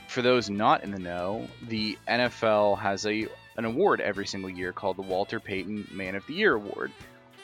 for 0.07 0.21
those 0.21 0.49
not 0.49 0.83
in 0.83 0.91
the 0.91 0.99
know, 0.99 1.47
the 1.67 1.97
NFL 2.07 2.77
has 2.77 3.05
a 3.05 3.27
an 3.57 3.65
award 3.65 4.01
every 4.01 4.25
single 4.25 4.49
year 4.49 4.73
called 4.73 4.97
the 4.97 5.01
Walter 5.03 5.39
Payton 5.39 5.87
Man 5.91 6.15
of 6.15 6.25
the 6.27 6.33
Year 6.33 6.53
Award. 6.53 6.91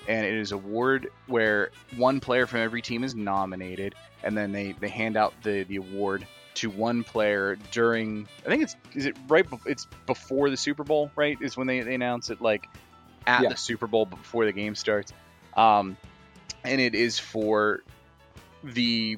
And 0.07 0.26
it 0.26 0.34
is 0.34 0.51
a 0.51 0.55
award 0.55 1.12
where 1.28 1.72
one 1.95 2.20
player 2.20 2.47
from 2.47 2.62
every 2.62 2.82
team 2.82 3.03
is 3.03 3.14
nominated, 3.14 3.95
and 4.24 4.36
then 4.36 4.51
they, 4.51 4.72
they 4.72 4.89
hand 4.89 5.18
out 5.18 5.34
the, 5.43 5.64
the 5.64 5.76
award 5.76 6.26
to 6.55 6.70
one 6.70 7.03
player 7.03 7.57
during 7.72 8.28
I 8.45 8.49
think 8.49 8.64
it's 8.64 8.76
is 8.93 9.05
it 9.05 9.16
right 9.28 9.45
it's 9.66 9.88
before 10.05 10.49
the 10.49 10.57
Super 10.57 10.84
Bowl 10.84 11.12
right 11.16 11.38
is 11.41 11.55
when 11.55 11.68
they, 11.68 11.82
they 11.82 11.95
announce 11.95 12.30
it 12.30 12.41
like 12.41 12.68
at 13.26 13.43
yeah. 13.43 13.49
the 13.49 13.55
Super 13.55 13.88
Bowl 13.88 14.05
before 14.05 14.45
the 14.45 14.51
game 14.51 14.76
starts 14.76 15.14
um, 15.55 15.95
and 16.64 16.82
it 16.82 16.95
is 16.95 17.18
for 17.18 17.84
the 18.64 19.18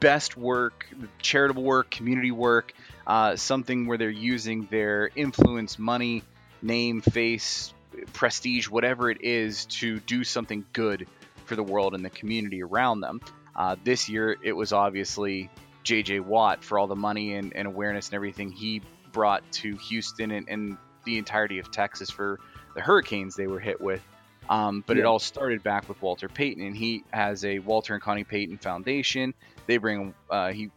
best 0.00 0.36
work 0.36 0.88
charitable 1.18 1.62
work 1.62 1.90
community 1.90 2.30
work 2.30 2.72
uh, 3.08 3.34
something 3.34 3.86
where 3.86 3.98
they're 3.98 4.10
using 4.10 4.68
their 4.70 5.10
influence 5.16 5.78
money 5.78 6.22
name 6.62 7.00
face 7.00 7.72
prestige 8.12 8.68
whatever 8.68 9.10
it 9.10 9.22
is 9.22 9.64
to 9.66 9.98
do 10.00 10.22
something 10.22 10.64
good 10.72 11.08
for 11.46 11.56
the 11.56 11.62
world 11.62 11.94
and 11.94 12.04
the 12.04 12.10
community 12.10 12.62
around 12.62 13.00
them 13.00 13.20
uh, 13.56 13.74
this 13.82 14.08
year 14.08 14.36
it 14.42 14.52
was 14.52 14.72
obviously 14.72 15.50
J.J. 15.88 16.20
Watt 16.20 16.62
for 16.62 16.78
all 16.78 16.86
the 16.86 16.94
money 16.94 17.34
and, 17.34 17.56
and 17.56 17.66
awareness 17.66 18.08
and 18.08 18.14
everything 18.14 18.52
he 18.52 18.82
brought 19.10 19.42
to 19.52 19.74
Houston 19.76 20.30
and, 20.30 20.46
and, 20.48 20.76
the 21.04 21.16
entirety 21.16 21.58
of 21.58 21.70
Texas 21.70 22.10
for 22.10 22.38
the 22.74 22.82
hurricanes 22.82 23.34
they 23.34 23.46
were 23.46 23.60
hit 23.60 23.80
with. 23.80 24.02
Um, 24.50 24.84
but 24.86 24.96
yeah. 24.96 25.04
it 25.04 25.06
all 25.06 25.18
started 25.18 25.62
back 25.62 25.88
with 25.88 26.02
Walter 26.02 26.28
Payton, 26.28 26.62
and 26.62 26.76
he 26.76 27.02
has 27.12 27.46
a 27.46 27.60
Walter 27.60 27.94
and 27.94 28.02
Connie 28.02 28.24
Payton 28.24 28.58
Foundation. 28.58 29.32
They 29.66 29.78
bring 29.78 30.12
uh, 30.28 30.52
he 30.52 30.70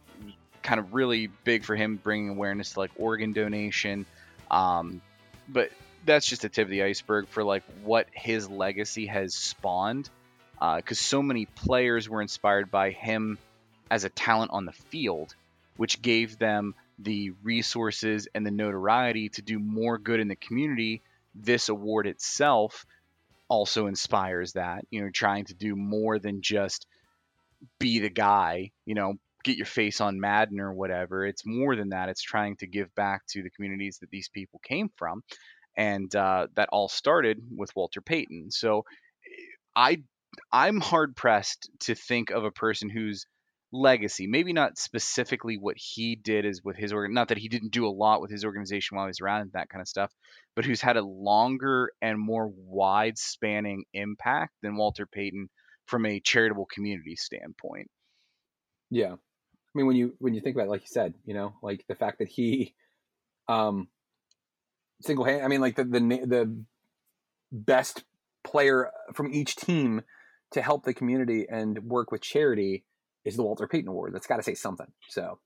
kind 0.62 0.78
of 0.80 0.94
really 0.94 1.28
big 1.44 1.64
for 1.64 1.76
him 1.76 1.96
bringing 1.96 2.30
awareness 2.30 2.72
to 2.72 2.80
like 2.80 2.90
organ 2.96 3.32
donation. 3.32 4.06
Um, 4.50 5.00
but 5.48 5.70
that's 6.04 6.26
just 6.26 6.42
the 6.42 6.48
tip 6.48 6.64
of 6.64 6.70
the 6.70 6.82
iceberg 6.82 7.28
for 7.28 7.44
like 7.44 7.62
what 7.84 8.06
his 8.12 8.48
legacy 8.48 9.06
has 9.06 9.34
spawned, 9.34 10.08
because 10.54 10.98
uh, 10.98 11.02
so 11.02 11.22
many 11.22 11.46
players 11.46 12.08
were 12.08 12.22
inspired 12.22 12.70
by 12.70 12.90
him 12.90 13.38
as 13.90 14.04
a 14.04 14.08
talent 14.08 14.50
on 14.52 14.64
the 14.64 14.72
field, 14.72 15.34
which 15.76 16.02
gave 16.02 16.38
them 16.38 16.74
the 16.98 17.32
resources 17.42 18.28
and 18.34 18.46
the 18.46 18.50
notoriety 18.50 19.28
to 19.28 19.42
do 19.42 19.58
more 19.58 19.98
good 19.98 20.20
in 20.20 20.28
the 20.28 20.36
community. 20.36 21.02
This 21.34 21.68
award 21.68 22.06
itself 22.06 22.86
also 23.48 23.86
inspires 23.86 24.52
that, 24.52 24.84
you 24.90 25.02
know, 25.02 25.10
trying 25.10 25.44
to 25.46 25.54
do 25.54 25.76
more 25.76 26.18
than 26.18 26.42
just 26.42 26.86
be 27.78 27.98
the 27.98 28.10
guy, 28.10 28.70
you 28.86 28.94
know, 28.94 29.14
get 29.42 29.56
your 29.56 29.66
face 29.66 30.00
on 30.00 30.20
Madden 30.20 30.60
or 30.60 30.72
whatever. 30.72 31.26
It's 31.26 31.46
more 31.46 31.76
than 31.76 31.90
that. 31.90 32.08
It's 32.08 32.22
trying 32.22 32.56
to 32.56 32.66
give 32.66 32.94
back 32.94 33.22
to 33.30 33.42
the 33.42 33.50
communities 33.50 33.98
that 34.00 34.10
these 34.10 34.28
people 34.28 34.60
came 34.64 34.90
from. 34.96 35.22
And 35.76 36.14
uh, 36.14 36.48
that 36.56 36.68
all 36.70 36.88
started 36.88 37.38
with 37.56 37.74
Walter 37.74 38.02
Payton. 38.02 38.50
So 38.50 38.84
I 39.74 40.02
I'm 40.50 40.80
hard 40.80 41.16
pressed 41.16 41.70
to 41.80 41.94
think 41.94 42.30
of 42.30 42.44
a 42.44 42.50
person 42.50 42.88
who's 42.88 43.26
legacy. 43.72 44.26
Maybe 44.26 44.52
not 44.52 44.78
specifically 44.78 45.56
what 45.56 45.76
he 45.78 46.14
did 46.14 46.44
is 46.44 46.62
with 46.62 46.76
his 46.76 46.92
organ. 46.92 47.14
Not 47.14 47.28
that 47.28 47.38
he 47.38 47.48
didn't 47.48 47.72
do 47.72 47.86
a 47.86 47.88
lot 47.88 48.20
with 48.20 48.30
his 48.30 48.44
organization 48.44 48.96
while 48.96 49.06
he 49.06 49.10
was 49.10 49.20
around 49.20 49.42
and 49.42 49.52
that 49.52 49.70
kind 49.70 49.80
of 49.80 49.88
stuff, 49.88 50.12
but 50.54 50.64
who's 50.64 50.80
had 50.80 50.96
a 50.96 51.02
longer 51.02 51.90
and 52.02 52.18
more 52.18 52.52
wide 52.54 53.18
spanning 53.18 53.84
impact 53.94 54.52
than 54.62 54.76
Walter 54.76 55.06
Payton 55.06 55.48
from 55.86 56.06
a 56.06 56.20
charitable 56.20 56.66
community 56.72 57.16
standpoint. 57.16 57.90
Yeah, 58.90 59.16
I 59.74 59.78
mean 59.78 59.86
when 59.86 59.96
you 59.96 60.14
when 60.18 60.34
you 60.34 60.40
think 60.40 60.56
about 60.56 60.66
it, 60.66 60.70
like 60.70 60.82
you 60.82 60.88
said, 60.88 61.14
you 61.24 61.34
know, 61.34 61.54
like 61.62 61.84
the 61.88 61.94
fact 61.94 62.18
that 62.18 62.28
he, 62.28 62.74
um, 63.48 63.88
single 65.00 65.24
hand. 65.24 65.44
I 65.44 65.48
mean, 65.48 65.60
like 65.60 65.76
the 65.76 65.84
the 65.84 66.00
the 66.00 66.64
best 67.50 68.04
player 68.44 68.90
from 69.14 69.32
each 69.32 69.56
team 69.56 70.02
to 70.52 70.62
help 70.62 70.84
the 70.84 70.94
community 70.94 71.46
and 71.48 71.78
work 71.84 72.12
with 72.12 72.20
charity 72.20 72.84
is 73.24 73.36
the 73.36 73.42
Walter 73.42 73.66
Payton 73.66 73.88
Award. 73.88 74.14
That's 74.14 74.26
got 74.26 74.36
to 74.36 74.42
say 74.42 74.54
something. 74.54 74.90
So 75.08 75.38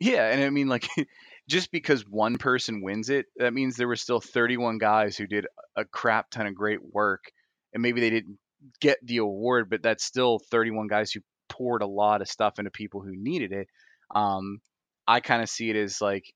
yeah, 0.00 0.30
and 0.30 0.42
I 0.42 0.50
mean 0.50 0.68
like 0.68 0.88
just 1.48 1.70
because 1.70 2.02
one 2.08 2.36
person 2.36 2.82
wins 2.82 3.10
it, 3.10 3.26
that 3.36 3.52
means 3.54 3.76
there 3.76 3.88
were 3.88 3.96
still 3.96 4.20
31 4.20 4.78
guys 4.78 5.16
who 5.16 5.26
did 5.26 5.46
a 5.76 5.84
crap 5.84 6.30
ton 6.30 6.46
of 6.46 6.54
great 6.54 6.80
work, 6.82 7.24
and 7.72 7.82
maybe 7.82 8.00
they 8.00 8.10
didn't 8.10 8.38
get 8.80 8.98
the 9.02 9.18
award, 9.18 9.68
but 9.68 9.82
that's 9.82 10.04
still 10.04 10.38
31 10.50 10.86
guys 10.86 11.12
who 11.12 11.20
poured 11.48 11.82
a 11.82 11.86
lot 11.86 12.22
of 12.22 12.28
stuff 12.28 12.58
into 12.58 12.70
people 12.70 13.00
who 13.00 13.14
needed 13.16 13.52
it. 13.52 13.68
Um, 14.14 14.60
I 15.06 15.20
kind 15.20 15.42
of 15.42 15.48
see 15.48 15.70
it 15.70 15.76
as 15.76 16.00
like, 16.00 16.32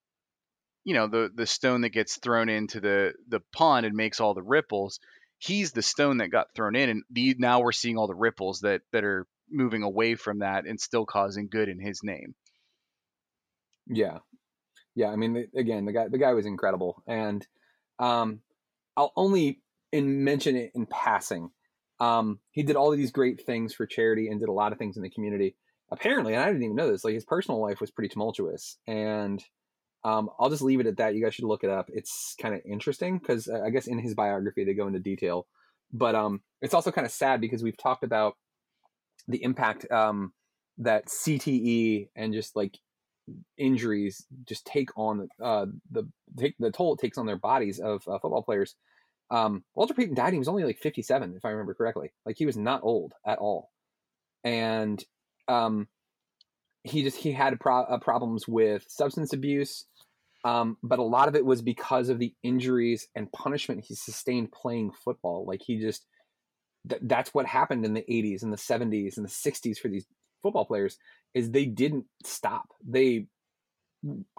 you 0.84 0.94
know, 0.94 1.06
the 1.06 1.30
the 1.34 1.46
stone 1.46 1.82
that 1.82 1.90
gets 1.90 2.18
thrown 2.18 2.48
into 2.48 2.80
the 2.80 3.14
the 3.28 3.40
pond 3.52 3.86
and 3.86 3.96
makes 3.96 4.20
all 4.20 4.34
the 4.34 4.42
ripples. 4.42 5.00
He's 5.38 5.72
the 5.72 5.82
stone 5.82 6.18
that 6.18 6.28
got 6.28 6.54
thrown 6.54 6.74
in, 6.74 6.88
and 6.90 7.02
the, 7.10 7.36
now 7.38 7.60
we're 7.60 7.72
seeing 7.72 7.96
all 7.96 8.06
the 8.06 8.14
ripples 8.14 8.60
that 8.60 8.82
that 8.92 9.04
are 9.04 9.26
moving 9.50 9.82
away 9.82 10.14
from 10.14 10.40
that 10.40 10.66
and 10.66 10.80
still 10.80 11.06
causing 11.06 11.48
good 11.48 11.68
in 11.68 11.80
his 11.80 12.02
name. 12.02 12.34
Yeah, 13.86 14.18
yeah. 14.94 15.08
I 15.08 15.16
mean, 15.16 15.48
again, 15.56 15.84
the 15.84 15.92
guy 15.92 16.08
the 16.08 16.18
guy 16.18 16.32
was 16.34 16.46
incredible, 16.46 17.02
and 17.06 17.46
um, 17.98 18.40
I'll 18.96 19.12
only 19.16 19.60
in 19.92 20.24
mention 20.24 20.56
it 20.56 20.72
in 20.74 20.86
passing. 20.86 21.50
Um, 22.00 22.38
he 22.50 22.62
did 22.62 22.76
all 22.76 22.90
these 22.90 23.10
great 23.10 23.44
things 23.44 23.74
for 23.74 23.86
charity 23.86 24.28
and 24.28 24.40
did 24.40 24.48
a 24.48 24.52
lot 24.52 24.72
of 24.72 24.78
things 24.78 24.96
in 24.96 25.02
the 25.02 25.10
community. 25.10 25.56
Apparently, 25.90 26.34
and 26.34 26.42
I 26.42 26.46
didn't 26.46 26.62
even 26.62 26.76
know 26.76 26.90
this. 26.90 27.04
Like 27.04 27.14
his 27.14 27.24
personal 27.24 27.60
life 27.60 27.80
was 27.80 27.90
pretty 27.90 28.10
tumultuous, 28.10 28.76
and 28.86 29.42
um, 30.04 30.28
I'll 30.38 30.50
just 30.50 30.62
leave 30.62 30.80
it 30.80 30.86
at 30.86 30.98
that. 30.98 31.14
You 31.14 31.24
guys 31.24 31.34
should 31.34 31.46
look 31.46 31.64
it 31.64 31.70
up. 31.70 31.88
It's 31.92 32.36
kind 32.40 32.54
of 32.54 32.60
interesting 32.64 33.18
because 33.18 33.48
uh, 33.48 33.62
I 33.64 33.70
guess 33.70 33.86
in 33.86 33.98
his 33.98 34.14
biography 34.14 34.64
they 34.64 34.74
go 34.74 34.86
into 34.86 34.98
detail, 34.98 35.46
but 35.92 36.14
um, 36.14 36.42
it's 36.60 36.74
also 36.74 36.92
kind 36.92 37.06
of 37.06 37.12
sad 37.12 37.40
because 37.40 37.62
we've 37.62 37.76
talked 37.76 38.04
about 38.04 38.36
the 39.26 39.42
impact 39.42 39.90
um, 39.90 40.32
that 40.78 41.06
CTE 41.06 42.08
and 42.14 42.32
just 42.32 42.54
like 42.54 42.78
injuries 43.56 44.24
just 44.46 44.66
take 44.66 44.96
on 44.96 45.28
uh, 45.42 45.66
the 45.90 46.08
take 46.38 46.54
the 46.58 46.70
toll 46.70 46.94
it 46.94 47.00
takes 47.00 47.18
on 47.18 47.26
their 47.26 47.36
bodies 47.36 47.78
of 47.78 48.02
uh, 48.08 48.18
football 48.18 48.42
players. 48.42 48.74
Um, 49.30 49.64
Walter 49.74 49.94
Payton 49.94 50.14
died. 50.14 50.32
He 50.32 50.38
was 50.38 50.48
only 50.48 50.64
like 50.64 50.78
57, 50.78 51.34
if 51.36 51.44
I 51.44 51.50
remember 51.50 51.74
correctly. 51.74 52.12
Like 52.24 52.36
he 52.38 52.46
was 52.46 52.56
not 52.56 52.82
old 52.82 53.12
at 53.26 53.38
all, 53.38 53.70
and 54.44 55.02
um, 55.48 55.88
he 56.82 57.02
just 57.02 57.18
he 57.18 57.32
had 57.32 57.58
pro- 57.60 57.84
uh, 57.84 57.98
problems 57.98 58.48
with 58.48 58.84
substance 58.88 59.32
abuse. 59.32 59.86
Um, 60.44 60.76
but 60.82 61.00
a 61.00 61.02
lot 61.04 61.28
of 61.28 61.34
it 61.34 61.44
was 61.44 61.62
because 61.62 62.08
of 62.08 62.18
the 62.18 62.32
injuries 62.42 63.08
and 63.14 63.30
punishment 63.32 63.84
he 63.84 63.94
sustained 63.94 64.52
playing 64.52 64.92
football. 65.04 65.44
Like 65.46 65.60
he 65.64 65.80
just 65.80 66.06
th- 66.88 67.02
that's 67.04 67.34
what 67.34 67.46
happened 67.46 67.84
in 67.84 67.94
the 67.94 68.04
80s 68.08 68.42
and 68.42 68.52
the 68.52 68.56
70s 68.56 69.16
and 69.16 69.26
the 69.26 69.30
60s 69.30 69.78
for 69.78 69.88
these 69.88 70.06
football 70.42 70.64
players 70.64 70.96
is 71.34 71.50
they 71.50 71.66
didn't 71.66 72.06
stop. 72.24 72.68
They 72.86 73.26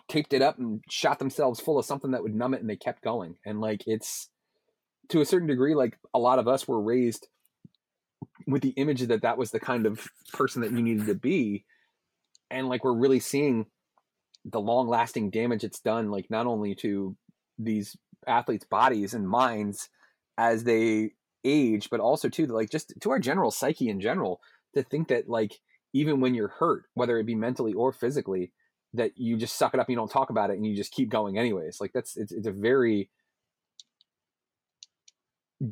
taped 0.08 0.34
it 0.34 0.42
up 0.42 0.58
and 0.58 0.82
shot 0.90 1.20
themselves 1.20 1.60
full 1.60 1.78
of 1.78 1.86
something 1.86 2.12
that 2.12 2.24
would 2.24 2.34
numb 2.34 2.54
it 2.54 2.62
and 2.62 2.70
they 2.70 2.78
kept 2.78 3.04
going. 3.04 3.36
And 3.46 3.60
like 3.60 3.84
it's 3.86 4.30
to 5.10 5.22
a 5.22 5.26
certain 5.26 5.48
degree 5.48 5.76
like 5.76 5.98
a 6.14 6.20
lot 6.20 6.40
of 6.40 6.48
us 6.48 6.68
were 6.68 6.82
raised 6.82 7.28
with 8.48 8.62
the 8.62 8.70
image 8.70 9.02
that 9.02 9.22
that 9.22 9.38
was 9.38 9.52
the 9.52 9.60
kind 9.60 9.86
of 9.86 10.08
person 10.34 10.62
that 10.62 10.72
you 10.72 10.82
needed 10.82 11.08
to 11.08 11.16
be. 11.16 11.66
And 12.50 12.68
like 12.68 12.84
we're 12.84 12.94
really 12.94 13.20
seeing 13.20 13.68
the 14.46 14.62
long 14.62 14.88
lasting 14.88 15.30
damage 15.30 15.64
it's 15.64 15.82
done 15.82 16.10
like 16.10 16.30
not 16.30 16.48
only 16.48 16.74
to 16.74 17.16
these 17.58 17.98
athletes 18.26 18.66
bodies 18.66 19.14
and 19.14 19.28
minds 19.28 19.90
as 20.38 20.64
they 20.64 21.12
age 21.44 21.90
but 21.92 22.00
also 22.00 22.30
to 22.30 22.48
like 22.48 22.70
just 22.70 22.94
to 23.02 23.12
our 23.12 23.20
general 23.20 23.52
psyche 23.52 23.90
in 23.90 24.00
general 24.00 24.40
to 24.74 24.82
think 24.82 25.10
that 25.10 25.28
like 25.28 25.60
even 25.92 26.22
when 26.22 26.34
you're 26.34 26.48
hurt 26.48 26.86
whether 26.94 27.18
it 27.18 27.26
be 27.26 27.36
mentally 27.36 27.74
or 27.74 27.92
physically 27.92 28.52
that 28.94 29.12
you 29.18 29.38
just 29.38 29.58
suck 29.58 29.74
it 29.74 29.80
up 29.80 29.88
and 29.88 29.94
you 29.94 29.98
don't 29.98 30.12
talk 30.12 30.30
about 30.30 30.50
it 30.50 30.58
and 30.58 30.66
you 30.66 30.76
just 30.76 30.92
keep 30.92 31.10
going 31.10 31.38
anyways. 31.38 31.80
Like 31.80 31.94
that's 31.94 32.18
it's, 32.18 32.32
it's 32.32 32.48
a 32.48 32.52
very 32.52 33.10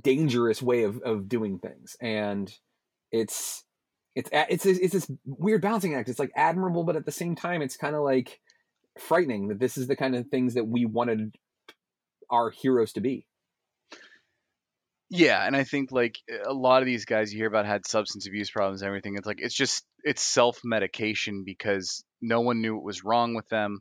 dangerous 0.02 0.62
way 0.62 0.84
of, 0.84 1.02
of 1.04 1.30
doing 1.30 1.60
things 1.60 1.96
and 2.02 2.54
it's 3.12 3.64
it's 4.16 4.30
it's 4.34 4.66
it's 4.66 4.94
this 4.94 5.12
weird 5.26 5.62
balancing 5.62 5.96
act 5.96 6.10
it's 6.10 6.20
like 6.20 6.32
admirable 6.36 6.84
but 6.84 6.96
at 6.96 7.06
the 7.06 7.12
same 7.12 7.36
time 7.36 7.62
it's 7.62 7.78
kind 7.78 7.96
of 7.96 8.02
like 8.02 8.40
frightening 9.00 9.48
that 9.48 9.60
this 9.60 9.78
is 9.78 9.88
the 9.88 9.96
kind 9.96 10.16
of 10.16 10.28
things 10.28 10.56
that 10.56 10.68
we 10.68 10.86
wanted 10.86 11.36
our 12.30 12.50
heroes 12.50 12.94
to 12.94 13.02
be 13.02 13.26
Yeah, 15.10 15.46
and 15.46 15.56
I 15.56 15.64
think 15.64 15.92
like 15.92 16.18
a 16.46 16.54
lot 16.54 16.82
of 16.82 16.86
these 16.86 17.06
guys 17.06 17.32
you 17.32 17.40
hear 17.40 17.48
about 17.48 17.66
had 17.66 17.88
substance 17.88 18.28
abuse 18.28 18.52
problems 18.52 18.82
and 18.82 18.88
everything. 18.88 19.16
It's 19.16 19.28
like 19.28 19.40
it's 19.40 19.56
just 19.56 19.86
it's 20.04 20.22
self 20.22 20.60
medication 20.66 21.44
because 21.46 22.04
no 22.22 22.42
one 22.42 22.62
knew 22.62 22.76
what 22.76 22.84
was 22.84 23.06
wrong 23.06 23.34
with 23.34 23.48
them. 23.48 23.80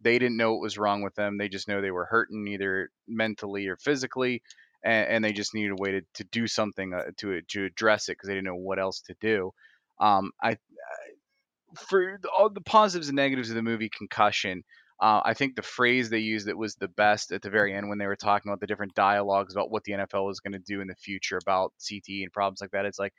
They 0.00 0.18
didn't 0.18 0.36
know 0.36 0.52
what 0.52 0.62
was 0.62 0.78
wrong 0.78 1.02
with 1.02 1.14
them. 1.16 1.38
They 1.38 1.48
just 1.48 1.66
know 1.66 1.80
they 1.80 1.90
were 1.90 2.06
hurting 2.06 2.46
either 2.46 2.90
mentally 3.08 3.66
or 3.66 3.76
physically, 3.76 4.42
and, 4.84 5.08
and 5.08 5.24
they 5.24 5.32
just 5.32 5.54
needed 5.54 5.72
a 5.72 5.76
way 5.76 5.92
to, 5.92 6.02
to 6.14 6.24
do 6.24 6.46
something 6.46 6.92
uh, 6.94 7.10
to 7.18 7.40
to 7.42 7.64
address 7.64 8.08
it 8.08 8.12
because 8.12 8.28
they 8.28 8.34
didn't 8.34 8.46
know 8.46 8.54
what 8.54 8.78
else 8.78 9.02
to 9.02 9.14
do. 9.20 9.52
Um, 10.00 10.32
I 10.42 10.56
for 11.76 12.18
all 12.36 12.50
the 12.50 12.60
positives 12.60 13.08
and 13.08 13.16
negatives 13.16 13.50
of 13.50 13.56
the 13.56 13.62
movie 13.62 13.90
Concussion, 13.96 14.64
uh, 15.00 15.20
I 15.24 15.34
think 15.34 15.56
the 15.56 15.62
phrase 15.62 16.10
they 16.10 16.18
used 16.18 16.46
that 16.46 16.58
was 16.58 16.74
the 16.74 16.88
best 16.88 17.32
at 17.32 17.42
the 17.42 17.50
very 17.50 17.74
end 17.74 17.88
when 17.88 17.98
they 17.98 18.06
were 18.06 18.16
talking 18.16 18.50
about 18.50 18.60
the 18.60 18.66
different 18.66 18.94
dialogues 18.94 19.54
about 19.54 19.70
what 19.70 19.84
the 19.84 19.92
NFL 19.92 20.26
was 20.26 20.40
going 20.40 20.52
to 20.52 20.58
do 20.58 20.80
in 20.80 20.88
the 20.88 20.94
future 20.94 21.38
about 21.40 21.72
CTE 21.80 22.22
and 22.22 22.32
problems 22.32 22.60
like 22.60 22.72
that. 22.72 22.84
It's 22.84 22.98
like, 22.98 23.14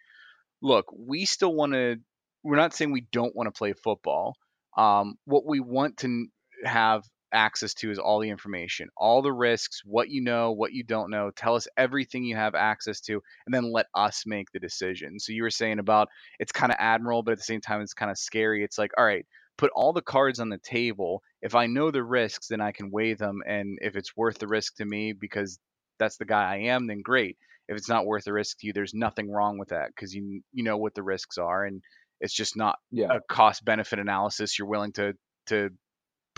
look, 0.62 0.86
we 0.96 1.26
still 1.26 1.54
want 1.54 1.74
to. 1.74 1.98
We're 2.44 2.58
not 2.58 2.74
saying 2.74 2.92
we 2.92 3.08
don't 3.12 3.36
want 3.36 3.48
to 3.48 3.58
play 3.58 3.74
football. 3.74 4.36
Um, 4.78 5.16
what 5.26 5.46
we 5.46 5.60
want 5.60 5.98
to 5.98 6.28
have 6.64 7.04
access 7.34 7.74
to 7.76 7.92
is 7.92 8.00
all 8.00 8.20
the 8.20 8.30
information, 8.30 8.90
all 8.98 9.22
the 9.22 9.32
risks, 9.32 9.82
what 9.86 10.10
you 10.10 10.22
know, 10.22 10.52
what 10.52 10.74
you 10.74 10.84
don't 10.84 11.10
know. 11.10 11.32
Tell 11.36 11.56
us 11.56 11.68
everything 11.78 12.24
you 12.24 12.36
have 12.36 12.56
access 12.56 13.02
to, 13.02 13.22
and 13.46 13.54
then 13.54 13.72
let 13.72 13.88
us 13.96 14.24
make 14.26 14.52
the 14.52 14.60
decision. 14.60 15.20
So 15.20 15.34
you 15.34 15.44
were 15.44 15.50
saying 15.50 15.80
about 15.80 16.10
it's 16.40 16.52
kind 16.52 16.72
of 16.72 16.78
admirable, 16.80 17.24
but 17.24 17.32
at 17.32 17.38
the 17.38 17.44
same 17.44 17.62
time, 17.62 17.82
it's 17.82 17.94
kind 17.94 18.12
of 18.12 18.18
scary. 18.18 18.64
It's 18.64 18.78
like, 18.78 18.92
all 18.98 19.06
right, 19.06 19.26
put 19.58 19.72
all 19.76 19.94
the 19.94 20.02
cards 20.02 20.40
on 20.40 20.50
the 20.50 20.58
table. 20.58 21.22
If 21.42 21.56
I 21.56 21.68
know 21.68 21.92
the 21.92 22.04
risks, 22.04 22.48
then 22.48 22.62
I 22.62 22.72
can 22.72 22.92
weigh 22.92 23.14
them, 23.14 23.42
and 23.46 23.78
if 23.82 23.96
it's 23.96 24.16
worth 24.16 24.40
the 24.40 24.48
risk 24.48 24.76
to 24.78 24.86
me 24.86 25.14
because 25.14 25.60
that's 26.00 26.18
the 26.18 26.26
guy 26.26 26.54
I 26.54 26.58
am, 26.74 26.88
then 26.88 27.02
great. 27.02 27.38
If 27.68 27.78
it's 27.78 27.90
not 27.90 28.06
worth 28.06 28.26
the 28.26 28.34
risk 28.34 28.60
to 28.60 28.68
you, 28.68 28.74
there's 28.74 28.94
nothing 28.94 29.32
wrong 29.32 29.58
with 29.58 29.70
that 29.70 29.90
because 29.96 30.14
you 30.14 30.42
you 30.52 30.64
know 30.64 30.78
what 30.78 30.96
the 30.96 31.04
risks 31.04 31.38
are, 31.38 31.64
and 31.64 31.82
it's 32.20 32.34
just 32.34 32.56
not 32.56 32.78
yeah 32.92 33.08
a 33.12 33.20
cost 33.30 33.64
benefit 33.66 34.00
analysis 34.00 34.58
you're 34.58 34.68
willing 34.68 34.94
to 34.94 35.14
to 35.48 35.70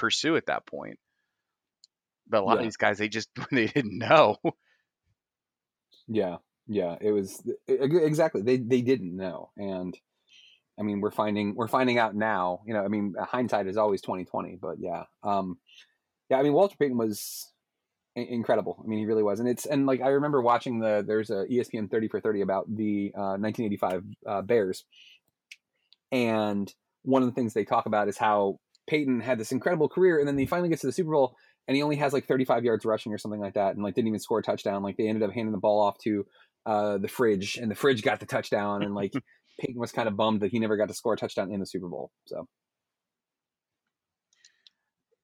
pursue 0.03 0.35
at 0.35 0.47
that 0.47 0.65
point. 0.65 0.99
But 2.27 2.41
a 2.41 2.45
lot 2.45 2.57
of 2.57 2.63
these 2.63 2.75
guys, 2.75 2.97
they 2.97 3.07
just 3.07 3.29
they 3.51 3.67
didn't 3.67 3.97
know. 3.97 4.35
yeah 6.09 6.35
yeah 6.67 6.97
it 6.99 7.11
was 7.11 7.41
exactly 7.67 8.41
they 8.41 8.57
they 8.57 8.81
didn't 8.81 9.15
know 9.15 9.49
and 9.55 9.97
i 10.77 10.81
mean 10.81 10.99
we're 10.99 11.11
finding 11.11 11.55
we're 11.55 11.67
finding 11.69 11.97
out 11.97 12.13
now 12.13 12.59
you 12.65 12.73
know 12.73 12.83
i 12.83 12.89
mean 12.89 13.13
hindsight 13.17 13.67
is 13.67 13.77
always 13.77 14.01
2020 14.01 14.57
but 14.61 14.75
yeah 14.79 15.03
um 15.23 15.57
yeah 16.29 16.37
i 16.37 16.43
mean 16.43 16.51
walter 16.51 16.75
payton 16.77 16.97
was 16.97 17.53
i- 18.17 18.21
incredible 18.21 18.81
i 18.83 18.87
mean 18.87 18.99
he 18.99 19.05
really 19.05 19.23
was 19.23 19.39
and 19.39 19.47
it's 19.47 19.65
and 19.65 19.85
like 19.85 20.01
i 20.01 20.09
remember 20.09 20.41
watching 20.41 20.79
the 20.79 21.03
there's 21.07 21.29
a 21.29 21.45
espn 21.51 21.89
30 21.89 22.07
for 22.09 22.19
30 22.19 22.41
about 22.41 22.65
the 22.73 23.13
uh 23.15 23.37
1985 23.39 24.03
uh, 24.25 24.41
bears 24.41 24.83
and 26.11 26.73
one 27.03 27.23
of 27.23 27.29
the 27.29 27.35
things 27.35 27.53
they 27.53 27.65
talk 27.65 27.85
about 27.85 28.09
is 28.09 28.17
how 28.17 28.59
Payton 28.87 29.21
had 29.21 29.37
this 29.37 29.51
incredible 29.51 29.89
career, 29.89 30.19
and 30.19 30.27
then 30.27 30.37
he 30.37 30.45
finally 30.45 30.69
gets 30.69 30.81
to 30.81 30.87
the 30.87 30.93
Super 30.93 31.11
Bowl, 31.11 31.35
and 31.67 31.75
he 31.75 31.83
only 31.83 31.95
has 31.97 32.13
like 32.13 32.27
35 32.27 32.63
yards 32.63 32.85
rushing 32.85 33.13
or 33.13 33.17
something 33.17 33.39
like 33.39 33.53
that, 33.53 33.75
and 33.75 33.83
like 33.83 33.95
didn't 33.95 34.07
even 34.07 34.19
score 34.19 34.39
a 34.39 34.43
touchdown. 34.43 34.83
Like 34.83 34.97
they 34.97 35.07
ended 35.07 35.23
up 35.23 35.33
handing 35.33 35.51
the 35.51 35.59
ball 35.59 35.81
off 35.81 35.97
to 35.99 36.25
uh, 36.65 36.97
the 36.97 37.07
fridge, 37.07 37.57
and 37.57 37.71
the 37.71 37.75
fridge 37.75 38.03
got 38.03 38.19
the 38.19 38.25
touchdown, 38.25 38.83
and 38.83 38.93
like 38.93 39.13
Payton 39.59 39.79
was 39.79 39.91
kind 39.91 40.07
of 40.07 40.17
bummed 40.17 40.41
that 40.41 40.51
he 40.51 40.59
never 40.59 40.77
got 40.77 40.87
to 40.87 40.93
score 40.93 41.13
a 41.13 41.17
touchdown 41.17 41.51
in 41.51 41.59
the 41.59 41.65
Super 41.65 41.87
Bowl. 41.87 42.11
So 42.25 42.47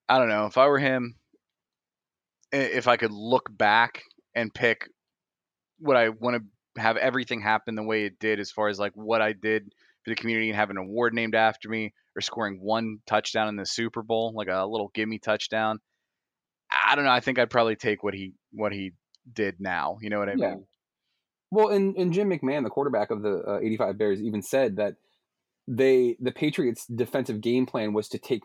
I 0.07 0.17
don't 0.17 0.29
know. 0.29 0.45
If 0.45 0.57
I 0.57 0.67
were 0.67 0.79
him, 0.79 1.15
if 2.51 2.87
I 2.87 2.97
could 2.97 3.11
look 3.11 3.49
back 3.55 4.03
and 4.35 4.53
pick 4.53 4.89
what 5.79 5.97
I 5.97 6.09
want 6.09 6.37
to 6.37 6.81
have 6.81 6.97
everything 6.97 7.41
happen 7.41 7.75
the 7.75 7.83
way 7.83 8.05
it 8.05 8.19
did, 8.19 8.39
as 8.39 8.51
far 8.51 8.69
as 8.69 8.79
like 8.79 8.93
what 8.95 9.21
I 9.21 9.33
did 9.33 9.71
for 10.03 10.11
the 10.11 10.15
community 10.15 10.49
and 10.49 10.55
have 10.55 10.69
an 10.69 10.77
award 10.77 11.13
named 11.13 11.35
after 11.35 11.69
me, 11.69 11.93
or 12.19 12.21
scoring 12.21 12.59
one 12.61 12.97
touchdown 13.07 13.47
in 13.47 13.55
the 13.55 13.65
Super 13.65 14.03
Bowl, 14.03 14.33
like 14.35 14.49
a 14.49 14.65
little 14.65 14.91
gimme 14.93 15.19
touchdown. 15.19 15.79
I 16.69 16.95
don't 16.95 17.05
know. 17.05 17.11
I 17.11 17.21
think 17.21 17.39
I'd 17.39 17.49
probably 17.49 17.75
take 17.75 18.03
what 18.03 18.13
he 18.13 18.33
what 18.51 18.73
he 18.73 18.91
did 19.31 19.55
now. 19.59 19.97
You 20.01 20.09
know 20.09 20.19
what 20.19 20.29
I 20.29 20.35
Yeah. 20.35 20.51
mean? 20.51 20.65
Well, 21.51 21.69
and, 21.69 21.95
and 21.95 22.13
Jim 22.13 22.29
McMahon, 22.29 22.63
the 22.63 22.69
quarterback 22.69 23.09
of 23.09 23.23
the 23.23 23.39
uh, 23.39 23.59
85 23.59 23.97
Bears, 23.97 24.21
even 24.21 24.43
said 24.43 24.75
that 24.75 24.95
they 25.67 26.15
the 26.19 26.31
Patriots' 26.31 26.85
defensive 26.85 27.41
game 27.41 27.65
plan 27.65 27.93
was 27.93 28.09
to 28.09 28.19
take 28.19 28.43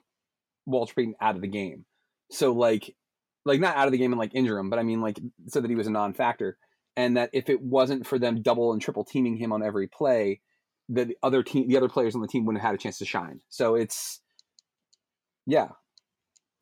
Walter 0.65 0.95
Payton 0.95 1.17
out 1.21 1.35
of 1.35 1.43
the 1.43 1.49
game. 1.49 1.85
So 2.31 2.53
like 2.53 2.95
like 3.45 3.61
not 3.61 3.77
out 3.77 3.87
of 3.87 3.93
the 3.93 3.99
game 3.99 4.13
and 4.13 4.19
like 4.19 4.35
injure 4.35 4.59
him, 4.59 4.71
but 4.71 4.79
I 4.79 4.85
mean 4.85 5.01
like 5.01 5.19
so 5.49 5.61
that 5.61 5.69
he 5.69 5.77
was 5.77 5.87
a 5.87 5.91
non-factor, 5.91 6.57
and 6.97 7.17
that 7.17 7.31
if 7.33 7.51
it 7.51 7.61
wasn't 7.61 8.07
for 8.07 8.19
them 8.19 8.41
double 8.41 8.73
and 8.73 8.81
triple 8.81 9.05
teaming 9.05 9.37
him 9.37 9.53
on 9.53 9.63
every 9.63 9.89
play, 9.89 10.41
that 10.89 11.09
the 11.09 11.17
other 11.23 11.43
team, 11.43 11.69
the 11.69 11.77
other 11.77 11.89
players 11.89 12.15
on 12.15 12.21
the 12.21 12.29
team 12.29 12.45
wouldn't 12.45 12.63
have 12.63 12.71
had 12.71 12.75
a 12.75 12.83
chance 12.83 12.99
to 12.99 13.05
shine. 13.05 13.41
So 13.49 13.75
it's 13.75 14.21
yeah. 15.47 15.69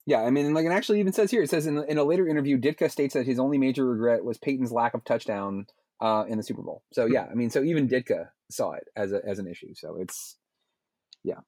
Yeah, 0.04 0.22
I 0.22 0.30
mean, 0.30 0.52
like, 0.52 0.66
it 0.66 0.72
actually 0.72 0.98
even 0.98 1.12
says 1.12 1.30
here, 1.30 1.42
it 1.42 1.50
says 1.50 1.68
in, 1.68 1.78
in 1.88 1.96
a 1.96 2.02
later 2.02 2.26
interview, 2.26 2.58
Ditka 2.58 2.90
states 2.90 3.14
that 3.14 3.24
his 3.24 3.38
only 3.38 3.56
major 3.56 3.86
regret 3.86 4.24
was 4.24 4.36
Payton's 4.36 4.72
lack 4.72 4.94
of 4.94 5.04
touchdown 5.04 5.66
uh, 6.00 6.24
in 6.28 6.38
the 6.38 6.42
Super 6.42 6.62
Bowl. 6.62 6.82
So 6.92 7.06
yeah, 7.06 7.26
I 7.30 7.34
mean, 7.34 7.50
so 7.50 7.62
even 7.62 7.88
Ditka 7.88 8.30
saw 8.50 8.72
it 8.72 8.88
as 8.96 9.12
a, 9.12 9.20
as 9.24 9.38
an 9.38 9.46
issue. 9.46 9.74
So 9.74 9.96
it's 10.00 10.38
yeah. 11.22 11.38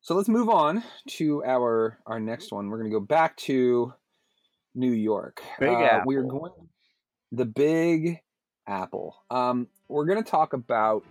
So 0.00 0.14
let's 0.14 0.28
move 0.28 0.48
on 0.48 0.84
to 1.16 1.44
our 1.44 1.98
our 2.06 2.20
next 2.20 2.52
one. 2.52 2.68
We're 2.68 2.78
going 2.78 2.90
to 2.90 2.96
go 2.96 3.04
back 3.04 3.36
to 3.38 3.92
New 4.74 4.92
York. 4.92 5.42
Big 5.58 5.68
Uh, 5.70 6.02
We're 6.06 6.22
going 6.22 6.52
the 7.32 7.46
Big 7.46 8.20
Apple. 8.66 9.16
Um, 9.28 9.66
we're 9.88 10.04
going 10.04 10.22
to 10.22 10.30
talk 10.30 10.52
about 10.52 11.04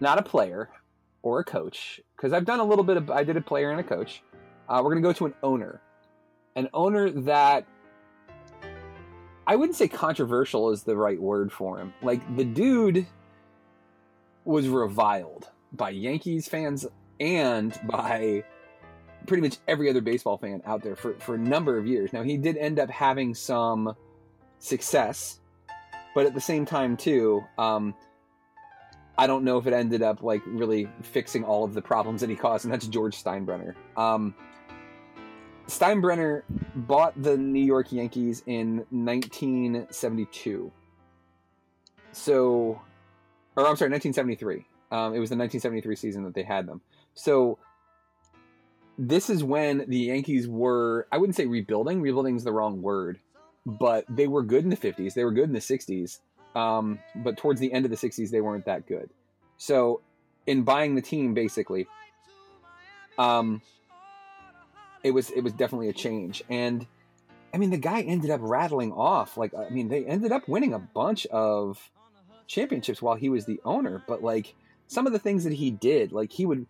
not 0.00 0.18
a 0.18 0.22
player 0.22 0.70
or 1.22 1.40
a 1.40 1.44
coach 1.44 2.00
because 2.16 2.32
I've 2.32 2.44
done 2.44 2.60
a 2.60 2.64
little 2.64 2.84
bit 2.84 2.96
of 2.96 3.10
I 3.10 3.24
did 3.24 3.36
a 3.36 3.40
player 3.40 3.70
and 3.70 3.80
a 3.80 3.84
coach. 3.84 4.22
Uh, 4.68 4.80
we're 4.82 4.90
going 4.90 5.02
to 5.02 5.08
go 5.08 5.12
to 5.12 5.26
an 5.26 5.34
owner, 5.42 5.80
an 6.56 6.68
owner 6.72 7.10
that 7.10 7.66
I 9.46 9.56
wouldn't 9.56 9.76
say 9.76 9.88
controversial 9.88 10.70
is 10.70 10.84
the 10.84 10.96
right 10.96 11.20
word 11.20 11.52
for 11.52 11.78
him. 11.78 11.92
Like 12.02 12.36
the 12.36 12.44
dude 12.44 13.06
was 14.44 14.68
reviled 14.68 15.48
by 15.72 15.90
Yankees 15.90 16.48
fans 16.48 16.86
and 17.20 17.78
by 17.84 18.44
pretty 19.26 19.42
much 19.42 19.58
every 19.66 19.88
other 19.88 20.00
baseball 20.00 20.38
fan 20.38 20.62
out 20.66 20.82
there 20.82 20.96
for, 20.96 21.14
for 21.14 21.34
a 21.34 21.38
number 21.38 21.78
of 21.78 21.86
years. 21.86 22.12
Now 22.12 22.22
he 22.22 22.36
did 22.36 22.56
end 22.56 22.78
up 22.78 22.90
having 22.90 23.34
some 23.34 23.94
success, 24.58 25.40
but 26.14 26.26
at 26.26 26.34
the 26.34 26.40
same 26.40 26.64
time 26.64 26.96
too, 26.96 27.44
um, 27.58 27.94
I 29.16 29.26
don't 29.26 29.44
know 29.44 29.58
if 29.58 29.66
it 29.66 29.72
ended 29.72 30.02
up 30.02 30.22
like 30.22 30.42
really 30.46 30.88
fixing 31.02 31.44
all 31.44 31.64
of 31.64 31.74
the 31.74 31.82
problems 31.82 32.20
that 32.20 32.30
he 32.30 32.36
caused, 32.36 32.64
and 32.64 32.72
that's 32.72 32.86
George 32.86 33.22
Steinbrenner. 33.22 33.74
Um, 33.96 34.34
Steinbrenner 35.66 36.42
bought 36.74 37.20
the 37.20 37.36
New 37.36 37.64
York 37.64 37.92
Yankees 37.92 38.42
in 38.46 38.78
1972. 38.90 40.72
So, 42.12 42.80
or 43.56 43.66
I'm 43.66 43.76
sorry, 43.76 43.90
1973. 43.90 44.66
Um, 44.90 45.14
it 45.14 45.18
was 45.18 45.30
the 45.30 45.36
1973 45.36 45.96
season 45.96 46.24
that 46.24 46.34
they 46.34 46.42
had 46.42 46.66
them. 46.66 46.80
So, 47.14 47.58
this 48.96 49.30
is 49.30 49.42
when 49.42 49.84
the 49.88 49.98
Yankees 49.98 50.46
were, 50.46 51.08
I 51.10 51.18
wouldn't 51.18 51.34
say 51.34 51.46
rebuilding, 51.46 52.00
rebuilding 52.00 52.36
is 52.36 52.44
the 52.44 52.52
wrong 52.52 52.80
word, 52.80 53.18
but 53.66 54.04
they 54.08 54.26
were 54.26 54.42
good 54.42 54.64
in 54.64 54.70
the 54.70 54.76
50s. 54.76 55.14
They 55.14 55.24
were 55.24 55.32
good 55.32 55.44
in 55.44 55.52
the 55.52 55.60
60s. 55.60 56.20
Um, 56.54 56.98
but 57.16 57.36
towards 57.36 57.60
the 57.60 57.72
end 57.72 57.84
of 57.84 57.90
the 57.90 57.96
60s, 57.96 58.30
they 58.30 58.40
weren't 58.40 58.66
that 58.66 58.86
good. 58.86 59.10
So, 59.56 60.00
in 60.46 60.62
buying 60.62 60.94
the 60.94 61.02
team, 61.02 61.34
basically, 61.34 61.86
um, 63.18 63.62
it 65.02 65.10
was 65.12 65.30
it 65.30 65.40
was 65.40 65.52
definitely 65.52 65.88
a 65.88 65.92
change. 65.92 66.42
And 66.48 66.86
I 67.52 67.58
mean, 67.58 67.70
the 67.70 67.78
guy 67.78 68.02
ended 68.02 68.30
up 68.30 68.40
rattling 68.42 68.92
off 68.92 69.36
like 69.36 69.54
I 69.54 69.70
mean, 69.70 69.88
they 69.88 70.04
ended 70.04 70.32
up 70.32 70.48
winning 70.48 70.74
a 70.74 70.78
bunch 70.78 71.26
of 71.26 71.90
championships 72.46 73.00
while 73.00 73.14
he 73.14 73.28
was 73.28 73.46
the 73.46 73.60
owner. 73.64 74.02
But 74.06 74.22
like 74.22 74.54
some 74.86 75.06
of 75.06 75.12
the 75.12 75.18
things 75.18 75.44
that 75.44 75.52
he 75.52 75.70
did, 75.70 76.12
like 76.12 76.32
he 76.32 76.46
would 76.46 76.66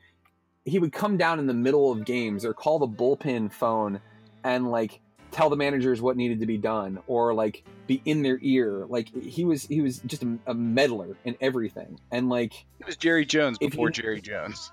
he 0.65 0.79
would 0.79 0.93
come 0.93 1.17
down 1.17 1.39
in 1.39 1.47
the 1.47 1.55
middle 1.55 1.93
of 1.93 2.05
games 2.05 2.45
or 2.45 2.55
call 2.55 2.79
the 2.79 2.89
bullpen 2.89 3.53
phone 3.53 4.01
and 4.43 4.71
like 4.71 5.01
tell 5.35 5.51
the 5.51 5.57
managers 5.57 6.01
what 6.01 6.16
needed 6.16 6.41
to 6.41 6.47
be 6.47 6.57
done 6.57 7.01
or 7.07 7.35
like 7.35 7.62
be 7.87 8.01
in 8.05 8.22
their 8.22 8.39
ear. 8.41 8.87
Like 8.89 9.09
he 9.22 9.45
was 9.45 9.64
he 9.64 9.80
was 9.82 9.99
just 10.07 10.22
a, 10.22 10.39
a 10.47 10.55
meddler 10.55 11.16
in 11.24 11.37
everything. 11.41 11.99
And 12.11 12.28
like 12.30 12.64
It 12.80 12.87
was 12.87 12.97
Jerry 12.97 13.26
Jones 13.26 13.59
before 13.59 13.89
you- 13.89 13.93
Jerry 13.93 14.20
Jones. 14.20 14.70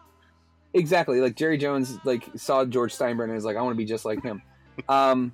exactly. 0.74 1.20
Like 1.20 1.36
jerry 1.36 1.58
jones 1.58 1.98
like 2.06 2.30
saw 2.36 2.64
george 2.64 2.96
steinbrenner 2.96 3.26
and 3.26 3.34
was 3.34 3.44
like 3.44 3.58
i 3.58 3.62
want 3.62 3.74
to 3.74 3.78
be 3.78 3.86
just 3.86 4.06
like 4.06 4.22
him. 4.24 4.42
Um 4.88 5.34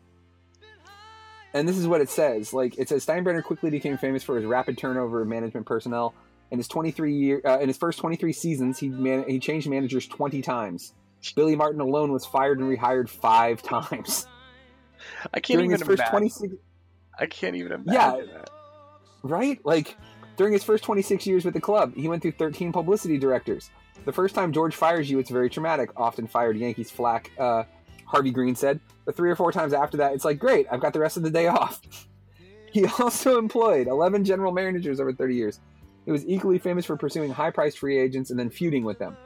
and 1.53 1.67
this 1.67 1.78
is 1.78 1.88
what 1.88 2.01
it 2.01 2.09
says. 2.09 2.53
Like 2.53 2.78
it 2.78 2.89
says 2.89 3.05
steinbrenner 3.05 3.43
quickly 3.43 3.69
became 3.69 3.97
famous 3.97 4.23
for 4.23 4.36
his 4.36 4.45
rapid 4.45 4.78
turnover 4.78 5.21
of 5.21 5.28
management 5.28 5.65
personnel. 5.65 6.13
In 6.51 6.57
his 6.59 6.67
23 6.67 7.13
year 7.13 7.41
uh, 7.45 7.59
in 7.59 7.67
his 7.67 7.78
first 7.78 7.99
23 7.99 8.32
seasons 8.34 8.80
he 8.80 8.89
man- 8.89 9.25
he 9.28 9.39
changed 9.39 9.69
managers 9.69 10.07
20 10.07 10.41
times. 10.41 10.93
Billy 11.36 11.55
martin 11.55 11.82
alone 11.82 12.11
was 12.11 12.25
fired 12.25 12.59
and 12.59 12.67
rehired 12.69 13.09
five 13.09 13.61
times 13.73 14.28
I 15.34 15.39
can't 15.39 15.58
during 15.60 15.72
even 15.72 15.80
his 15.80 15.88
first 15.88 15.99
imagine. 15.99 16.12
26 16.12 16.53
I 17.20 17.26
can't 17.26 17.55
even 17.55 17.72
imagine 17.72 17.93
Yeah. 17.93 18.12
that. 18.34 18.49
right? 19.24 19.60
Like 19.66 19.97
during 20.38 20.53
his 20.53 20.64
first 20.64 20.84
26 20.84 21.26
years 21.26 21.45
with 21.45 21.53
the 21.55 21.62
club, 21.62 21.95
he 21.95 22.08
went 22.08 22.22
through 22.22 22.34
13 22.34 22.72
publicity 22.72 23.18
directors. 23.18 23.72
The 24.05 24.12
first 24.14 24.36
time 24.36 24.53
George 24.53 24.76
fires 24.76 25.10
you, 25.10 25.18
it's 25.20 25.30
very 25.32 25.49
traumatic. 25.49 25.89
Often 25.97 26.28
fired 26.28 26.58
Yankees 26.58 26.91
flack. 26.91 27.32
Uh, 27.38 27.64
Harvey 28.05 28.32
Greene 28.32 28.55
said. 28.55 28.80
The 29.05 29.12
three 29.12 29.30
or 29.32 29.36
four 29.36 29.51
times 29.51 29.74
after 29.74 29.97
that, 29.97 30.14
it's 30.14 30.24
like 30.26 30.38
great. 30.39 30.68
I've 30.72 30.80
got 30.80 30.93
the 30.93 30.99
rest 30.99 31.18
of 31.18 31.24
the 31.24 31.30
day 31.32 31.47
off. 31.60 31.82
he 32.72 32.86
also 32.99 33.38
employed 33.39 33.88
11 33.88 34.24
general 34.24 34.51
managers 34.51 34.99
over 34.99 35.12
30 35.12 35.36
years. 35.36 35.60
He 36.05 36.12
was 36.12 36.26
equally 36.26 36.60
famous 36.60 36.86
for 36.86 36.95
pursuing 36.95 37.32
high-priced 37.32 37.80
free 37.80 37.97
agents 37.99 38.30
and 38.30 38.39
then 38.39 38.49
feuding 38.49 38.84
with 38.86 38.99
them. 38.99 39.18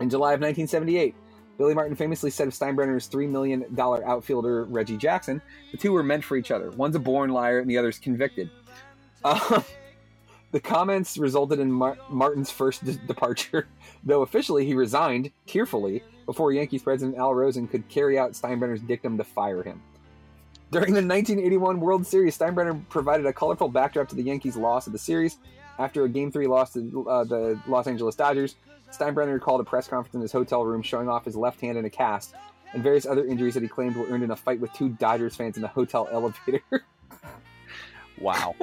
In 0.00 0.08
July 0.10 0.32
of 0.32 0.40
1978, 0.40 1.14
Billy 1.58 1.74
Martin 1.74 1.96
famously 1.96 2.30
said 2.30 2.46
of 2.46 2.54
Steinbrenner's 2.54 3.08
$3 3.08 3.28
million 3.28 3.66
outfielder 3.78 4.64
Reggie 4.64 4.96
Jackson, 4.96 5.42
the 5.72 5.76
two 5.76 5.92
were 5.92 6.04
meant 6.04 6.24
for 6.24 6.36
each 6.36 6.52
other. 6.52 6.70
One's 6.70 6.94
a 6.94 7.00
born 7.00 7.30
liar 7.30 7.58
and 7.58 7.68
the 7.68 7.76
other's 7.76 7.98
convicted. 7.98 8.48
Um, 9.24 9.64
the 10.52 10.60
comments 10.60 11.18
resulted 11.18 11.58
in 11.58 11.70
Mar- 11.70 11.98
Martin's 12.08 12.50
first 12.50 12.84
de- 12.84 12.94
departure, 12.94 13.66
though 14.04 14.22
officially 14.22 14.64
he 14.64 14.74
resigned 14.74 15.32
tearfully 15.46 16.04
before 16.26 16.52
Yankees 16.52 16.82
president 16.82 17.18
Al 17.18 17.34
Rosen 17.34 17.66
could 17.66 17.88
carry 17.88 18.18
out 18.18 18.32
Steinbrenner's 18.32 18.80
dictum 18.80 19.18
to 19.18 19.24
fire 19.24 19.64
him. 19.64 19.82
During 20.70 20.92
the 20.92 21.00
1981 21.00 21.80
World 21.80 22.06
Series, 22.06 22.38
Steinbrenner 22.38 22.86
provided 22.88 23.26
a 23.26 23.32
colorful 23.32 23.68
backdrop 23.68 24.08
to 24.10 24.14
the 24.14 24.22
Yankees' 24.22 24.56
loss 24.56 24.86
of 24.86 24.92
the 24.92 24.98
series. 24.98 25.38
After 25.78 26.04
a 26.04 26.08
Game 26.08 26.30
3 26.30 26.46
loss 26.46 26.74
to 26.74 27.08
uh, 27.08 27.24
the 27.24 27.58
Los 27.66 27.86
Angeles 27.86 28.14
Dodgers, 28.14 28.56
Steinbrenner 28.90 29.40
called 29.40 29.60
a 29.60 29.64
press 29.64 29.88
conference 29.88 30.14
in 30.14 30.20
his 30.20 30.32
hotel 30.32 30.64
room 30.64 30.82
showing 30.82 31.08
off 31.08 31.24
his 31.24 31.36
left 31.36 31.60
hand 31.60 31.78
in 31.78 31.84
a 31.84 31.90
cast 31.90 32.34
and 32.72 32.82
various 32.82 33.06
other 33.06 33.24
injuries 33.24 33.54
that 33.54 33.62
he 33.62 33.68
claimed 33.68 33.96
were 33.96 34.06
earned 34.06 34.24
in 34.24 34.30
a 34.30 34.36
fight 34.36 34.60
with 34.60 34.72
two 34.72 34.90
Dodgers 34.90 35.36
fans 35.36 35.56
in 35.56 35.62
the 35.62 35.68
hotel 35.68 36.08
elevator. 36.10 36.62
Wow. 38.20 38.54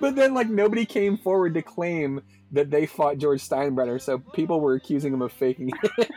But 0.00 0.16
then, 0.16 0.32
like, 0.32 0.48
nobody 0.48 0.86
came 0.86 1.18
forward 1.18 1.54
to 1.54 1.62
claim 1.62 2.22
that 2.52 2.70
they 2.70 2.86
fought 2.86 3.18
George 3.18 3.46
Steinbrenner, 3.46 4.00
so 4.00 4.18
people 4.18 4.60
were 4.60 4.74
accusing 4.74 5.12
him 5.12 5.22
of 5.22 5.32
faking 5.32 5.70
it. 5.82 6.10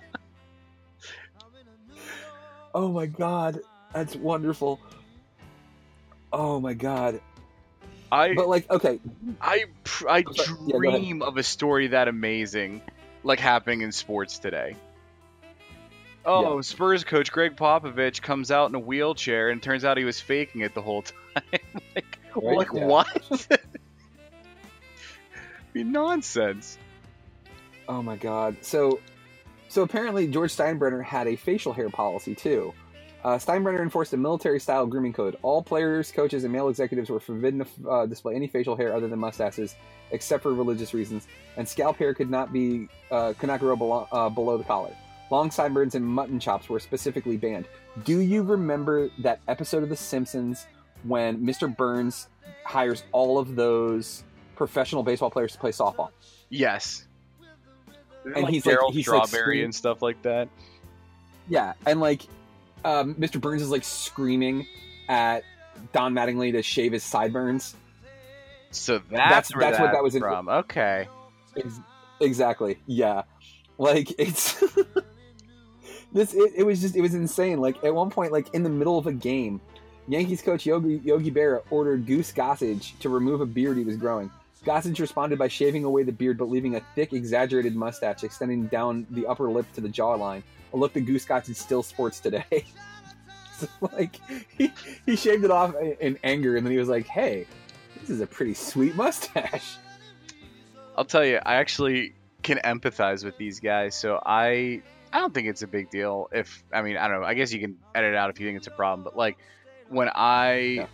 oh 2.75 2.93
my 2.93 3.07
god, 3.07 3.61
that's 3.95 4.15
wonderful. 4.15 4.79
Oh 6.33 6.61
my 6.61 6.75
god. 6.75 7.21
I 8.13 8.35
But, 8.35 8.47
like, 8.47 8.71
okay, 8.71 9.01
I 9.41 9.65
pr- 9.85 10.09
I 10.09 10.23
Sorry. 10.23 10.59
Yeah, 10.67 10.77
dream 10.79 11.23
of 11.23 11.39
a 11.39 11.43
story 11.43 11.89
that 11.89 12.09
amazing, 12.09 12.83
like 13.25 13.41
happening 13.41 13.81
in 13.81 13.91
sports 13.91 14.39
today. 14.39 14.77
Oh, 16.25 16.61
Spurs 16.61 17.03
coach 17.05 17.33
Gregg 17.33 17.57
Popovich 17.57 18.21
comes 18.23 18.51
out 18.53 18.69
in 18.69 18.75
a 18.75 18.79
wheelchair, 18.79 19.49
and 19.49 19.61
turns 19.63 19.85
out 19.85 19.97
he 19.97 20.05
was 20.05 20.21
faking 20.21 20.61
it 20.61 20.75
the 20.75 20.83
whole 20.83 21.03
time. 21.35 21.43
like, 21.97 22.19
Right? 22.37 22.57
like 22.59 22.69
Yeah. 22.75 22.85
what? 22.87 23.49
be 25.73 25.83
nonsense. 25.83 26.79
Oh 27.89 28.03
my 28.03 28.17
god. 28.17 28.57
So 28.61 29.01
so 29.69 29.83
apparently 29.83 30.27
George 30.29 30.55
Steinbrenner 30.55 31.03
had 31.03 31.27
a 31.27 31.37
facial 31.37 31.73
hair 31.73 31.89
policy 31.89 32.35
too. 32.35 32.75
Uh, 33.25 33.37
Steinbrenner 33.39 33.81
enforced 33.81 34.13
a 34.13 34.17
military-style 34.17 34.87
grooming 34.87 35.13
code. 35.13 35.37
All 35.43 35.63
players, 35.63 36.11
coaches, 36.11 36.43
and 36.43 36.53
male 36.53 36.69
executives 36.69 37.09
were 37.09 37.21
forbidden 37.21 37.65
to 37.65 37.89
uh, 37.89 38.07
display 38.07 38.35
any 38.35 38.49
facial 38.49 38.75
hair 38.75 38.95
other 38.95 39.07
than 39.07 39.19
mustaches, 39.21 39.77
except 40.11 40.43
for 40.43 40.53
religious 40.53 40.93
reasons. 40.93 41.29
And 41.57 41.69
scalp 41.69 41.97
hair 41.99 42.15
could 42.15 42.31
not 42.31 42.53
be 42.53 42.89
uh, 43.13 43.35
could 43.39 43.47
not 43.47 43.61
grow 43.61 43.77
below, 43.77 44.09
uh, 44.11 44.29
below 44.29 44.59
the 44.59 44.65
collar. 44.65 44.91
Long 45.31 45.51
sideburns 45.53 45.95
and 45.95 46.05
mutton 46.05 46.41
chops 46.41 46.69
were 46.69 46.81
specifically 46.81 47.37
banned. 47.37 47.67
Do 48.05 48.19
you 48.21 48.43
remember 48.43 49.09
that 49.19 49.41
episode 49.47 49.83
of 49.83 49.89
The 49.89 49.97
Simpsons 49.97 50.67
when 51.05 51.39
Mr. 51.39 51.75
Burns 51.75 52.29
hires 52.65 53.05
all 53.13 53.39
of 53.39 53.55
those 53.55 54.25
professional 54.57 55.03
baseball 55.03 55.31
players 55.31 55.53
to 55.53 55.59
play 55.59 55.71
softball? 55.71 56.11
Yes. 56.51 57.07
And 58.25 58.45
like 58.45 58.53
he's 58.53 58.67
like- 58.67 58.77
Darryl 58.77 58.93
he's 58.93 59.07
like 59.09 59.27
Strawberry 59.27 59.43
scream- 59.59 59.65
and 59.67 59.75
stuff 59.75 60.03
like 60.03 60.21
that. 60.23 60.49
Yeah, 61.49 61.73
and 61.87 62.01
like 62.01 62.23
um, 62.85 63.15
Mr. 63.15 63.41
Burns 63.41 63.63
is 63.63 63.71
like 63.71 63.85
screaming 63.85 64.67
at 65.09 65.45
Don 65.93 66.15
Mattingly 66.15 66.53
to 66.53 66.63
shave 66.63 66.93
his 66.93 67.03
sideburns. 67.05 67.75
So 68.71 69.01
that's 69.11 69.11
That's- 69.11 69.55
where 69.55 69.71
that's 69.71 69.81
what 69.81 69.93
that 69.93 70.03
was 70.03 70.15
in- 70.15 70.23
from. 70.23 70.49
Okay. 70.49 71.09
Ex- 71.57 71.81
exactly. 72.21 72.79
Yeah. 72.87 73.23
Like 73.79 74.19
it's 74.19 74.55
this. 76.13 76.35
It, 76.35 76.53
it 76.57 76.63
was 76.65 76.81
just 76.81 76.97
it 76.97 77.01
was 77.01 77.15
insane. 77.15 77.59
Like 77.61 77.83
at 77.85 77.95
one 77.95 78.11
point, 78.11 78.33
like 78.33 78.53
in 78.55 78.63
the 78.63 78.71
middle 78.71 78.99
of 78.99 79.07
a 79.07 79.13
game, 79.13 79.61
Yankees 80.09 80.43
coach 80.43 80.65
Yogi 80.67 81.01
Yogi 81.05 81.31
Berra 81.31 81.63
ordered 81.71 82.07
Goose 82.07 82.33
Gossage 82.33 82.99
to 83.01 83.09
remove 83.09 83.41
a 83.41 83.47
beard 83.47 83.77
he 83.77 83.85
was 83.85 83.97
growing. 83.97 84.31
Gossage 84.65 84.99
responded 85.01 85.39
by 85.39 85.49
shaving 85.49 85.85
away 85.85 86.03
the 86.03 86.13
beard, 86.13 86.39
but 86.39 86.49
leaving 86.49 86.77
a 86.77 86.81
thick, 86.95 87.13
exaggerated 87.13 87.75
mustache 87.75 88.23
extending 88.25 88.67
down 88.67 89.07
the 89.11 89.27
upper 89.27 89.51
lip 89.51 89.67
to 89.75 89.81
the 89.81 89.89
jawline. 89.89 90.43
A 90.73 90.77
look 90.77 90.93
that 90.95 91.01
Goose 91.03 91.25
Gossage 91.27 91.57
still 91.57 91.83
sports 91.83 92.21
today. 92.21 92.45
So, 93.55 93.69
like 93.93 94.17
he 94.57 94.73
he 95.07 95.15
shaved 95.15 95.45
it 95.45 95.51
off 95.53 95.75
in- 95.77 95.97
in 96.01 96.19
anger, 96.25 96.57
and 96.57 96.67
then 96.67 96.73
he 96.73 96.79
was 96.79 96.89
like, 96.89 97.07
"Hey, 97.07 97.47
this 98.01 98.11
is 98.11 98.21
a 98.21 98.27
pretty 98.27 98.55
sweet 98.55 98.97
mustache." 98.97 99.77
I'll 100.97 101.05
tell 101.05 101.25
you, 101.25 101.37
I 101.37 101.57
actually 101.57 102.15
can 102.43 102.59
empathize 102.65 103.25
with 103.25 103.37
these 103.37 103.61
guys. 103.61 103.95
So 103.95 104.21
I 104.25 104.83
I 105.13 105.21
don't 105.21 105.33
think 105.33 105.47
it's 105.47 105.63
a 105.63 105.67
big 105.69 105.91
deal 105.91 106.29
if 106.33 106.65
I 106.73 106.83
mean, 106.83 106.97
I 106.97 107.07
don't 107.07 107.21
know. 107.21 107.27
I 107.27 107.35
guess 107.35 107.53
you 107.53 107.61
can 107.61 107.77
edit 107.95 108.17
out 108.17 108.31
if 108.31 108.41
you 108.41 108.47
think 108.47 108.57
it's 108.57 108.67
a 108.67 108.73
problem, 108.73 109.05
but 109.05 109.17
like 109.17 109.37
when 109.91 110.11
I 110.13 110.89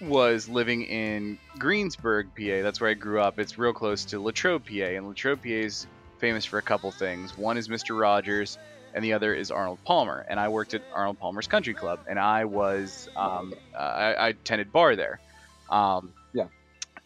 was 0.00 0.48
living 0.48 0.82
in 0.82 1.38
Greensburg, 1.58 2.26
PA, 2.36 2.62
that's 2.62 2.80
where 2.80 2.90
I 2.90 2.94
grew 2.94 3.20
up. 3.20 3.38
It's 3.38 3.58
real 3.58 3.72
close 3.72 4.04
to 4.06 4.20
Latrobe, 4.20 4.64
PA, 4.66 4.74
and 4.84 5.08
Latrobe, 5.08 5.42
PA 5.42 5.48
is 5.48 5.86
famous 6.20 6.44
for 6.44 6.58
a 6.58 6.62
couple 6.62 6.90
things. 6.92 7.36
One 7.36 7.56
is 7.56 7.68
Mr. 7.68 7.98
Rogers, 7.98 8.56
and 8.94 9.04
the 9.04 9.12
other 9.12 9.34
is 9.34 9.50
Arnold 9.50 9.78
Palmer. 9.84 10.24
And 10.28 10.38
I 10.38 10.48
worked 10.48 10.74
at 10.74 10.82
Arnold 10.94 11.18
Palmer's 11.18 11.46
Country 11.46 11.74
Club, 11.74 12.00
and 12.08 12.18
I 12.18 12.44
was 12.44 13.08
um, 13.16 13.52
uh, 13.76 13.82
I, 13.82 14.12
I 14.12 14.28
attended 14.28 14.72
bar 14.72 14.96
there. 14.96 15.20
Um, 15.70 16.12
Yeah. 16.32 16.48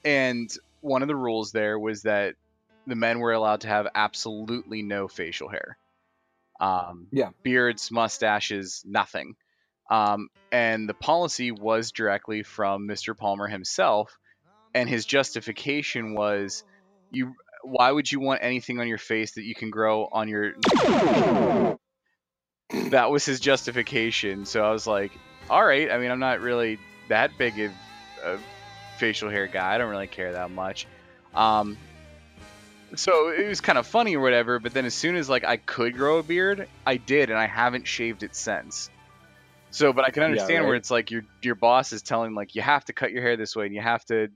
and 0.04 0.50
one 0.80 1.02
of 1.02 1.08
the 1.08 1.16
rules 1.16 1.52
there 1.52 1.78
was 1.78 2.02
that 2.02 2.34
the 2.86 2.94
men 2.96 3.18
were 3.18 3.32
allowed 3.32 3.62
to 3.62 3.68
have 3.68 3.88
absolutely 3.94 4.82
no 4.82 5.08
facial 5.08 5.48
hair. 5.48 5.76
Um, 6.60 7.08
Yeah. 7.12 7.30
beards, 7.42 7.90
mustaches, 7.90 8.82
nothing. 8.86 9.36
Um, 9.90 10.28
and 10.52 10.88
the 10.88 10.94
policy 10.94 11.50
was 11.50 11.92
directly 11.92 12.42
from 12.42 12.86
Mr. 12.86 13.16
Palmer 13.16 13.46
himself, 13.46 14.18
and 14.74 14.88
his 14.88 15.06
justification 15.06 16.14
was, 16.14 16.64
"You, 17.10 17.34
why 17.62 17.90
would 17.90 18.10
you 18.10 18.20
want 18.20 18.40
anything 18.42 18.80
on 18.80 18.88
your 18.88 18.98
face 18.98 19.32
that 19.32 19.44
you 19.44 19.54
can 19.54 19.70
grow 19.70 20.08
on 20.10 20.28
your?" 20.28 20.54
that 22.90 23.10
was 23.10 23.24
his 23.24 23.40
justification. 23.40 24.44
So 24.46 24.62
I 24.62 24.70
was 24.70 24.86
like, 24.86 25.12
"All 25.48 25.64
right." 25.64 25.90
I 25.90 25.98
mean, 25.98 26.10
I'm 26.10 26.20
not 26.20 26.40
really 26.40 26.78
that 27.08 27.36
big 27.38 27.58
of 27.60 27.72
a 28.24 28.38
facial 28.98 29.30
hair 29.30 29.46
guy. 29.46 29.74
I 29.74 29.78
don't 29.78 29.90
really 29.90 30.06
care 30.06 30.32
that 30.32 30.50
much. 30.50 30.86
Um, 31.34 31.76
so 32.96 33.28
it 33.28 33.46
was 33.48 33.60
kind 33.60 33.78
of 33.78 33.86
funny 33.86 34.16
or 34.16 34.20
whatever. 34.20 34.58
But 34.58 34.74
then 34.74 34.84
as 34.84 34.94
soon 34.94 35.16
as 35.16 35.28
like 35.28 35.44
I 35.44 35.56
could 35.56 35.96
grow 35.96 36.18
a 36.18 36.22
beard, 36.22 36.68
I 36.86 36.96
did, 36.96 37.30
and 37.30 37.38
I 37.38 37.46
haven't 37.46 37.86
shaved 37.86 38.22
it 38.22 38.34
since. 38.34 38.90
So, 39.70 39.92
but 39.92 40.04
I 40.06 40.10
can 40.10 40.22
Yeah, 40.26 40.50
understand 40.50 40.66
where 40.66 40.76
it's 40.76 40.90
like 40.90 41.10
your 41.10 41.22
your 41.42 41.54
boss 41.54 41.92
is 41.92 42.02
telling 42.02 42.34
like 42.34 42.54
you 42.54 42.62
have 42.62 42.84
to 42.86 42.92
cut 42.92 43.12
your 43.12 43.22
hair 43.22 43.36
this 43.36 43.54
way 43.54 43.66
and 43.66 43.74
you 43.74 43.80
have 43.82 44.04
to 44.06 44.28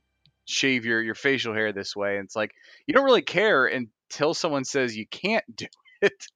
shave 0.47 0.85
your 0.85 1.03
your 1.03 1.15
facial 1.15 1.55
hair 1.55 1.73
this 1.73 1.97
way, 1.97 2.17
and 2.17 2.27
it's 2.27 2.37
like 2.37 2.53
you 2.87 2.95
don't 2.95 3.05
really 3.05 3.23
care 3.23 3.67
until 3.67 4.35
someone 4.35 4.65
says 4.65 4.97
you 4.97 5.07
can't 5.07 5.45
do 5.57 5.67
it. 6.03 6.27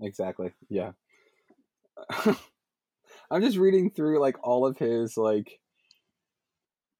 Exactly. 0.00 0.52
Yeah. 0.68 0.92
I'm 3.30 3.42
just 3.42 3.56
reading 3.58 3.90
through 3.90 4.20
like 4.20 4.36
all 4.42 4.66
of 4.66 4.78
his 4.78 5.16
like 5.16 5.60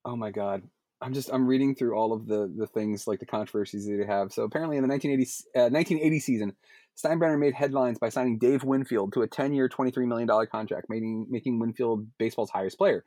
oh 0.05 0.17
my 0.17 0.31
god. 0.31 0.63
I'm 1.01 1.15
just 1.15 1.31
I'm 1.33 1.47
reading 1.47 1.75
through 1.75 1.97
all 1.97 2.13
of 2.13 2.27
the 2.27 2.53
the 2.55 2.67
things 2.67 3.07
like 3.07 3.21
the 3.21 3.27
controversies 3.27 3.87
that 3.87 3.97
they 3.97 4.07
have. 4.07 4.33
So 4.33 4.43
apparently 4.43 4.77
in 4.77 4.83
the 4.83 4.89
1980 4.89 5.31
uh, 5.57 5.71
1980 5.71 6.21
season, 6.21 6.57
Steinbrenner 6.97 7.39
made 7.39 7.55
headlines 7.55 7.99
by 7.99 8.09
signing 8.09 8.39
Dave 8.39 8.65
Winfield 8.65 9.13
to 9.13 9.23
a 9.23 9.29
10-year, 9.29 9.69
23 9.69 10.07
million 10.07 10.27
dollar 10.27 10.47
contract, 10.47 10.87
making 10.89 11.27
making 11.31 11.59
Winfield 11.59 12.07
baseball's 12.19 12.51
highest 12.51 12.79
player. 12.79 13.05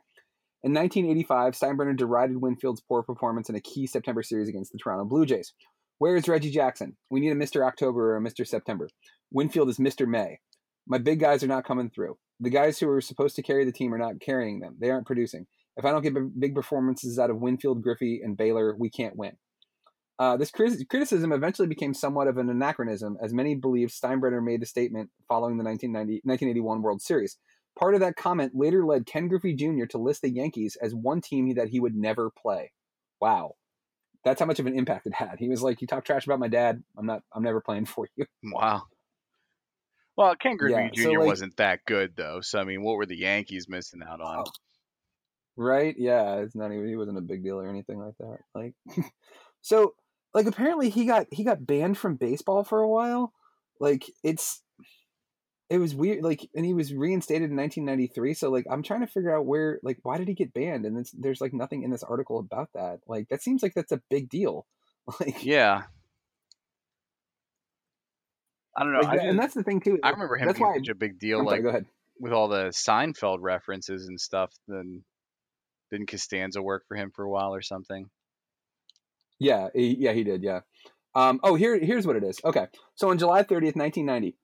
In 0.64 0.72
1985, 0.72 1.54
Steinbrenner 1.54 1.96
derided 1.96 2.40
Winfield's 2.40 2.80
poor 2.80 3.02
performance 3.02 3.48
in 3.48 3.56
a 3.56 3.60
key 3.60 3.86
September 3.86 4.22
series 4.22 4.48
against 4.48 4.72
the 4.72 4.78
Toronto 4.78 5.04
Blue 5.04 5.26
Jays. 5.26 5.52
Where 5.98 6.16
is 6.16 6.28
Reggie 6.28 6.50
Jackson? 6.50 6.96
We 7.10 7.20
need 7.20 7.32
a 7.32 7.34
Mr. 7.34 7.66
October 7.66 8.12
or 8.12 8.16
a 8.16 8.20
Mr. 8.20 8.46
September. 8.46 8.88
Winfield 9.32 9.68
is 9.68 9.78
Mr. 9.78 10.06
May. 10.06 10.38
My 10.86 10.98
big 10.98 11.20
guys 11.20 11.42
are 11.42 11.48
not 11.48 11.64
coming 11.64 11.90
through. 11.90 12.16
The 12.40 12.50
guys 12.50 12.78
who 12.78 12.88
are 12.88 13.00
supposed 13.00 13.36
to 13.36 13.42
carry 13.42 13.64
the 13.64 13.72
team 13.72 13.92
are 13.92 13.98
not 13.98 14.20
carrying 14.20 14.60
them. 14.60 14.76
They 14.80 14.90
aren't 14.90 15.06
producing. 15.06 15.46
If 15.76 15.84
I 15.84 15.90
don't 15.90 16.02
get 16.02 16.14
b- 16.14 16.28
big 16.38 16.54
performances 16.54 17.18
out 17.18 17.30
of 17.30 17.40
Winfield, 17.40 17.82
Griffey, 17.82 18.20
and 18.22 18.36
Baylor, 18.36 18.74
we 18.76 18.90
can't 18.90 19.16
win. 19.16 19.36
Uh, 20.18 20.36
this 20.36 20.50
criti- 20.50 20.86
criticism 20.88 21.32
eventually 21.32 21.66
became 21.66 21.94
somewhat 21.94 22.28
of 22.28 22.36
an 22.36 22.48
anachronism, 22.50 23.16
as 23.22 23.32
many 23.32 23.54
believe 23.54 23.88
Steinbrenner 23.88 24.42
made 24.44 24.60
the 24.60 24.66
statement 24.66 25.10
following 25.26 25.56
the 25.56 25.64
1990, 25.64 26.20
1981 26.24 26.82
World 26.82 27.00
Series. 27.02 27.38
Part 27.78 27.94
of 27.94 28.00
that 28.00 28.16
comment 28.16 28.52
later 28.54 28.84
led 28.84 29.06
Ken 29.06 29.28
Griffey 29.28 29.54
Jr. 29.54 29.86
to 29.86 29.98
list 29.98 30.20
the 30.22 30.28
Yankees 30.30 30.76
as 30.80 30.94
one 30.94 31.22
team 31.22 31.54
that 31.54 31.68
he 31.68 31.80
would 31.80 31.96
never 31.96 32.30
play. 32.30 32.72
Wow, 33.20 33.54
that's 34.24 34.40
how 34.40 34.46
much 34.46 34.58
of 34.60 34.66
an 34.66 34.76
impact 34.76 35.06
it 35.06 35.14
had. 35.14 35.36
He 35.38 35.48
was 35.48 35.62
like, 35.62 35.80
"You 35.80 35.86
talk 35.86 36.04
trash 36.04 36.26
about 36.26 36.38
my 36.38 36.48
dad. 36.48 36.82
I'm 36.98 37.06
not. 37.06 37.22
I'm 37.32 37.42
never 37.42 37.62
playing 37.62 37.86
for 37.86 38.06
you." 38.14 38.26
Wow. 38.44 38.82
Well, 40.16 40.36
Ken 40.36 40.56
Griffey 40.58 40.74
Yeah, 40.74 40.88
Jr. 40.92 41.02
so, 41.02 41.10
like- 41.12 41.26
wasn't 41.26 41.56
that 41.56 41.80
good 41.86 42.12
though, 42.16 42.40
so 42.42 42.58
I 42.60 42.64
mean, 42.64 42.82
what 42.82 42.96
were 42.96 43.06
the 43.06 43.16
Yankees 43.16 43.66
missing 43.68 44.02
out 44.06 44.20
on? 44.20 44.44
Right? 45.56 45.94
Yeah, 45.98 46.36
it's 46.36 46.56
not 46.56 46.72
even 46.72 46.88
he 46.88 46.96
wasn't 46.96 47.18
a 47.18 47.22
big 47.22 47.44
deal 47.44 47.60
or 47.60 47.68
anything 47.68 47.98
like 47.98 48.16
that. 48.18 48.38
Like 48.54 48.74
so 49.62 49.94
like 50.34 50.46
apparently 50.46 50.90
he 50.90 51.06
got 51.06 51.26
he 51.30 51.44
got 51.44 51.66
banned 51.66 51.98
from 51.98 52.16
baseball 52.16 52.64
for 52.64 52.80
a 52.80 52.88
while. 52.88 53.32
Like 53.80 54.04
it's 54.22 54.62
it 55.68 55.78
was 55.78 55.94
weird 55.94 56.22
like 56.22 56.48
and 56.54 56.66
he 56.66 56.74
was 56.74 56.92
reinstated 56.92 57.50
in 57.50 57.56
1993 57.56 58.34
so 58.34 58.50
like 58.50 58.66
I'm 58.70 58.82
trying 58.82 59.00
to 59.00 59.06
figure 59.06 59.34
out 59.34 59.46
where 59.46 59.78
like 59.82 59.98
why 60.02 60.18
did 60.18 60.28
he 60.28 60.34
get 60.34 60.52
banned 60.52 60.84
and 60.84 60.98
it's, 60.98 61.12
there's 61.12 61.40
like 61.40 61.54
nothing 61.54 61.82
in 61.82 61.90
this 61.90 62.02
article 62.02 62.38
about 62.38 62.68
that. 62.74 63.00
Like 63.06 63.28
that 63.30 63.42
seems 63.42 63.62
like 63.62 63.72
that's 63.74 63.92
a 63.92 64.02
big 64.10 64.28
deal. 64.28 64.66
Like 65.18 65.44
Yeah. 65.44 65.82
I 68.76 68.84
don't 68.84 68.92
know. 68.92 69.00
like 69.00 69.20
I, 69.20 69.24
and 69.24 69.38
that's 69.38 69.54
the 69.54 69.62
thing 69.62 69.80
too. 69.80 69.98
I 70.02 70.10
remember 70.10 70.36
him 70.36 70.46
That's 70.46 70.58
being 70.58 70.70
why 70.70 70.76
such 70.76 70.88
a 70.88 70.94
big 70.94 71.18
deal, 71.18 71.40
I'm 71.40 71.46
sorry, 71.46 71.62
like 71.62 71.68
ahead. 71.68 71.86
with 72.20 72.32
all 72.32 72.48
the 72.48 72.68
Seinfeld 72.68 73.38
references 73.40 74.06
and 74.06 74.20
stuff. 74.20 74.52
Then 74.68 75.02
didn't 75.92 76.08
Costanza 76.08 76.60
work 76.60 76.84
for 76.88 76.96
him 76.96 77.12
for 77.14 77.22
a 77.22 77.30
while 77.30 77.54
or 77.54 77.62
something? 77.62 78.10
Yeah, 79.38 79.68
he, 79.74 79.96
yeah, 79.98 80.12
he 80.12 80.24
did. 80.24 80.42
Yeah. 80.42 80.60
Um, 81.14 81.38
oh, 81.42 81.54
here, 81.54 81.78
here's 81.78 82.06
what 82.06 82.16
it 82.16 82.24
is. 82.24 82.40
Okay, 82.44 82.66
so 82.94 83.10
on 83.10 83.18
July 83.18 83.42
30th, 83.42 83.76
1990, 83.76 84.36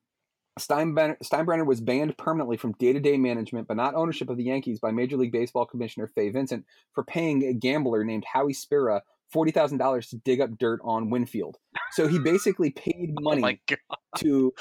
Steinbrenner, 0.59 1.17
Steinbrenner 1.23 1.67
was 1.67 1.81
banned 1.81 2.17
permanently 2.19 2.57
from 2.57 2.73
day-to-day 2.73 3.17
management, 3.17 3.69
but 3.69 3.77
not 3.77 3.95
ownership 3.95 4.29
of 4.29 4.37
the 4.37 4.45
Yankees, 4.45 4.81
by 4.81 4.91
Major 4.91 5.17
League 5.17 5.33
Baseball 5.33 5.67
Commissioner 5.67 6.09
Fay 6.09 6.31
Vincent 6.31 6.65
for 6.95 7.05
paying 7.05 7.45
a 7.45 7.55
gambler 7.55 8.05
named 8.05 8.25
Howie 8.33 8.53
Spira 8.53 9.03
forty 9.33 9.51
thousand 9.51 9.79
dollars 9.79 10.09
to 10.09 10.17
dig 10.17 10.41
up 10.41 10.59
dirt 10.59 10.81
on 10.83 11.11
Winfield. 11.11 11.57
So 11.93 12.09
he 12.09 12.19
basically 12.19 12.71
paid 12.71 13.15
money 13.21 13.61
Oh 13.71 13.95
to 14.19 14.53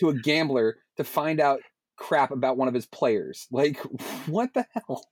to 0.00 0.08
a 0.10 0.14
gambler 0.14 0.76
to 0.96 1.04
find 1.04 1.40
out 1.40 1.60
crap 1.96 2.30
about 2.30 2.56
one 2.56 2.68
of 2.68 2.74
his 2.74 2.86
players. 2.86 3.46
Like, 3.50 3.78
what 4.26 4.54
the 4.54 4.66
hell? 4.72 5.04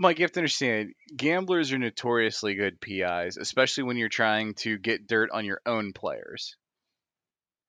Mike, 0.00 0.18
you 0.18 0.24
have 0.24 0.32
to 0.32 0.40
understand, 0.40 0.94
gamblers 1.14 1.72
are 1.72 1.78
notoriously 1.78 2.54
good 2.54 2.80
PIs, 2.80 3.36
especially 3.36 3.84
when 3.84 3.98
you're 3.98 4.08
trying 4.08 4.54
to 4.54 4.78
get 4.78 5.06
dirt 5.06 5.28
on 5.30 5.44
your 5.44 5.60
own 5.66 5.92
players. 5.92 6.56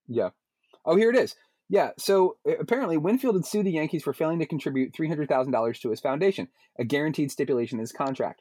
Yeah. 0.08 0.30
Oh, 0.86 0.96
here 0.96 1.10
it 1.10 1.16
is. 1.16 1.36
Yeah. 1.68 1.90
So 1.98 2.38
apparently, 2.58 2.96
Winfield 2.96 3.34
had 3.34 3.44
sued 3.44 3.66
the 3.66 3.72
Yankees 3.72 4.02
for 4.02 4.14
failing 4.14 4.38
to 4.38 4.46
contribute 4.46 4.94
three 4.94 5.08
hundred 5.08 5.28
thousand 5.28 5.52
dollars 5.52 5.78
to 5.80 5.90
his 5.90 6.00
foundation, 6.00 6.48
a 6.78 6.84
guaranteed 6.84 7.30
stipulation 7.30 7.76
in 7.78 7.82
his 7.82 7.92
contract. 7.92 8.40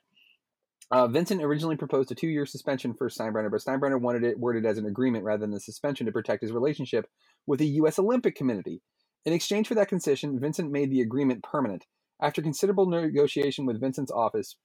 Uh, 0.89 1.09
Vincent 1.09 1.43
originally 1.43 1.75
proposed 1.75 2.13
a 2.13 2.15
two-year 2.15 2.45
suspension 2.45 2.93
for 2.93 3.09
Steinbrenner, 3.09 3.51
but 3.51 3.59
Steinbrenner 3.59 3.99
wanted 3.99 4.23
it 4.23 4.39
worded 4.39 4.65
as 4.65 4.77
an 4.77 4.85
agreement 4.85 5.25
rather 5.25 5.45
than 5.45 5.53
a 5.53 5.59
suspension 5.59 6.05
to 6.05 6.13
protect 6.13 6.43
his 6.43 6.53
relationship 6.53 7.07
with 7.45 7.59
the 7.59 7.67
U.S. 7.67 7.99
Olympic 7.99 8.37
Committee. 8.37 8.81
In 9.25 9.33
exchange 9.33 9.67
for 9.67 9.75
that 9.75 9.89
concession, 9.89 10.39
Vincent 10.39 10.71
made 10.71 10.91
the 10.91 11.01
agreement 11.01 11.43
permanent. 11.43 11.85
After 12.21 12.41
considerable 12.41 12.85
negotiation 12.85 13.65
with 13.65 13.81
Vincent's 13.81 14.11
office, 14.11 14.55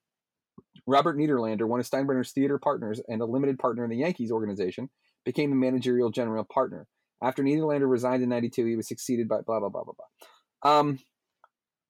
Robert 0.86 1.16
Nederlander, 1.16 1.66
one 1.66 1.80
of 1.80 1.88
Steinbrenner's 1.88 2.32
theater 2.32 2.58
partners 2.58 3.00
and 3.08 3.20
a 3.20 3.26
limited 3.26 3.58
partner 3.58 3.84
in 3.84 3.90
the 3.90 3.96
Yankees 3.96 4.30
organization, 4.30 4.90
became 5.24 5.50
the 5.50 5.56
managerial 5.56 6.10
general 6.10 6.44
partner. 6.44 6.86
After 7.22 7.42
Niederlander 7.42 7.88
resigned 7.88 8.22
in 8.22 8.28
'92, 8.28 8.66
he 8.66 8.76
was 8.76 8.88
succeeded 8.88 9.28
by 9.28 9.40
blah 9.40 9.60
blah 9.60 9.70
blah 9.70 9.84
blah 9.84 9.94
blah. 9.94 10.78
Um, 10.78 10.98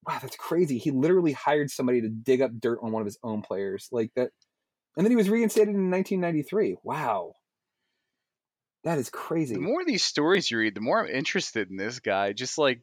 wow, 0.07 0.19
that's 0.21 0.37
crazy. 0.37 0.79
He 0.79 0.93
literally 0.93 1.33
hired 1.33 1.71
somebody 1.71 2.01
to 2.03 2.09
dig 2.09 2.41
up 2.41 2.53
dirt 2.59 2.79
on 2.83 2.93
one 2.93 3.03
of 3.03 3.07
his 3.07 3.19
own 3.25 3.43
players, 3.43 3.89
like 3.91 4.13
that, 4.15 4.31
and 4.97 5.05
then 5.05 5.11
he 5.11 5.17
was 5.17 5.29
reinstated 5.29 5.75
in 5.75 5.91
1993. 5.91 6.77
Wow, 6.85 7.33
that 8.85 8.99
is 8.99 9.11
crazy. 9.11 9.55
The 9.55 9.61
more 9.61 9.85
these 9.85 10.05
stories 10.05 10.49
you 10.49 10.59
read, 10.59 10.77
the 10.77 10.81
more 10.81 11.05
I'm 11.05 11.11
interested 11.13 11.71
in 11.71 11.77
this 11.77 11.99
guy. 11.99 12.33
Just 12.33 12.57
like 12.57 12.83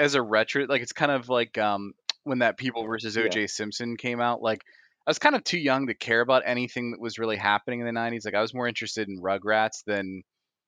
as 0.00 0.14
a 0.14 0.22
retro, 0.22 0.64
like 0.68 0.82
it's 0.82 0.92
kind 0.92 1.12
of 1.12 1.28
like 1.28 1.56
um 1.58 1.92
when 2.24 2.40
that 2.40 2.56
People 2.58 2.84
versus 2.86 3.16
Yeah. 3.16 3.24
O.J. 3.24 3.46
Simpson 3.46 3.96
came 3.96 4.20
out. 4.20 4.42
Like 4.42 4.62
I 5.06 5.10
was 5.10 5.18
kind 5.18 5.34
of 5.36 5.44
too 5.44 5.58
young 5.58 5.86
to 5.86 5.94
care 5.94 6.20
about 6.20 6.42
anything 6.44 6.90
that 6.92 7.00
was 7.00 7.18
really 7.18 7.36
happening 7.36 7.80
in 7.80 7.86
the 7.86 7.92
'90s. 7.92 8.24
Like 8.24 8.34
I 8.34 8.40
was 8.42 8.52
more 8.54 8.66
interested 8.68 9.08
in 9.08 9.20
Rugrats 9.22 9.84
than 9.86 10.22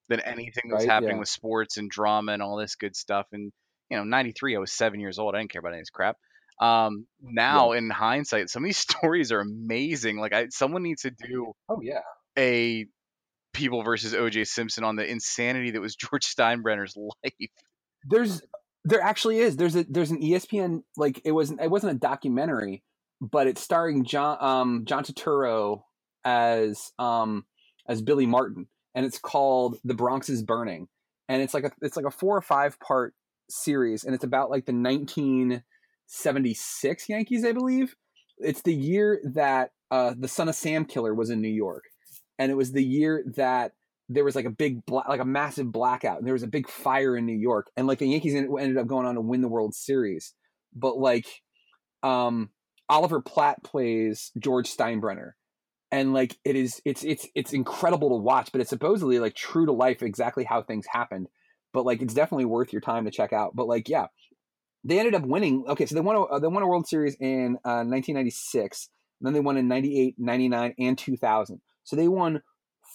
than 0.08 0.20
anything 0.20 0.64
that 0.68 0.74
was 0.76 0.84
Right, 0.84 0.92
happening 0.92 1.16
yeah. 1.16 1.20
with 1.20 1.28
sports 1.28 1.76
and 1.78 1.90
drama 1.90 2.32
and 2.32 2.42
all 2.42 2.56
this 2.56 2.76
good 2.76 2.94
stuff. 2.96 3.26
And 3.32 3.52
you 3.90 3.96
know, 3.96 4.04
'93, 4.04 4.56
I 4.56 4.58
was 4.58 4.72
seven 4.72 5.00
years 5.00 5.18
old. 5.18 5.34
I 5.34 5.38
didn't 5.38 5.50
care 5.52 5.60
about 5.60 5.70
any 5.72 5.78
of 5.78 5.82
this 5.82 5.90
crap. 5.90 6.16
Um, 6.60 7.06
now 7.20 7.72
in 7.72 7.90
hindsight, 7.90 8.48
some 8.50 8.62
of 8.62 8.68
these 8.68 8.78
stories 8.90 9.32
are 9.32 9.40
amazing. 9.40 10.18
Like 10.18 10.32
I, 10.32 10.48
someone 10.50 10.82
needs 10.82 11.02
to 11.02 11.10
do 11.10 11.52
Oh 11.68 11.80
yeah. 11.82 12.00
a 12.38 12.86
People 13.52 13.82
versus 13.82 14.14
O.J. 14.14 14.44
Simpson 14.44 14.82
on 14.82 14.96
the 14.96 15.06
insanity 15.06 15.72
that 15.72 15.80
was 15.82 15.94
George 16.02 16.24
Steinbrenner's 16.24 16.96
life. 17.24 17.50
There's 18.08 18.40
There 18.84 19.00
actually 19.00 19.38
is. 19.38 19.56
There's 19.56 19.76
a 19.76 19.84
there's 19.88 20.10
an 20.10 20.20
ESPN 20.20 20.82
like 20.96 21.20
it 21.24 21.30
wasn't 21.32 21.60
it 21.60 21.70
wasn't 21.70 21.92
a 21.92 21.98
documentary, 21.98 22.82
but 23.20 23.46
it's 23.46 23.62
starring 23.62 24.04
John 24.04 24.36
um 24.40 24.84
John 24.84 25.04
Turturro 25.04 25.82
as 26.24 26.92
um 26.98 27.44
as 27.88 28.02
Billy 28.02 28.26
Martin, 28.26 28.66
and 28.94 29.06
it's 29.06 29.18
called 29.18 29.78
The 29.84 29.94
Bronx 29.94 30.28
is 30.28 30.42
Burning, 30.42 30.88
and 31.28 31.42
it's 31.42 31.54
like 31.54 31.64
a 31.64 31.72
it's 31.80 31.96
like 31.96 32.06
a 32.06 32.10
four 32.10 32.36
or 32.36 32.42
five 32.42 32.78
part 32.80 33.14
series, 33.48 34.04
and 34.04 34.14
it's 34.14 34.24
about 34.24 34.50
like 34.50 34.66
the 34.66 34.72
1976 34.72 37.08
Yankees, 37.08 37.44
I 37.44 37.52
believe. 37.52 37.94
It's 38.38 38.62
the 38.62 38.74
year 38.74 39.20
that 39.34 39.70
uh, 39.90 40.14
the 40.18 40.28
Son 40.28 40.48
of 40.48 40.54
Sam 40.54 40.84
killer 40.84 41.14
was 41.14 41.30
in 41.30 41.40
New 41.40 41.48
York, 41.48 41.84
and 42.38 42.50
it 42.50 42.56
was 42.56 42.72
the 42.72 42.84
year 42.84 43.24
that 43.36 43.72
there 44.14 44.24
was 44.24 44.34
like 44.34 44.44
a 44.44 44.50
big 44.50 44.84
bla- 44.84 45.04
like 45.08 45.20
a 45.20 45.24
massive 45.24 45.70
blackout 45.70 46.18
and 46.18 46.26
there 46.26 46.34
was 46.34 46.42
a 46.42 46.48
big 46.48 46.68
fire 46.68 47.16
in 47.16 47.26
New 47.26 47.36
York 47.36 47.70
and 47.76 47.86
like 47.86 47.98
the 47.98 48.08
Yankees 48.08 48.34
ended 48.34 48.76
up 48.76 48.86
going 48.86 49.06
on 49.06 49.14
to 49.14 49.20
win 49.20 49.40
the 49.40 49.48
World 49.48 49.74
Series. 49.74 50.34
But 50.74 50.98
like 50.98 51.26
um 52.02 52.50
Oliver 52.88 53.20
Platt 53.20 53.62
plays 53.62 54.32
George 54.38 54.74
Steinbrenner 54.74 55.32
and 55.90 56.12
like 56.12 56.36
it 56.44 56.56
is 56.56 56.80
it's 56.84 57.04
it's 57.04 57.26
it's 57.34 57.52
incredible 57.52 58.10
to 58.10 58.16
watch 58.16 58.50
but 58.52 58.60
it's 58.60 58.70
supposedly 58.70 59.18
like 59.18 59.34
true 59.34 59.66
to 59.66 59.72
life 59.72 60.02
exactly 60.02 60.44
how 60.44 60.62
things 60.62 60.86
happened. 60.86 61.28
But 61.72 61.86
like 61.86 62.02
it's 62.02 62.14
definitely 62.14 62.44
worth 62.44 62.72
your 62.72 62.82
time 62.82 63.04
to 63.04 63.10
check 63.10 63.32
out. 63.32 63.54
But 63.54 63.68
like 63.68 63.88
yeah 63.88 64.06
they 64.84 64.98
ended 64.98 65.14
up 65.14 65.24
winning. 65.24 65.64
Okay 65.68 65.86
so 65.86 65.94
they 65.94 66.00
won 66.00 66.26
a, 66.30 66.40
they 66.40 66.48
won 66.48 66.62
a 66.62 66.66
World 66.66 66.88
Series 66.88 67.16
in 67.20 67.56
uh, 67.64 67.86
1996 67.86 68.88
and 69.20 69.26
then 69.26 69.34
they 69.34 69.40
won 69.40 69.56
in 69.56 69.68
98 69.68 70.16
99 70.18 70.74
and 70.78 70.98
2000 70.98 71.60
so 71.84 71.96
they 71.96 72.08
won 72.08 72.42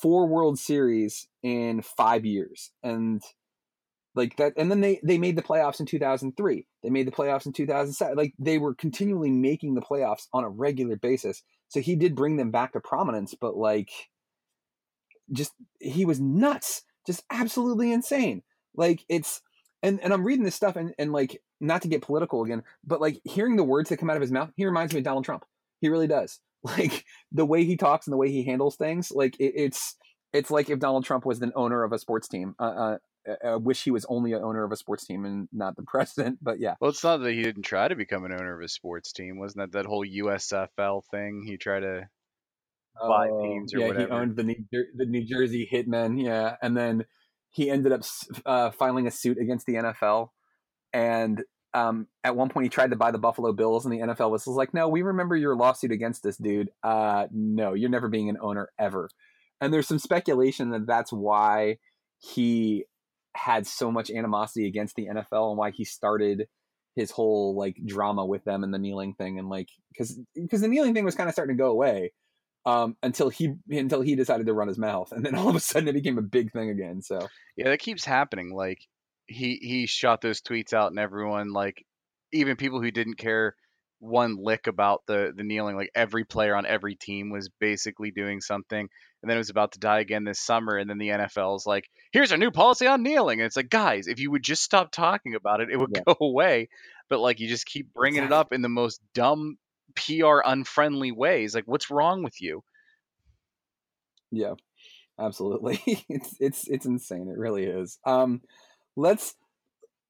four 0.01 0.27
World 0.27 0.59
Series 0.59 1.27
in 1.43 1.81
five 1.81 2.25
years, 2.25 2.71
and 2.83 3.21
like 4.15 4.35
that. 4.37 4.53
And 4.57 4.69
then 4.69 4.81
they 4.81 4.99
they 5.03 5.17
made 5.17 5.37
the 5.37 5.43
playoffs 5.43 5.79
in 5.79 5.85
2003. 5.85 6.67
They 6.83 6.89
made 6.89 7.07
the 7.07 7.11
playoffs 7.11 7.45
in 7.45 7.53
2007. 7.53 8.17
Like 8.17 8.33
they 8.37 8.57
were 8.57 8.75
continually 8.75 9.31
making 9.31 9.75
the 9.75 9.81
playoffs 9.81 10.27
on 10.33 10.43
a 10.43 10.49
regular 10.49 10.97
basis. 10.97 11.43
So 11.69 11.79
he 11.79 11.95
did 11.95 12.15
bring 12.15 12.37
them 12.37 12.51
back 12.51 12.73
to 12.73 12.79
prominence, 12.79 13.35
but 13.39 13.57
like, 13.57 13.91
just 15.31 15.53
he 15.79 16.05
was 16.05 16.19
nuts, 16.19 16.83
just 17.05 17.23
absolutely 17.29 17.91
insane. 17.91 18.43
Like 18.75 19.05
it's 19.07 19.41
and 19.83 20.01
and 20.01 20.13
I'm 20.13 20.25
reading 20.25 20.43
this 20.43 20.55
stuff 20.55 20.75
and 20.75 20.93
and 20.97 21.13
like 21.13 21.41
not 21.59 21.81
to 21.83 21.87
get 21.87 22.01
political 22.01 22.43
again, 22.43 22.63
but 22.83 23.01
like 23.01 23.21
hearing 23.23 23.55
the 23.55 23.63
words 23.63 23.89
that 23.89 23.97
come 23.97 24.09
out 24.09 24.17
of 24.17 24.21
his 24.21 24.31
mouth, 24.31 24.51
he 24.55 24.65
reminds 24.65 24.93
me 24.93 24.99
of 24.99 25.05
Donald 25.05 25.25
Trump. 25.25 25.45
He 25.79 25.89
really 25.89 26.07
does 26.07 26.39
like 26.63 27.05
the 27.31 27.45
way 27.45 27.63
he 27.65 27.77
talks 27.77 28.07
and 28.07 28.13
the 28.13 28.17
way 28.17 28.29
he 28.31 28.43
handles 28.43 28.75
things 28.75 29.11
like 29.11 29.35
it, 29.39 29.53
it's 29.55 29.95
it's 30.33 30.49
like 30.51 30.69
if 30.69 30.79
donald 30.79 31.05
trump 31.05 31.25
was 31.25 31.41
an 31.41 31.51
owner 31.55 31.83
of 31.83 31.91
a 31.93 31.99
sports 31.99 32.27
team 32.27 32.55
uh, 32.59 32.63
uh, 32.63 32.97
i 33.45 33.55
wish 33.55 33.83
he 33.83 33.91
was 33.91 34.05
only 34.09 34.33
an 34.33 34.41
owner 34.43 34.63
of 34.63 34.71
a 34.71 34.75
sports 34.75 35.05
team 35.05 35.23
and 35.25 35.47
not 35.51 35.75
the 35.75 35.83
president 35.87 36.39
but 36.41 36.59
yeah 36.59 36.73
Well, 36.81 36.89
it's 36.89 37.03
not 37.03 37.17
that 37.17 37.31
he 37.33 37.43
didn't 37.43 37.63
try 37.63 37.87
to 37.87 37.95
become 37.95 38.25
an 38.25 38.31
owner 38.33 38.57
of 38.57 38.63
a 38.63 38.67
sports 38.69 39.11
team. 39.13 39.37
Wasn't 39.37 39.59
that 39.59 39.77
that 39.77 39.85
whole 39.85 40.05
USFL 40.05 41.03
thing? 41.11 41.43
He 41.45 41.57
tried 41.57 41.81
to 41.81 42.09
buy 42.99 43.27
Oh, 43.29 43.41
teams 43.43 43.73
or 43.75 43.79
yeah 43.79 43.87
whatever. 43.87 44.07
he 44.07 44.11
owned 44.11 44.35
the 44.35 44.43
new, 44.43 44.55
Jer- 44.73 44.87
the 44.95 45.05
new 45.05 45.23
jersey 45.23 45.69
hitmen 45.71 46.19
yeah 46.23 46.55
and 46.63 46.75
then 46.75 47.05
he 47.51 47.69
ended 47.69 47.91
up 47.91 48.01
uh, 48.45 48.71
filing 48.71 49.05
a 49.05 49.11
suit 49.11 49.37
against 49.37 49.65
the 49.67 49.75
nfl 49.75 50.29
and 50.93 51.43
um, 51.77 52.07
at 52.23 52.35
one 52.35 52.49
point 52.49 52.65
he 52.65 52.69
tried 52.69 52.91
to 52.91 52.95
buy 52.95 53.11
the 53.11 53.17
buffalo 53.17 53.53
bills 53.53 53.85
and 53.85 53.93
the 53.93 53.99
nfl 53.99 54.31
was 54.31 54.47
like 54.47 54.73
no 54.73 54.87
we 54.87 55.01
remember 55.01 55.35
your 55.35 55.55
lawsuit 55.55 55.91
against 55.91 56.23
this 56.23 56.37
dude 56.37 56.69
uh, 56.83 57.27
no 57.31 57.73
you're 57.73 57.89
never 57.89 58.07
being 58.07 58.29
an 58.29 58.37
owner 58.41 58.69
ever 58.79 59.09
and 59.61 59.73
there's 59.73 59.87
some 59.87 59.99
speculation 59.99 60.71
that 60.71 60.87
that's 60.87 61.11
why 61.11 61.77
he 62.19 62.85
had 63.35 63.67
so 63.67 63.91
much 63.91 64.09
animosity 64.09 64.67
against 64.67 64.95
the 64.95 65.07
NFL 65.07 65.49
and 65.49 65.57
why 65.57 65.71
he 65.71 65.85
started 65.85 66.47
his 66.95 67.11
whole 67.11 67.55
like 67.55 67.77
drama 67.85 68.25
with 68.25 68.43
them 68.43 68.63
and 68.63 68.73
the 68.73 68.79
kneeling 68.79 69.13
thing 69.13 69.37
and 69.37 69.49
like 69.49 69.69
because 69.91 70.19
because 70.35 70.61
the 70.61 70.67
kneeling 70.67 70.95
thing 70.95 71.05
was 71.05 71.15
kind 71.15 71.29
of 71.29 71.33
starting 71.33 71.55
to 71.55 71.61
go 71.61 71.69
away 71.69 72.11
um, 72.65 72.97
until 73.03 73.29
he 73.29 73.53
until 73.69 74.01
he 74.01 74.15
decided 74.15 74.47
to 74.47 74.53
run 74.53 74.67
his 74.67 74.79
mouth 74.79 75.11
and 75.11 75.23
then 75.23 75.35
all 75.35 75.49
of 75.49 75.55
a 75.55 75.59
sudden 75.59 75.87
it 75.87 75.93
became 75.93 76.17
a 76.17 76.23
big 76.23 76.51
thing 76.51 76.69
again 76.69 77.01
so 77.03 77.19
Yeah, 77.55 77.69
that 77.69 77.79
keeps 77.79 78.03
happening. 78.03 78.53
Like 78.53 78.79
he 79.27 79.57
he 79.61 79.85
shot 79.85 80.21
those 80.21 80.41
tweets 80.41 80.73
out, 80.73 80.91
and 80.91 80.99
everyone 80.99 81.51
like 81.53 81.85
even 82.33 82.57
people 82.57 82.81
who 82.81 82.91
didn't 82.91 83.15
care 83.15 83.55
one 83.99 84.37
lick 84.37 84.67
about 84.67 85.03
the 85.07 85.33
the 85.35 85.43
kneeling, 85.43 85.75
like 85.75 85.91
every 85.95 86.23
player 86.25 86.55
on 86.55 86.65
every 86.65 86.95
team 86.95 87.29
was 87.29 87.49
basically 87.59 88.11
doing 88.11 88.41
something. 88.41 88.87
And 89.23 89.29
then 89.29 89.37
it 89.37 89.39
was 89.39 89.49
about 89.49 89.71
to 89.73 89.79
die 89.79 89.99
again 89.99 90.23
this 90.23 90.39
summer, 90.39 90.77
and 90.77 90.89
then 90.89 90.99
the 90.99 91.09
NFL's 91.09 91.65
like, 91.65 91.89
"Here's 92.11 92.31
our 92.31 92.37
new 92.37 92.51
policy 92.51 92.85
on 92.87 93.03
kneeling," 93.03 93.39
and 93.39 93.47
it's 93.47 93.57
like, 93.57 93.69
guys, 93.69 94.07
if 94.07 94.19
you 94.19 94.31
would 94.31 94.43
just 94.43 94.63
stop 94.63 94.91
talking 94.91 95.35
about 95.35 95.61
it, 95.61 95.69
it 95.71 95.77
would 95.77 95.91
Yeah. 95.91 96.01
go 96.05 96.15
away. 96.21 96.69
But 97.09 97.19
like 97.19 97.39
you 97.39 97.47
just 97.47 97.65
keep 97.65 97.93
bringing 97.93 98.23
it 98.23 98.31
up 98.31 98.53
in 98.53 98.61
the 98.61 98.69
most 98.69 99.01
dumb 99.13 99.57
PR 99.95 100.41
unfriendly 100.45 101.11
ways. 101.11 101.55
Like, 101.55 101.65
what's 101.67 101.89
wrong 101.89 102.23
with 102.23 102.39
you? 102.41 102.63
yeah 104.31 104.53
absolutely 105.19 105.81
it's 106.09 106.35
it's 106.39 106.67
it's 106.67 106.85
insane 106.85 107.27
it 107.29 107.37
really 107.37 107.63
is 107.65 107.99
um 108.05 108.41
let's 108.97 109.35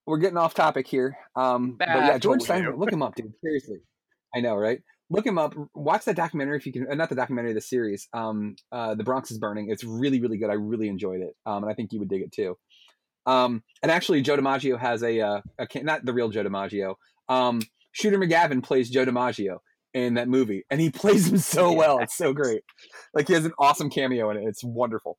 we're 0.07 0.17
getting 0.17 0.37
off 0.37 0.53
topic 0.53 0.87
here 0.87 1.17
um 1.35 1.75
but 1.77 1.89
yeah 1.89 2.17
george 2.17 2.41
steinbrenner 2.41 2.77
look 2.77 2.91
him 2.91 3.03
up 3.03 3.13
dude 3.13 3.33
seriously. 3.43 3.77
I 4.35 4.39
know 4.41 4.55
right? 4.55 4.81
Look 5.09 5.25
him 5.25 5.37
up 5.37 5.53
watch 5.73 6.05
that 6.05 6.15
documentary 6.15 6.57
if 6.57 6.65
you 6.65 6.73
can 6.73 6.87
uh, 6.89 6.95
not 6.95 7.09
the 7.09 7.15
documentary 7.15 7.53
the 7.53 7.61
series 7.61 8.07
um 8.13 8.55
uh 8.71 8.95
the 8.95 9.03
bronx 9.03 9.29
is 9.29 9.37
burning. 9.37 9.69
It's 9.69 9.83
really 9.83 10.19
really 10.21 10.37
good. 10.37 10.49
I 10.49 10.53
really 10.53 10.87
enjoyed 10.87 11.21
it 11.21 11.35
um 11.45 11.63
and 11.63 11.71
i 11.71 11.75
think 11.75 11.91
you 11.91 11.99
would 11.99 12.09
dig 12.09 12.21
it 12.21 12.31
too. 12.31 12.57
Um 13.25 13.63
and 13.83 13.91
actually 13.91 14.21
joe 14.21 14.37
dimaggio 14.37 14.79
has 14.79 15.03
a 15.03 15.19
uh 15.19 15.41
a, 15.59 15.83
not 15.83 16.05
the 16.05 16.13
real 16.13 16.29
joe 16.29 16.43
dimaggio 16.43 16.95
um 17.27 17.61
shooter 17.91 18.17
mcgavin 18.17 18.63
plays 18.63 18.89
joe 18.89 19.05
dimaggio 19.05 19.57
in 19.93 20.13
that 20.13 20.29
movie 20.29 20.63
and 20.69 20.79
he 20.79 20.89
plays 21.01 21.27
him 21.27 21.37
so 21.37 21.73
well 21.73 21.99
it's 21.99 22.15
so 22.15 22.33
great. 22.33 22.61
Like 23.13 23.27
he 23.27 23.33
has 23.33 23.45
an 23.45 23.53
awesome 23.59 23.89
cameo 23.89 24.29
in 24.29 24.37
it 24.37 24.43
it's 24.45 24.63
wonderful. 24.63 25.17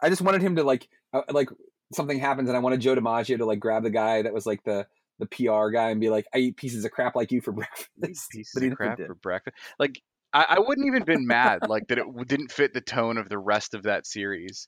I 0.00 0.08
just 0.08 0.22
wanted 0.22 0.42
him 0.42 0.56
to 0.56 0.64
like 0.64 0.88
like 1.30 1.48
something 1.92 2.18
happens 2.18 2.48
and 2.48 2.56
i 2.56 2.60
wanted 2.60 2.80
joe 2.80 2.94
dimaggio 2.94 3.36
to 3.36 3.44
like 3.44 3.60
grab 3.60 3.82
the 3.82 3.90
guy 3.90 4.22
that 4.22 4.32
was 4.32 4.46
like 4.46 4.62
the 4.64 4.86
the 5.18 5.26
pr 5.26 5.68
guy 5.70 5.90
and 5.90 6.00
be 6.00 6.08
like 6.08 6.26
i 6.34 6.38
eat 6.38 6.56
pieces 6.56 6.84
of 6.84 6.90
crap 6.90 7.14
like 7.14 7.30
you 7.30 7.40
for 7.40 7.52
breakfast 8.00 8.30
pieces 8.30 8.50
but 8.54 8.62
he 8.62 8.70
of 8.70 8.76
crap 8.76 8.98
for 8.98 9.14
breakfast. 9.16 9.56
Like 9.78 10.00
I, 10.32 10.46
I 10.48 10.58
wouldn't 10.60 10.86
even 10.86 11.04
been 11.04 11.26
mad 11.26 11.68
like 11.68 11.88
that 11.88 11.98
it 11.98 12.06
didn't 12.26 12.50
fit 12.50 12.72
the 12.72 12.80
tone 12.80 13.18
of 13.18 13.28
the 13.28 13.38
rest 13.38 13.74
of 13.74 13.82
that 13.82 14.06
series. 14.06 14.66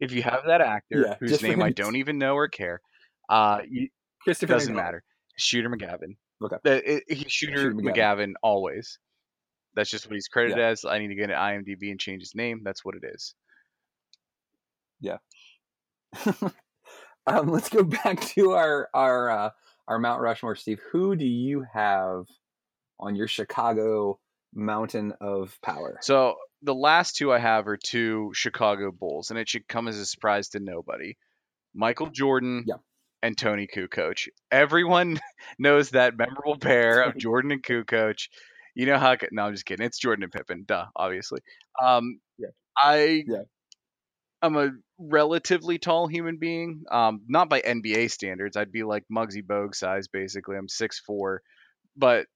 If 0.00 0.10
you 0.10 0.22
have 0.22 0.40
that 0.48 0.60
actor 0.60 1.04
Yeah, 1.06 1.14
whose 1.20 1.40
name 1.42 1.62
I 1.62 1.70
don't 1.70 1.94
even 1.96 2.18
know 2.18 2.34
or 2.34 2.48
care, 2.48 2.80
uh, 3.28 3.60
you, 3.68 3.88
christopher 4.22 4.54
doesn't 4.54 4.74
matter. 4.74 5.04
Shooter 5.36 5.70
McGavin. 5.70 6.16
Okay. 6.44 6.56
The, 6.64 6.94
it, 6.96 7.04
he's 7.08 7.30
Shooter, 7.30 7.56
Shooter 7.56 7.74
McGavin. 7.74 7.94
McGavin. 7.94 8.32
always. 8.42 8.98
That's 9.76 9.90
just 9.90 10.06
what 10.06 10.14
he's 10.14 10.26
credited 10.26 10.58
Yeah. 10.58 10.68
as. 10.68 10.84
I 10.84 10.98
need 10.98 11.08
to 11.08 11.14
get 11.14 11.30
an 11.30 11.36
IMDb 11.36 11.90
and 11.90 11.98
change 12.00 12.22
his 12.22 12.34
name. 12.34 12.62
That's 12.64 12.84
what 12.84 12.96
it 12.96 13.02
is. 13.04 13.34
um, 17.26 17.48
let's 17.50 17.68
go 17.68 17.82
back 17.82 18.20
to 18.20 18.52
our 18.52 18.88
our 18.94 19.30
uh, 19.30 19.50
our 19.88 19.98
Mount 19.98 20.20
Rushmore, 20.20 20.56
Steve. 20.56 20.80
Who 20.92 21.16
do 21.16 21.26
you 21.26 21.64
have 21.72 22.26
on 23.00 23.14
your 23.16 23.28
Chicago 23.28 24.18
Mountain 24.54 25.14
of 25.20 25.56
Power? 25.62 25.98
So 26.02 26.36
the 26.62 26.74
last 26.74 27.16
two 27.16 27.32
I 27.32 27.38
have 27.38 27.66
are 27.68 27.76
two 27.76 28.30
Chicago 28.34 28.90
Bulls, 28.90 29.30
and 29.30 29.38
it 29.38 29.48
should 29.48 29.68
come 29.68 29.88
as 29.88 29.98
a 29.98 30.06
surprise 30.06 30.48
to 30.50 30.60
nobody. 30.60 31.16
Michael 31.74 32.08
Jordan 32.10 32.64
Yeah. 32.66 32.76
and 33.22 33.36
Toni 33.36 33.66
Kukoc. 33.66 34.28
Everyone 34.50 35.20
knows 35.58 35.90
that 35.90 36.16
memorable 36.16 36.56
pair 36.58 37.02
of 37.02 37.16
Jordan 37.18 37.50
and 37.52 37.62
Kukoc. 37.62 38.28
You 38.76 38.86
know 38.86 38.98
how? 38.98 39.16
No, 39.32 39.44
I'm 39.44 39.52
just 39.52 39.66
kidding. 39.66 39.84
It's 39.86 39.98
Jordan 39.98 40.22
and 40.24 40.32
Pippen. 40.32 40.64
Duh, 40.66 40.86
obviously. 40.96 41.40
Um, 41.82 42.20
Yeah. 42.38 42.48
I 42.76 43.24
Yeah. 43.26 43.42
I'm 44.42 44.56
a 44.56 44.70
relatively 44.98 45.78
tall 45.78 46.06
human 46.06 46.38
being. 46.38 46.84
Um, 46.90 47.22
not 47.28 47.48
by 47.48 47.60
NBA 47.60 48.10
standards. 48.10 48.56
I'd 48.56 48.72
be 48.72 48.82
like 48.82 49.04
Muggsy 49.12 49.44
Bogues 49.44 49.76
size, 49.76 50.08
basically. 50.08 50.56
I'm 50.56 50.68
six 50.68 51.00
four, 51.00 51.42
but 51.96 52.26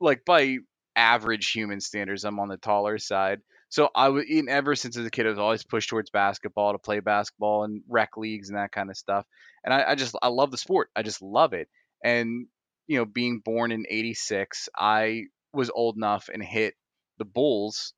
like 0.00 0.24
by 0.24 0.58
average 0.96 1.50
human 1.50 1.80
standards, 1.80 2.24
I'm 2.24 2.38
on 2.38 2.48
the 2.48 2.56
taller 2.56 2.98
side. 2.98 3.40
So 3.68 3.88
I 3.94 4.10
was 4.10 4.24
ever 4.48 4.76
since 4.76 4.96
as 4.96 5.04
a 5.04 5.10
kid, 5.10 5.26
I 5.26 5.30
was 5.30 5.38
always 5.38 5.64
pushed 5.64 5.88
towards 5.88 6.10
basketball 6.10 6.72
to 6.72 6.78
play 6.78 7.00
basketball 7.00 7.64
and 7.64 7.82
rec 7.88 8.16
leagues 8.16 8.48
and 8.48 8.58
that 8.58 8.70
kind 8.70 8.90
of 8.90 8.96
stuff. 8.96 9.26
And 9.64 9.74
I, 9.74 9.90
I 9.90 9.94
just 9.96 10.14
I 10.22 10.28
love 10.28 10.50
the 10.50 10.58
sport. 10.58 10.90
I 10.94 11.02
just 11.02 11.22
love 11.22 11.54
it. 11.54 11.68
And 12.04 12.46
you 12.86 12.98
know, 12.98 13.04
being 13.04 13.40
born 13.44 13.72
in 13.72 13.86
'86, 13.88 14.68
I 14.76 15.24
was 15.52 15.70
old 15.74 15.96
enough 15.96 16.28
and 16.32 16.42
hit 16.42 16.74
the 17.18 17.24
Bulls 17.24 17.94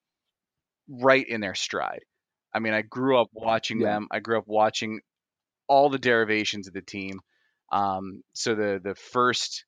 right 0.89 1.27
in 1.27 1.41
their 1.41 1.55
stride. 1.55 2.05
I 2.57 2.59
mean, 2.59 2.73
I 2.73 2.81
grew 2.83 3.21
up 3.21 3.29
watching 3.35 3.81
Yeah. 3.81 3.93
them. 3.93 4.09
I 4.11 4.21
grew 4.21 4.39
up 4.39 4.47
watching 4.49 5.01
all 5.69 5.91
the 5.91 5.99
derivations 5.99 6.67
of 6.69 6.73
the 6.73 6.81
team. 6.81 7.21
Um, 7.71 8.23
so 8.33 8.55
the 8.55 8.81
the 8.83 8.95
first 8.95 9.67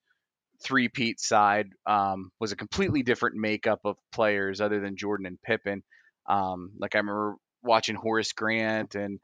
three-peat 0.63 1.21
side 1.21 1.69
um, 1.87 2.33
was 2.41 2.51
a 2.53 2.57
completely 2.57 3.03
different 3.03 3.37
makeup 3.37 3.81
of 3.85 3.97
players 4.11 4.61
other 4.61 4.81
than 4.81 4.97
Jordan 4.97 5.27
and 5.27 5.41
Pippen. 5.43 5.83
Um, 6.27 6.73
like 6.79 6.95
I 6.95 6.99
remember 6.99 7.37
watching 7.63 7.95
Horace 7.95 8.33
Grant 8.33 8.95
and 8.95 9.21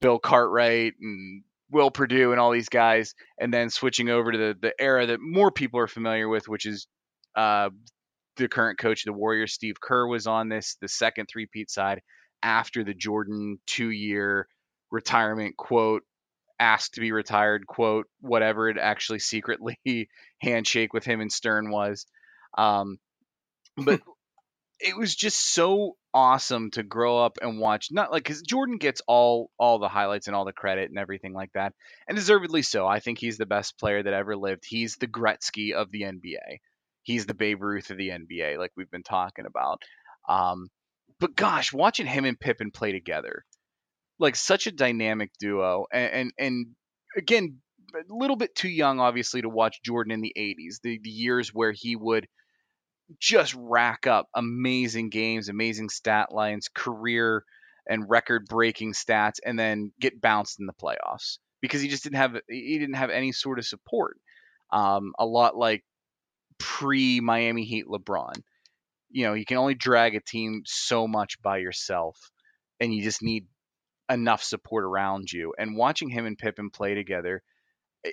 Bill 0.00 0.18
Cartwright 0.18 0.94
and 1.00 1.44
Will 1.70 1.90
Perdue 1.90 2.32
and 2.32 2.40
all 2.40 2.50
these 2.50 2.68
guys, 2.68 3.14
and 3.38 3.54
then 3.54 3.70
switching 3.70 4.08
over 4.08 4.32
to 4.32 4.38
the 4.38 4.56
the 4.60 4.74
era 4.80 5.06
that 5.06 5.20
more 5.20 5.52
people 5.52 5.78
are 5.78 5.86
familiar 5.88 6.28
with, 6.28 6.48
which 6.48 6.66
is 6.66 6.88
uh, 7.36 7.70
the 8.36 8.48
current 8.48 8.78
coach 8.78 9.02
of 9.06 9.14
the 9.14 9.18
Warriors, 9.18 9.52
Steve 9.52 9.80
Kerr, 9.80 10.08
was 10.08 10.26
on 10.26 10.48
this 10.48 10.76
the 10.80 10.88
second 10.88 11.26
three-peat 11.30 11.70
side 11.70 12.02
after 12.42 12.84
the 12.84 12.94
Jordan 12.94 13.58
two-year 13.66 14.48
retirement 14.90 15.56
quote 15.56 16.02
asked 16.58 16.94
to 16.94 17.00
be 17.00 17.12
retired 17.12 17.66
quote 17.66 18.06
whatever 18.20 18.68
it 18.68 18.78
actually 18.78 19.18
secretly 19.18 19.78
handshake 20.40 20.92
with 20.92 21.04
him 21.04 21.20
and 21.20 21.30
Stern 21.32 21.70
was. 21.70 22.06
Um, 22.56 22.98
but 23.76 24.00
it 24.80 24.96
was 24.96 25.14
just 25.14 25.38
so 25.52 25.96
awesome 26.12 26.70
to 26.72 26.82
grow 26.82 27.18
up 27.18 27.38
and 27.40 27.58
watch. 27.58 27.88
Not 27.90 28.10
like 28.10 28.24
because 28.24 28.42
Jordan 28.42 28.78
gets 28.78 29.02
all 29.06 29.50
all 29.58 29.78
the 29.78 29.88
highlights 29.88 30.26
and 30.26 30.36
all 30.36 30.44
the 30.44 30.52
credit 30.52 30.90
and 30.90 30.98
everything 30.98 31.32
like 31.32 31.50
that, 31.54 31.72
and 32.08 32.16
deservedly 32.16 32.62
so. 32.62 32.86
I 32.86 33.00
think 33.00 33.18
he's 33.18 33.38
the 33.38 33.46
best 33.46 33.78
player 33.78 34.02
that 34.02 34.12
ever 34.12 34.36
lived. 34.36 34.64
He's 34.66 34.96
the 34.96 35.06
Gretzky 35.06 35.72
of 35.72 35.90
the 35.90 36.02
NBA. 36.02 36.58
He's 37.02 37.26
the 37.26 37.34
Babe 37.34 37.62
Ruth 37.62 37.90
of 37.90 37.96
the 37.96 38.08
NBA, 38.08 38.58
like 38.58 38.72
we've 38.76 38.90
been 38.90 39.02
talking 39.02 39.46
about. 39.46 39.82
Um, 40.28 40.68
but 41.20 41.36
gosh, 41.36 41.72
watching 41.72 42.06
him 42.06 42.24
and 42.24 42.38
Pippen 42.38 42.70
play 42.70 42.92
together, 42.92 43.44
like 44.18 44.36
such 44.36 44.66
a 44.66 44.72
dynamic 44.72 45.30
duo, 45.38 45.86
and 45.92 46.12
and, 46.12 46.32
and 46.38 46.66
again, 47.16 47.58
a 47.94 48.00
little 48.08 48.36
bit 48.36 48.54
too 48.54 48.68
young, 48.68 49.00
obviously, 49.00 49.42
to 49.42 49.48
watch 49.48 49.82
Jordan 49.82 50.12
in 50.12 50.20
the 50.20 50.34
'80s, 50.36 50.80
the, 50.82 50.98
the 51.02 51.10
years 51.10 51.50
where 51.54 51.72
he 51.72 51.96
would 51.96 52.26
just 53.20 53.54
rack 53.56 54.06
up 54.06 54.28
amazing 54.34 55.10
games, 55.10 55.48
amazing 55.48 55.88
stat 55.88 56.32
lines, 56.32 56.68
career 56.74 57.44
and 57.88 58.10
record 58.10 58.46
breaking 58.48 58.92
stats, 58.92 59.36
and 59.44 59.58
then 59.58 59.92
get 60.00 60.20
bounced 60.20 60.58
in 60.58 60.66
the 60.66 60.72
playoffs 60.72 61.38
because 61.62 61.80
he 61.80 61.88
just 61.88 62.02
didn't 62.02 62.16
have 62.16 62.36
he 62.48 62.78
didn't 62.78 62.96
have 62.96 63.10
any 63.10 63.32
sort 63.32 63.58
of 63.58 63.66
support. 63.66 64.18
Um, 64.72 65.12
a 65.18 65.24
lot 65.24 65.56
like 65.56 65.84
pre 66.58 67.20
Miami 67.20 67.64
Heat 67.64 67.86
LeBron. 67.86 68.42
You 69.10 69.26
know, 69.26 69.34
you 69.34 69.44
can 69.44 69.56
only 69.58 69.74
drag 69.74 70.14
a 70.14 70.20
team 70.20 70.62
so 70.66 71.06
much 71.06 71.40
by 71.42 71.58
yourself, 71.58 72.18
and 72.80 72.94
you 72.94 73.02
just 73.02 73.22
need 73.22 73.46
enough 74.10 74.42
support 74.42 74.84
around 74.84 75.32
you. 75.32 75.54
And 75.58 75.76
watching 75.76 76.08
him 76.08 76.26
and 76.26 76.38
Pippen 76.38 76.70
play 76.70 76.94
together, 76.94 77.42
eh, 78.04 78.10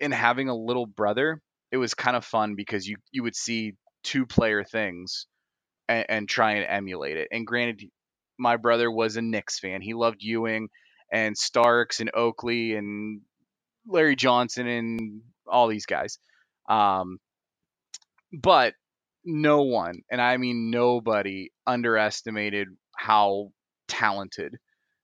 and 0.00 0.14
having 0.14 0.48
a 0.48 0.56
little 0.56 0.86
brother, 0.86 1.40
it 1.72 1.76
was 1.76 1.94
kind 1.94 2.16
of 2.16 2.24
fun 2.24 2.54
because 2.54 2.86
you 2.86 2.96
you 3.10 3.22
would 3.22 3.36
see 3.36 3.74
two 4.04 4.26
player 4.26 4.64
things 4.64 5.26
and, 5.88 6.06
and 6.08 6.28
try 6.28 6.52
and 6.52 6.66
emulate 6.68 7.16
it. 7.16 7.28
And 7.32 7.46
granted, 7.46 7.82
my 8.38 8.56
brother 8.56 8.90
was 8.90 9.16
a 9.16 9.22
Knicks 9.22 9.58
fan. 9.58 9.82
He 9.82 9.94
loved 9.94 10.22
Ewing 10.22 10.68
and 11.12 11.36
Starks 11.36 12.00
and 12.00 12.10
Oakley 12.14 12.74
and 12.74 13.22
Larry 13.86 14.16
Johnson 14.16 14.66
and 14.66 15.22
all 15.46 15.66
these 15.68 15.86
guys. 15.86 16.18
Um, 16.68 17.18
but 18.32 18.74
no 19.24 19.62
one, 19.62 20.02
and 20.10 20.20
I 20.20 20.36
mean 20.36 20.70
nobody, 20.70 21.50
underestimated 21.66 22.68
how 22.96 23.50
talented 23.88 24.56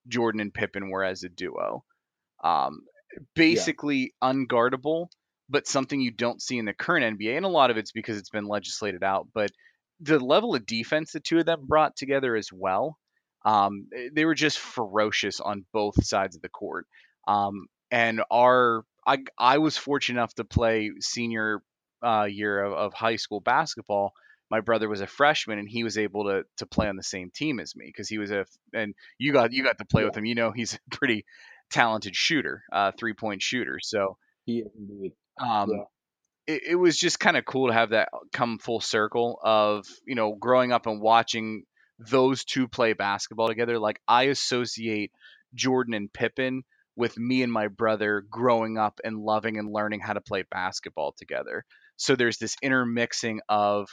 Jordan 0.09 0.41
and 0.41 0.55
Pippen 0.55 0.91
were 0.91 1.05
as 1.05 1.23
a 1.23 1.29
duo. 1.29 1.85
Um, 2.43 2.83
basically 3.35 4.13
yeah. 4.23 4.33
unguardable, 4.33 5.09
but 5.49 5.67
something 5.67 6.01
you 6.01 6.11
don't 6.11 6.43
see 6.43 6.59
in 6.59 6.65
the 6.65 6.73
current 6.73 7.19
NBA. 7.19 7.37
And 7.37 7.47
a 7.47 7.49
lot 7.49 7.71
of 7.71 7.77
it's 7.77 7.93
because 7.93 8.19
it's 8.19 8.31
been 8.31 8.47
legislated 8.47 9.03
out. 9.03 9.29
But 9.35 9.51
the 10.01 10.19
level 10.19 10.55
of 10.55 10.67
defense 10.67 11.13
the 11.13 11.21
two 11.21 11.39
of 11.39 11.47
them 11.47 11.67
brought 11.67 11.97
together 11.97 12.37
as 12.37 12.49
well, 12.53 12.99
um, 13.45 13.89
they 14.13 14.25
were 14.25 14.35
just 14.35 14.59
ferocious 14.59 15.41
on 15.41 15.67
both 15.73 16.05
sides 16.05 16.37
of 16.37 16.43
the 16.43 16.49
court. 16.49 16.87
Um, 17.29 17.67
and 17.91 18.23
our, 18.31 18.85
I, 19.07 19.19
I 19.39 19.59
was 19.59 19.77
fortunate 19.77 20.19
enough 20.19 20.35
to 20.35 20.45
play 20.45 20.91
senior 21.01 21.63
uh, 22.05 22.25
year 22.25 22.63
of, 22.63 22.73
of 22.73 22.95
high 22.95 23.17
school 23.17 23.41
basketball 23.41 24.13
my 24.51 24.61
brother 24.61 24.89
was 24.89 25.01
a 25.01 25.07
freshman 25.07 25.59
and 25.59 25.69
he 25.69 25.85
was 25.85 25.99
able 25.99 26.25
to 26.25 26.45
to 26.59 26.67
play 26.67 26.89
on 26.89 26.97
the 26.97 27.03
same 27.03 27.31
team 27.31 27.59
as 27.59 27.75
me 27.75 27.87
because 27.87 28.09
he 28.09 28.19
was 28.19 28.31
a 28.31 28.47
and 28.73 28.95
you 29.19 29.33
got 29.33 29.53
you 29.53 29.65
got 29.65 29.79
to 29.79 29.85
play 29.85 30.03
yeah. 30.03 30.07
with 30.07 30.17
him. 30.17 30.25
You 30.25 30.35
know, 30.35 30.53
he's 30.53 30.75
a 30.75 30.97
pretty 30.97 31.25
talented 31.71 32.15
shooter, 32.15 32.63
uh, 32.73 32.93
three 32.97 33.15
point 33.15 33.43
shooter. 33.43 33.79
So 33.83 34.17
he 34.45 34.63
indeed. 34.79 35.13
Um, 35.41 35.71
yeah. 35.71 36.55
it, 36.55 36.63
it 36.71 36.75
was 36.77 36.97
just 36.97 37.19
kind 37.19 37.37
of 37.37 37.45
cool 37.45 37.69
to 37.69 37.73
have 37.73 37.91
that 37.91 38.11
come 38.33 38.59
full 38.59 38.81
circle 38.81 39.41
of 39.43 39.87
you 40.07 40.15
know 40.15 40.35
growing 40.35 40.73
up 40.73 40.87
and 40.87 41.01
watching 41.01 41.65
those 41.99 42.45
two 42.45 42.69
play 42.69 42.93
basketball 42.93 43.49
together. 43.49 43.79
Like 43.79 44.01
I 44.07 44.25
associate 44.25 45.11
Jordan 45.55 45.95
and 45.95 46.13
Pippen 46.13 46.63
with 46.97 47.19
me 47.19 47.43
and 47.43 47.53
my 47.53 47.67
brother 47.67 48.25
growing 48.31 48.79
up 48.79 49.01
and 49.05 49.19
loving 49.19 49.59
and 49.59 49.73
learning 49.73 50.01
how 50.01 50.13
to 50.13 50.21
play 50.21 50.45
basketball 50.49 51.13
together. 51.19 51.65
So 51.97 52.17
there's 52.17 52.39
this 52.39 52.57
intermixing 52.63 53.41
of 53.49 53.89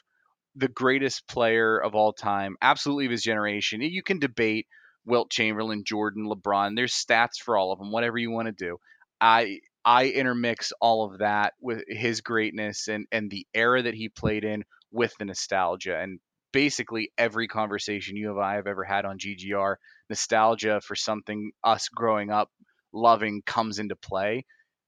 the 0.56 0.68
greatest 0.68 1.28
player 1.28 1.78
of 1.78 1.96
all 1.96 2.14
time, 2.14 2.58
absolutely 2.62 3.06
of 3.06 3.12
his 3.12 3.24
generation. 3.24 3.82
You 3.82 4.04
can 4.04 4.20
debate 4.20 4.68
Wilt 5.06 5.32
Chamberlain, 5.32 5.84
Jordan, 5.84 6.26
LeBron. 6.26 6.76
There's 6.76 6.94
stats 6.94 7.38
for 7.44 7.58
all 7.58 7.72
of 7.72 7.80
them, 7.80 7.92
whatever 7.92 8.18
you 8.18 8.32
want 8.32 8.48
to 8.48 8.52
do. 8.52 8.78
I 9.20 9.60
I 9.84 10.08
intermix 10.10 10.74
all 10.80 11.06
of 11.06 11.20
that 11.20 11.54
with 11.60 11.84
his 11.88 12.22
greatness 12.22 12.88
and 12.88 13.08
and 13.12 13.30
the 13.30 13.48
era 13.54 13.82
that 13.82 13.94
he 13.94 14.10
played 14.10 14.44
in 14.44 14.64
with 14.92 15.16
the 15.18 15.26
nostalgia 15.26 15.98
and 15.98 16.20
basically 16.52 17.12
every 17.18 17.48
conversation 17.48 18.18
you 18.18 18.32
and 18.32 18.44
I 18.44 18.56
have 18.56 18.68
ever 18.68 18.84
had 18.84 19.06
on 19.06 19.18
GGR, 19.18 19.76
nostalgia 20.10 20.82
for 20.82 20.96
something 20.96 21.52
us 21.64 21.88
growing 21.88 22.30
up 22.30 22.50
loving 22.94 23.42
comes 23.46 23.80
into 23.80 23.96
play. 23.96 24.46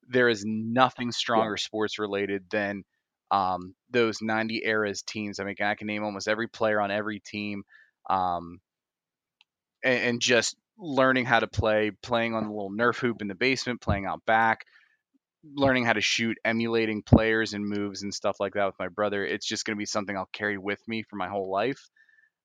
There 0.10 0.30
is 0.30 0.44
nothing 0.46 1.12
stronger 1.12 1.56
yeah. 1.58 1.64
sports 1.64 2.00
related 2.00 2.44
than 2.52 2.84
um, 3.32 3.76
those 3.90 4.22
90 4.22 4.62
eras 4.64 5.02
teams. 5.02 5.40
I 5.40 5.44
mean, 5.44 5.56
I 5.62 5.76
can 5.76 5.88
name 5.88 6.04
almost 6.04 6.28
every 6.28 6.48
player 6.48 6.80
on 6.80 6.92
every 6.92 7.20
team, 7.20 7.64
um, 8.10 8.60
and, 9.84 10.04
and, 10.04 10.22
just 10.22 10.56
learning 10.78 11.26
how 11.26 11.40
to 11.40 11.48
play, 11.48 11.92
playing 12.02 12.36
on 12.36 12.44
the 12.44 12.50
little 12.50 12.72
Nerf 12.72 12.98
hoop 12.98 13.22
in 13.22 13.28
the 13.28 13.36
basement, 13.36 13.82
playing 13.82 14.06
out 14.06 14.26
back, 14.26 14.66
learning 15.56 15.86
how 15.86 15.94
to 15.94 16.02
shoot, 16.02 16.38
emulating 16.46 17.04
players 17.04 17.54
and 17.54 17.66
moves 17.66 18.04
and 18.04 18.14
stuff 18.14 18.38
like 18.40 18.54
that 18.54 18.66
with 18.66 18.80
my 18.80 18.88
brother. 18.88 19.26
It's 19.26 19.48
just 19.48 19.66
going 19.66 19.76
to 19.76 19.80
be 19.80 19.86
something 19.86 20.16
I'll 20.16 20.30
carry 20.34 20.58
with 20.58 20.80
me 20.88 21.04
for 21.04 21.16
my 21.16 21.28
whole 21.28 21.52
life. 21.52 21.80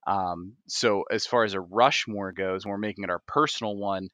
Um, 0.07 0.55
so 0.69 1.05
as 1.11 1.27
far 1.27 1.45
as 1.45 1.55
a 1.55 1.61
Rushmore 1.61 2.33
goes, 2.33 2.65
we're 2.65 2.79
making 2.79 3.05
it 3.05 3.11
our 3.11 3.23
personal 3.27 3.77
one, 3.77 4.09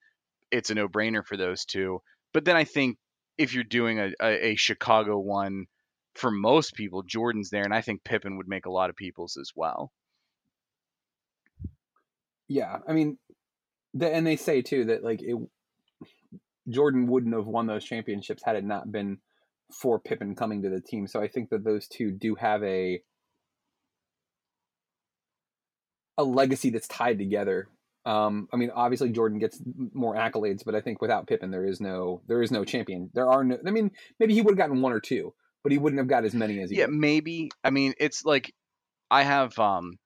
it's 0.50 0.70
a 0.70 0.74
no-brainer 0.74 1.24
for 1.24 1.36
those 1.36 1.64
two. 1.64 2.00
But 2.32 2.44
then 2.44 2.56
I 2.56 2.64
think 2.64 2.98
if 3.38 3.54
you're 3.54 3.64
doing 3.64 4.00
a, 4.00 4.10
a, 4.20 4.46
a 4.48 4.56
Chicago 4.56 5.18
one 5.18 5.66
for 6.14 6.30
most 6.30 6.74
people, 6.74 7.02
Jordan's 7.02 7.50
there, 7.50 7.64
and 7.64 7.74
I 7.74 7.80
think 7.80 8.04
Pippen 8.04 8.36
would 8.36 8.48
make 8.48 8.66
a 8.66 8.70
lot 8.70 8.90
of 8.90 8.96
people's 8.96 9.36
as 9.36 9.52
well. 9.54 9.92
Yeah, 12.48 12.78
I 12.86 12.92
mean, 12.92 13.18
the, 13.94 14.12
and 14.12 14.26
they 14.26 14.36
say 14.36 14.62
too 14.62 14.86
that 14.86 15.02
like 15.02 15.22
it, 15.22 15.36
Jordan 16.68 17.06
wouldn't 17.06 17.34
have 17.34 17.46
won 17.46 17.66
those 17.66 17.84
championships 17.84 18.42
had 18.44 18.56
it 18.56 18.64
not 18.64 18.90
been 18.90 19.18
for 19.72 19.98
Pippen 19.98 20.34
coming 20.34 20.62
to 20.62 20.70
the 20.70 20.80
team. 20.80 21.06
So 21.06 21.20
I 21.20 21.28
think 21.28 21.50
that 21.50 21.64
those 21.64 21.88
two 21.88 22.10
do 22.10 22.34
have 22.36 22.62
a 22.62 23.02
a 26.16 26.24
legacy 26.24 26.70
that's 26.70 26.88
tied 26.88 27.18
together. 27.18 27.68
Um, 28.06 28.48
I 28.52 28.56
mean, 28.56 28.70
obviously 28.74 29.10
Jordan 29.10 29.38
gets 29.38 29.60
more 29.94 30.14
accolades, 30.14 30.64
but 30.64 30.74
I 30.74 30.80
think 30.80 31.00
without 31.00 31.26
Pippen, 31.26 31.50
there 31.50 31.64
is 31.64 31.80
no 31.80 32.22
there 32.28 32.42
is 32.42 32.50
no 32.50 32.64
champion. 32.64 33.10
There 33.14 33.28
are 33.28 33.42
no. 33.42 33.58
I 33.66 33.70
mean, 33.70 33.90
maybe 34.20 34.34
he 34.34 34.42
would 34.42 34.52
have 34.52 34.58
gotten 34.58 34.82
one 34.82 34.92
or 34.92 35.00
two, 35.00 35.34
but 35.64 35.72
he 35.72 35.78
wouldn't 35.78 35.98
have 35.98 36.06
got 36.06 36.24
as 36.24 36.34
many 36.34 36.60
as 36.60 36.70
he. 36.70 36.76
Yeah, 36.76 36.86
did. 36.86 36.94
maybe. 36.94 37.50
I 37.64 37.70
mean, 37.70 37.94
it's 37.98 38.24
like 38.24 38.54
I 39.10 39.24
have 39.24 39.58
um 39.58 39.98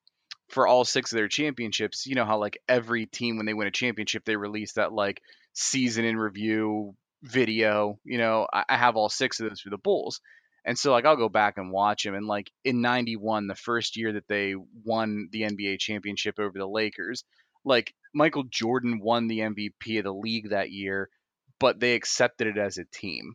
for 0.49 0.67
all 0.67 0.87
six 0.87 1.13
of 1.13 1.17
their 1.17 1.29
championships. 1.29 2.07
You 2.07 2.15
know 2.15 2.25
how 2.25 2.39
like 2.39 2.59
every 2.67 3.05
team 3.05 3.37
when 3.37 3.45
they 3.45 3.55
win 3.55 3.67
a 3.67 3.73
championship, 3.73 4.25
they 4.25 4.37
release 4.37 4.75
that 4.75 4.93
like 4.93 5.21
season 5.53 6.07
in 6.07 6.17
review 6.17 6.95
video. 7.23 7.99
You 8.05 8.19
know, 8.19 8.47
I, 8.51 8.65
I 8.71 8.77
have 8.79 8.97
all 8.97 9.11
six 9.11 9.41
of 9.41 9.49
those 9.49 9.61
for 9.61 9.71
the 9.71 9.77
Bulls. 9.77 10.21
And 10.65 10.79
so 10.79 10.93
like 10.93 11.05
I'll 11.05 11.17
go 11.17 11.29
back 11.29 11.59
and 11.59 11.73
watch 11.73 12.05
them 12.05 12.15
and 12.15 12.27
like 12.27 12.51
in 12.65 12.81
91 12.81 13.47
the 13.47 13.55
first 13.55 13.97
year 13.97 14.13
that 14.13 14.29
they 14.29 14.55
won 14.85 15.29
the 15.33 15.43
NBA 15.43 15.79
championship 15.79 16.39
over 16.39 16.59
the 16.59 16.69
Lakers 16.69 17.25
like 17.65 17.95
Michael 18.15 18.45
Jordan 18.45 19.01
won 19.01 19.29
the 19.29 19.41
MVP 19.41 19.99
of 19.99 20.05
the 20.05 20.13
league 20.13 20.51
that 20.51 20.71
year 20.71 21.09
but 21.59 21.81
they 21.81 21.95
accepted 21.95 22.47
it 22.49 22.59
as 22.59 22.77
a 22.77 22.85
team 22.85 23.35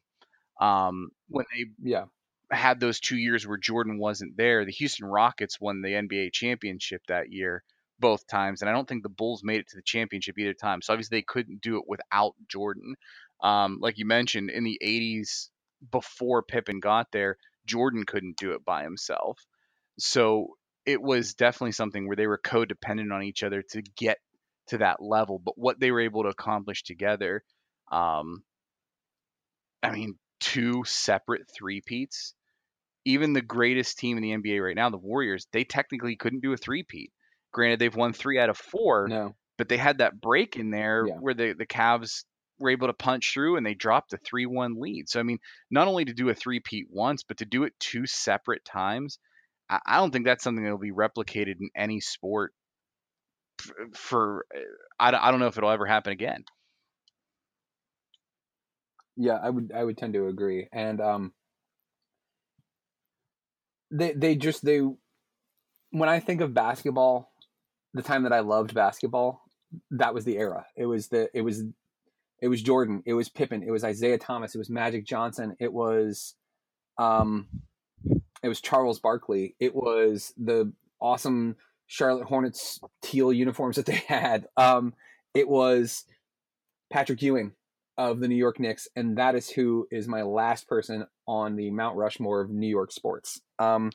um, 0.59 1.09
when 1.29 1.45
they 1.53 1.65
yeah 1.81 2.05
had 2.51 2.79
those 2.79 2.99
two 2.99 3.17
years 3.17 3.47
where 3.47 3.57
Jordan 3.57 3.97
wasn't 3.97 4.37
there, 4.37 4.65
the 4.65 4.71
Houston 4.71 5.07
Rockets 5.07 5.59
won 5.59 5.81
the 5.81 5.89
NBA 5.89 6.31
championship 6.33 7.01
that 7.07 7.31
year 7.31 7.63
both 7.99 8.27
times, 8.27 8.61
and 8.61 8.69
I 8.69 8.73
don't 8.73 8.87
think 8.87 9.03
the 9.03 9.09
Bulls 9.09 9.43
made 9.43 9.61
it 9.61 9.67
to 9.69 9.77
the 9.77 9.81
championship 9.83 10.37
either 10.37 10.53
time. 10.53 10.81
So 10.81 10.93
obviously 10.93 11.17
they 11.17 11.23
couldn't 11.23 11.61
do 11.61 11.77
it 11.77 11.85
without 11.87 12.35
Jordan. 12.47 12.95
Um, 13.41 13.79
like 13.81 13.97
you 13.97 14.05
mentioned, 14.05 14.49
in 14.49 14.63
the 14.63 14.79
'80s, 14.83 15.49
before 15.91 16.43
Pippen 16.43 16.79
got 16.79 17.11
there, 17.11 17.37
Jordan 17.65 18.05
couldn't 18.05 18.37
do 18.37 18.53
it 18.53 18.65
by 18.65 18.83
himself. 18.83 19.39
So 19.99 20.57
it 20.85 21.01
was 21.01 21.33
definitely 21.33 21.71
something 21.71 22.07
where 22.07 22.15
they 22.15 22.27
were 22.27 22.39
codependent 22.43 23.13
on 23.13 23.23
each 23.23 23.43
other 23.43 23.61
to 23.61 23.81
get 23.81 24.17
to 24.67 24.79
that 24.79 25.01
level. 25.01 25.39
But 25.39 25.57
what 25.57 25.79
they 25.79 25.91
were 25.91 26.01
able 26.01 26.23
to 26.23 26.29
accomplish 26.29 26.83
together, 26.83 27.43
um, 27.91 28.43
I 29.81 29.91
mean, 29.91 30.15
two 30.43 30.83
separate 30.85 31.49
three-peats. 31.55 32.33
Even 33.05 33.33
the 33.33 33.41
greatest 33.41 33.97
team 33.97 34.17
in 34.17 34.23
the 34.23 34.31
NBA 34.31 34.63
right 34.63 34.75
now, 34.75 34.89
the 34.89 34.97
Warriors, 34.97 35.47
they 35.51 35.63
technically 35.63 36.15
couldn't 36.15 36.41
do 36.41 36.53
a 36.53 36.57
three-peat. 36.57 37.11
Granted, 37.51 37.79
they've 37.79 37.95
won 37.95 38.13
three 38.13 38.39
out 38.39 38.49
of 38.49 38.57
four, 38.57 39.07
No. 39.09 39.35
but 39.57 39.69
they 39.69 39.77
had 39.77 39.97
that 39.99 40.19
break 40.21 40.55
in 40.57 40.71
there 40.71 41.05
Yeah. 41.07 41.15
where 41.15 41.33
the, 41.33 41.53
the 41.53 41.65
Cavs 41.65 42.23
were 42.59 42.69
able 42.69 42.87
to 42.87 42.93
punch 42.93 43.33
through 43.33 43.57
and 43.57 43.65
they 43.65 43.73
dropped 43.73 44.13
a 44.13 44.17
3 44.17 44.45
1 44.45 44.79
lead. 44.79 45.09
So, 45.09 45.19
I 45.19 45.23
mean, 45.23 45.39
not 45.71 45.87
only 45.87 46.05
to 46.05 46.13
do 46.13 46.29
a 46.29 46.33
three-peat 46.35 46.87
once, 46.89 47.23
but 47.23 47.37
to 47.37 47.45
do 47.45 47.63
it 47.63 47.73
two 47.79 48.05
separate 48.05 48.63
times, 48.65 49.19
I, 49.69 49.79
I 49.85 49.97
don't 49.97 50.11
think 50.11 50.25
that's 50.25 50.43
something 50.43 50.63
that 50.63 50.71
will 50.71 50.77
be 50.77 50.91
replicated 50.91 51.55
in 51.59 51.69
any 51.75 51.99
sport 51.99 52.53
f- 53.59 53.71
for, 53.95 54.45
uh, 54.55 54.59
I, 54.99 55.27
I 55.27 55.31
don't 55.31 55.39
know 55.39 55.47
if 55.47 55.57
it'll 55.57 55.69
ever 55.71 55.85
happen 55.85 56.13
again. 56.13 56.45
Yeah, 59.15 59.37
I 59.41 59.49
would 59.49 59.71
I 59.75 59.83
would 59.83 59.97
tend 59.97 60.13
to 60.13 60.27
agree. 60.27 60.67
And 60.71 60.99
um 61.01 61.33
they 63.91 64.13
they 64.13 64.35
just 64.35 64.63
they 64.65 64.81
when 65.91 66.09
I 66.09 66.19
think 66.19 66.41
of 66.41 66.53
basketball, 66.53 67.31
the 67.93 68.01
time 68.01 68.23
that 68.23 68.33
I 68.33 68.39
loved 68.39 68.73
basketball, 68.73 69.41
that 69.91 70.13
was 70.13 70.25
the 70.25 70.37
era. 70.37 70.65
It 70.75 70.85
was 70.85 71.07
the 71.09 71.29
it 71.33 71.41
was 71.41 71.63
it 72.41 72.47
was 72.47 72.61
Jordan, 72.61 73.03
it 73.05 73.13
was 73.13 73.29
Pippen, 73.29 73.63
it 73.63 73.71
was 73.71 73.83
Isiah 73.83 74.17
Thomas, 74.17 74.55
it 74.55 74.59
was 74.59 74.69
Magic 74.69 75.05
Johnson, 75.05 75.55
it 75.59 75.73
was 75.73 76.35
um 76.97 77.47
it 78.43 78.47
was 78.49 78.61
Charles 78.61 78.99
Barkley, 78.99 79.55
it 79.59 79.75
was 79.75 80.33
the 80.37 80.71
awesome 81.01 81.55
Charlotte 81.87 82.25
Hornets 82.27 82.79
teal 83.01 83.33
uniforms 83.33 83.75
that 83.77 83.85
they 83.85 83.95
had. 84.07 84.47
Um 84.57 84.93
it 85.33 85.47
was 85.49 86.05
Patrick 86.91 87.21
Ewing 87.21 87.53
of 87.97 88.19
the 88.19 88.27
New 88.27 88.35
York 88.35 88.59
Knicks, 88.59 88.87
and 88.95 89.17
that 89.17 89.35
is 89.35 89.49
who 89.49 89.87
is 89.91 90.07
my 90.07 90.23
last 90.23 90.67
person 90.67 91.05
on 91.27 91.55
the 91.55 91.69
Mount 91.71 91.95
Rushmore 91.95 92.41
of 92.41 92.49
New 92.49 92.67
York 92.67 92.91
sports. 92.91 93.41
Um, 93.59 93.91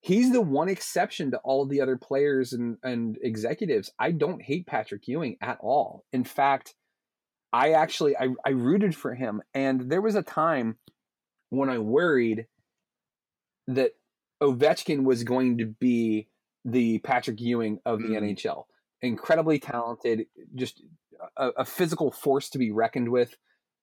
he's 0.00 0.32
the 0.32 0.40
one 0.40 0.68
exception 0.68 1.30
to 1.30 1.38
all 1.38 1.66
the 1.66 1.80
other 1.80 1.96
players 1.96 2.52
and, 2.52 2.76
and 2.82 3.18
executives. 3.22 3.90
I 3.98 4.12
don't 4.12 4.42
hate 4.42 4.66
Patrick 4.66 5.08
Ewing 5.08 5.36
at 5.40 5.58
all. 5.60 6.04
In 6.12 6.24
fact, 6.24 6.74
I 7.52 7.72
actually 7.72 8.16
I, 8.16 8.28
I 8.44 8.50
rooted 8.50 8.94
for 8.94 9.14
him, 9.14 9.42
and 9.54 9.90
there 9.90 10.02
was 10.02 10.14
a 10.14 10.22
time 10.22 10.76
when 11.50 11.70
I 11.70 11.78
worried 11.78 12.46
that 13.68 13.92
Ovechkin 14.42 15.04
was 15.04 15.24
going 15.24 15.58
to 15.58 15.66
be 15.66 16.28
the 16.64 16.98
Patrick 16.98 17.40
Ewing 17.40 17.80
of 17.86 18.00
the 18.00 18.08
Mm. 18.10 18.34
NHL. 18.36 18.64
Incredibly 19.00 19.58
talented, 19.58 20.26
just 20.54 20.82
a, 21.36 21.48
a 21.58 21.64
physical 21.64 22.10
force 22.10 22.50
to 22.50 22.58
be 22.58 22.70
reckoned 22.70 23.10
with, 23.10 23.36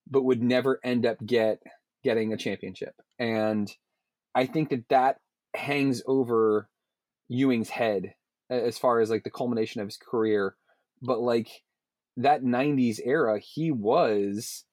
but 0.08 0.24
would 0.24 0.42
never 0.42 0.80
end 0.84 1.06
up 1.06 1.18
get 1.24 1.62
getting 2.04 2.32
a 2.32 2.36
championship. 2.36 2.94
And 3.18 3.70
I 4.34 4.46
think 4.46 4.70
that 4.70 4.88
that 4.90 5.20
hangs 5.54 6.02
over 6.06 6.68
Ewing's 7.28 7.70
head 7.70 8.14
as 8.48 8.78
far 8.78 9.00
as 9.00 9.10
like 9.10 9.24
the 9.24 9.30
culmination 9.30 9.80
of 9.80 9.88
his 9.88 9.96
career. 9.96 10.54
But 11.02 11.20
like 11.20 11.48
that 12.16 12.42
'90s 12.42 13.00
era, 13.04 13.38
he 13.38 13.70
was, 13.70 14.64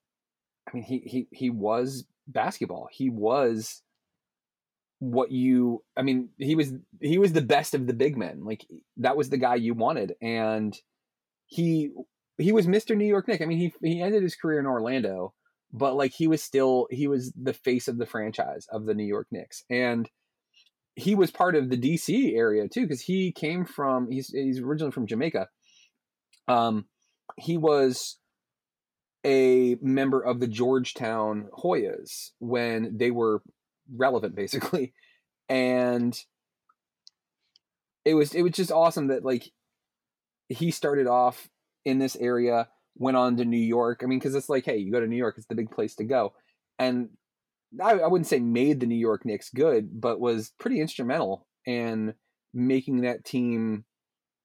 I 0.68 0.76
mean, 0.76 0.84
he 0.84 0.99
he 0.99 1.27
he 1.31 1.49
was 1.49 2.06
basketball. 2.27 2.88
He 2.91 3.10
was 3.10 3.81
what 5.03 5.31
you 5.31 5.84
i 5.98 6.02
mean 6.02 6.30
he 6.38 6.56
was 6.56 6.72
he 7.02 7.18
was 7.18 7.34
the 7.34 7.41
best 7.41 7.73
of 7.73 7.88
the 7.88 7.94
big 7.94 8.15
men 8.15 8.45
like 8.45 8.65
that 8.95 9.18
was 9.18 9.30
the 9.30 9.38
guy 9.38 9.56
you 9.56 9.73
wanted 9.73 10.15
and 10.22 10.77
he 11.45 11.91
he 12.38 12.51
was 12.51 12.68
mr 12.68 12.95
new 12.95 13.05
york 13.05 13.27
nick 13.27 13.41
i 13.41 13.45
mean 13.45 13.57
he 13.57 13.73
he 13.81 14.01
ended 14.01 14.23
his 14.23 14.35
career 14.35 14.60
in 14.60 14.65
orlando 14.65 15.34
but 15.73 15.95
like 15.95 16.14
he 16.14 16.27
was 16.27 16.41
still 16.41 16.88
he 16.91 17.07
was 17.07 17.34
the 17.35 17.53
face 17.53 17.88
of 17.88 17.97
the 17.97 18.05
franchise 18.05 18.68
of 18.72 18.85
the 18.85 18.93
new 18.93 19.03
york 19.03 19.27
knicks. 19.31 19.64
And 19.69 20.10
he 20.95 21.15
was 21.15 21.31
part 21.31 21.55
of 21.55 21.69
the 21.69 21.77
dc 21.77 22.35
area 22.35 22.69
too 22.69 22.81
because 22.81 23.01
he 23.01 23.31
came 23.31 23.65
from 23.65 24.10
he's 24.11 24.27
he's 24.27 24.60
originally 24.60 24.91
from 24.91 25.07
jamaica. 25.07 25.47
Um 26.47 26.85
he 27.38 27.57
was 27.57 28.19
a 29.26 29.77
member 29.81 30.22
of 30.22 30.39
the 30.39 30.47
georgetown 30.47 31.47
hoyas 31.57 32.31
when 32.39 32.95
they 32.97 33.10
were 33.10 33.41
relevant 33.93 34.35
basically. 34.35 34.93
And 35.49 36.15
it 38.05 38.14
was 38.14 38.35
it 38.35 38.43
was 38.43 38.51
just 38.51 38.72
awesome 38.72 39.07
that 39.07 39.26
like 39.26 39.51
he 40.49 40.69
started 40.69 41.07
off 41.07 41.49
in 41.85 41.99
this 41.99 42.15
area 42.18 42.68
went 42.95 43.18
on 43.18 43.38
to 43.38 43.45
new 43.45 43.57
york 43.57 44.01
i 44.03 44.05
mean 44.05 44.19
because 44.19 44.35
it's 44.35 44.49
like 44.49 44.65
hey 44.65 44.77
you 44.77 44.91
go 44.91 44.99
to 44.99 45.07
new 45.07 45.18
york 45.18 45.35
it's 45.38 45.47
the 45.47 45.55
big 45.55 45.72
place 45.72 45.95
to 45.95 46.03
go 46.03 46.34
and 46.80 47.10
I, 47.81 47.93
I 47.93 48.07
wouldn't 48.07 48.27
say 48.27 48.39
made 48.39 48.80
the 48.80 48.85
new 48.85 48.95
york 48.95 49.26
knicks 49.26 49.49
good 49.49 49.99
but 49.99 50.19
was 50.19 50.51
pretty 50.60 50.80
instrumental 50.80 51.47
in 51.65 52.14
making 52.53 53.01
that 53.01 53.26
team 53.26 53.85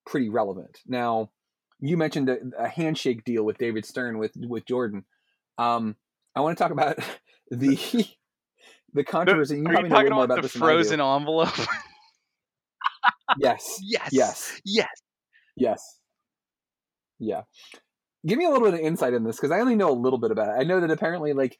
pretty 0.06 0.28
relevant 0.30 0.78
now 0.86 1.30
you 1.80 1.96
mentioned 1.96 2.30
a, 2.30 2.38
a 2.58 2.68
handshake 2.68 3.24
deal 3.24 3.44
with 3.44 3.58
david 3.58 3.84
stern 3.84 4.18
with 4.18 4.32
with 4.36 4.64
jordan 4.66 5.04
um 5.58 5.94
i 6.34 6.40
want 6.40 6.56
to 6.56 6.62
talk 6.64 6.72
about 6.72 6.96
the 7.50 8.06
the 8.94 9.04
controversy. 9.04 9.58
You 9.58 9.66
Are 9.66 9.72
probably 9.72 9.90
you 9.90 9.94
know 9.94 9.96
talking 9.96 10.14
more 10.14 10.24
about 10.24 10.24
about 10.24 10.36
the 10.36 10.42
this 10.42 10.52
than 10.54 10.62
I 10.62 10.76
do. 10.76 10.98
frozen 10.98 11.00
envelope? 11.00 11.48
Yes. 13.36 13.78
yes. 13.82 14.08
Yes. 14.10 14.60
Yes. 14.64 14.88
Yes. 15.54 15.97
Yeah. 17.18 17.42
Give 18.26 18.38
me 18.38 18.44
a 18.44 18.50
little 18.50 18.70
bit 18.70 18.74
of 18.74 18.80
insight 18.80 19.14
in 19.14 19.24
this 19.24 19.36
because 19.36 19.50
I 19.50 19.60
only 19.60 19.76
know 19.76 19.90
a 19.90 19.94
little 19.94 20.18
bit 20.18 20.30
about 20.30 20.48
it. 20.48 20.60
I 20.60 20.64
know 20.64 20.80
that 20.80 20.90
apparently, 20.90 21.32
like, 21.32 21.58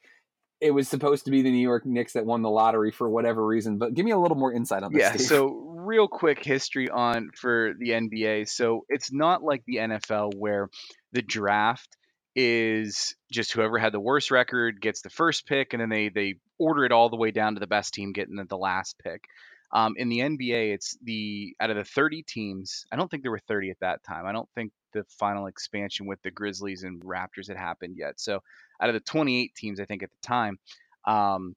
it 0.61 0.71
was 0.71 0.87
supposed 0.89 1.25
to 1.25 1.31
be 1.31 1.41
the 1.41 1.51
New 1.51 1.61
York 1.61 1.85
Knicks 1.85 2.13
that 2.13 2.25
won 2.25 2.41
the 2.41 2.49
lottery 2.49 2.91
for 2.91 3.09
whatever 3.09 3.45
reason, 3.45 3.77
but 3.77 3.93
give 3.93 4.05
me 4.05 4.11
a 4.11 4.17
little 4.17 4.37
more 4.37 4.51
insight 4.51 4.83
on 4.83 4.91
this. 4.91 5.01
Yeah, 5.01 5.13
Steve. 5.13 5.27
so 5.27 5.69
real 5.89 6.07
quick 6.07 6.43
history 6.43 6.89
on 6.89 7.29
for 7.33 7.73
the 7.79 7.91
NBA. 7.91 8.49
So 8.49 8.85
it's 8.89 9.11
not 9.11 9.41
like 9.41 9.63
the 9.65 9.77
NFL 9.77 10.33
where 10.35 10.69
the 11.13 11.21
draft 11.21 11.95
is 12.35 13.15
just 13.31 13.53
whoever 13.53 13.77
had 13.77 13.93
the 13.93 13.99
worst 13.99 14.31
record 14.31 14.81
gets 14.81 15.01
the 15.01 15.09
first 15.09 15.47
pick 15.47 15.73
and 15.73 15.81
then 15.81 15.89
they 15.89 16.09
they 16.09 16.35
order 16.59 16.85
it 16.85 16.91
all 16.91 17.09
the 17.09 17.17
way 17.17 17.31
down 17.31 17.55
to 17.55 17.59
the 17.59 17.67
best 17.67 17.93
team 17.93 18.13
getting 18.13 18.35
the, 18.35 18.45
the 18.45 18.57
last 18.57 18.95
pick. 19.03 19.23
Um, 19.71 19.93
in 19.97 20.09
the 20.09 20.19
NBA, 20.19 20.73
it's 20.73 20.97
the 21.03 21.55
out 21.59 21.69
of 21.69 21.75
the 21.75 21.83
30 21.83 22.23
teams. 22.23 22.85
I 22.91 22.95
don't 22.95 23.09
think 23.09 23.23
there 23.23 23.31
were 23.31 23.41
30 23.47 23.69
at 23.69 23.79
that 23.81 24.03
time. 24.03 24.25
I 24.25 24.31
don't 24.31 24.49
think 24.55 24.71
the 24.93 25.03
final 25.19 25.45
expansion 25.45 26.07
with 26.07 26.21
the 26.23 26.31
Grizzlies 26.31 26.83
and 26.83 27.01
Raptors 27.01 27.47
had 27.47 27.57
happened 27.57 27.95
yet. 27.97 28.19
So 28.19 28.41
out 28.81 28.89
of 28.89 28.93
the 28.93 28.99
28 29.01 29.53
teams, 29.55 29.79
I 29.79 29.85
think 29.85 30.03
at 30.03 30.09
the 30.09 30.27
time, 30.27 30.57
um, 31.05 31.55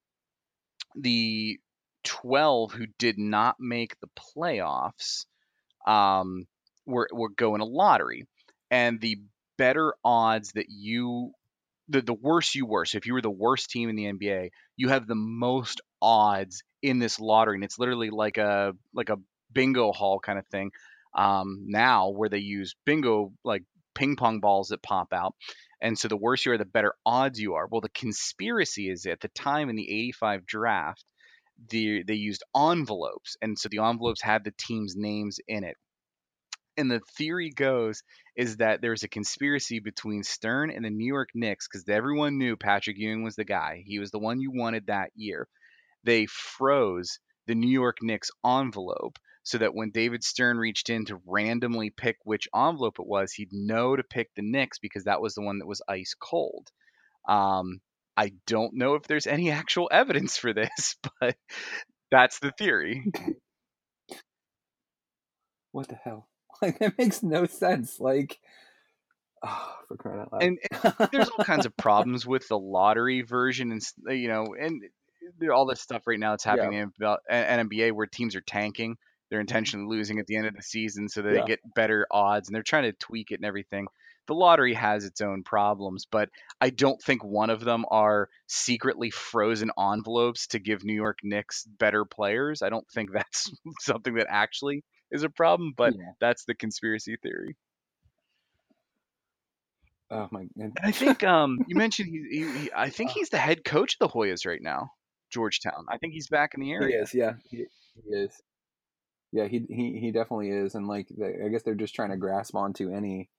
the 0.95 1.59
12 2.05 2.73
who 2.73 2.87
did 2.99 3.19
not 3.19 3.57
make 3.59 3.97
the 4.01 4.09
playoffs 4.37 5.25
um, 5.87 6.47
were, 6.87 7.09
were 7.13 7.31
going 7.31 7.61
a 7.61 7.65
lottery. 7.65 8.27
And 8.71 9.01
the 9.01 9.19
better 9.57 9.95
odds 10.05 10.53
that 10.53 10.67
you, 10.69 11.33
the, 11.89 12.03
the 12.03 12.15
worse 12.15 12.55
you 12.55 12.67
were, 12.67 12.85
so 12.85 12.99
if 12.99 13.07
you 13.07 13.15
were 13.15 13.23
the 13.23 13.31
worst 13.31 13.71
team 13.71 13.89
in 13.89 13.97
the 13.97 14.05
NBA, 14.05 14.51
you 14.77 14.89
have 14.89 15.07
the 15.07 15.15
most 15.15 15.81
odds 16.03 16.63
in 16.83 16.99
this 16.99 17.21
lottery. 17.21 17.57
And 17.57 17.65
it's 17.65 17.79
literally 17.79 18.11
like 18.11 18.37
a, 18.37 18.75
like 18.93 19.09
a 19.09 19.17
bingo 19.53 19.93
hall 19.93 20.21
kind 20.21 20.39
of 20.39 20.47
thing 20.49 20.73
um, 21.15 21.65
now 21.69 22.11
where 22.11 22.29
they 22.29 22.39
use 22.39 22.75
bingo, 22.85 23.33
like 23.45 23.63
ping 23.95 24.17
pong 24.17 24.41
balls 24.41 24.69
that 24.69 24.83
pop 24.83 25.13
out. 25.13 25.35
And 25.81 25.99
so 25.99 26.09
the 26.09 26.17
worse 26.17 26.45
you 26.45 26.53
are, 26.53 26.59
the 26.59 26.65
better 26.65 26.95
odds 27.05 27.41
you 27.41 27.55
are. 27.55 27.67
Well, 27.67 27.81
the 27.81 27.89
conspiracy 27.91 28.89
is 28.91 29.07
at 29.07 29.21
the 29.21 29.29
time 29.29 29.69
in 29.69 29.77
the 29.77 29.89
85 29.91 30.47
draft, 30.47 31.05
the, 31.71 32.03
they 32.05 32.15
used 32.15 32.45
envelopes. 32.57 33.37
And 33.43 33.59
so 33.59 33.69
the 33.69 33.79
envelopes 33.79 34.23
had 34.23 34.45
the 34.45 34.55
team's 34.57 34.95
names 34.97 35.39
in 35.49 35.65
it. 35.65 35.77
And 36.77 36.91
the 36.91 37.01
theory 37.19 37.51
goes 37.51 38.03
is 38.35 38.57
that 38.57 38.81
there's 38.81 39.03
a 39.03 39.09
conspiracy 39.09 39.79
between 39.81 40.23
Stern 40.23 40.71
and 40.71 40.85
the 40.85 40.91
New 40.91 41.07
York 41.07 41.29
Knicks 41.35 41.69
because 41.69 41.87
everyone 41.89 42.39
knew 42.39 42.57
Patrick 42.57 42.97
Ewing 42.99 43.23
was 43.23 43.37
the 43.37 43.45
guy. 43.45 43.83
He 43.87 43.99
was 43.99 44.11
the 44.11 44.19
one 44.19 44.41
you 44.41 44.51
wanted 44.53 44.87
that 44.87 45.11
year. 45.15 45.49
They 46.05 46.27
froze 46.27 47.19
the 47.47 47.55
New 47.55 47.71
York 47.71 47.99
Knicks 48.03 48.31
envelope 48.45 49.19
so 49.45 49.59
that 49.59 49.75
when 49.75 49.91
David 49.91 50.23
Stern 50.23 50.57
reached 50.59 50.89
in 50.89 51.05
to 51.07 51.21
randomly 51.27 51.91
pick 51.91 52.17
which 52.25 52.49
envelope 52.55 52.99
it 53.01 53.07
was, 53.07 53.33
he'd 53.33 53.53
know 53.53 53.97
to 53.97 54.03
pick 54.05 54.31
the 54.35 54.43
Knicks 54.43 54.79
because 54.79 55.05
that 55.05 55.21
was 55.21 55.35
the 55.35 55.43
one 55.43 55.59
that 55.59 55.67
was 55.67 55.83
ice 55.89 56.15
cold. 56.19 56.69
Um, 57.29 57.81
I 58.17 58.33
don't 58.47 58.75
know 58.75 58.95
if 58.95 59.05
there's 59.05 59.27
any 59.27 59.51
actual 59.53 59.89
evidence 59.93 60.37
for 60.37 60.53
this, 60.53 60.97
but 61.21 61.37
that's 62.11 62.39
the 62.39 62.53
theory. 62.53 63.11
what 65.73 65.89
the 65.89 65.97
hell? 65.97 66.29
Like 66.61 66.79
that 66.79 66.97
makes 66.97 67.25
no 67.25 67.47
sense. 67.47 67.99
Like, 67.99 68.39
oh, 69.43 69.75
for 69.89 69.97
crying 69.97 70.21
out 70.21 70.33
loud. 70.33 70.43
And, 70.45 70.59
and 70.85 71.09
there's 71.11 71.29
all 71.31 71.45
kinds 71.45 71.67
of 71.67 71.77
problems 71.77 72.25
with 72.25 72.47
the 72.47 72.59
lottery 72.59 73.23
version, 73.23 73.73
and 73.73 73.83
you 74.17 74.29
know, 74.29 74.55
and 74.57 74.83
all 75.53 75.67
this 75.67 75.81
stuff 75.81 76.07
right 76.07 76.19
now 76.19 76.31
that's 76.33 76.45
happening 76.45 76.75
in 76.75 76.93
about 76.99 77.21
NBA 77.31 77.93
where 77.93 78.07
teams 78.07 78.35
are 78.37 78.41
tanking. 78.43 78.97
They're 79.31 79.41
intentionally 79.41 79.87
losing 79.89 80.19
at 80.19 80.27
the 80.27 80.37
end 80.37 80.47
of 80.47 80.55
the 80.55 80.63
season 80.63 81.09
so 81.09 81.23
that 81.23 81.29
Yeah. 81.29 81.35
they 81.35 81.43
get 81.43 81.61
better 81.75 82.07
odds, 82.11 82.49
and 82.49 82.55
they're 82.55 82.63
trying 82.63 82.85
to 82.85 82.93
tweak 82.93 83.31
it 83.31 83.37
and 83.37 83.45
everything. 83.47 83.87
the 84.29 84.35
lottery 84.35 84.75
has 84.75 85.05
its 85.05 85.21
own 85.21 85.43
problems, 85.43 86.07
but 86.11 86.29
I 86.61 86.71
don't 86.71 87.01
think 87.03 87.25
one 87.25 87.51
of 87.51 87.61
them 87.65 87.85
are 87.91 88.29
secretly 88.47 89.11
frozen 89.11 89.71
envelopes 89.79 90.47
to 90.49 90.59
give 90.61 90.85
New 90.85 90.95
York 90.95 91.19
Knicks 91.25 91.65
better 91.65 92.05
players. 92.05 92.63
I 92.63 92.69
don't 92.71 92.89
think 92.91 93.11
that's 93.15 93.51
something 93.81 94.15
that 94.15 94.27
actually 94.31 94.85
is 95.11 95.25
a 95.25 95.31
problem, 95.31 95.73
but 95.77 95.95
Yeah. 95.95 96.13
that's 96.21 96.45
the 96.45 96.55
conspiracy 96.55 97.17
theory. 97.23 97.57
Oh 100.11 100.29
my! 100.31 100.47
I 100.83 100.93
think 100.93 101.25
um, 101.25 101.63
you 101.67 101.75
mentioned 101.77 102.09
he, 102.09 102.27
he, 102.31 102.59
he, 102.59 102.71
I 102.75 102.91
think 102.91 103.11
he's 103.11 103.31
the 103.31 103.39
head 103.39 103.65
coach 103.65 103.95
of 103.95 103.99
the 103.99 104.09
Hoyas 104.15 104.47
right 104.47 104.61
now, 104.63 104.91
Georgetown. 105.33 105.87
I 105.89 105.99
think 105.99 106.13
he's 106.13 106.29
back 106.29 106.53
in 106.55 106.61
the 106.61 106.73
area. 106.73 106.97
He 106.97 107.03
is, 107.03 107.15
yeah, 107.15 107.33
he, 107.49 107.65
he 107.95 108.15
is. 108.15 108.41
Yeah, 109.33 109.49
he 109.49 109.65
he 109.69 109.99
he 109.99 110.13
definitely 110.13 110.51
is, 110.51 110.75
and 110.75 110.87
like 110.87 111.09
I 111.19 111.49
guess 111.49 111.63
they're 111.63 111.75
just 111.75 111.95
trying 111.95 112.11
to 112.11 112.19
grasp 112.19 112.55
onto 112.55 112.93
any 112.93 113.31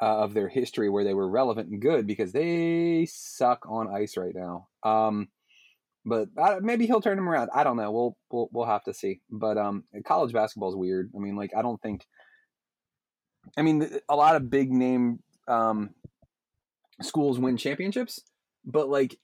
uh, 0.00 0.22
of 0.22 0.34
their 0.34 0.48
history 0.48 0.88
where 0.88 1.04
they 1.04 1.14
were 1.14 1.28
relevant 1.28 1.68
and 1.70 1.80
good 1.80 2.06
because 2.06 2.32
they 2.32 3.06
suck 3.08 3.66
on 3.68 3.88
ice 3.88 4.16
right 4.16 4.34
now. 4.34 4.68
Um, 4.82 5.28
but 6.04 6.28
uh, 6.36 6.56
maybe 6.62 6.86
he'll 6.86 7.02
turn 7.02 7.16
them 7.16 7.28
around. 7.28 7.50
I 7.54 7.62
don't 7.62 7.76
know. 7.76 7.92
We'll 7.92 8.16
we'll 8.30 8.48
we'll 8.52 8.66
have 8.66 8.84
to 8.84 8.94
see. 8.94 9.20
But 9.30 9.58
um, 9.58 9.84
college 10.04 10.32
basketball 10.32 10.70
is 10.70 10.76
weird. 10.76 11.10
I 11.14 11.18
mean, 11.18 11.36
like 11.36 11.52
I 11.56 11.62
don't 11.62 11.80
think. 11.80 12.06
I 13.56 13.62
mean, 13.62 13.88
a 14.08 14.16
lot 14.16 14.36
of 14.36 14.50
big 14.50 14.70
name 14.70 15.20
um, 15.48 15.90
schools 17.02 17.38
win 17.38 17.56
championships, 17.56 18.20
but 18.64 18.88
like 18.88 19.18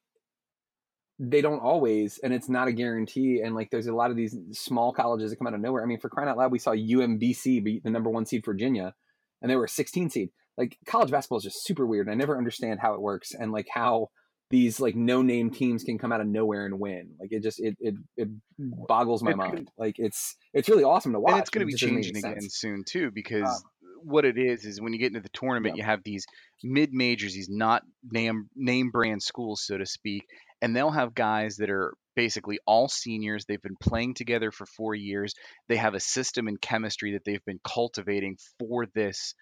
they 1.19 1.41
don't 1.41 1.61
always, 1.61 2.19
and 2.23 2.33
it's 2.35 2.49
not 2.49 2.69
a 2.69 2.73
guarantee. 2.73 3.41
And 3.43 3.55
like, 3.55 3.71
there's 3.71 3.87
a 3.87 3.95
lot 3.95 4.11
of 4.11 4.17
these 4.17 4.37
small 4.53 4.93
colleges 4.93 5.31
that 5.31 5.37
come 5.37 5.47
out 5.47 5.55
of 5.55 5.61
nowhere. 5.61 5.83
I 5.83 5.87
mean, 5.87 5.99
for 6.01 6.09
crying 6.11 6.29
out 6.29 6.37
loud, 6.37 6.53
we 6.53 6.59
saw 6.59 6.73
UMBC 6.73 7.65
beat 7.65 7.85
the 7.85 7.91
number 7.91 8.11
one 8.11 8.27
seed 8.27 8.45
Virginia, 8.45 8.95
and 9.41 9.51
they 9.51 9.57
were 9.57 9.65
a 9.65 9.69
16 9.69 10.11
seed. 10.11 10.31
Like, 10.59 10.77
college 10.87 11.11
basketball 11.11 11.39
is 11.39 11.45
just 11.45 11.65
super 11.65 11.87
weird. 11.87 12.07
And 12.07 12.13
I 12.15 12.17
never 12.17 12.37
understand 12.39 12.81
how 12.81 12.95
it 12.95 13.01
works 13.01 13.33
and 13.35 13.53
like 13.53 13.67
how 13.73 14.09
these 14.49 14.79
like 14.79 14.95
no 14.95 15.23
name 15.23 15.51
teams 15.51 15.83
can 15.85 15.99
come 15.99 16.13
out 16.13 16.21
of 16.21 16.27
nowhere 16.27 16.67
and 16.67 16.79
win. 16.79 17.11
Like, 17.19 17.31
it 17.33 17.43
just 17.43 17.61
it 17.61 17.77
it 17.81 17.95
it 18.17 18.29
boggles 18.59 19.23
my 19.23 19.33
It- 19.33 19.37
mind. 19.37 19.71
Like, 19.79 19.97
it's 19.99 20.37
it's 20.55 20.69
really 20.69 20.85
awesome 20.85 21.13
to 21.15 21.21
watch. 21.21 21.33
and 21.33 21.41
it's 21.41 21.51
going 21.51 21.61
to 21.61 21.67
be 21.67 21.73
just 21.73 21.83
doesn't 21.83 21.95
make 21.97 22.05
changing 22.05 22.25
again 22.31 22.49
soon 22.51 22.85
too 22.87 23.11
because 23.11 23.43
Um, 23.49 23.63
what 24.05 24.25
it 24.25 24.39
is 24.39 24.65
is 24.65 24.81
when 24.81 24.93
you 24.93 24.99
get 25.01 25.09
into 25.09 25.21
the 25.21 25.29
tournament 25.31 25.77
you 25.77 25.83
have 25.83 26.01
these 26.05 26.27
mid 26.63 26.93
majors 26.93 27.33
these 27.33 27.49
not 27.51 27.83
name 28.09 28.49
name 28.55 28.91
brand 28.91 29.21
schools 29.23 29.65
so 29.67 29.77
to 29.79 29.85
speak 29.87 30.23
and 30.63 30.75
they'll 30.75 30.91
have 30.91 31.15
guys 31.15 31.57
that 31.57 31.71
are 31.71 31.95
basically 32.15 32.59
all 32.67 32.89
seniors 32.89 33.45
they've 33.45 33.63
been 33.63 33.77
playing 33.81 34.15
together 34.15 34.51
for 34.51 34.65
4 34.65 34.95
years 34.95 35.35
they 35.69 35.77
have 35.77 35.95
a 35.95 36.01
system 36.01 36.49
and 36.49 36.61
chemistry 36.61 37.13
that 37.13 37.25
they've 37.25 37.45
been 37.45 37.61
cultivating 37.63 38.37
for 38.59 38.87
this 38.95 39.35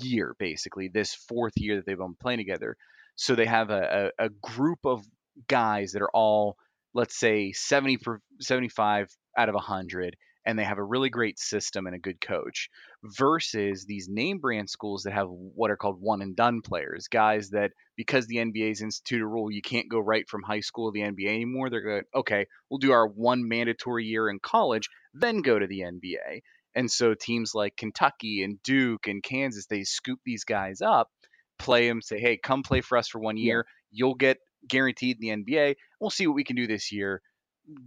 year 0.00 0.34
basically 0.38 0.88
this 0.88 1.14
fourth 1.14 1.54
year 1.56 1.76
that 1.76 1.86
they've 1.86 1.98
been 1.98 2.16
playing 2.20 2.38
together. 2.38 2.76
So 3.16 3.34
they 3.34 3.46
have 3.46 3.70
a, 3.70 4.10
a, 4.18 4.26
a 4.26 4.28
group 4.42 4.80
of 4.84 5.04
guys 5.48 5.92
that 5.92 6.02
are 6.02 6.10
all 6.12 6.56
let's 6.94 7.18
say 7.18 7.52
70 7.52 7.98
per, 7.98 8.20
75 8.40 9.08
out 9.36 9.48
of 9.48 9.54
100 9.54 10.16
and 10.46 10.58
they 10.58 10.64
have 10.64 10.78
a 10.78 10.84
really 10.84 11.08
great 11.08 11.38
system 11.38 11.86
and 11.86 11.94
a 11.94 11.98
good 11.98 12.20
coach 12.20 12.68
versus 13.02 13.84
these 13.84 14.08
name 14.08 14.38
brand 14.38 14.68
schools 14.68 15.02
that 15.02 15.12
have 15.12 15.28
what 15.28 15.70
are 15.70 15.76
called 15.76 16.00
one 16.00 16.22
and 16.22 16.36
done 16.36 16.60
players 16.60 17.08
guys 17.08 17.50
that 17.50 17.72
because 17.96 18.26
the 18.26 18.36
NBA's 18.36 18.82
instituted 18.82 19.24
a 19.24 19.26
rule 19.26 19.50
you 19.50 19.62
can't 19.62 19.90
go 19.90 19.98
right 19.98 20.28
from 20.28 20.42
high 20.42 20.60
school 20.60 20.90
to 20.90 20.94
the 20.94 21.06
NBA 21.06 21.28
anymore 21.28 21.70
they're 21.70 21.80
going 21.80 22.02
okay 22.14 22.46
we'll 22.68 22.78
do 22.78 22.92
our 22.92 23.06
one 23.06 23.48
mandatory 23.48 24.04
year 24.04 24.28
in 24.28 24.38
college 24.38 24.88
then 25.14 25.42
go 25.42 25.58
to 25.58 25.66
the 25.66 25.80
NBA 25.80 26.42
and 26.74 26.90
so 26.90 27.14
teams 27.14 27.54
like 27.54 27.76
Kentucky 27.76 28.42
and 28.42 28.62
Duke 28.62 29.06
and 29.06 29.22
Kansas 29.22 29.66
they 29.66 29.84
scoop 29.84 30.20
these 30.24 30.44
guys 30.44 30.80
up 30.82 31.10
play 31.58 31.88
them 31.88 32.02
say 32.02 32.18
hey 32.18 32.36
come 32.36 32.62
play 32.62 32.80
for 32.80 32.98
us 32.98 33.08
for 33.08 33.20
one 33.20 33.36
year 33.36 33.64
you'll 33.90 34.14
get 34.14 34.38
guaranteed 34.66 35.18
in 35.22 35.44
the 35.44 35.44
NBA 35.44 35.74
we'll 36.00 36.10
see 36.10 36.26
what 36.26 36.34
we 36.34 36.44
can 36.44 36.56
do 36.56 36.66
this 36.66 36.90
year 36.90 37.22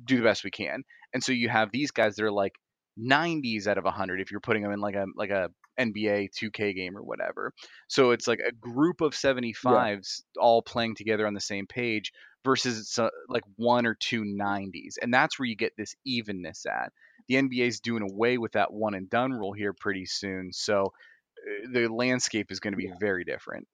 do 0.06 0.18
the 0.18 0.24
best 0.24 0.44
we 0.44 0.52
can. 0.52 0.84
And 1.14 1.24
so 1.24 1.32
you 1.32 1.50
have 1.50 1.72
these 1.72 1.92
guys 1.92 2.16
that 2.16 2.26
are 2.26 2.32
like 2.32 2.54
90s 2.98 3.68
out 3.68 3.78
of 3.78 3.84
100 3.84 4.22
if 4.22 4.32
you're 4.32 4.40
putting 4.40 4.64
them 4.64 4.72
in 4.72 4.80
like 4.80 4.96
a 4.96 5.06
like 5.16 5.30
a 5.30 5.50
NBA 5.80 6.30
2K 6.32 6.76
game 6.76 6.98
or 6.98 7.04
whatever. 7.04 7.54
So 7.88 8.12
it's 8.12 8.28
like 8.28 8.40
a 8.40 8.52
group 8.52 9.02
of 9.02 9.14
75s 9.14 10.22
all 10.40 10.62
playing 10.62 10.96
together 10.96 11.28
on 11.28 11.34
the 11.34 11.40
same 11.40 11.68
page 11.68 12.12
versus 12.44 12.80
it's 12.80 12.98
uh, 12.98 13.10
like 13.30 13.44
one 13.58 13.86
or 13.86 13.96
two 14.00 14.24
90s. 14.24 14.96
And 15.02 15.14
that's 15.14 15.38
where 15.38 15.46
you 15.46 15.56
get 15.56 15.74
this 15.78 15.96
evenness 16.06 16.66
at. 16.66 16.92
The 17.28 17.36
NBA 17.36 17.68
is 17.68 17.80
doing 17.80 18.04
away 18.10 18.38
with 18.38 18.54
that 18.54 18.74
one 18.74 18.96
and 18.96 19.10
done 19.10 19.32
rule 19.32 19.54
here 19.54 19.74
pretty 19.74 20.06
soon. 20.06 20.52
So 20.54 20.86
uh, 20.86 21.68
the 21.72 21.88
landscape 21.88 22.52
is 22.52 22.60
going 22.60 22.74
to 22.74 22.78
be 22.78 22.92
very 23.00 23.24
different. 23.24 23.68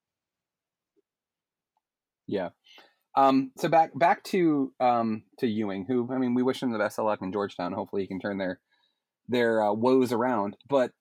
Yeah. 2.27 2.49
Um, 3.15 3.51
so 3.57 3.69
back 3.69 3.91
back 3.97 4.23
to 4.25 4.73
um, 4.79 5.23
to 5.39 5.47
Ewing, 5.47 5.85
who 5.85 6.09
I 6.11 6.17
mean, 6.17 6.33
we 6.33 6.43
wish 6.43 6.61
him 6.63 6.71
the 6.71 6.79
best 6.79 6.97
of 6.99 7.05
luck 7.05 7.19
in 7.21 7.31
Georgetown. 7.31 7.73
Hopefully, 7.73 8.01
he 8.03 8.07
can 8.07 8.19
turn 8.19 8.37
their 8.37 8.59
their 9.27 9.61
uh, 9.63 9.73
woes 9.73 10.11
around. 10.11 10.57
But 10.67 10.91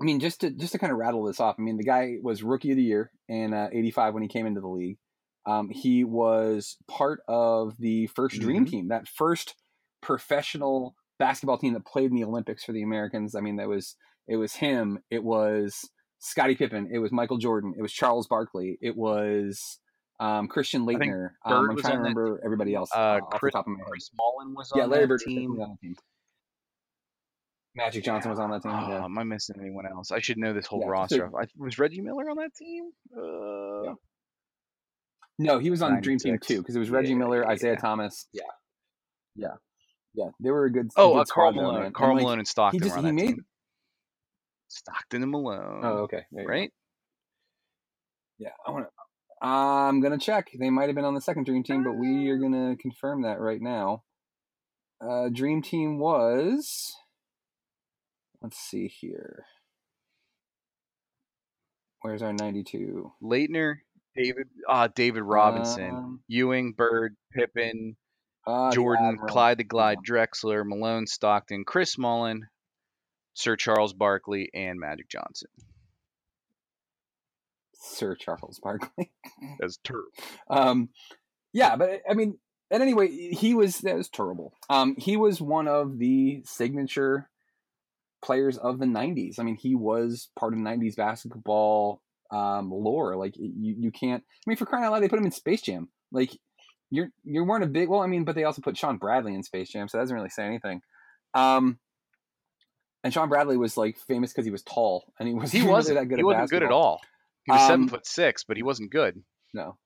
I 0.00 0.04
mean, 0.04 0.20
just 0.20 0.40
to 0.42 0.50
just 0.50 0.72
to 0.72 0.78
kind 0.78 0.92
of 0.92 0.98
rattle 0.98 1.24
this 1.24 1.40
off, 1.40 1.56
I 1.58 1.62
mean, 1.62 1.76
the 1.78 1.84
guy 1.84 2.14
was 2.22 2.42
rookie 2.42 2.70
of 2.70 2.76
the 2.76 2.82
year 2.82 3.10
in 3.28 3.52
uh, 3.54 3.68
'85 3.72 4.14
when 4.14 4.22
he 4.22 4.28
came 4.28 4.46
into 4.46 4.60
the 4.60 4.68
league. 4.68 4.98
Um, 5.44 5.70
he 5.70 6.04
was 6.04 6.76
part 6.88 7.20
of 7.26 7.74
the 7.76 8.06
1st 8.16 8.38
Dream 8.40 8.64
Mhm. 8.64 8.70
Team, 8.70 8.88
that 8.88 9.08
first 9.08 9.56
professional 10.00 10.94
basketball 11.18 11.58
team 11.58 11.72
that 11.72 11.84
played 11.84 12.10
in 12.10 12.16
the 12.16 12.22
Olympics 12.24 12.62
for 12.62 12.70
the 12.72 12.82
Americans. 12.82 13.34
I 13.34 13.40
mean, 13.40 13.56
that 13.56 13.68
was 13.68 13.96
it 14.28 14.36
was 14.36 14.54
him. 14.54 15.00
It 15.10 15.24
was 15.24 15.90
Scottie 16.20 16.54
Pippen. 16.54 16.88
It 16.92 16.98
was 17.00 17.10
Michael 17.10 17.38
Jordan. 17.38 17.74
It 17.76 17.82
was 17.82 17.92
Charles 17.92 18.28
Barkley. 18.28 18.78
It 18.80 18.96
was 18.96 19.80
um, 20.22 20.48
Christian 20.48 20.86
Laettner. 20.86 21.30
Um, 21.44 21.70
I'm 21.70 21.76
trying 21.76 21.76
to 21.76 21.82
that 21.82 21.98
remember 21.98 22.40
everybody 22.44 22.74
else 22.74 22.90
Uh, 22.94 23.18
off 23.22 23.30
Chris, 23.40 23.52
the 23.52 23.58
top 23.58 23.66
of 23.66 23.72
my 23.72 23.78
head. 23.78 23.86
Chris 23.88 24.10
Mullin 24.16 24.54
was 24.54 24.72
Yeah, 24.74 24.84
on 24.84 24.90
Larry 24.90 25.02
that 25.04 25.08
Bird 25.08 25.22
was 25.26 25.34
team. 25.34 25.50
on 25.52 25.58
that 25.58 25.76
team. 25.80 25.94
Magic 27.74 28.04
Johnson 28.04 28.30
was 28.30 28.38
on 28.38 28.50
that 28.50 28.62
team. 28.62 28.72
Oh, 28.72 28.88
yeah. 28.88 29.04
am 29.04 29.16
I 29.18 29.24
missing 29.24 29.56
anyone 29.58 29.86
else? 29.86 30.12
I 30.12 30.20
should 30.20 30.36
know 30.38 30.52
this 30.52 30.66
whole 30.66 30.80
Yeah, 30.82 30.88
roster. 30.88 31.30
so- 31.32 31.38
I, 31.38 31.44
was 31.56 31.78
Reggie 31.78 32.02
Miller 32.02 32.28
on 32.28 32.36
that 32.36 32.54
team? 32.54 32.90
Uh, 33.16 33.82
Yeah. 33.84 33.94
No, 35.38 35.58
he 35.58 35.70
was 35.70 35.80
on 35.82 36.00
Dream 36.02 36.18
Team 36.18 36.38
too 36.38 36.58
because 36.58 36.76
it 36.76 36.78
was 36.78 36.90
Reggie 36.90 37.10
Yeah, 37.10 37.16
Miller, 37.16 37.50
Isiah 37.50 37.70
yeah. 37.72 37.76
Thomas. 37.78 38.28
Yeah, 38.32 38.42
yeah, 39.34 39.54
yeah. 40.14 40.28
They 40.38 40.50
were 40.50 40.66
a 40.66 40.70
good. 40.70 40.90
Oh, 40.96 41.14
good 41.14 41.20
uh, 41.20 41.24
Carl 41.24 41.52
though, 41.52 41.62
Malone. 41.62 41.82
man. 41.84 41.92
Carl 41.92 42.10
And, 42.10 42.16
like, 42.18 42.22
Malone 42.24 42.38
and 42.40 42.46
Stockton 42.48 42.78
He 42.80 42.84
just 42.84 42.94
were 42.94 42.98
on 42.98 43.04
he 43.06 43.10
that 43.10 43.14
made. 43.14 43.34
team. 43.36 43.46
Stockton 44.68 45.22
and 45.22 45.30
Malone. 45.32 45.80
Oh, 45.82 45.88
okay. 46.04 46.22
Go. 46.36 46.44
right? 46.44 46.70
Yeah, 48.38 48.50
I 48.66 48.70
want 48.70 48.84
to. 48.84 48.90
I'm 49.42 50.00
gonna 50.00 50.18
check. 50.18 50.50
They 50.56 50.70
might 50.70 50.86
have 50.86 50.94
been 50.94 51.04
on 51.04 51.14
the 51.14 51.20
second 51.20 51.44
Dream 51.46 51.64
Team, 51.64 51.82
but 51.82 51.94
we 51.94 52.28
are 52.30 52.38
gonna 52.38 52.76
confirm 52.76 53.22
that 53.22 53.40
right 53.40 53.60
now. 53.60 54.04
Uh, 55.00 55.28
Dream 55.30 55.62
Team 55.62 55.98
was. 55.98 56.94
Let's 58.40 58.56
see 58.58 58.86
here. 58.88 59.44
Where's 62.02 62.22
our 62.22 62.32
92? 62.32 63.12
Laettner, 63.22 63.76
David, 64.16 64.48
ah, 64.68 64.88
David 64.88 65.22
Robinson, 65.22 65.90
Um, 65.90 66.24
Ewing, 66.28 66.72
Bird, 66.72 67.16
Pippen, 67.32 67.96
the 68.46 68.70
Jordan. 68.74 69.18
Clyde 69.28 69.58
the 69.58 69.64
Glide, 69.64 69.98
Drexler, 70.06 70.64
Malone, 70.66 71.06
Stockton, 71.06 71.64
Chris 71.64 71.96
Mullin, 71.98 72.48
Sir 73.34 73.56
Charles 73.56 73.92
Barkley, 73.92 74.50
and 74.52 74.78
Magic 74.80 75.08
Johnson. 75.08 75.48
Sir 77.82 78.14
Charles 78.14 78.60
Barkley. 78.62 79.10
as 79.62 79.78
terrible. 79.84 80.08
Um, 80.48 80.88
yeah, 81.52 81.76
but 81.76 82.00
I 82.08 82.14
mean, 82.14 82.38
and 82.70 82.82
anyway, 82.82 83.08
he 83.08 83.54
was 83.54 83.78
that 83.80 83.96
was 83.96 84.08
terrible. 84.08 84.54
Um, 84.70 84.94
he 84.96 85.16
was 85.16 85.40
one 85.40 85.68
of 85.68 85.98
the 85.98 86.42
signature 86.46 87.28
players 88.22 88.56
of 88.56 88.78
the 88.78 88.86
'90s. 88.86 89.38
I 89.38 89.42
mean, 89.42 89.56
he 89.56 89.74
was 89.74 90.28
part 90.38 90.52
of 90.54 90.58
'90s 90.60 90.96
basketball 90.96 92.00
um, 92.30 92.70
lore. 92.70 93.16
Like 93.16 93.36
you, 93.36 93.74
you 93.78 93.90
can't. 93.90 94.22
I 94.24 94.50
mean, 94.50 94.56
for 94.56 94.64
crying 94.66 94.84
out 94.84 94.92
loud, 94.92 95.02
they 95.02 95.08
put 95.08 95.18
him 95.18 95.26
in 95.26 95.32
Space 95.32 95.60
Jam. 95.62 95.88
Like 96.10 96.30
you're 96.90 97.10
you 97.24 97.44
weren't 97.44 97.64
a 97.64 97.68
big. 97.68 97.88
Well, 97.88 98.00
I 98.00 98.06
mean, 98.06 98.24
but 98.24 98.34
they 98.34 98.44
also 98.44 98.62
put 98.62 98.76
Shawn 98.78 98.96
Bradley 98.96 99.34
in 99.34 99.42
Space 99.42 99.70
Jam, 99.70 99.88
so 99.88 99.98
that 99.98 100.02
doesn't 100.02 100.16
really 100.16 100.28
say 100.30 100.44
anything. 100.46 100.80
Um, 101.34 101.78
and 103.04 103.12
Shawn 103.12 103.28
Bradley 103.28 103.56
was 103.56 103.76
like 103.76 103.98
famous 103.98 104.32
because 104.32 104.44
he 104.46 104.50
was 104.52 104.62
tall, 104.62 105.12
and 105.18 105.28
he 105.28 105.34
was 105.34 105.50
He 105.52 105.62
wasn't. 105.66 105.98
that 105.98 106.06
good. 106.06 106.18
he 106.18 106.22
at 106.22 106.24
wasn't 106.24 106.50
good 106.50 106.62
at 106.62 106.68
basketball. 106.70 106.82
all. 106.82 107.00
He 107.44 107.52
was 107.52 107.60
seven 107.66 107.82
Um, 107.82 107.88
foot 107.88 108.06
six, 108.06 108.44
but 108.44 108.56
he 108.56 108.62
wasn't 108.62 108.90
good. 108.92 109.22
No. 109.54 109.76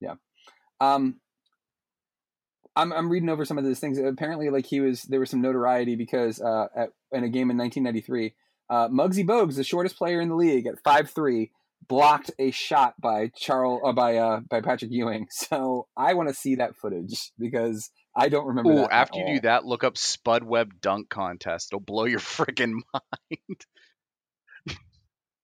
Yeah. 0.00 0.14
Um 0.80 1.20
I'm 2.76 2.92
I'm 2.92 3.08
reading 3.10 3.28
over 3.28 3.44
some 3.44 3.58
of 3.58 3.64
these 3.64 3.80
things. 3.80 3.98
Apparently 3.98 4.50
like 4.50 4.66
he 4.66 4.80
was 4.80 5.02
there 5.02 5.20
was 5.20 5.30
some 5.30 5.40
notoriety 5.40 5.96
because 5.96 6.40
uh 6.40 6.66
at 6.74 6.90
in 7.12 7.24
a 7.24 7.28
game 7.28 7.50
in 7.50 7.56
1993, 7.58 8.34
uh 8.70 8.88
Muggsy 8.88 9.26
Bogues, 9.26 9.56
the 9.56 9.64
shortest 9.64 9.96
player 9.96 10.20
in 10.20 10.28
the 10.28 10.36
league 10.36 10.66
at 10.66 10.82
five 10.84 11.10
three, 11.10 11.50
blocked 11.88 12.30
a 12.38 12.50
shot 12.52 12.94
by 13.00 13.30
Charles 13.36 13.82
uh, 13.84 13.92
by 13.92 14.16
uh 14.16 14.40
by 14.48 14.60
Patrick 14.60 14.92
Ewing. 14.92 15.26
So 15.32 15.88
I 15.96 16.14
want 16.14 16.28
to 16.28 16.34
see 16.34 16.56
that 16.56 16.76
footage 16.76 17.32
because 17.38 17.90
I 18.16 18.28
don't 18.28 18.46
remember 18.46 18.72
Oh, 18.72 18.76
that. 18.82 18.92
after 18.92 19.18
you 19.18 19.24
all. 19.26 19.34
do 19.34 19.40
that, 19.40 19.64
look 19.64 19.82
up 19.84 19.96
Spud 19.98 20.42
Webb 20.44 20.80
dunk 20.80 21.08
contest. 21.08 21.68
It'll 21.72 21.80
blow 21.80 22.04
your 22.04 22.18
freaking 22.20 22.80
mind. 22.92 23.60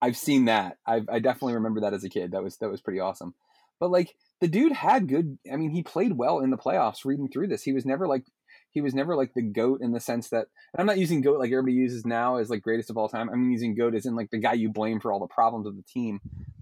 I've 0.04 0.18
seen 0.18 0.44
that. 0.44 0.76
I 0.86 1.00
I 1.08 1.18
definitely 1.18 1.54
remember 1.54 1.80
that 1.80 1.94
as 1.94 2.04
a 2.04 2.10
kid. 2.10 2.32
That 2.32 2.42
was 2.42 2.58
that 2.58 2.70
was 2.70 2.82
pretty 2.82 3.00
awesome. 3.00 3.34
But 3.80 3.90
like 3.90 4.14
the 4.40 4.48
dude 4.48 4.72
had 4.72 5.08
good. 5.08 5.38
I 5.50 5.56
mean, 5.56 5.70
he 5.70 5.82
played 5.82 6.18
well 6.18 6.40
in 6.40 6.50
the 6.50 6.58
playoffs. 6.58 7.06
Reading 7.06 7.28
through 7.28 7.48
this, 7.48 7.62
he 7.62 7.72
was 7.72 7.86
never 7.86 8.06
like 8.06 8.24
he 8.70 8.82
was 8.82 8.94
never 8.94 9.16
like 9.16 9.32
the 9.32 9.40
goat 9.40 9.80
in 9.80 9.92
the 9.92 10.00
sense 10.00 10.28
that. 10.28 10.48
And 10.74 10.80
I'm 10.80 10.86
not 10.86 10.98
using 10.98 11.22
goat 11.22 11.38
like 11.38 11.50
everybody 11.50 11.72
uses 11.72 12.04
now 12.04 12.36
as 12.36 12.50
like 12.50 12.60
greatest 12.60 12.90
of 12.90 12.98
all 12.98 13.08
time. 13.08 13.30
I'm 13.30 13.50
using 13.50 13.74
goat 13.74 13.94
as 13.94 14.04
in 14.04 14.14
like 14.14 14.30
the 14.30 14.38
guy 14.38 14.52
you 14.52 14.70
blame 14.70 15.00
for 15.00 15.10
all 15.10 15.20
the 15.20 15.26
problems 15.26 15.66
of 15.66 15.74
the 15.74 15.82
team. 15.82 16.20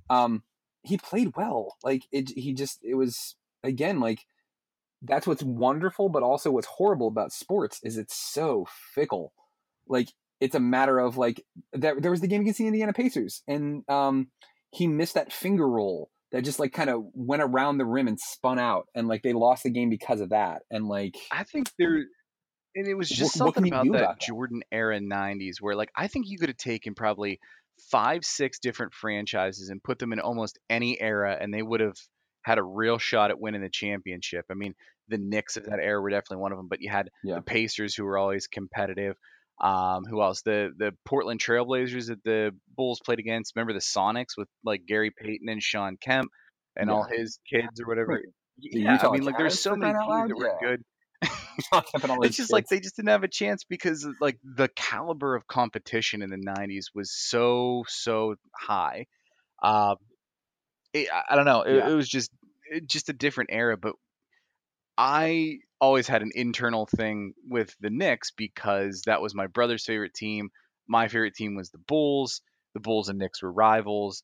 Um, 0.09 0.45
he 0.85 0.97
played 0.97 1.37
well. 1.37 1.77
Like 1.83 2.05
it, 2.13 2.31
he 2.37 2.55
just 2.55 2.79
it 2.85 2.95
was 2.95 3.35
again 3.65 3.99
like 3.99 4.21
that's 5.03 5.27
what's 5.27 5.43
wonderful, 5.43 6.09
but 6.09 6.23
also 6.23 6.53
what's 6.53 6.69
horrible 6.69 7.09
about 7.09 7.33
sports 7.33 7.81
is 7.83 7.97
it's 7.99 8.15
so 8.15 8.69
fickle. 8.95 9.33
Like 9.89 10.11
it's 10.43 10.55
a 10.55 10.61
matter 10.61 10.99
of 10.99 11.17
like 11.17 11.43
there, 11.73 11.99
there 12.01 12.11
was 12.11 12.21
the 12.21 12.27
game 12.29 12.43
against 12.43 12.59
the 12.59 12.67
Indiana 12.67 12.93
Pacers, 12.93 13.43
and 13.47 13.89
um, 13.89 14.29
he 14.71 14.87
missed 14.87 15.15
that 15.15 15.33
finger 15.33 15.69
roll 15.69 16.11
that 16.33 16.43
just 16.45 16.59
like 16.59 16.73
kind 16.73 16.91
of 16.91 17.03
went 17.15 17.43
around 17.43 17.79
the 17.79 17.85
rim 17.85 18.09
and 18.09 18.19
spun 18.19 18.59
out, 18.59 18.87
and 18.95 19.09
like 19.09 19.23
they 19.23 19.33
lost 19.33 19.63
the 19.63 19.71
game 19.71 19.91
because 19.91 20.21
of 20.21 20.31
that. 20.31 20.63
And 20.71 20.87
like 20.89 21.15
I 21.31 21.45
think 21.45 21.71
there, 21.79 21.95
and 22.75 22.87
it 22.89 22.95
was 22.95 23.09
just 23.09 23.39
What- 23.39 23.47
what 23.49 23.55
something 23.55 23.73
you 23.73 23.79
about 23.79 23.93
that 23.93 24.03
about 24.05 24.19
that? 24.21 24.27
Jordan 24.27 24.63
era 24.73 24.99
'90s 25.01 25.57
where 25.61 25.77
like 25.77 25.91
I 25.97 26.09
think 26.09 26.27
you 26.29 26.39
could 26.39 26.49
have 26.49 26.57
taken 26.59 26.95
probably 26.95 27.39
five, 27.91 28.25
six 28.25 28.59
different 28.59 28.93
franchises 28.95 29.69
and 29.71 29.83
put 29.83 29.99
them 29.99 30.13
in 30.13 30.21
almost 30.21 30.59
any 30.71 31.01
era, 31.01 31.37
and 31.41 31.53
they 31.53 31.63
would 31.63 31.81
have 31.81 31.97
had 32.45 32.59
a 32.59 32.63
real 32.63 32.99
shot 32.99 33.31
at 33.31 33.41
winning 33.41 33.63
the 33.63 33.71
championship. 33.71 34.45
I 34.51 34.55
mean, 34.55 34.75
the 35.09 35.19
Knicks 35.19 35.57
of 35.57 35.65
that 35.67 35.79
era 35.81 36.01
were 36.01 36.11
definitely 36.11 36.39
one 36.39 36.53
of 36.53 36.59
them, 36.59 36.67
but 36.69 36.81
you 36.81 36.91
had 36.91 37.09
Yeah. 37.23 37.37
the 37.37 37.43
Pacers 37.43 37.95
who 37.95 38.05
were 38.05 38.19
always 38.19 38.47
competitive. 38.49 39.17
Um, 39.61 40.05
who 40.09 40.21
else? 40.23 40.43
The 40.43 40.71
the 40.77 40.93
Portland 41.05 41.41
Trailblazers 41.41 42.09
that 42.09 42.23
the 42.25 42.51
Bulls 42.77 43.01
played 43.05 43.19
against. 43.21 43.55
Remember 43.55 43.73
the 43.73 43.79
Sonics 43.79 44.37
with 44.37 44.49
like 44.65 44.83
Gary 44.87 45.11
Payton 45.17 45.49
and 45.49 45.63
Shawn 45.63 45.97
Kemp 46.01 46.31
and 46.77 46.91
all 46.91 47.05
his 47.05 47.39
kids 47.53 47.81
or 47.81 47.87
whatever. 47.87 48.21
Yeah, 48.59 48.99
I 49.03 49.11
mean, 49.11 49.25
like 49.25 49.39
there's 49.39 49.61
so 49.61 49.77
many 49.77 49.93
teams 49.93 50.29
that 50.29 50.37
were 50.37 50.47
Yeah. 50.63 50.69
good. 50.69 50.83
Kemp 51.73 52.03
and 52.03 52.11
all 52.11 52.23
It's 52.25 52.37
just 52.37 52.53
like 52.53 52.67
they 52.69 52.81
just 52.81 52.97
didn't 52.97 53.11
have 53.11 53.23
a 53.25 53.29
chance 53.29 53.63
because 53.65 54.07
like 54.21 54.39
the 54.43 54.69
caliber 54.75 55.37
of 55.37 55.47
competition 55.47 56.23
in 56.23 56.31
the 56.31 56.37
'90s 56.39 56.87
was 56.95 57.13
so 57.13 57.85
so 57.89 58.35
high. 58.59 59.07
Um, 59.63 59.97
it, 60.93 61.09
I- 61.31 61.37
don't 61.37 61.45
know. 61.45 61.63
It, 61.63 61.77
Yeah. 61.77 61.91
it 61.91 61.95
was 61.95 62.09
just 62.09 62.31
it, 62.71 62.89
just 62.89 63.09
a 63.09 63.13
different 63.13 63.51
era. 63.53 63.77
But 63.77 63.95
I 64.97 65.59
always 65.81 66.07
had 66.07 66.23
an 66.23 66.31
internal 66.35 66.87
thing 66.87 67.35
with 67.49 67.75
the 67.81 67.91
Knicks 67.91 68.31
because 68.31 69.03
that 69.07 69.23
was 69.23 69.35
my 69.35 69.47
brother's 69.47 69.85
favorite 69.85 70.15
team. 70.15 70.51
My 70.87 71.09
favorite 71.09 71.35
team 71.35 71.55
was 71.57 71.71
the 71.71 71.79
Bulls. 71.79 72.43
The 72.75 72.81
Bulls 72.81 73.09
and 73.09 73.19
Knicks 73.19 73.43
were 73.43 73.53
rivals. 73.53 74.23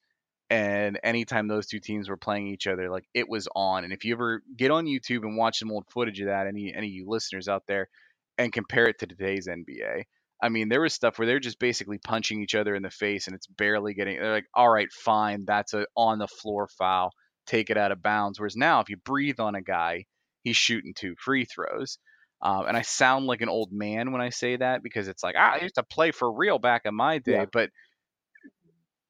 And 0.51 0.99
anytime 1.03 1.49
those 1.49 1.67
two 1.67 1.81
teams 1.81 2.09
were 2.09 2.17
playing 2.17 2.49
each 2.49 2.67
other, 2.67 2.91
like 2.91 3.05
it 3.13 3.29
was 3.29 3.49
on. 3.55 3.85
And 3.85 3.93
if 3.93 4.05
you 4.05 4.15
ever 4.15 4.43
get 4.57 4.71
on 4.71 4.87
YouTube 4.87 5.23
and 5.23 5.37
watch 5.37 5.59
some 5.59 5.71
old 5.71 5.85
footage 5.91 6.21
of 6.21 6.29
that, 6.29 6.47
any 6.47 6.73
any 6.75 6.87
of 6.87 6.93
you 6.93 7.07
listeners 7.07 7.49
out 7.49 7.65
there, 7.67 7.89
and 8.39 8.53
compare 8.53 8.89
it 8.89 8.99
to 9.01 9.07
today's 9.07 9.47
NBA, 9.47 10.05
I 10.43 10.49
mean, 10.49 10.69
there 10.69 10.81
was 10.81 10.95
stuff 10.95 11.19
where 11.19 11.27
they're 11.27 11.41
just 11.41 11.59
basically 11.59 11.99
punching 11.99 12.41
each 12.41 12.55
other 12.55 12.75
in 12.75 12.83
the 12.83 12.91
face, 12.91 13.27
and 13.27 13.37
it's 13.37 13.47
barely 13.47 13.93
getting. 13.93 14.19
They're 14.19 14.33
like, 14.33 14.47
all 14.55 14.71
right, 14.71 14.91
fine, 14.91 15.45
that's 15.47 15.75
a 15.75 15.87
on 15.97 16.19
the 16.19 16.29
floor 16.29 16.69
foul, 16.79 17.13
take 17.47 17.69
it 17.69 17.77
out 17.77 17.93
of 17.93 18.03
bounds. 18.03 18.39
Whereas 18.39 18.57
now, 18.57 18.81
if 18.81 18.89
you 18.89 18.97
breathe 18.97 19.41
on 19.41 19.55
a 19.55 19.63
guy, 19.63 20.07
he's 20.49 20.57
shooting 20.57 20.95
two 20.95 21.15
free 21.23 21.45
throws. 21.45 21.99
Um, 22.41 22.67
and 22.67 22.77
I 22.77 22.83
sound 22.83 23.27
like 23.27 23.41
an 23.41 23.49
old 23.49 23.73
man 23.73 24.13
when 24.13 24.21
I 24.21 24.29
say 24.31 24.57
that 24.57 24.83
because 24.83 25.09
it's 25.09 25.23
like 25.23 25.35
ah, 25.39 25.55
I 25.55 25.63
used 25.63 25.75
to 25.77 25.83
play 25.83 26.11
for 26.13 26.33
real 26.33 26.59
back 26.59 26.83
in 26.85 26.95
my 26.95 27.19
day, 27.19 27.33
Yeah. 27.33 27.45
but 27.53 27.71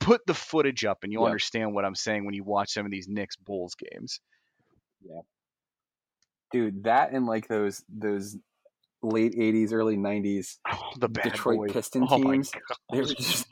put 0.01 0.23
the 0.27 0.35
footage 0.35 0.85
up 0.85 0.99
and 1.03 1.13
you'll 1.13 1.23
Yeah. 1.25 1.29
understand 1.31 1.75
what 1.75 1.85
I'm 1.85 1.95
saying 1.95 2.25
when 2.25 2.35
you 2.35 2.45
watch 2.45 2.73
some 2.73 2.87
of 2.87 2.93
these 2.93 3.09
Knicks 3.09 3.37
Bulls 3.37 3.75
games. 3.75 4.21
Yeah, 5.03 5.21
dude 6.53 6.85
that 6.85 7.13
and 7.13 7.27
like 7.27 7.47
those 7.49 7.85
those 7.89 8.37
late 9.03 9.35
80s 9.35 9.73
early 9.73 9.97
90s 9.97 10.57
Oh, 10.73 10.91
the 10.99 11.09
detroit 11.09 11.59
boys. 11.59 11.73
piston 11.73 12.07
Oh 12.11 12.17
teams 12.17 12.51
gosh. 12.51 12.79
they 12.93 13.01
were 13.01 13.07
just 13.15 13.47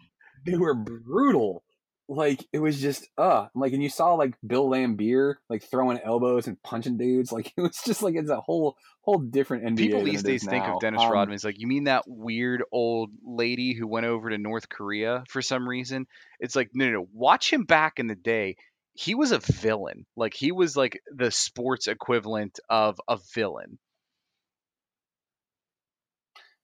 they 0.44 0.56
were 0.56 0.74
brutal 0.74 1.62
like 2.08 2.46
it 2.52 2.58
was 2.60 2.80
just 2.80 3.08
uh 3.18 3.46
like 3.54 3.72
and 3.72 3.82
you 3.82 3.88
saw 3.88 4.14
like 4.14 4.34
bill 4.46 4.68
laimbeer 4.68 5.34
like 5.50 5.62
throwing 5.64 5.98
elbows 5.98 6.46
and 6.46 6.62
punching 6.62 6.96
dudes 6.96 7.32
like 7.32 7.52
it 7.56 7.60
was 7.60 7.80
just 7.84 8.02
like 8.02 8.14
it's 8.14 8.30
a 8.30 8.40
whole 8.40 8.76
whole 9.00 9.18
different 9.18 9.64
NBA 9.64 9.76
People 9.76 10.02
these 10.04 10.16
is 10.16 10.22
days 10.22 10.44
think 10.44 10.64
now. 10.64 10.74
of 10.74 10.80
Dennis 10.80 11.02
Um, 11.02 11.10
Rodman 11.12 11.34
as 11.34 11.44
like, 11.44 11.58
you 11.58 11.66
mean 11.68 11.84
that 11.84 12.04
weird 12.06 12.62
old 12.72 13.10
lady 13.24 13.72
who 13.72 13.86
went 13.86 14.04
over 14.06 14.30
to 14.30 14.38
North 14.38 14.68
Korea 14.68 15.24
for 15.28 15.40
some 15.42 15.68
reason? 15.68 16.06
It's 16.40 16.56
like, 16.56 16.70
no, 16.74 16.86
no, 16.86 16.92
no. 16.92 17.08
Watch 17.12 17.52
him 17.52 17.64
back 17.64 17.98
in 18.00 18.08
the 18.08 18.16
day. 18.16 18.56
He 18.94 19.14
was 19.14 19.30
a 19.30 19.38
villain. 19.38 20.06
Like 20.16 20.34
he 20.34 20.50
was 20.50 20.76
like 20.76 21.00
the 21.14 21.30
sports 21.30 21.86
equivalent 21.86 22.58
of 22.68 22.98
a 23.08 23.18
villain. 23.34 23.78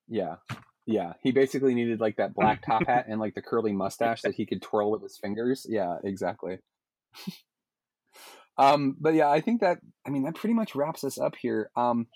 yeah 0.09 0.37
yeah 0.93 1.13
he 1.23 1.33
basically 1.33 1.75
needed 1.75 2.01
like 2.01 2.17
that 2.17 2.35
black 2.35 2.63
top 2.67 2.87
hat 2.87 3.07
and 3.09 3.21
like 3.21 3.35
the 3.35 3.43
curly 3.43 3.73
mustache 3.73 4.23
that 4.23 4.35
he 4.35 4.47
could 4.47 4.63
twirl 4.63 4.91
with 4.91 5.03
his 5.03 5.17
fingers. 5.17 5.67
Yeah 5.69 5.97
exactly. 6.05 6.59
Um 8.59 8.97
but 9.01 9.15
yeah 9.15 9.31
i 9.31 9.41
think 9.41 9.63
that 9.63 9.79
i 10.07 10.11
mean 10.11 10.25
that 10.25 10.35
pretty 10.35 10.53
much 10.53 10.75
wraps 10.75 11.05
us 11.05 11.19
up 11.19 11.37
here 11.37 11.71
um 11.75 12.07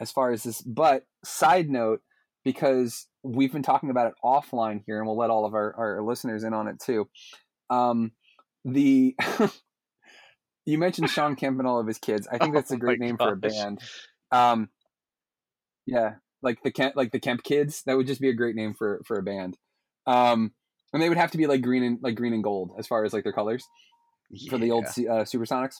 as 0.00 0.10
far 0.10 0.30
as 0.32 0.42
this 0.42 0.62
but 0.62 1.04
side 1.22 1.68
note 1.68 2.00
because 2.44 3.08
we've 3.22 3.52
been 3.52 3.62
talking 3.62 3.90
about 3.90 4.06
it 4.06 4.14
offline 4.24 4.82
here 4.86 4.96
and 4.96 5.06
we'll 5.06 5.18
let 5.18 5.28
all 5.28 5.44
of 5.44 5.52
our, 5.52 5.74
our 5.76 6.02
listeners 6.02 6.44
in 6.44 6.54
on 6.54 6.66
it 6.66 6.80
too 6.80 7.10
um 7.68 8.10
the 8.64 9.14
you 10.66 10.78
mentioned 10.78 11.10
shawn 11.10 11.36
kemp 11.36 11.58
and 11.58 11.68
all 11.68 11.80
of 11.80 11.86
his 11.86 11.98
kids. 11.98 12.28
I 12.30 12.38
think 12.38 12.54
that's 12.54 12.70
Oh 12.70 12.76
a 12.76 12.78
great 12.78 13.00
name 13.00 13.16
for 13.16 13.32
a 13.32 13.36
band. 13.36 13.80
Um 14.30 14.70
yeah 15.86 16.14
like 16.42 16.62
the 16.62 16.70
Kemp, 16.70 16.96
like 16.96 17.12
the 17.12 17.20
Kemp 17.20 17.42
kids. 17.42 17.82
That 17.86 17.96
would 17.96 18.06
just 18.06 18.20
be 18.20 18.28
a 18.28 18.34
great 18.34 18.56
name 18.56 18.74
for 18.74 19.00
for 19.06 19.18
a 19.18 19.22
band. 19.22 19.56
Um, 20.06 20.52
and 20.92 21.02
they 21.02 21.08
would 21.08 21.18
have 21.18 21.30
to 21.30 21.38
be 21.38 21.46
like 21.46 21.62
green 21.62 21.82
and 21.82 21.98
like 22.02 22.14
green 22.14 22.32
and 22.32 22.42
gold 22.42 22.72
as 22.78 22.86
far 22.86 23.04
as 23.04 23.12
like 23.12 23.24
their 23.24 23.32
colors 23.32 23.64
for 24.48 24.58
the 24.58 24.70
old 24.70 24.84
uh, 24.86 25.24
Supersonics. 25.24 25.76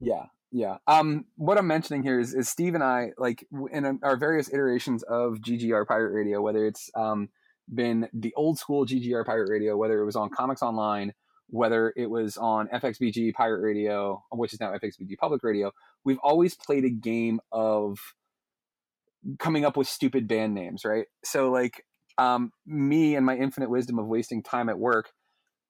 Yeah, 0.00 0.24
yeah. 0.52 0.76
Um, 0.86 1.24
what 1.36 1.58
I'm 1.58 1.66
mentioning 1.66 2.02
here 2.02 2.20
is, 2.20 2.34
is 2.34 2.48
Steve 2.48 2.74
and 2.74 2.84
I 2.84 3.12
like 3.18 3.46
in 3.72 3.98
our 4.02 4.16
various 4.16 4.52
iterations 4.52 5.02
of 5.04 5.36
GGR 5.36 5.86
Pirate 5.86 6.12
Radio, 6.12 6.42
whether 6.42 6.66
it's 6.66 6.90
um 6.94 7.28
been 7.72 8.08
the 8.12 8.32
old 8.36 8.58
school 8.58 8.86
GGR 8.86 9.24
Pirate 9.24 9.50
Radio, 9.50 9.76
whether 9.76 10.00
it 10.00 10.04
was 10.04 10.16
on 10.16 10.30
Comics 10.30 10.62
Online, 10.62 11.12
whether 11.48 11.92
it 11.96 12.08
was 12.08 12.36
on 12.36 12.68
FXBG 12.68 13.34
Pirate 13.34 13.60
Radio, 13.60 14.22
which 14.30 14.52
is 14.52 14.60
now 14.60 14.72
FXBG 14.72 15.16
Public 15.18 15.42
Radio, 15.42 15.72
we've 16.04 16.18
always 16.22 16.54
played 16.54 16.84
a 16.84 16.90
game 16.90 17.40
of 17.52 17.98
coming 19.38 19.64
up 19.64 19.76
with 19.76 19.88
stupid 19.88 20.28
band 20.28 20.54
names, 20.54 20.84
right? 20.84 21.06
So 21.24 21.50
like 21.50 21.84
um, 22.18 22.52
me 22.66 23.14
and 23.16 23.26
my 23.26 23.36
infinite 23.36 23.70
wisdom 23.70 23.98
of 23.98 24.06
wasting 24.06 24.42
time 24.42 24.68
at 24.68 24.78
work, 24.78 25.10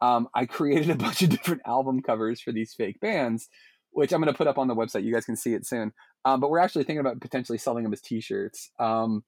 um, 0.00 0.28
I 0.34 0.46
created 0.46 0.90
a 0.90 0.94
bunch 0.96 1.22
of 1.22 1.30
different 1.30 1.62
album 1.66 2.02
covers 2.02 2.40
for 2.40 2.52
these 2.52 2.74
fake 2.74 3.00
bands, 3.00 3.48
which 3.90 4.12
I'm 4.12 4.20
going 4.20 4.32
to 4.32 4.36
put 4.36 4.46
up 4.46 4.58
on 4.58 4.68
the 4.68 4.74
website. 4.74 5.04
You 5.04 5.12
guys 5.14 5.24
can 5.24 5.36
see 5.36 5.54
it 5.54 5.66
soon. 5.66 5.92
Um, 6.24 6.40
but 6.40 6.50
we're 6.50 6.58
actually 6.58 6.84
thinking 6.84 7.00
about 7.00 7.20
potentially 7.20 7.58
selling 7.58 7.84
them 7.84 7.92
as 7.92 8.00
T-shirts, 8.00 8.70
um, 8.80 9.22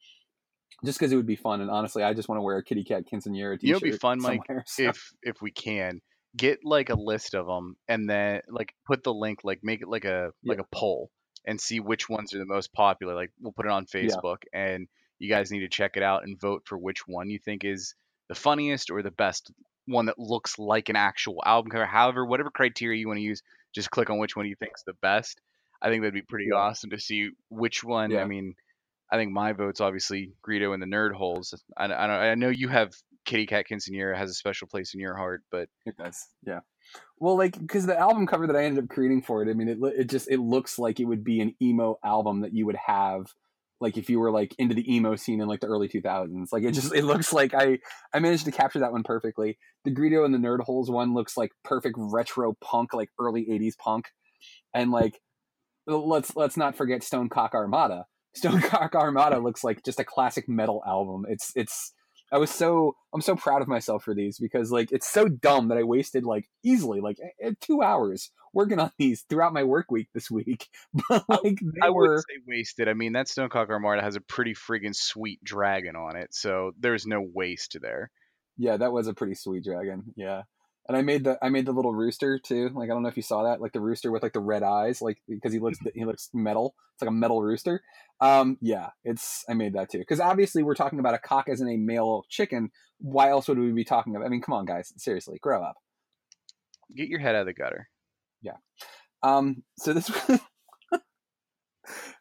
just 0.84 0.98
because 0.98 1.12
it 1.12 1.16
would 1.16 1.26
be 1.26 1.36
fun. 1.36 1.60
And 1.60 1.70
honestly, 1.70 2.02
I 2.02 2.12
just 2.12 2.28
want 2.28 2.38
to 2.38 2.42
wear 2.42 2.58
a 2.58 2.64
Kitty 2.64 2.84
Cat 2.84 3.04
Quinceanera 3.12 3.58
T-shirt. 3.58 3.62
You 3.62 3.72
know, 3.72 3.76
it'd 3.76 3.92
be 3.92 3.96
fun, 3.98 4.20
Mike, 4.20 4.40
so- 4.66 4.88
if 4.88 5.12
if 5.22 5.36
we 5.40 5.50
can 5.52 6.00
get 6.36 6.58
like 6.64 6.90
a 6.90 6.94
list 6.94 7.34
of 7.34 7.46
them 7.46 7.76
and 7.88 8.08
then 8.08 8.42
like 8.48 8.74
put 8.86 9.02
the 9.02 9.14
link, 9.14 9.40
like 9.44 9.60
make 9.62 9.80
it 9.80 9.88
like 9.88 10.04
a 10.04 10.30
like 10.44 10.58
a 10.58 10.66
poll 10.72 11.10
and 11.48 11.60
see 11.60 11.80
which 11.80 12.08
ones 12.08 12.34
are 12.34 12.38
the 12.38 12.44
most 12.46 12.72
popular. 12.72 13.14
Like 13.14 13.32
we'll 13.40 13.52
put 13.52 13.66
it 13.66 13.72
on 13.72 13.86
Yeah. 13.92 14.00
Facebook 14.02 14.42
and 14.52 14.86
you 15.18 15.28
guys 15.28 15.50
need 15.50 15.60
to 15.60 15.68
check 15.68 15.96
it 15.96 16.02
out 16.02 16.22
and 16.24 16.38
vote 16.40 16.62
for 16.66 16.78
which 16.78 17.08
one 17.08 17.28
you 17.30 17.38
think 17.40 17.64
is 17.64 17.94
the 18.28 18.34
funniest 18.36 18.90
or 18.90 19.02
the 19.02 19.10
best 19.10 19.50
one 19.86 20.06
that 20.06 20.18
looks 20.18 20.58
like 20.58 20.90
an 20.90 20.96
actual 20.96 21.42
album 21.46 21.70
cover. 21.70 21.86
However, 21.86 22.24
whatever 22.26 22.50
criteria 22.50 23.00
you 23.00 23.08
want 23.08 23.16
to 23.18 23.22
use, 23.24 23.42
just 23.74 23.90
click 23.90 24.10
on 24.10 24.18
which 24.18 24.36
one 24.36 24.46
you 24.46 24.54
think 24.54 24.72
is 24.76 24.84
the 24.86 24.92
best. 25.02 25.40
I 25.80 25.88
think 25.88 26.02
that'd 26.02 26.14
be 26.14 26.22
pretty 26.22 26.48
Yeah. 26.52 26.58
awesome 26.58 26.90
to 26.90 27.00
see 27.00 27.30
which 27.48 27.82
one. 27.82 28.10
Yeah. 28.10 28.20
I 28.22 28.26
mean, 28.26 28.54
I 29.10 29.16
think 29.16 29.32
my 29.32 29.52
vote's 29.54 29.80
obviously 29.80 30.32
Greedo 30.46 30.74
and 30.74 30.82
the 30.82 30.86
Nerd 30.86 31.12
Holes. 31.14 31.54
I, 31.76 31.86
I, 31.86 32.30
I 32.30 32.34
know 32.34 32.50
you 32.50 32.68
have 32.68 32.92
Kitty 33.24 33.46
Cat 33.46 33.64
Quinceanera 33.70 34.16
has 34.16 34.30
a 34.30 34.34
special 34.34 34.68
place 34.68 34.92
in 34.94 35.00
your 35.00 35.16
heart, 35.16 35.42
but 35.50 35.68
It 35.86 35.96
does, 35.96 36.26
yeah. 36.46 36.60
Well, 37.18 37.36
like 37.36 37.58
because 37.58 37.86
the 37.86 37.98
album 37.98 38.26
cover 38.26 38.46
that 38.46 38.56
I 38.56 38.64
ended 38.64 38.84
up 38.84 38.90
creating 38.90 39.22
for 39.22 39.42
it, 39.42 39.50
I 39.50 39.54
mean, 39.54 39.68
it 39.68 39.78
it 39.98 40.08
just 40.08 40.30
it 40.30 40.38
looks 40.38 40.78
like 40.78 41.00
it 41.00 41.04
would 41.04 41.24
be 41.24 41.40
an 41.40 41.54
emo 41.60 41.98
album 42.04 42.42
that 42.42 42.54
you 42.54 42.66
would 42.66 42.76
have, 42.86 43.26
like 43.80 43.96
if 43.96 44.08
you 44.08 44.20
were 44.20 44.30
like 44.30 44.54
into 44.58 44.74
the 44.74 44.94
emo 44.94 45.16
scene 45.16 45.40
in 45.40 45.48
like 45.48 45.60
the 45.60 45.66
early 45.66 45.88
two 45.88 46.00
thousands. 46.00 46.52
Like 46.52 46.62
it 46.62 46.72
just 46.72 46.94
it 46.94 47.04
looks 47.04 47.32
like 47.32 47.54
I 47.54 47.78
I 48.14 48.20
managed 48.20 48.44
to 48.44 48.52
capture 48.52 48.78
that 48.80 48.92
one 48.92 49.02
perfectly. 49.02 49.58
The 49.84 49.90
Greedo 49.90 50.24
and 50.24 50.32
the 50.32 50.38
Nerd 50.38 50.60
Holes 50.60 50.90
one 50.90 51.14
looks 51.14 51.36
like 51.36 51.50
perfect 51.64 51.96
retro 51.98 52.56
punk, 52.60 52.94
like 52.94 53.10
early 53.18 53.46
'80s 53.46 53.76
punk, 53.76 54.06
and 54.72 54.90
like 54.90 55.20
let's 55.86 56.36
let's 56.36 56.56
not 56.56 56.76
forget 56.76 57.02
Stone 57.02 57.30
Cock 57.30 57.54
Armada. 57.54 58.06
Stone 58.34 58.60
Cock 58.62 58.94
Armada 58.94 59.38
looks 59.38 59.64
like 59.64 59.84
just 59.84 60.00
a 60.00 60.04
classic 60.04 60.48
metal 60.48 60.82
album. 60.86 61.24
It's 61.28 61.52
it's 61.54 61.92
I 62.32 62.38
was 62.38 62.50
so 62.50 62.94
I'm 63.14 63.20
so 63.22 63.36
proud 63.36 63.62
of 63.62 63.68
myself 63.68 64.04
for 64.04 64.14
these 64.14 64.38
because 64.38 64.70
like 64.70 64.92
it's 64.92 65.08
so 65.08 65.28
dumb 65.28 65.68
that 65.68 65.78
I 65.78 65.82
wasted 65.82 66.24
like 66.24 66.48
easily 66.62 67.00
like 67.00 67.18
eh, 67.22 67.48
eh, 67.48 67.52
two 67.60 67.82
hours 67.82 68.30
working 68.52 68.78
on 68.78 68.90
these 68.98 69.22
throughout 69.28 69.52
my 69.52 69.64
work 69.64 69.90
week 69.90 70.08
this 70.14 70.30
week. 70.30 70.68
But 71.08 71.24
like 71.28 71.60
they 71.60 71.80
I 71.82 71.90
were 71.90 72.18
say 72.18 72.42
wasted. 72.46 72.88
I 72.88 72.94
mean, 72.94 73.12
that 73.14 73.28
Stonecock 73.28 73.68
Armada 73.70 74.02
has 74.02 74.16
a 74.16 74.20
pretty 74.20 74.54
friggin' 74.54 74.94
sweet 74.94 75.42
dragon 75.42 75.96
on 75.96 76.16
it, 76.16 76.34
so 76.34 76.72
there's 76.78 77.06
no 77.06 77.20
waste 77.22 77.76
there. 77.80 78.10
yeah, 78.56 78.76
that 78.76 78.92
was 78.92 79.06
a 79.06 79.14
pretty 79.14 79.34
sweet 79.34 79.64
dragon. 79.64 80.12
Yeah. 80.16 80.42
And 80.88 80.96
I 80.96 81.02
made 81.02 81.24
the 81.24 81.38
I 81.42 81.50
made 81.50 81.66
the 81.66 81.72
little 81.72 81.94
rooster 81.94 82.38
too. 82.38 82.70
Like 82.74 82.88
I 82.88 82.94
don't 82.94 83.02
know 83.02 83.10
if 83.10 83.16
you 83.16 83.22
saw 83.22 83.44
that, 83.44 83.60
like 83.60 83.72
the 83.72 83.80
rooster 83.80 84.10
with 84.10 84.22
like 84.22 84.32
the 84.32 84.40
red 84.40 84.62
eyes, 84.62 85.02
like 85.02 85.18
because 85.28 85.52
he 85.52 85.58
looks 85.58 85.78
he 85.94 86.06
looks 86.06 86.30
metal. 86.32 86.74
It's 86.94 87.02
like 87.02 87.10
a 87.10 87.12
metal 87.12 87.42
rooster. 87.42 87.82
Um, 88.20 88.56
yeah, 88.62 88.88
it's 89.04 89.44
I 89.50 89.54
made 89.54 89.74
that 89.74 89.90
too 89.90 89.98
because 89.98 90.18
obviously 90.18 90.62
we're 90.62 90.74
talking 90.74 90.98
about 90.98 91.14
a 91.14 91.18
cock 91.18 91.48
as 91.50 91.60
in 91.60 91.68
a 91.68 91.76
male 91.76 92.24
chicken. 92.30 92.70
Why 93.00 93.28
else 93.28 93.48
would 93.48 93.58
we 93.58 93.70
be 93.70 93.84
talking 93.84 94.16
about? 94.16 94.24
I 94.24 94.30
mean, 94.30 94.40
come 94.40 94.54
on, 94.54 94.64
guys, 94.64 94.92
seriously, 94.96 95.38
grow 95.40 95.62
up. 95.62 95.76
Get 96.96 97.08
your 97.08 97.20
head 97.20 97.34
out 97.34 97.42
of 97.42 97.46
the 97.46 97.52
gutter. 97.52 97.90
Yeah. 98.40 98.56
Um, 99.22 99.64
so 99.78 99.92
this 99.92 100.10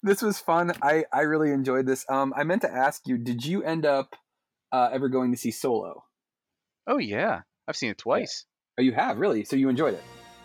this 0.03 0.21
was 0.21 0.39
fun. 0.39 0.73
I 0.81 1.05
I 1.13 1.21
really 1.21 1.51
enjoyed 1.51 1.85
this. 1.85 2.05
Um, 2.09 2.33
I 2.35 2.43
meant 2.43 2.63
to 2.63 2.71
ask 2.71 3.03
you, 3.07 3.17
did 3.17 3.45
you 3.45 3.63
end 3.63 3.85
up 3.85 4.15
uh, 4.73 4.89
ever 4.91 5.07
going 5.07 5.31
to 5.31 5.37
see 5.37 5.51
Solo? 5.51 6.03
Oh 6.85 6.97
yeah, 6.97 7.41
I've 7.67 7.77
seen 7.77 7.91
it 7.91 7.97
twice. 7.97 8.45
Oh, 8.77 8.81
you 8.81 8.91
have 8.93 9.17
really? 9.17 9.43
So 9.43 9.55
you 9.55 9.69
enjoyed 9.69 9.93
it? 9.95 10.03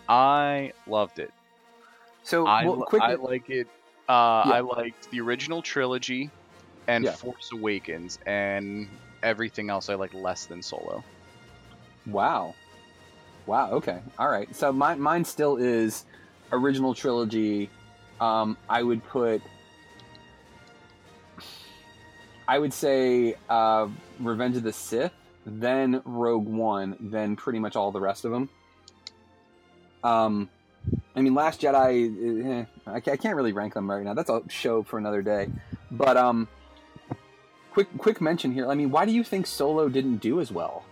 I 0.09 0.73
loved 0.87 1.19
it. 1.19 1.31
So 2.23 2.45
I, 2.47 2.65
well, 2.65 2.77
li- 2.77 2.85
quick, 2.87 3.01
I 3.01 3.15
like 3.15 3.49
it. 3.49 3.67
Uh, 4.09 4.43
Yeah. 4.45 4.53
I 4.53 4.59
liked 4.61 5.09
the 5.11 5.21
original 5.21 5.61
trilogy 5.61 6.29
and 6.87 7.05
Yeah. 7.05 7.11
Force 7.11 7.51
Awakens, 7.53 8.19
and 8.25 8.87
everything 9.21 9.69
else 9.69 9.89
I 9.89 9.95
like 9.95 10.13
less 10.13 10.45
than 10.45 10.61
Solo. 10.61 11.03
Wow. 12.07 12.55
Wow. 13.45 13.71
Okay. 13.73 13.99
All 14.17 14.29
right. 14.29 14.53
So 14.55 14.71
mine, 14.73 14.99
mine 14.99 15.23
still 15.25 15.57
is 15.57 16.05
original 16.51 16.93
trilogy. 16.93 17.69
Um, 18.19 18.57
I 18.69 18.83
would 18.83 19.03
put. 19.05 19.41
I 22.47 22.59
would 22.59 22.73
say 22.73 23.35
uh, 23.49 23.87
Revenge 24.19 24.57
of 24.57 24.63
the 24.63 24.73
Sith, 24.73 25.13
then 25.45 26.01
Rogue 26.05 26.47
One, 26.47 26.97
then 26.99 27.35
pretty 27.35 27.59
much 27.59 27.75
all 27.75 27.91
the 27.91 27.99
rest 27.99 28.25
of 28.25 28.31
them. 28.31 28.49
Um, 30.03 30.49
I 31.15 31.21
mean, 31.21 31.33
Last 31.33 31.61
Jedi. 31.61 32.45
Eh, 32.45 32.65
I, 32.85 32.99
can't 32.99 33.35
really 33.35 33.53
rank 33.53 33.73
them 33.73 33.89
right 33.89 34.03
now. 34.03 34.13
That's 34.13 34.29
a 34.29 34.41
show 34.49 34.83
for 34.83 34.97
another 34.97 35.21
day. 35.21 35.49
But 35.91 36.17
um, 36.17 36.47
quick 37.71 37.87
quick 37.97 38.21
mention 38.21 38.51
here. 38.51 38.67
I 38.69 38.75
mean, 38.75 38.91
why 38.91 39.05
do 39.05 39.11
you 39.11 39.23
think 39.23 39.47
Solo 39.47 39.89
didn't 39.89 40.17
do 40.17 40.41
as 40.41 40.51
well 40.51 40.83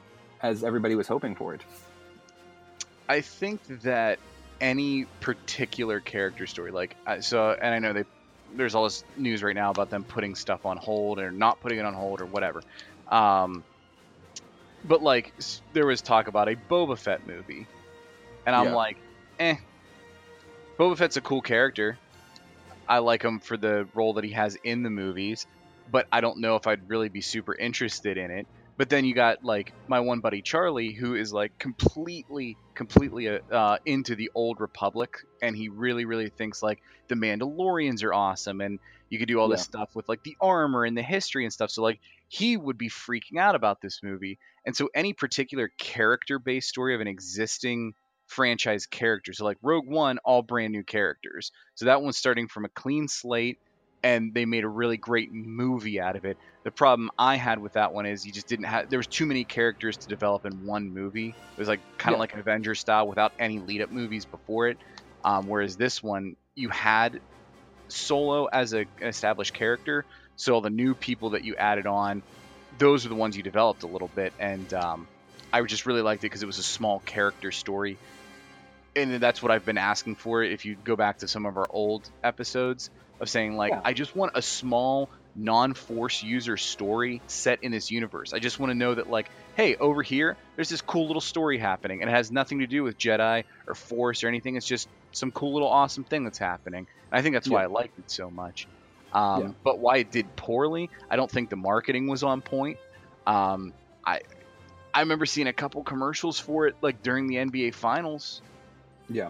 as 0.41 0.63
everybody 0.63 0.95
was 0.95 1.07
hoping 1.07 1.35
for 1.35 1.53
it? 1.53 1.61
I 3.09 3.21
think 3.21 3.61
that 3.81 4.19
any 4.61 5.05
particular 5.19 5.99
character 5.99 6.47
story, 6.47 6.71
like 6.71 6.95
so, 7.19 7.51
and 7.51 7.73
I 7.73 7.79
know 7.79 7.93
they 7.93 8.05
there's 8.55 8.75
all 8.75 8.83
this 8.83 9.03
news 9.17 9.43
right 9.43 9.55
now 9.55 9.71
about 9.71 9.89
them 9.89 10.03
putting 10.03 10.35
stuff 10.35 10.65
on 10.65 10.77
hold 10.77 11.19
or 11.19 11.31
not 11.31 11.59
putting 11.61 11.79
it 11.79 11.85
on 11.85 11.93
hold 11.93 12.21
or 12.21 12.25
whatever. 12.25 12.61
Um, 13.09 13.63
but 14.83 15.01
like 15.01 15.33
there 15.73 15.85
was 15.85 16.01
talk 16.01 16.27
about 16.27 16.49
a 16.49 16.55
Boba 16.55 16.97
Fett 16.97 17.25
movie, 17.25 17.67
and 18.45 18.55
I'm 18.55 18.65
Yeah. 18.65 18.75
like, 18.75 18.97
eh. 19.39 19.55
Boba 20.79 20.97
Fett's 20.97 21.17
a 21.17 21.21
cool 21.21 21.41
character. 21.41 21.97
I 22.87 22.99
like 22.99 23.23
him 23.23 23.39
for 23.39 23.57
the 23.57 23.87
role 23.93 24.13
that 24.15 24.23
he 24.23 24.31
has 24.31 24.57
in 24.63 24.83
the 24.83 24.89
movies, 24.89 25.45
but 25.91 26.07
I 26.11 26.21
don't 26.21 26.41
know 26.41 26.55
if 26.55 26.67
I'd 26.67 26.89
really 26.89 27.09
be 27.09 27.21
super 27.21 27.55
interested 27.55 28.17
in 28.17 28.31
it. 28.31 28.47
But 28.81 28.89
then 28.89 29.05
you 29.05 29.13
got 29.13 29.37
like 29.43 29.75
my 29.87 29.99
one 29.99 30.21
buddy 30.21 30.41
Charlie, 30.41 30.91
who 30.93 31.13
is 31.13 31.31
like 31.31 31.51
completely, 31.59 32.57
completely 32.73 33.29
uh, 33.29 33.37
uh, 33.51 33.77
into 33.85 34.15
the 34.15 34.31
old 34.33 34.59
Republic, 34.59 35.11
and 35.39 35.55
he 35.55 35.69
really, 35.69 36.05
really 36.05 36.31
thinks 36.31 36.63
like 36.63 36.79
the 37.07 37.13
Mandalorians 37.13 38.03
are 38.03 38.11
awesome, 38.11 38.59
and 38.59 38.79
you 39.11 39.19
could 39.19 39.27
do 39.27 39.39
all 39.39 39.49
this 39.49 39.61
Yeah. 39.61 39.63
stuff 39.63 39.91
with 39.93 40.09
like 40.09 40.23
the 40.23 40.35
armor 40.41 40.83
and 40.83 40.97
the 40.97 41.03
history 41.03 41.43
and 41.43 41.53
stuff. 41.53 41.69
So 41.69 41.83
like 41.83 41.99
he 42.27 42.57
would 42.57 42.79
be 42.79 42.89
freaking 42.89 43.37
out 43.37 43.53
about 43.53 43.81
this 43.81 43.99
movie, 44.01 44.39
and 44.65 44.75
so 44.75 44.89
any 44.95 45.13
particular 45.13 45.69
character-based 45.77 46.67
story 46.67 46.95
of 46.95 47.01
an 47.01 47.07
existing 47.07 47.93
franchise 48.25 48.87
character, 48.87 49.31
so 49.33 49.45
like 49.45 49.57
Rogue 49.61 49.87
One, 49.87 50.17
all 50.25 50.41
brand 50.41 50.71
new 50.71 50.83
characters. 50.83 51.51
So 51.75 51.85
that 51.85 52.01
one's 52.01 52.17
starting 52.17 52.47
from 52.47 52.65
a 52.65 52.69
clean 52.69 53.07
slate 53.07 53.59
and 54.03 54.33
they 54.33 54.45
made 54.45 54.63
a 54.63 54.67
really 54.67 54.97
great 54.97 55.31
movie 55.31 55.99
out 55.99 56.15
of 56.15 56.25
it. 56.25 56.37
The 56.63 56.71
problem 56.71 57.09
I 57.17 57.35
had 57.35 57.59
with 57.59 57.73
that 57.73 57.93
one 57.93 58.05
is 58.05 58.25
you 58.25 58.31
just 58.31 58.47
didn't 58.47 58.65
have 58.65 58.89
there 58.89 58.99
was 58.99 59.07
too 59.07 59.25
many 59.25 59.43
characters 59.43 59.97
to 59.97 60.07
develop 60.07 60.45
in 60.45 60.65
one 60.65 60.93
movie. 60.93 61.29
It 61.29 61.59
was 61.59 61.67
like 61.67 61.81
kind 61.97 62.13
of 62.13 62.17
Yeah. 62.17 62.21
like 62.21 62.33
an 62.33 62.39
Avenger 62.39 62.75
style 62.75 63.07
without 63.07 63.31
any 63.39 63.59
lead 63.59 63.81
up 63.81 63.91
movies 63.91 64.25
before 64.25 64.67
it. 64.67 64.77
Um, 65.23 65.47
whereas 65.47 65.75
this 65.77 66.01
one 66.01 66.35
you 66.55 66.69
had 66.69 67.19
Solo 67.89 68.45
as 68.45 68.73
a, 68.73 68.79
an 68.79 69.07
established 69.07 69.53
character, 69.53 70.05
so 70.35 70.53
all 70.53 70.61
the 70.61 70.69
new 70.69 70.95
people 70.95 71.31
that 71.31 71.43
you 71.43 71.55
added 71.55 71.85
on, 71.85 72.23
those 72.79 73.05
are 73.05 73.09
the 73.09 73.15
ones 73.15 73.35
you 73.35 73.43
developed 73.43 73.83
a 73.83 73.87
little 73.87 74.09
bit, 74.15 74.33
and 74.39 74.73
um, 74.73 75.07
I 75.51 75.61
just 75.63 75.85
really 75.85 76.01
liked 76.01 76.23
it 76.23 76.27
because 76.27 76.41
it 76.41 76.47
was 76.47 76.57
a 76.57 76.63
small 76.63 76.99
character 76.99 77.51
story, 77.51 77.97
and 78.95 79.15
that's 79.15 79.43
what 79.43 79.51
I've 79.51 79.65
been 79.65 79.77
asking 79.77 80.15
for. 80.15 80.41
If 80.41 80.65
you 80.65 80.75
go 80.75 80.95
back 80.95 81.19
to 81.19 81.27
some 81.27 81.45
of 81.45 81.57
our 81.57 81.67
old 81.69 82.09
episodes 82.23 82.89
of 83.21 83.29
saying 83.29 83.55
like, 83.55 83.71
Yeah. 83.71 83.81
I 83.85 83.93
just 83.93 84.15
want 84.15 84.33
a 84.35 84.41
small 84.41 85.09
non-force 85.33 86.23
user 86.23 86.57
story 86.57 87.21
set 87.27 87.63
in 87.63 87.71
this 87.71 87.89
universe. 87.89 88.33
I 88.33 88.39
just 88.39 88.59
want 88.59 88.71
to 88.71 88.77
know 88.77 88.95
that 88.95 89.09
like, 89.09 89.29
hey, 89.55 89.75
over 89.77 90.01
here, 90.01 90.35
there's 90.55 90.67
this 90.69 90.81
cool 90.81 91.07
little 91.07 91.21
story 91.21 91.57
happening, 91.57 92.01
and 92.01 92.09
it 92.09 92.13
has 92.13 92.31
nothing 92.31 92.59
to 92.59 92.67
do 92.67 92.83
with 92.83 92.97
Jedi 92.97 93.45
or 93.67 93.75
Force 93.75 94.23
or 94.23 94.27
anything. 94.27 94.55
It's 94.57 94.65
just 94.65 94.89
some 95.13 95.31
cool 95.31 95.53
little 95.53 95.69
awesome 95.69 96.03
thing 96.03 96.23
that's 96.25 96.37
happening. 96.37 96.85
And 97.11 97.19
I 97.19 97.21
think 97.21 97.35
that's 97.35 97.47
why 97.49 97.63
I 97.63 97.67
liked 97.67 97.97
it 97.99 98.11
so 98.11 98.29
much. 98.29 98.67
Um, 99.13 99.41
Yeah. 99.41 99.51
But 99.63 99.79
why 99.79 99.97
it 99.97 100.11
did 100.11 100.35
poorly, 100.35 100.89
I 101.09 101.15
don't 101.15 101.31
think 101.31 101.49
the 101.49 101.55
marketing 101.57 102.07
was 102.07 102.23
on 102.23 102.41
point. 102.41 102.77
Um, 103.25 103.73
I 104.05 104.21
I 104.93 104.99
remember 105.01 105.25
seeing 105.25 105.47
a 105.47 105.53
couple 105.53 105.83
commercials 105.83 106.39
for 106.39 106.67
it 106.67 106.75
like 106.81 107.01
during 107.03 107.27
the 107.27 107.35
NBA 107.35 107.73
Finals. 107.73 108.41
Yeah. 109.09 109.29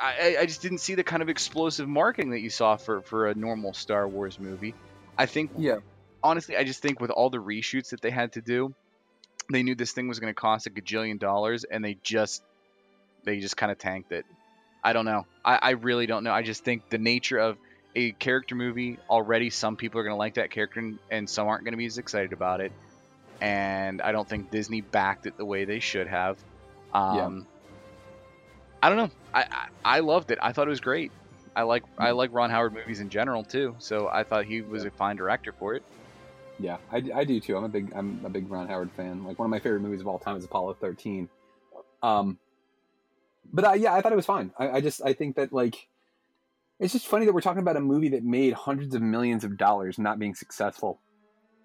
I, 0.00 0.14
I, 0.22 0.36
I 0.40 0.46
just 0.46 0.62
didn't 0.62 0.78
see 0.78 0.94
the 0.94 1.04
kind 1.04 1.22
of 1.22 1.28
explosive 1.28 1.88
marketing 1.88 2.30
that 2.30 2.40
you 2.40 2.50
saw 2.50 2.76
for, 2.76 3.02
for 3.02 3.28
a 3.28 3.34
normal 3.34 3.74
Star 3.74 4.08
Wars 4.08 4.38
movie. 4.38 4.74
I 5.18 5.26
think, 5.26 5.50
Yeah. 5.56 5.76
honestly, 6.22 6.56
I 6.56 6.64
just 6.64 6.82
think 6.82 7.00
with 7.00 7.10
all 7.10 7.30
the 7.30 7.38
reshoots 7.38 7.90
that 7.90 8.00
they 8.00 8.10
had 8.10 8.32
to 8.32 8.40
do, 8.40 8.74
they 9.50 9.62
knew 9.62 9.74
this 9.74 9.92
thing 9.92 10.08
was 10.08 10.18
going 10.18 10.32
to 10.32 10.40
cost 10.40 10.66
a 10.66 10.70
gajillion 10.70 11.18
dollars, 11.18 11.64
and 11.64 11.84
they 11.84 11.96
just 12.02 12.42
they 13.24 13.38
just 13.38 13.56
kind 13.56 13.70
of 13.70 13.78
tanked 13.78 14.12
it. 14.12 14.24
I 14.82 14.92
don't 14.92 15.04
know. 15.04 15.26
I, 15.44 15.58
I 15.62 15.70
really 15.70 16.06
don't 16.06 16.24
know. 16.24 16.32
I 16.32 16.42
just 16.42 16.64
think 16.64 16.88
the 16.90 16.98
nature 16.98 17.38
of 17.38 17.56
a 17.94 18.12
character 18.12 18.54
movie 18.54 18.98
already, 19.08 19.50
some 19.50 19.76
people 19.76 20.00
are 20.00 20.04
going 20.04 20.14
to 20.14 20.18
like 20.18 20.34
that 20.34 20.50
character, 20.50 20.80
and, 20.80 20.98
and 21.10 21.30
some 21.30 21.48
aren't 21.48 21.64
going 21.64 21.72
to 21.72 21.78
be 21.78 21.86
as 21.86 21.98
excited 21.98 22.32
about 22.32 22.60
it. 22.60 22.72
And 23.40 24.02
I 24.02 24.12
don't 24.12 24.28
think 24.28 24.50
Disney 24.50 24.80
backed 24.80 25.26
it 25.26 25.36
the 25.36 25.44
way 25.44 25.64
they 25.64 25.80
should 25.80 26.08
have. 26.08 26.38
Um, 26.92 27.46
I 28.82 28.88
don't 28.88 28.98
know. 28.98 29.10
I, 29.34 29.42
I 29.42 29.68
I 29.84 30.00
loved 30.00 30.30
it. 30.30 30.38
I 30.42 30.52
thought 30.52 30.66
it 30.66 30.70
was 30.70 30.80
great. 30.80 31.12
I 31.54 31.62
like 31.62 31.84
I 31.98 32.10
like 32.10 32.32
Ron 32.32 32.50
Howard 32.50 32.74
movies 32.74 33.00
in 33.00 33.08
general 33.08 33.42
too. 33.42 33.74
So 33.78 34.08
I 34.08 34.22
thought 34.22 34.44
he 34.44 34.60
was 34.60 34.84
a 34.84 34.90
fine 34.90 35.16
director 35.16 35.52
for 35.52 35.74
it. 35.74 35.82
Yeah, 36.58 36.78
I, 36.90 37.02
I 37.14 37.24
do 37.24 37.40
too. 37.40 37.56
I'm 37.56 37.64
a 37.64 37.68
big 37.68 37.92
I'm 37.94 38.20
a 38.24 38.28
big 38.28 38.50
Ron 38.50 38.68
Howard 38.68 38.90
fan. 38.92 39.24
Like 39.24 39.38
one 39.38 39.46
of 39.46 39.50
my 39.50 39.58
favorite 39.58 39.80
movies 39.80 40.00
of 40.00 40.06
all 40.06 40.18
time 40.18 40.36
is 40.36 40.44
Apollo 40.44 40.74
13. 40.80 41.28
Um, 42.02 42.38
but 43.52 43.64
I, 43.64 43.74
yeah, 43.74 43.94
I 43.94 44.00
thought 44.00 44.12
it 44.12 44.16
was 44.16 44.26
fine. 44.26 44.52
I, 44.58 44.70
I 44.70 44.80
just 44.80 45.02
I 45.04 45.12
think 45.12 45.36
that 45.36 45.52
like 45.52 45.88
it's 46.78 46.92
just 46.92 47.06
funny 47.06 47.26
that 47.26 47.32
we're 47.32 47.40
talking 47.40 47.62
about 47.62 47.76
a 47.76 47.80
movie 47.80 48.10
that 48.10 48.22
made 48.22 48.52
hundreds 48.52 48.94
of 48.94 49.02
millions 49.02 49.44
of 49.44 49.56
dollars 49.56 49.98
not 49.98 50.18
being 50.18 50.34
successful, 50.34 51.00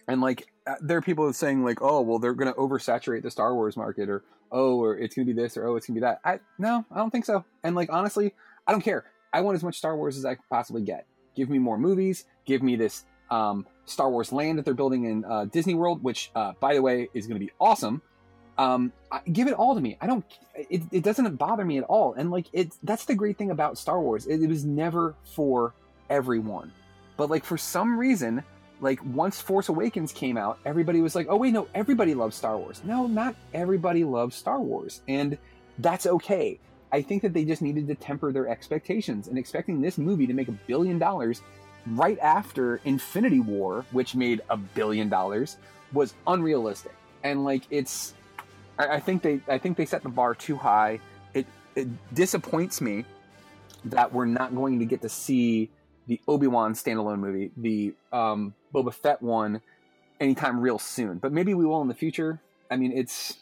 and 0.08 0.22
like 0.22 0.51
there 0.82 0.98
are 0.98 1.02
people 1.02 1.32
saying 1.34 1.64
like, 1.64 1.82
oh 1.82 2.02
well, 2.02 2.20
they're 2.20 2.34
going 2.34 2.52
to 2.52 2.60
oversaturate 2.60 3.24
the 3.24 3.32
Star 3.32 3.56
Wars 3.56 3.76
market, 3.78 4.10
or 4.10 4.24
oh, 4.52 4.82
or 4.82 4.98
it's 4.98 5.16
going 5.16 5.28
to 5.28 5.34
be 5.34 5.40
this, 5.40 5.58
or 5.58 5.68
oh, 5.68 5.76
it's 5.76 5.88
going 5.88 5.96
to 5.96 6.02
be 6.02 6.06
that. 6.06 6.20
I 6.24 6.40
no, 6.58 6.86
I 6.92 6.98
don't 6.98 7.12
think 7.12 7.26
so. 7.26 7.46
And 7.64 7.76
like 7.76 7.92
honestly, 7.92 8.34
I 8.68 8.72
don't 8.72 8.82
care. 8.82 9.06
I 9.34 9.42
want 9.42 9.56
as 9.56 9.64
much 9.64 9.78
Star 9.78 9.96
Wars 9.96 10.18
as 10.18 10.26
I 10.26 10.38
possibly 10.50 10.82
get. 10.82 11.06
Give 11.36 11.50
me 11.50 11.60
more 11.60 11.78
movies. 11.78 12.26
Give 12.46 12.62
me 12.62 12.76
this 12.76 13.06
um, 13.30 13.66
Star 13.86 14.10
Wars 14.10 14.32
land 14.32 14.58
that 14.58 14.66
they're 14.66 14.74
building 14.74 15.06
in 15.06 15.26
uh, 15.26 15.46
Disney 15.46 15.74
World, 15.74 16.04
which, 16.04 16.32
uh, 16.36 16.54
by 16.60 16.74
the 16.74 16.82
way, 16.82 17.10
is 17.14 17.28
going 17.28 17.40
to 17.40 17.46
be 17.46 17.52
awesome. 17.60 18.02
Um, 18.58 18.92
I, 19.12 19.22
give 19.32 19.48
it 19.48 19.54
all 19.54 19.74
to 19.74 19.82
me. 19.82 19.98
I 20.02 20.08
don't. 20.08 20.26
It, 20.54 20.84
it 20.92 21.04
doesn't 21.04 21.36
bother 21.38 21.66
me 21.66 21.78
at 21.78 21.86
all. 21.86 22.14
And 22.14 22.30
like 22.30 22.48
it, 22.52 22.74
that's 22.84 23.06
the 23.06 23.16
great 23.16 23.38
thing 23.38 23.52
about 23.52 23.78
Star 23.78 24.00
Wars. 24.02 24.28
It, 24.28 24.44
it 24.44 24.48
was 24.48 24.66
never 24.66 25.16
for 25.24 25.74
everyone, 26.10 26.72
but 27.16 27.30
like 27.30 27.46
for 27.46 27.58
some 27.58 27.98
reason, 27.98 28.44
like 28.82 29.00
once 29.06 29.40
Force 29.40 29.70
Awakens 29.70 30.12
came 30.12 30.38
out, 30.38 30.60
everybody 30.66 31.02
was 31.02 31.16
like, 31.16 31.28
"Oh 31.30 31.38
wait, 31.38 31.54
no, 31.54 31.68
everybody 31.74 32.14
loves 32.14 32.36
Star 32.36 32.58
Wars." 32.58 32.82
No, 32.84 33.08
not 33.08 33.36
everybody 33.54 34.04
loves 34.04 34.36
Star 34.36 34.60
Wars, 34.60 35.02
and 35.08 35.38
that's 35.78 36.06
okay. 36.08 36.60
I 36.92 37.02
think 37.02 37.22
that 37.22 37.34
they 37.34 37.46
just 37.46 37.62
needed 37.62 37.88
to 37.88 37.96
temper 37.96 38.32
their 38.32 38.48
expectations 38.50 39.28
and 39.28 39.38
expecting 39.38 39.80
this 39.80 39.98
movie 39.98 40.28
to 40.28 40.34
make 40.34 40.50
a 40.50 40.52
billion 40.52 41.00
dollars 41.00 41.42
right 41.88 42.20
after 42.20 42.82
Infinity 42.84 43.40
War, 43.40 43.86
which 43.92 44.16
made 44.16 44.42
a 44.50 44.58
billion 44.58 45.08
dollars, 45.08 45.58
was 45.94 46.14
unrealistic. 46.28 46.94
And 47.24 47.44
like 47.44 47.64
it's, 47.70 48.14
I, 48.78 48.96
I 48.96 49.00
think 49.00 49.22
they 49.22 49.40
I 49.48 49.60
think 49.60 49.78
they 49.78 49.86
set 49.86 50.04
the 50.04 50.10
bar 50.10 50.34
too 50.34 50.56
high. 50.58 51.00
It 51.34 51.46
it 51.76 51.88
disappoints 52.14 52.82
me 52.82 53.06
that 53.86 54.12
we're 54.12 54.26
not 54.26 54.56
going 54.56 54.80
to 54.80 54.86
get 54.86 55.02
to 55.04 55.10
see 55.10 55.70
the 56.08 56.20
Obi 56.28 56.48
Wan 56.48 56.74
standalone 56.74 57.20
movie, 57.20 57.52
the 57.56 57.94
um, 58.12 58.54
Boba 58.74 58.94
Fett 58.94 59.22
one, 59.22 59.62
anytime 60.20 60.60
real 60.62 60.80
soon. 60.80 61.18
But 61.18 61.32
maybe 61.32 61.54
we 61.54 61.66
will 61.66 61.82
in 61.82 61.88
the 61.88 61.94
future. 61.94 62.40
I 62.70 62.78
mean, 62.78 62.92
it's 62.92 63.38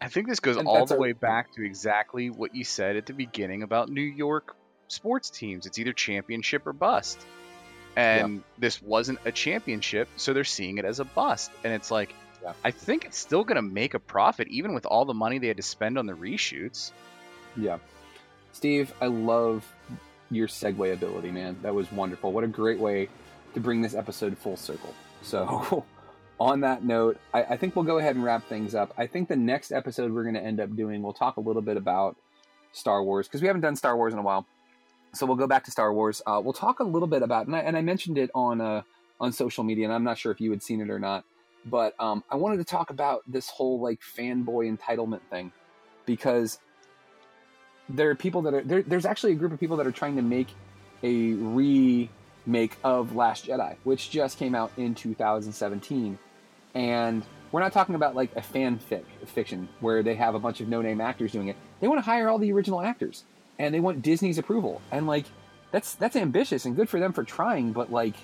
I 0.00 0.08
think 0.08 0.28
this 0.28 0.40
goes 0.40 0.56
all 0.56 0.86
the 0.86 0.96
a- 0.96 0.98
way 0.98 1.12
back 1.12 1.54
to 1.54 1.64
exactly 1.64 2.30
what 2.30 2.54
you 2.54 2.64
said 2.64 2.96
at 2.96 3.06
the 3.06 3.12
beginning 3.12 3.62
about 3.62 3.88
New 3.88 4.00
York 4.02 4.54
sports 4.88 5.30
teams. 5.30 5.66
It's 5.66 5.78
either 5.78 5.92
championship 5.92 6.66
or 6.66 6.72
bust. 6.72 7.18
And 7.96 8.44
this 8.58 8.80
wasn't 8.80 9.18
a 9.24 9.32
championship, 9.32 10.08
so 10.16 10.32
they're 10.32 10.44
seeing 10.44 10.78
it 10.78 10.84
as 10.84 11.00
a 11.00 11.04
bust. 11.04 11.50
And 11.64 11.72
it's 11.72 11.90
like, 11.90 12.14
Yeah. 12.40 12.52
I 12.64 12.70
think 12.70 13.04
it's 13.04 13.18
still 13.18 13.42
going 13.42 13.56
to 13.56 13.62
make 13.62 13.94
a 13.94 13.98
profit, 13.98 14.46
even 14.48 14.72
with 14.72 14.86
all 14.86 15.04
the 15.04 15.14
money 15.14 15.38
they 15.38 15.48
had 15.48 15.56
to 15.56 15.64
spend 15.64 15.98
on 15.98 16.06
the 16.06 16.12
reshoots. 16.12 16.92
Yeah. 17.56 17.78
Steve, 18.52 18.94
I 19.00 19.06
love 19.06 19.64
your 20.30 20.46
segue 20.46 20.92
ability, 20.92 21.32
man. 21.32 21.56
That 21.62 21.74
was 21.74 21.90
wonderful. 21.90 22.30
What 22.30 22.44
a 22.44 22.48
great 22.48 22.78
way 22.78 23.08
to 23.58 23.64
bring 23.64 23.82
this 23.82 23.94
episode 23.94 24.36
full 24.38 24.56
circle. 24.56 24.94
So, 25.22 25.84
on 26.40 26.60
that 26.60 26.84
note, 26.84 27.18
I, 27.34 27.42
I 27.44 27.56
think 27.56 27.74
we'll 27.74 27.84
go 27.84 27.98
ahead 27.98 28.14
and 28.14 28.24
wrap 28.24 28.48
things 28.48 28.74
up. 28.74 28.94
I 28.96 29.06
think 29.06 29.28
the 29.28 29.36
next 29.36 29.72
episode 29.72 30.12
we're 30.12 30.22
going 30.22 30.34
to 30.34 30.42
end 30.42 30.60
up 30.60 30.74
doing, 30.76 31.02
we'll 31.02 31.12
talk 31.12 31.36
a 31.36 31.40
little 31.40 31.62
bit 31.62 31.76
about 31.76 32.16
Star 32.72 33.02
Wars 33.02 33.26
because 33.26 33.40
we 33.40 33.48
haven't 33.48 33.62
done 33.62 33.76
Star 33.76 33.96
Wars 33.96 34.12
in 34.12 34.18
a 34.18 34.22
while. 34.22 34.46
So 35.14 35.26
we'll 35.26 35.36
go 35.36 35.46
back 35.46 35.64
to 35.64 35.70
Star 35.70 35.92
Wars. 35.92 36.22
Uh, 36.26 36.40
we'll 36.42 36.52
talk 36.52 36.80
a 36.80 36.84
little 36.84 37.08
bit 37.08 37.22
about, 37.22 37.46
and 37.46 37.56
I, 37.56 37.60
and 37.60 37.76
I 37.76 37.82
mentioned 37.82 38.18
it 38.18 38.30
on 38.34 38.60
uh, 38.60 38.82
on 39.20 39.32
social 39.32 39.64
media, 39.64 39.86
and 39.86 39.92
I'm 39.92 40.04
not 40.04 40.18
sure 40.18 40.30
if 40.30 40.40
you 40.40 40.50
had 40.50 40.62
seen 40.62 40.80
it 40.80 40.90
or 40.90 40.98
not, 40.98 41.24
but 41.64 41.94
um, 41.98 42.22
I 42.30 42.36
wanted 42.36 42.58
to 42.58 42.64
talk 42.64 42.90
about 42.90 43.22
this 43.26 43.48
whole 43.48 43.80
like 43.80 44.00
fanboy 44.00 44.76
entitlement 44.76 45.22
thing 45.30 45.50
because 46.06 46.58
there 47.88 48.10
are 48.10 48.14
people 48.14 48.42
that 48.42 48.54
are 48.54 48.62
there, 48.62 48.82
there's 48.82 49.06
actually 49.06 49.32
a 49.32 49.36
group 49.36 49.52
of 49.52 49.58
people 49.58 49.78
that 49.78 49.86
are 49.86 49.92
trying 49.92 50.16
to 50.16 50.22
make 50.22 50.48
a 51.02 51.32
remake 52.46 52.76
of 52.84 53.14
Last 53.14 53.46
Jedi, 53.46 53.76
which 53.84 54.10
just 54.10 54.38
came 54.38 54.54
out 54.54 54.72
in 54.76 54.94
2017, 54.94 56.18
and 56.74 57.24
we're 57.50 57.60
not 57.60 57.72
talking 57.72 57.94
about 57.94 58.14
like 58.14 58.34
a 58.36 58.40
fanfic 58.40 59.04
fiction 59.26 59.68
where 59.80 60.02
they 60.02 60.14
have 60.14 60.34
a 60.34 60.38
bunch 60.38 60.60
of 60.60 60.68
no-name 60.68 61.00
actors 61.00 61.32
doing 61.32 61.48
it. 61.48 61.56
They 61.80 61.88
want 61.88 61.98
to 61.98 62.04
hire 62.04 62.28
all 62.28 62.38
the 62.38 62.52
original 62.52 62.80
actors, 62.80 63.24
and 63.58 63.74
they 63.74 63.80
want 63.80 64.02
Disney's 64.02 64.38
approval, 64.38 64.80
and 64.90 65.06
like 65.06 65.26
that's 65.70 65.94
that's 65.94 66.16
ambitious 66.16 66.64
and 66.64 66.76
good 66.76 66.88
for 66.88 67.00
them 67.00 67.12
for 67.12 67.24
trying, 67.24 67.72
but 67.72 67.92
like 67.92 68.14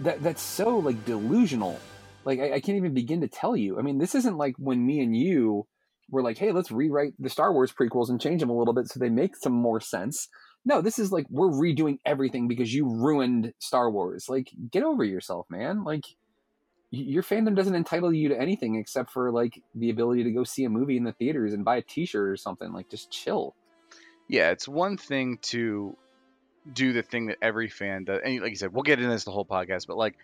that 0.00 0.22
that's 0.22 0.42
so 0.42 0.78
like 0.78 1.04
delusional. 1.04 1.78
Like 2.24 2.40
I, 2.40 2.54
I 2.54 2.60
can't 2.60 2.76
even 2.76 2.94
begin 2.94 3.20
to 3.22 3.28
tell 3.28 3.56
you. 3.56 3.78
I 3.78 3.82
mean, 3.82 3.98
this 3.98 4.14
isn't 4.14 4.36
like 4.36 4.54
when 4.58 4.84
me 4.84 5.00
and 5.00 5.16
you 5.16 5.66
were 6.10 6.22
like, 6.22 6.38
hey, 6.38 6.52
let's 6.52 6.70
rewrite 6.70 7.14
the 7.18 7.30
Star 7.30 7.52
Wars 7.52 7.72
prequels 7.72 8.08
and 8.08 8.20
change 8.20 8.40
them 8.40 8.50
a 8.50 8.56
little 8.56 8.74
bit 8.74 8.88
so 8.88 8.98
they 8.98 9.08
make 9.08 9.36
some 9.36 9.52
more 9.52 9.80
sense. 9.80 10.28
No, 10.64 10.82
this 10.82 10.98
is 10.98 11.10
like 11.10 11.26
we're 11.30 11.48
redoing 11.48 11.98
everything 12.04 12.48
because 12.48 12.72
you 12.72 12.86
ruined 12.86 13.54
Star 13.58 13.90
Wars. 13.90 14.28
Like, 14.28 14.50
get 14.70 14.82
over 14.82 15.04
yourself, 15.04 15.46
man. 15.48 15.84
Like, 15.84 16.04
your 16.90 17.22
fandom 17.22 17.54
doesn't 17.54 17.74
entitle 17.74 18.12
you 18.12 18.28
to 18.30 18.40
anything 18.40 18.74
except 18.74 19.10
for 19.10 19.30
like 19.30 19.62
the 19.74 19.90
ability 19.90 20.24
to 20.24 20.32
go 20.32 20.44
see 20.44 20.64
a 20.64 20.70
movie 20.70 20.96
in 20.96 21.04
the 21.04 21.12
theaters 21.12 21.52
and 21.52 21.64
buy 21.64 21.76
a 21.76 21.82
T-shirt 21.82 22.28
or 22.28 22.36
something. 22.36 22.72
Like, 22.72 22.90
just 22.90 23.10
chill. 23.10 23.54
Yeah, 24.28 24.50
it's 24.50 24.68
one 24.68 24.96
thing 24.96 25.38
to 25.42 25.96
do 26.72 26.92
the 26.92 27.02
thing 27.02 27.26
that 27.26 27.38
every 27.42 27.68
fan 27.68 28.04
does. 28.04 28.20
And 28.24 28.40
like 28.40 28.50
you 28.50 28.56
said, 28.56 28.72
we'll 28.72 28.82
get 28.82 28.98
into 28.98 29.10
this 29.10 29.24
the 29.24 29.30
whole 29.30 29.46
podcast, 29.46 29.86
but 29.86 29.96
like 29.96 30.16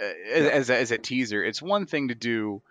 uh, 0.00 0.04
as, 0.32 0.46
as, 0.46 0.70
a, 0.70 0.76
as 0.76 0.90
a 0.90 0.98
teaser, 0.98 1.42
it's 1.42 1.62
one 1.62 1.86
thing 1.86 2.08
to 2.08 2.14
do 2.14 2.62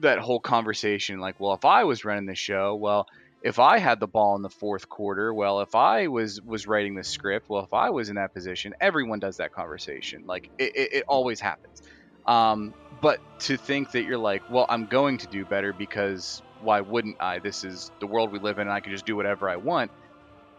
that 0.00 0.18
whole 0.18 0.40
conversation 0.40 1.20
like, 1.20 1.38
well, 1.38 1.54
if 1.54 1.64
I 1.64 1.84
was 1.84 2.04
running 2.04 2.26
the 2.26 2.34
show, 2.34 2.74
well, 2.74 3.06
if 3.42 3.58
I 3.58 3.78
had 3.78 3.98
the 3.98 4.06
ball 4.06 4.36
in 4.36 4.42
the 4.42 4.50
fourth 4.50 4.88
quarter, 4.88 5.34
well, 5.34 5.60
if 5.60 5.74
I 5.74 6.06
was 6.06 6.40
was 6.40 6.66
writing 6.66 6.94
the 6.94 7.02
script, 7.02 7.48
well, 7.48 7.64
if 7.64 7.72
I 7.72 7.90
was 7.90 8.08
in 8.08 8.14
that 8.16 8.32
position, 8.32 8.72
everyone 8.80 9.18
does 9.18 9.38
that 9.38 9.52
conversation. 9.52 10.24
Like 10.26 10.50
it, 10.58 10.76
it, 10.76 10.92
it 10.92 11.04
always 11.08 11.40
happens. 11.40 11.82
Um, 12.26 12.72
but 13.00 13.18
to 13.40 13.56
think 13.56 13.90
that 13.92 14.04
you're 14.04 14.18
like, 14.18 14.48
well, 14.48 14.66
I'm 14.68 14.86
going 14.86 15.18
to 15.18 15.26
do 15.26 15.44
better 15.44 15.72
because 15.72 16.40
why 16.60 16.80
wouldn't 16.80 17.16
I? 17.20 17.40
This 17.40 17.64
is 17.64 17.90
the 17.98 18.06
world 18.06 18.30
we 18.30 18.38
live 18.38 18.58
in, 18.58 18.68
and 18.68 18.72
I 18.72 18.78
can 18.78 18.92
just 18.92 19.06
do 19.06 19.16
whatever 19.16 19.50
I 19.50 19.56
want. 19.56 19.90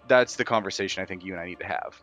That's 0.09 0.35
the 0.35 0.43
conversation 0.43 1.01
I 1.01 1.05
think 1.05 1.23
you 1.23 1.31
and 1.31 1.41
I 1.41 1.45
need 1.45 1.59
to 1.59 1.65
have. 1.65 2.01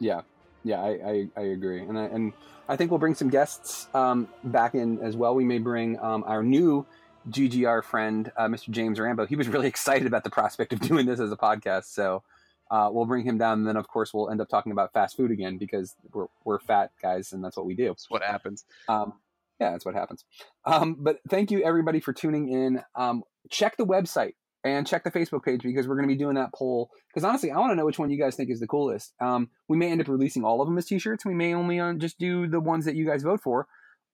Yeah, 0.00 0.22
yeah, 0.64 0.82
I, 0.82 0.88
I, 0.88 1.28
I 1.36 1.40
agree, 1.42 1.80
and 1.80 1.96
I, 1.96 2.04
and 2.04 2.32
I 2.68 2.74
think 2.74 2.90
we'll 2.90 2.98
bring 2.98 3.14
some 3.14 3.30
guests 3.30 3.86
um, 3.94 4.28
back 4.42 4.74
in 4.74 4.98
as 5.00 5.16
well. 5.16 5.36
We 5.36 5.44
may 5.44 5.58
bring 5.58 6.00
um, 6.00 6.24
our 6.26 6.42
new 6.42 6.84
GGR 7.30 7.84
friend, 7.84 8.30
uh, 8.36 8.46
Mr. 8.46 8.70
James 8.70 8.98
Rambo. 8.98 9.26
He 9.26 9.36
was 9.36 9.48
really 9.48 9.68
excited 9.74 10.06
about 10.06 10.24
the 10.24 10.30
prospect 10.30 10.72
of 10.72 10.80
doing 10.80 11.06
this 11.06 11.20
as 11.20 11.32
a 11.32 11.36
podcast, 11.36 11.86
so 11.86 12.22
uh, 12.70 12.90
we'll 12.92 13.06
bring 13.06 13.24
him 13.24 13.38
down. 13.38 13.58
And 13.58 13.66
then, 13.66 13.76
of 13.76 13.88
course, 13.88 14.12
we'll 14.12 14.30
end 14.30 14.40
up 14.40 14.48
talking 14.48 14.72
about 14.72 14.92
fast 14.92 15.16
food 15.16 15.30
again 15.30 15.58
because 15.58 15.94
we're 16.12 16.26
we're 16.44 16.60
fat 16.60 16.90
guys, 17.02 17.32
and 17.32 17.44
that's 17.44 17.56
what 17.56 17.66
we 17.66 17.74
do. 17.74 17.88
That's 17.88 18.10
what 18.10 18.22
happens. 18.22 18.64
Um, 18.88 19.14
yeah, 19.60 19.72
that's 19.72 19.84
what 19.84 19.94
happens. 19.94 20.24
Um, 20.64 20.96
but 20.98 21.18
thank 21.28 21.50
you 21.50 21.62
everybody 21.64 22.00
for 22.00 22.12
tuning 22.12 22.48
in. 22.48 22.82
Um, 22.94 23.24
check 23.50 23.76
the 23.76 23.86
website 23.86 24.34
and 24.64 24.86
check 24.86 25.04
the 25.04 25.10
Facebook 25.10 25.44
page 25.44 25.62
because 25.62 25.86
we're 25.86 25.96
going 25.96 26.08
to 26.08 26.14
be 26.14 26.18
doing 26.18 26.34
that 26.34 26.52
poll. 26.54 26.90
Because 27.08 27.24
honestly, 27.24 27.50
I 27.50 27.58
want 27.58 27.72
to 27.72 27.76
know 27.76 27.84
which 27.84 27.98
one 27.98 28.10
you 28.10 28.18
guys 28.18 28.36
think 28.36 28.50
is 28.50 28.60
the 28.60 28.66
coolest. 28.66 29.14
Um, 29.20 29.50
we 29.68 29.76
may 29.76 29.90
end 29.90 30.00
up 30.00 30.08
releasing 30.08 30.44
all 30.44 30.60
of 30.60 30.68
them 30.68 30.78
as 30.78 30.86
T-shirts. 30.86 31.24
We 31.24 31.34
may 31.34 31.54
only 31.54 31.80
uh, 31.80 31.94
just 31.94 32.18
do 32.18 32.46
the 32.46 32.60
ones 32.60 32.84
that 32.84 32.94
you 32.94 33.06
guys 33.06 33.22
vote 33.22 33.40
for. 33.40 33.66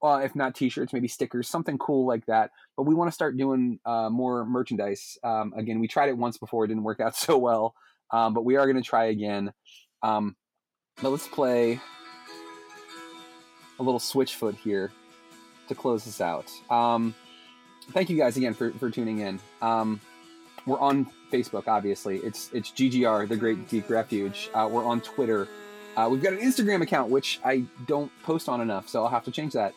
Uh, 0.05 0.19
if 0.19 0.37
not 0.37 0.55
T-shirts, 0.55 0.93
maybe 0.93 1.09
stickers, 1.09 1.49
something 1.49 1.79
cool 1.79 2.07
like 2.07 2.27
that. 2.27 2.51
But 2.77 2.83
we 2.83 2.95
want 2.95 3.09
to 3.09 3.15
start 3.15 3.39
doing 3.39 3.81
uh, 3.87 4.11
more 4.11 4.45
merchandise. 4.45 5.17
Um, 5.25 5.55
again, 5.57 5.81
we 5.81 5.89
tried 5.89 6.11
it 6.11 6.19
once 6.19 6.37
before; 6.37 6.67
it 6.67 6.69
didn't 6.69 6.83
work 6.83 7.01
out 7.01 7.17
so 7.17 7.39
well. 7.39 7.75
Um, 8.11 8.35
but 8.35 8.45
we 8.45 8.57
are 8.57 8.67
going 8.67 8.77
to 8.77 8.87
try 8.87 9.07
again. 9.07 9.53
Um, 10.03 10.37
but 11.01 11.09
let's 11.09 11.27
play 11.27 11.81
a 13.79 13.83
little 13.83 13.99
switchfoot 13.99 14.57
here 14.57 14.93
to 15.69 15.75
close 15.75 16.05
this 16.05 16.21
out. 16.21 16.51
Um, 16.71 17.15
thank 17.93 18.11
you 18.11 18.17
guys 18.17 18.37
again 18.37 18.55
for, 18.55 18.71
for 18.73 18.91
tuning 18.91 19.21
in. 19.21 19.41
Um, 19.63 20.01
we're 20.67 20.79
on 20.79 21.07
Facebook, 21.33 21.69
obviously. 21.69 22.19
It's 22.19 22.51
it's 22.53 22.71
GGR, 22.71 23.29
the 23.29 23.37
Great 23.37 23.69
Geek 23.69 23.91
Refuge. 23.91 24.51
Uh, 24.55 24.69
we're 24.71 24.85
on 24.85 25.01
Twitter. 25.01 25.49
Uh, 25.97 26.09
we've 26.11 26.23
got 26.23 26.33
an 26.33 26.41
Instagram 26.41 26.83
account, 26.83 27.11
which 27.11 27.41
I 27.45 27.65
don't 27.87 28.11
post 28.23 28.49
on 28.49 28.61
enough, 28.61 28.89
so 28.89 29.03
I'll 29.03 29.11
have 29.11 29.25
to 29.25 29.31
change 29.31 29.53
that. 29.53 29.75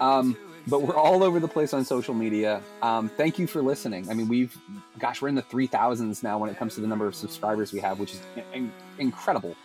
Um, 0.00 0.36
but 0.68 0.82
we're 0.82 0.96
all 0.96 1.22
over 1.22 1.38
the 1.38 1.48
place 1.48 1.72
on 1.72 1.84
social 1.84 2.14
media. 2.14 2.60
Um, 2.82 3.08
thank 3.08 3.38
you 3.38 3.46
for 3.46 3.62
listening. 3.62 4.10
I 4.10 4.14
mean, 4.14 4.28
we've, 4.28 4.56
gosh, 4.98 5.22
we're 5.22 5.28
in 5.28 5.34
the 5.34 5.42
3000s 5.42 6.22
now 6.22 6.38
when 6.38 6.50
it 6.50 6.56
comes 6.56 6.74
to 6.74 6.80
the 6.80 6.86
number 6.88 7.06
of 7.06 7.14
subscribers 7.14 7.72
we 7.72 7.80
have, 7.80 7.98
which 7.98 8.14
is 8.14 8.20
in- 8.52 8.72
incredible. 8.98 9.56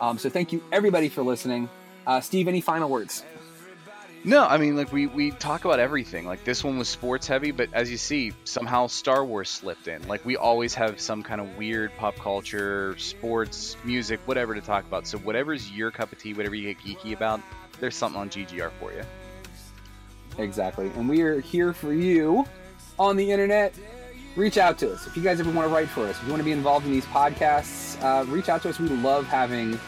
Um, 0.00 0.18
so 0.18 0.30
thank 0.30 0.52
you, 0.52 0.62
everybody, 0.72 1.08
for 1.08 1.22
listening. 1.22 1.68
Uh, 2.06 2.20
Steve, 2.20 2.48
any 2.48 2.60
final 2.60 2.88
words? 2.88 3.24
No, 4.24 4.44
I 4.44 4.58
mean, 4.58 4.76
like 4.76 4.92
we 4.92 5.06
we 5.06 5.30
talk 5.30 5.64
about 5.64 5.78
everything. 5.78 6.26
Like 6.26 6.44
this 6.44 6.64
one 6.64 6.76
was 6.78 6.88
sports 6.88 7.26
heavy, 7.26 7.50
but 7.50 7.68
as 7.72 7.90
you 7.90 7.96
see, 7.96 8.32
somehow 8.44 8.88
Star 8.88 9.24
Wars 9.24 9.48
slipped 9.48 9.88
in. 9.88 10.06
Like 10.08 10.24
we 10.24 10.36
always 10.36 10.74
have 10.74 11.00
some 11.00 11.22
kind 11.22 11.40
of 11.40 11.56
weird 11.56 11.96
pop 11.96 12.16
culture, 12.16 12.96
sports, 12.98 13.76
music, 13.84 14.20
whatever 14.26 14.54
to 14.54 14.60
talk 14.60 14.84
about. 14.86 15.06
So 15.06 15.18
whatever's 15.18 15.70
your 15.70 15.90
cup 15.90 16.12
of 16.12 16.18
tea, 16.18 16.34
whatever 16.34 16.54
you 16.56 16.74
get 16.74 16.82
geeky 16.84 17.12
about, 17.12 17.40
there's 17.80 17.94
something 17.96 18.20
on 18.20 18.28
GGR 18.28 18.70
for 18.80 18.92
you. 18.92 19.02
Exactly. 20.38 20.90
And 20.96 21.08
we 21.08 21.22
are 21.22 21.40
here 21.40 21.72
for 21.72 21.92
you 21.92 22.44
on 22.98 23.16
the 23.16 23.30
internet. 23.30 23.74
Reach 24.36 24.58
out 24.58 24.78
to 24.78 24.92
us. 24.92 25.06
If 25.06 25.16
you 25.16 25.22
guys 25.22 25.40
ever 25.40 25.50
want 25.50 25.68
to 25.68 25.74
write 25.74 25.88
for 25.88 26.04
us, 26.06 26.16
if 26.16 26.24
you 26.24 26.30
want 26.30 26.40
to 26.40 26.44
be 26.44 26.52
involved 26.52 26.86
in 26.86 26.92
these 26.92 27.06
podcasts, 27.06 28.00
uh, 28.02 28.24
reach 28.26 28.48
out 28.48 28.62
to 28.62 28.68
us. 28.68 28.78
We 28.78 28.88
love 28.88 29.26
having 29.26 29.78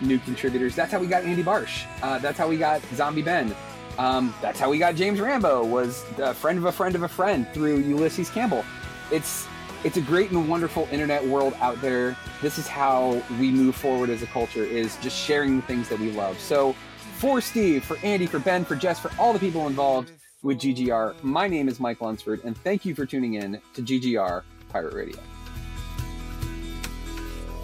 new 0.00 0.18
contributors. 0.18 0.76
That's 0.76 0.92
how 0.92 0.98
we 0.98 1.06
got 1.06 1.24
Andy 1.24 1.42
Barsh. 1.42 1.84
Uh, 2.02 2.18
that's 2.18 2.38
how 2.38 2.48
we 2.48 2.56
got 2.56 2.82
Zombie 2.94 3.22
Ben. 3.22 3.54
Um, 3.98 4.34
that's 4.42 4.60
how 4.60 4.70
we 4.70 4.78
got 4.78 4.94
James 4.94 5.20
Rambo, 5.20 5.64
was 5.64 6.04
a 6.18 6.34
friend 6.34 6.58
of 6.58 6.64
a 6.66 6.72
friend 6.72 6.94
of 6.94 7.02
a 7.02 7.08
friend 7.08 7.46
through 7.52 7.78
Ulysses 7.78 8.30
Campbell. 8.30 8.64
It's 9.10 9.46
it's 9.84 9.96
a 9.96 10.00
great 10.00 10.30
and 10.30 10.48
wonderful 10.48 10.88
internet 10.90 11.24
world 11.24 11.54
out 11.60 11.80
there. 11.80 12.16
This 12.42 12.58
is 12.58 12.66
how 12.66 13.22
we 13.38 13.50
move 13.50 13.76
forward 13.76 14.10
as 14.10 14.22
a 14.22 14.26
culture 14.26 14.64
is 14.64 14.96
just 14.96 15.16
sharing 15.16 15.56
the 15.56 15.62
things 15.62 15.88
that 15.88 15.98
we 15.98 16.10
love. 16.12 16.38
So 16.40 16.74
for 17.18 17.40
Steve, 17.40 17.84
for 17.84 17.96
Andy, 18.02 18.26
for 18.26 18.38
Ben, 18.38 18.64
for 18.64 18.74
Jess, 18.74 18.98
for 18.98 19.10
all 19.18 19.32
the 19.32 19.38
people 19.38 19.66
involved 19.66 20.10
with 20.42 20.58
GGR, 20.58 21.22
my 21.22 21.46
name 21.46 21.68
is 21.68 21.78
Mike 21.78 22.00
Lunsford, 22.00 22.42
and 22.44 22.56
thank 22.58 22.84
you 22.84 22.94
for 22.94 23.06
tuning 23.06 23.34
in 23.34 23.60
to 23.74 23.82
GGR 23.82 24.42
Pirate 24.70 24.94
Radio. 24.94 25.18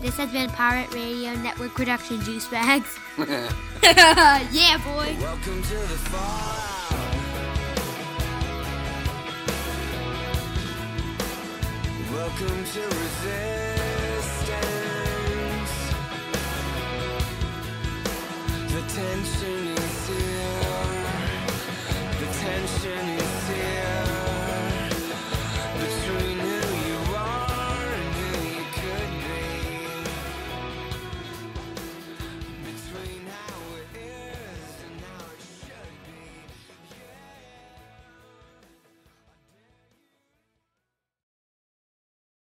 This 0.02 0.16
has 0.16 0.32
been 0.32 0.50
Pirate 0.50 0.92
Radio 0.92 1.32
Network 1.36 1.74
production, 1.74 2.20
Juice 2.22 2.48
Bags. 2.48 2.98
yeah, 3.16 4.76
boy. 4.78 5.16
Welcome 5.20 5.62
to 5.62 5.74
the. 5.76 5.98
Welcome 12.12 12.64
to 12.64 12.82
resistance. 12.82 13.32
The 18.72 18.82
tension 18.88 19.68
is 19.68 20.08
here. 20.08 21.06
The 22.18 22.26
tension 22.40 23.08
is 23.08 23.22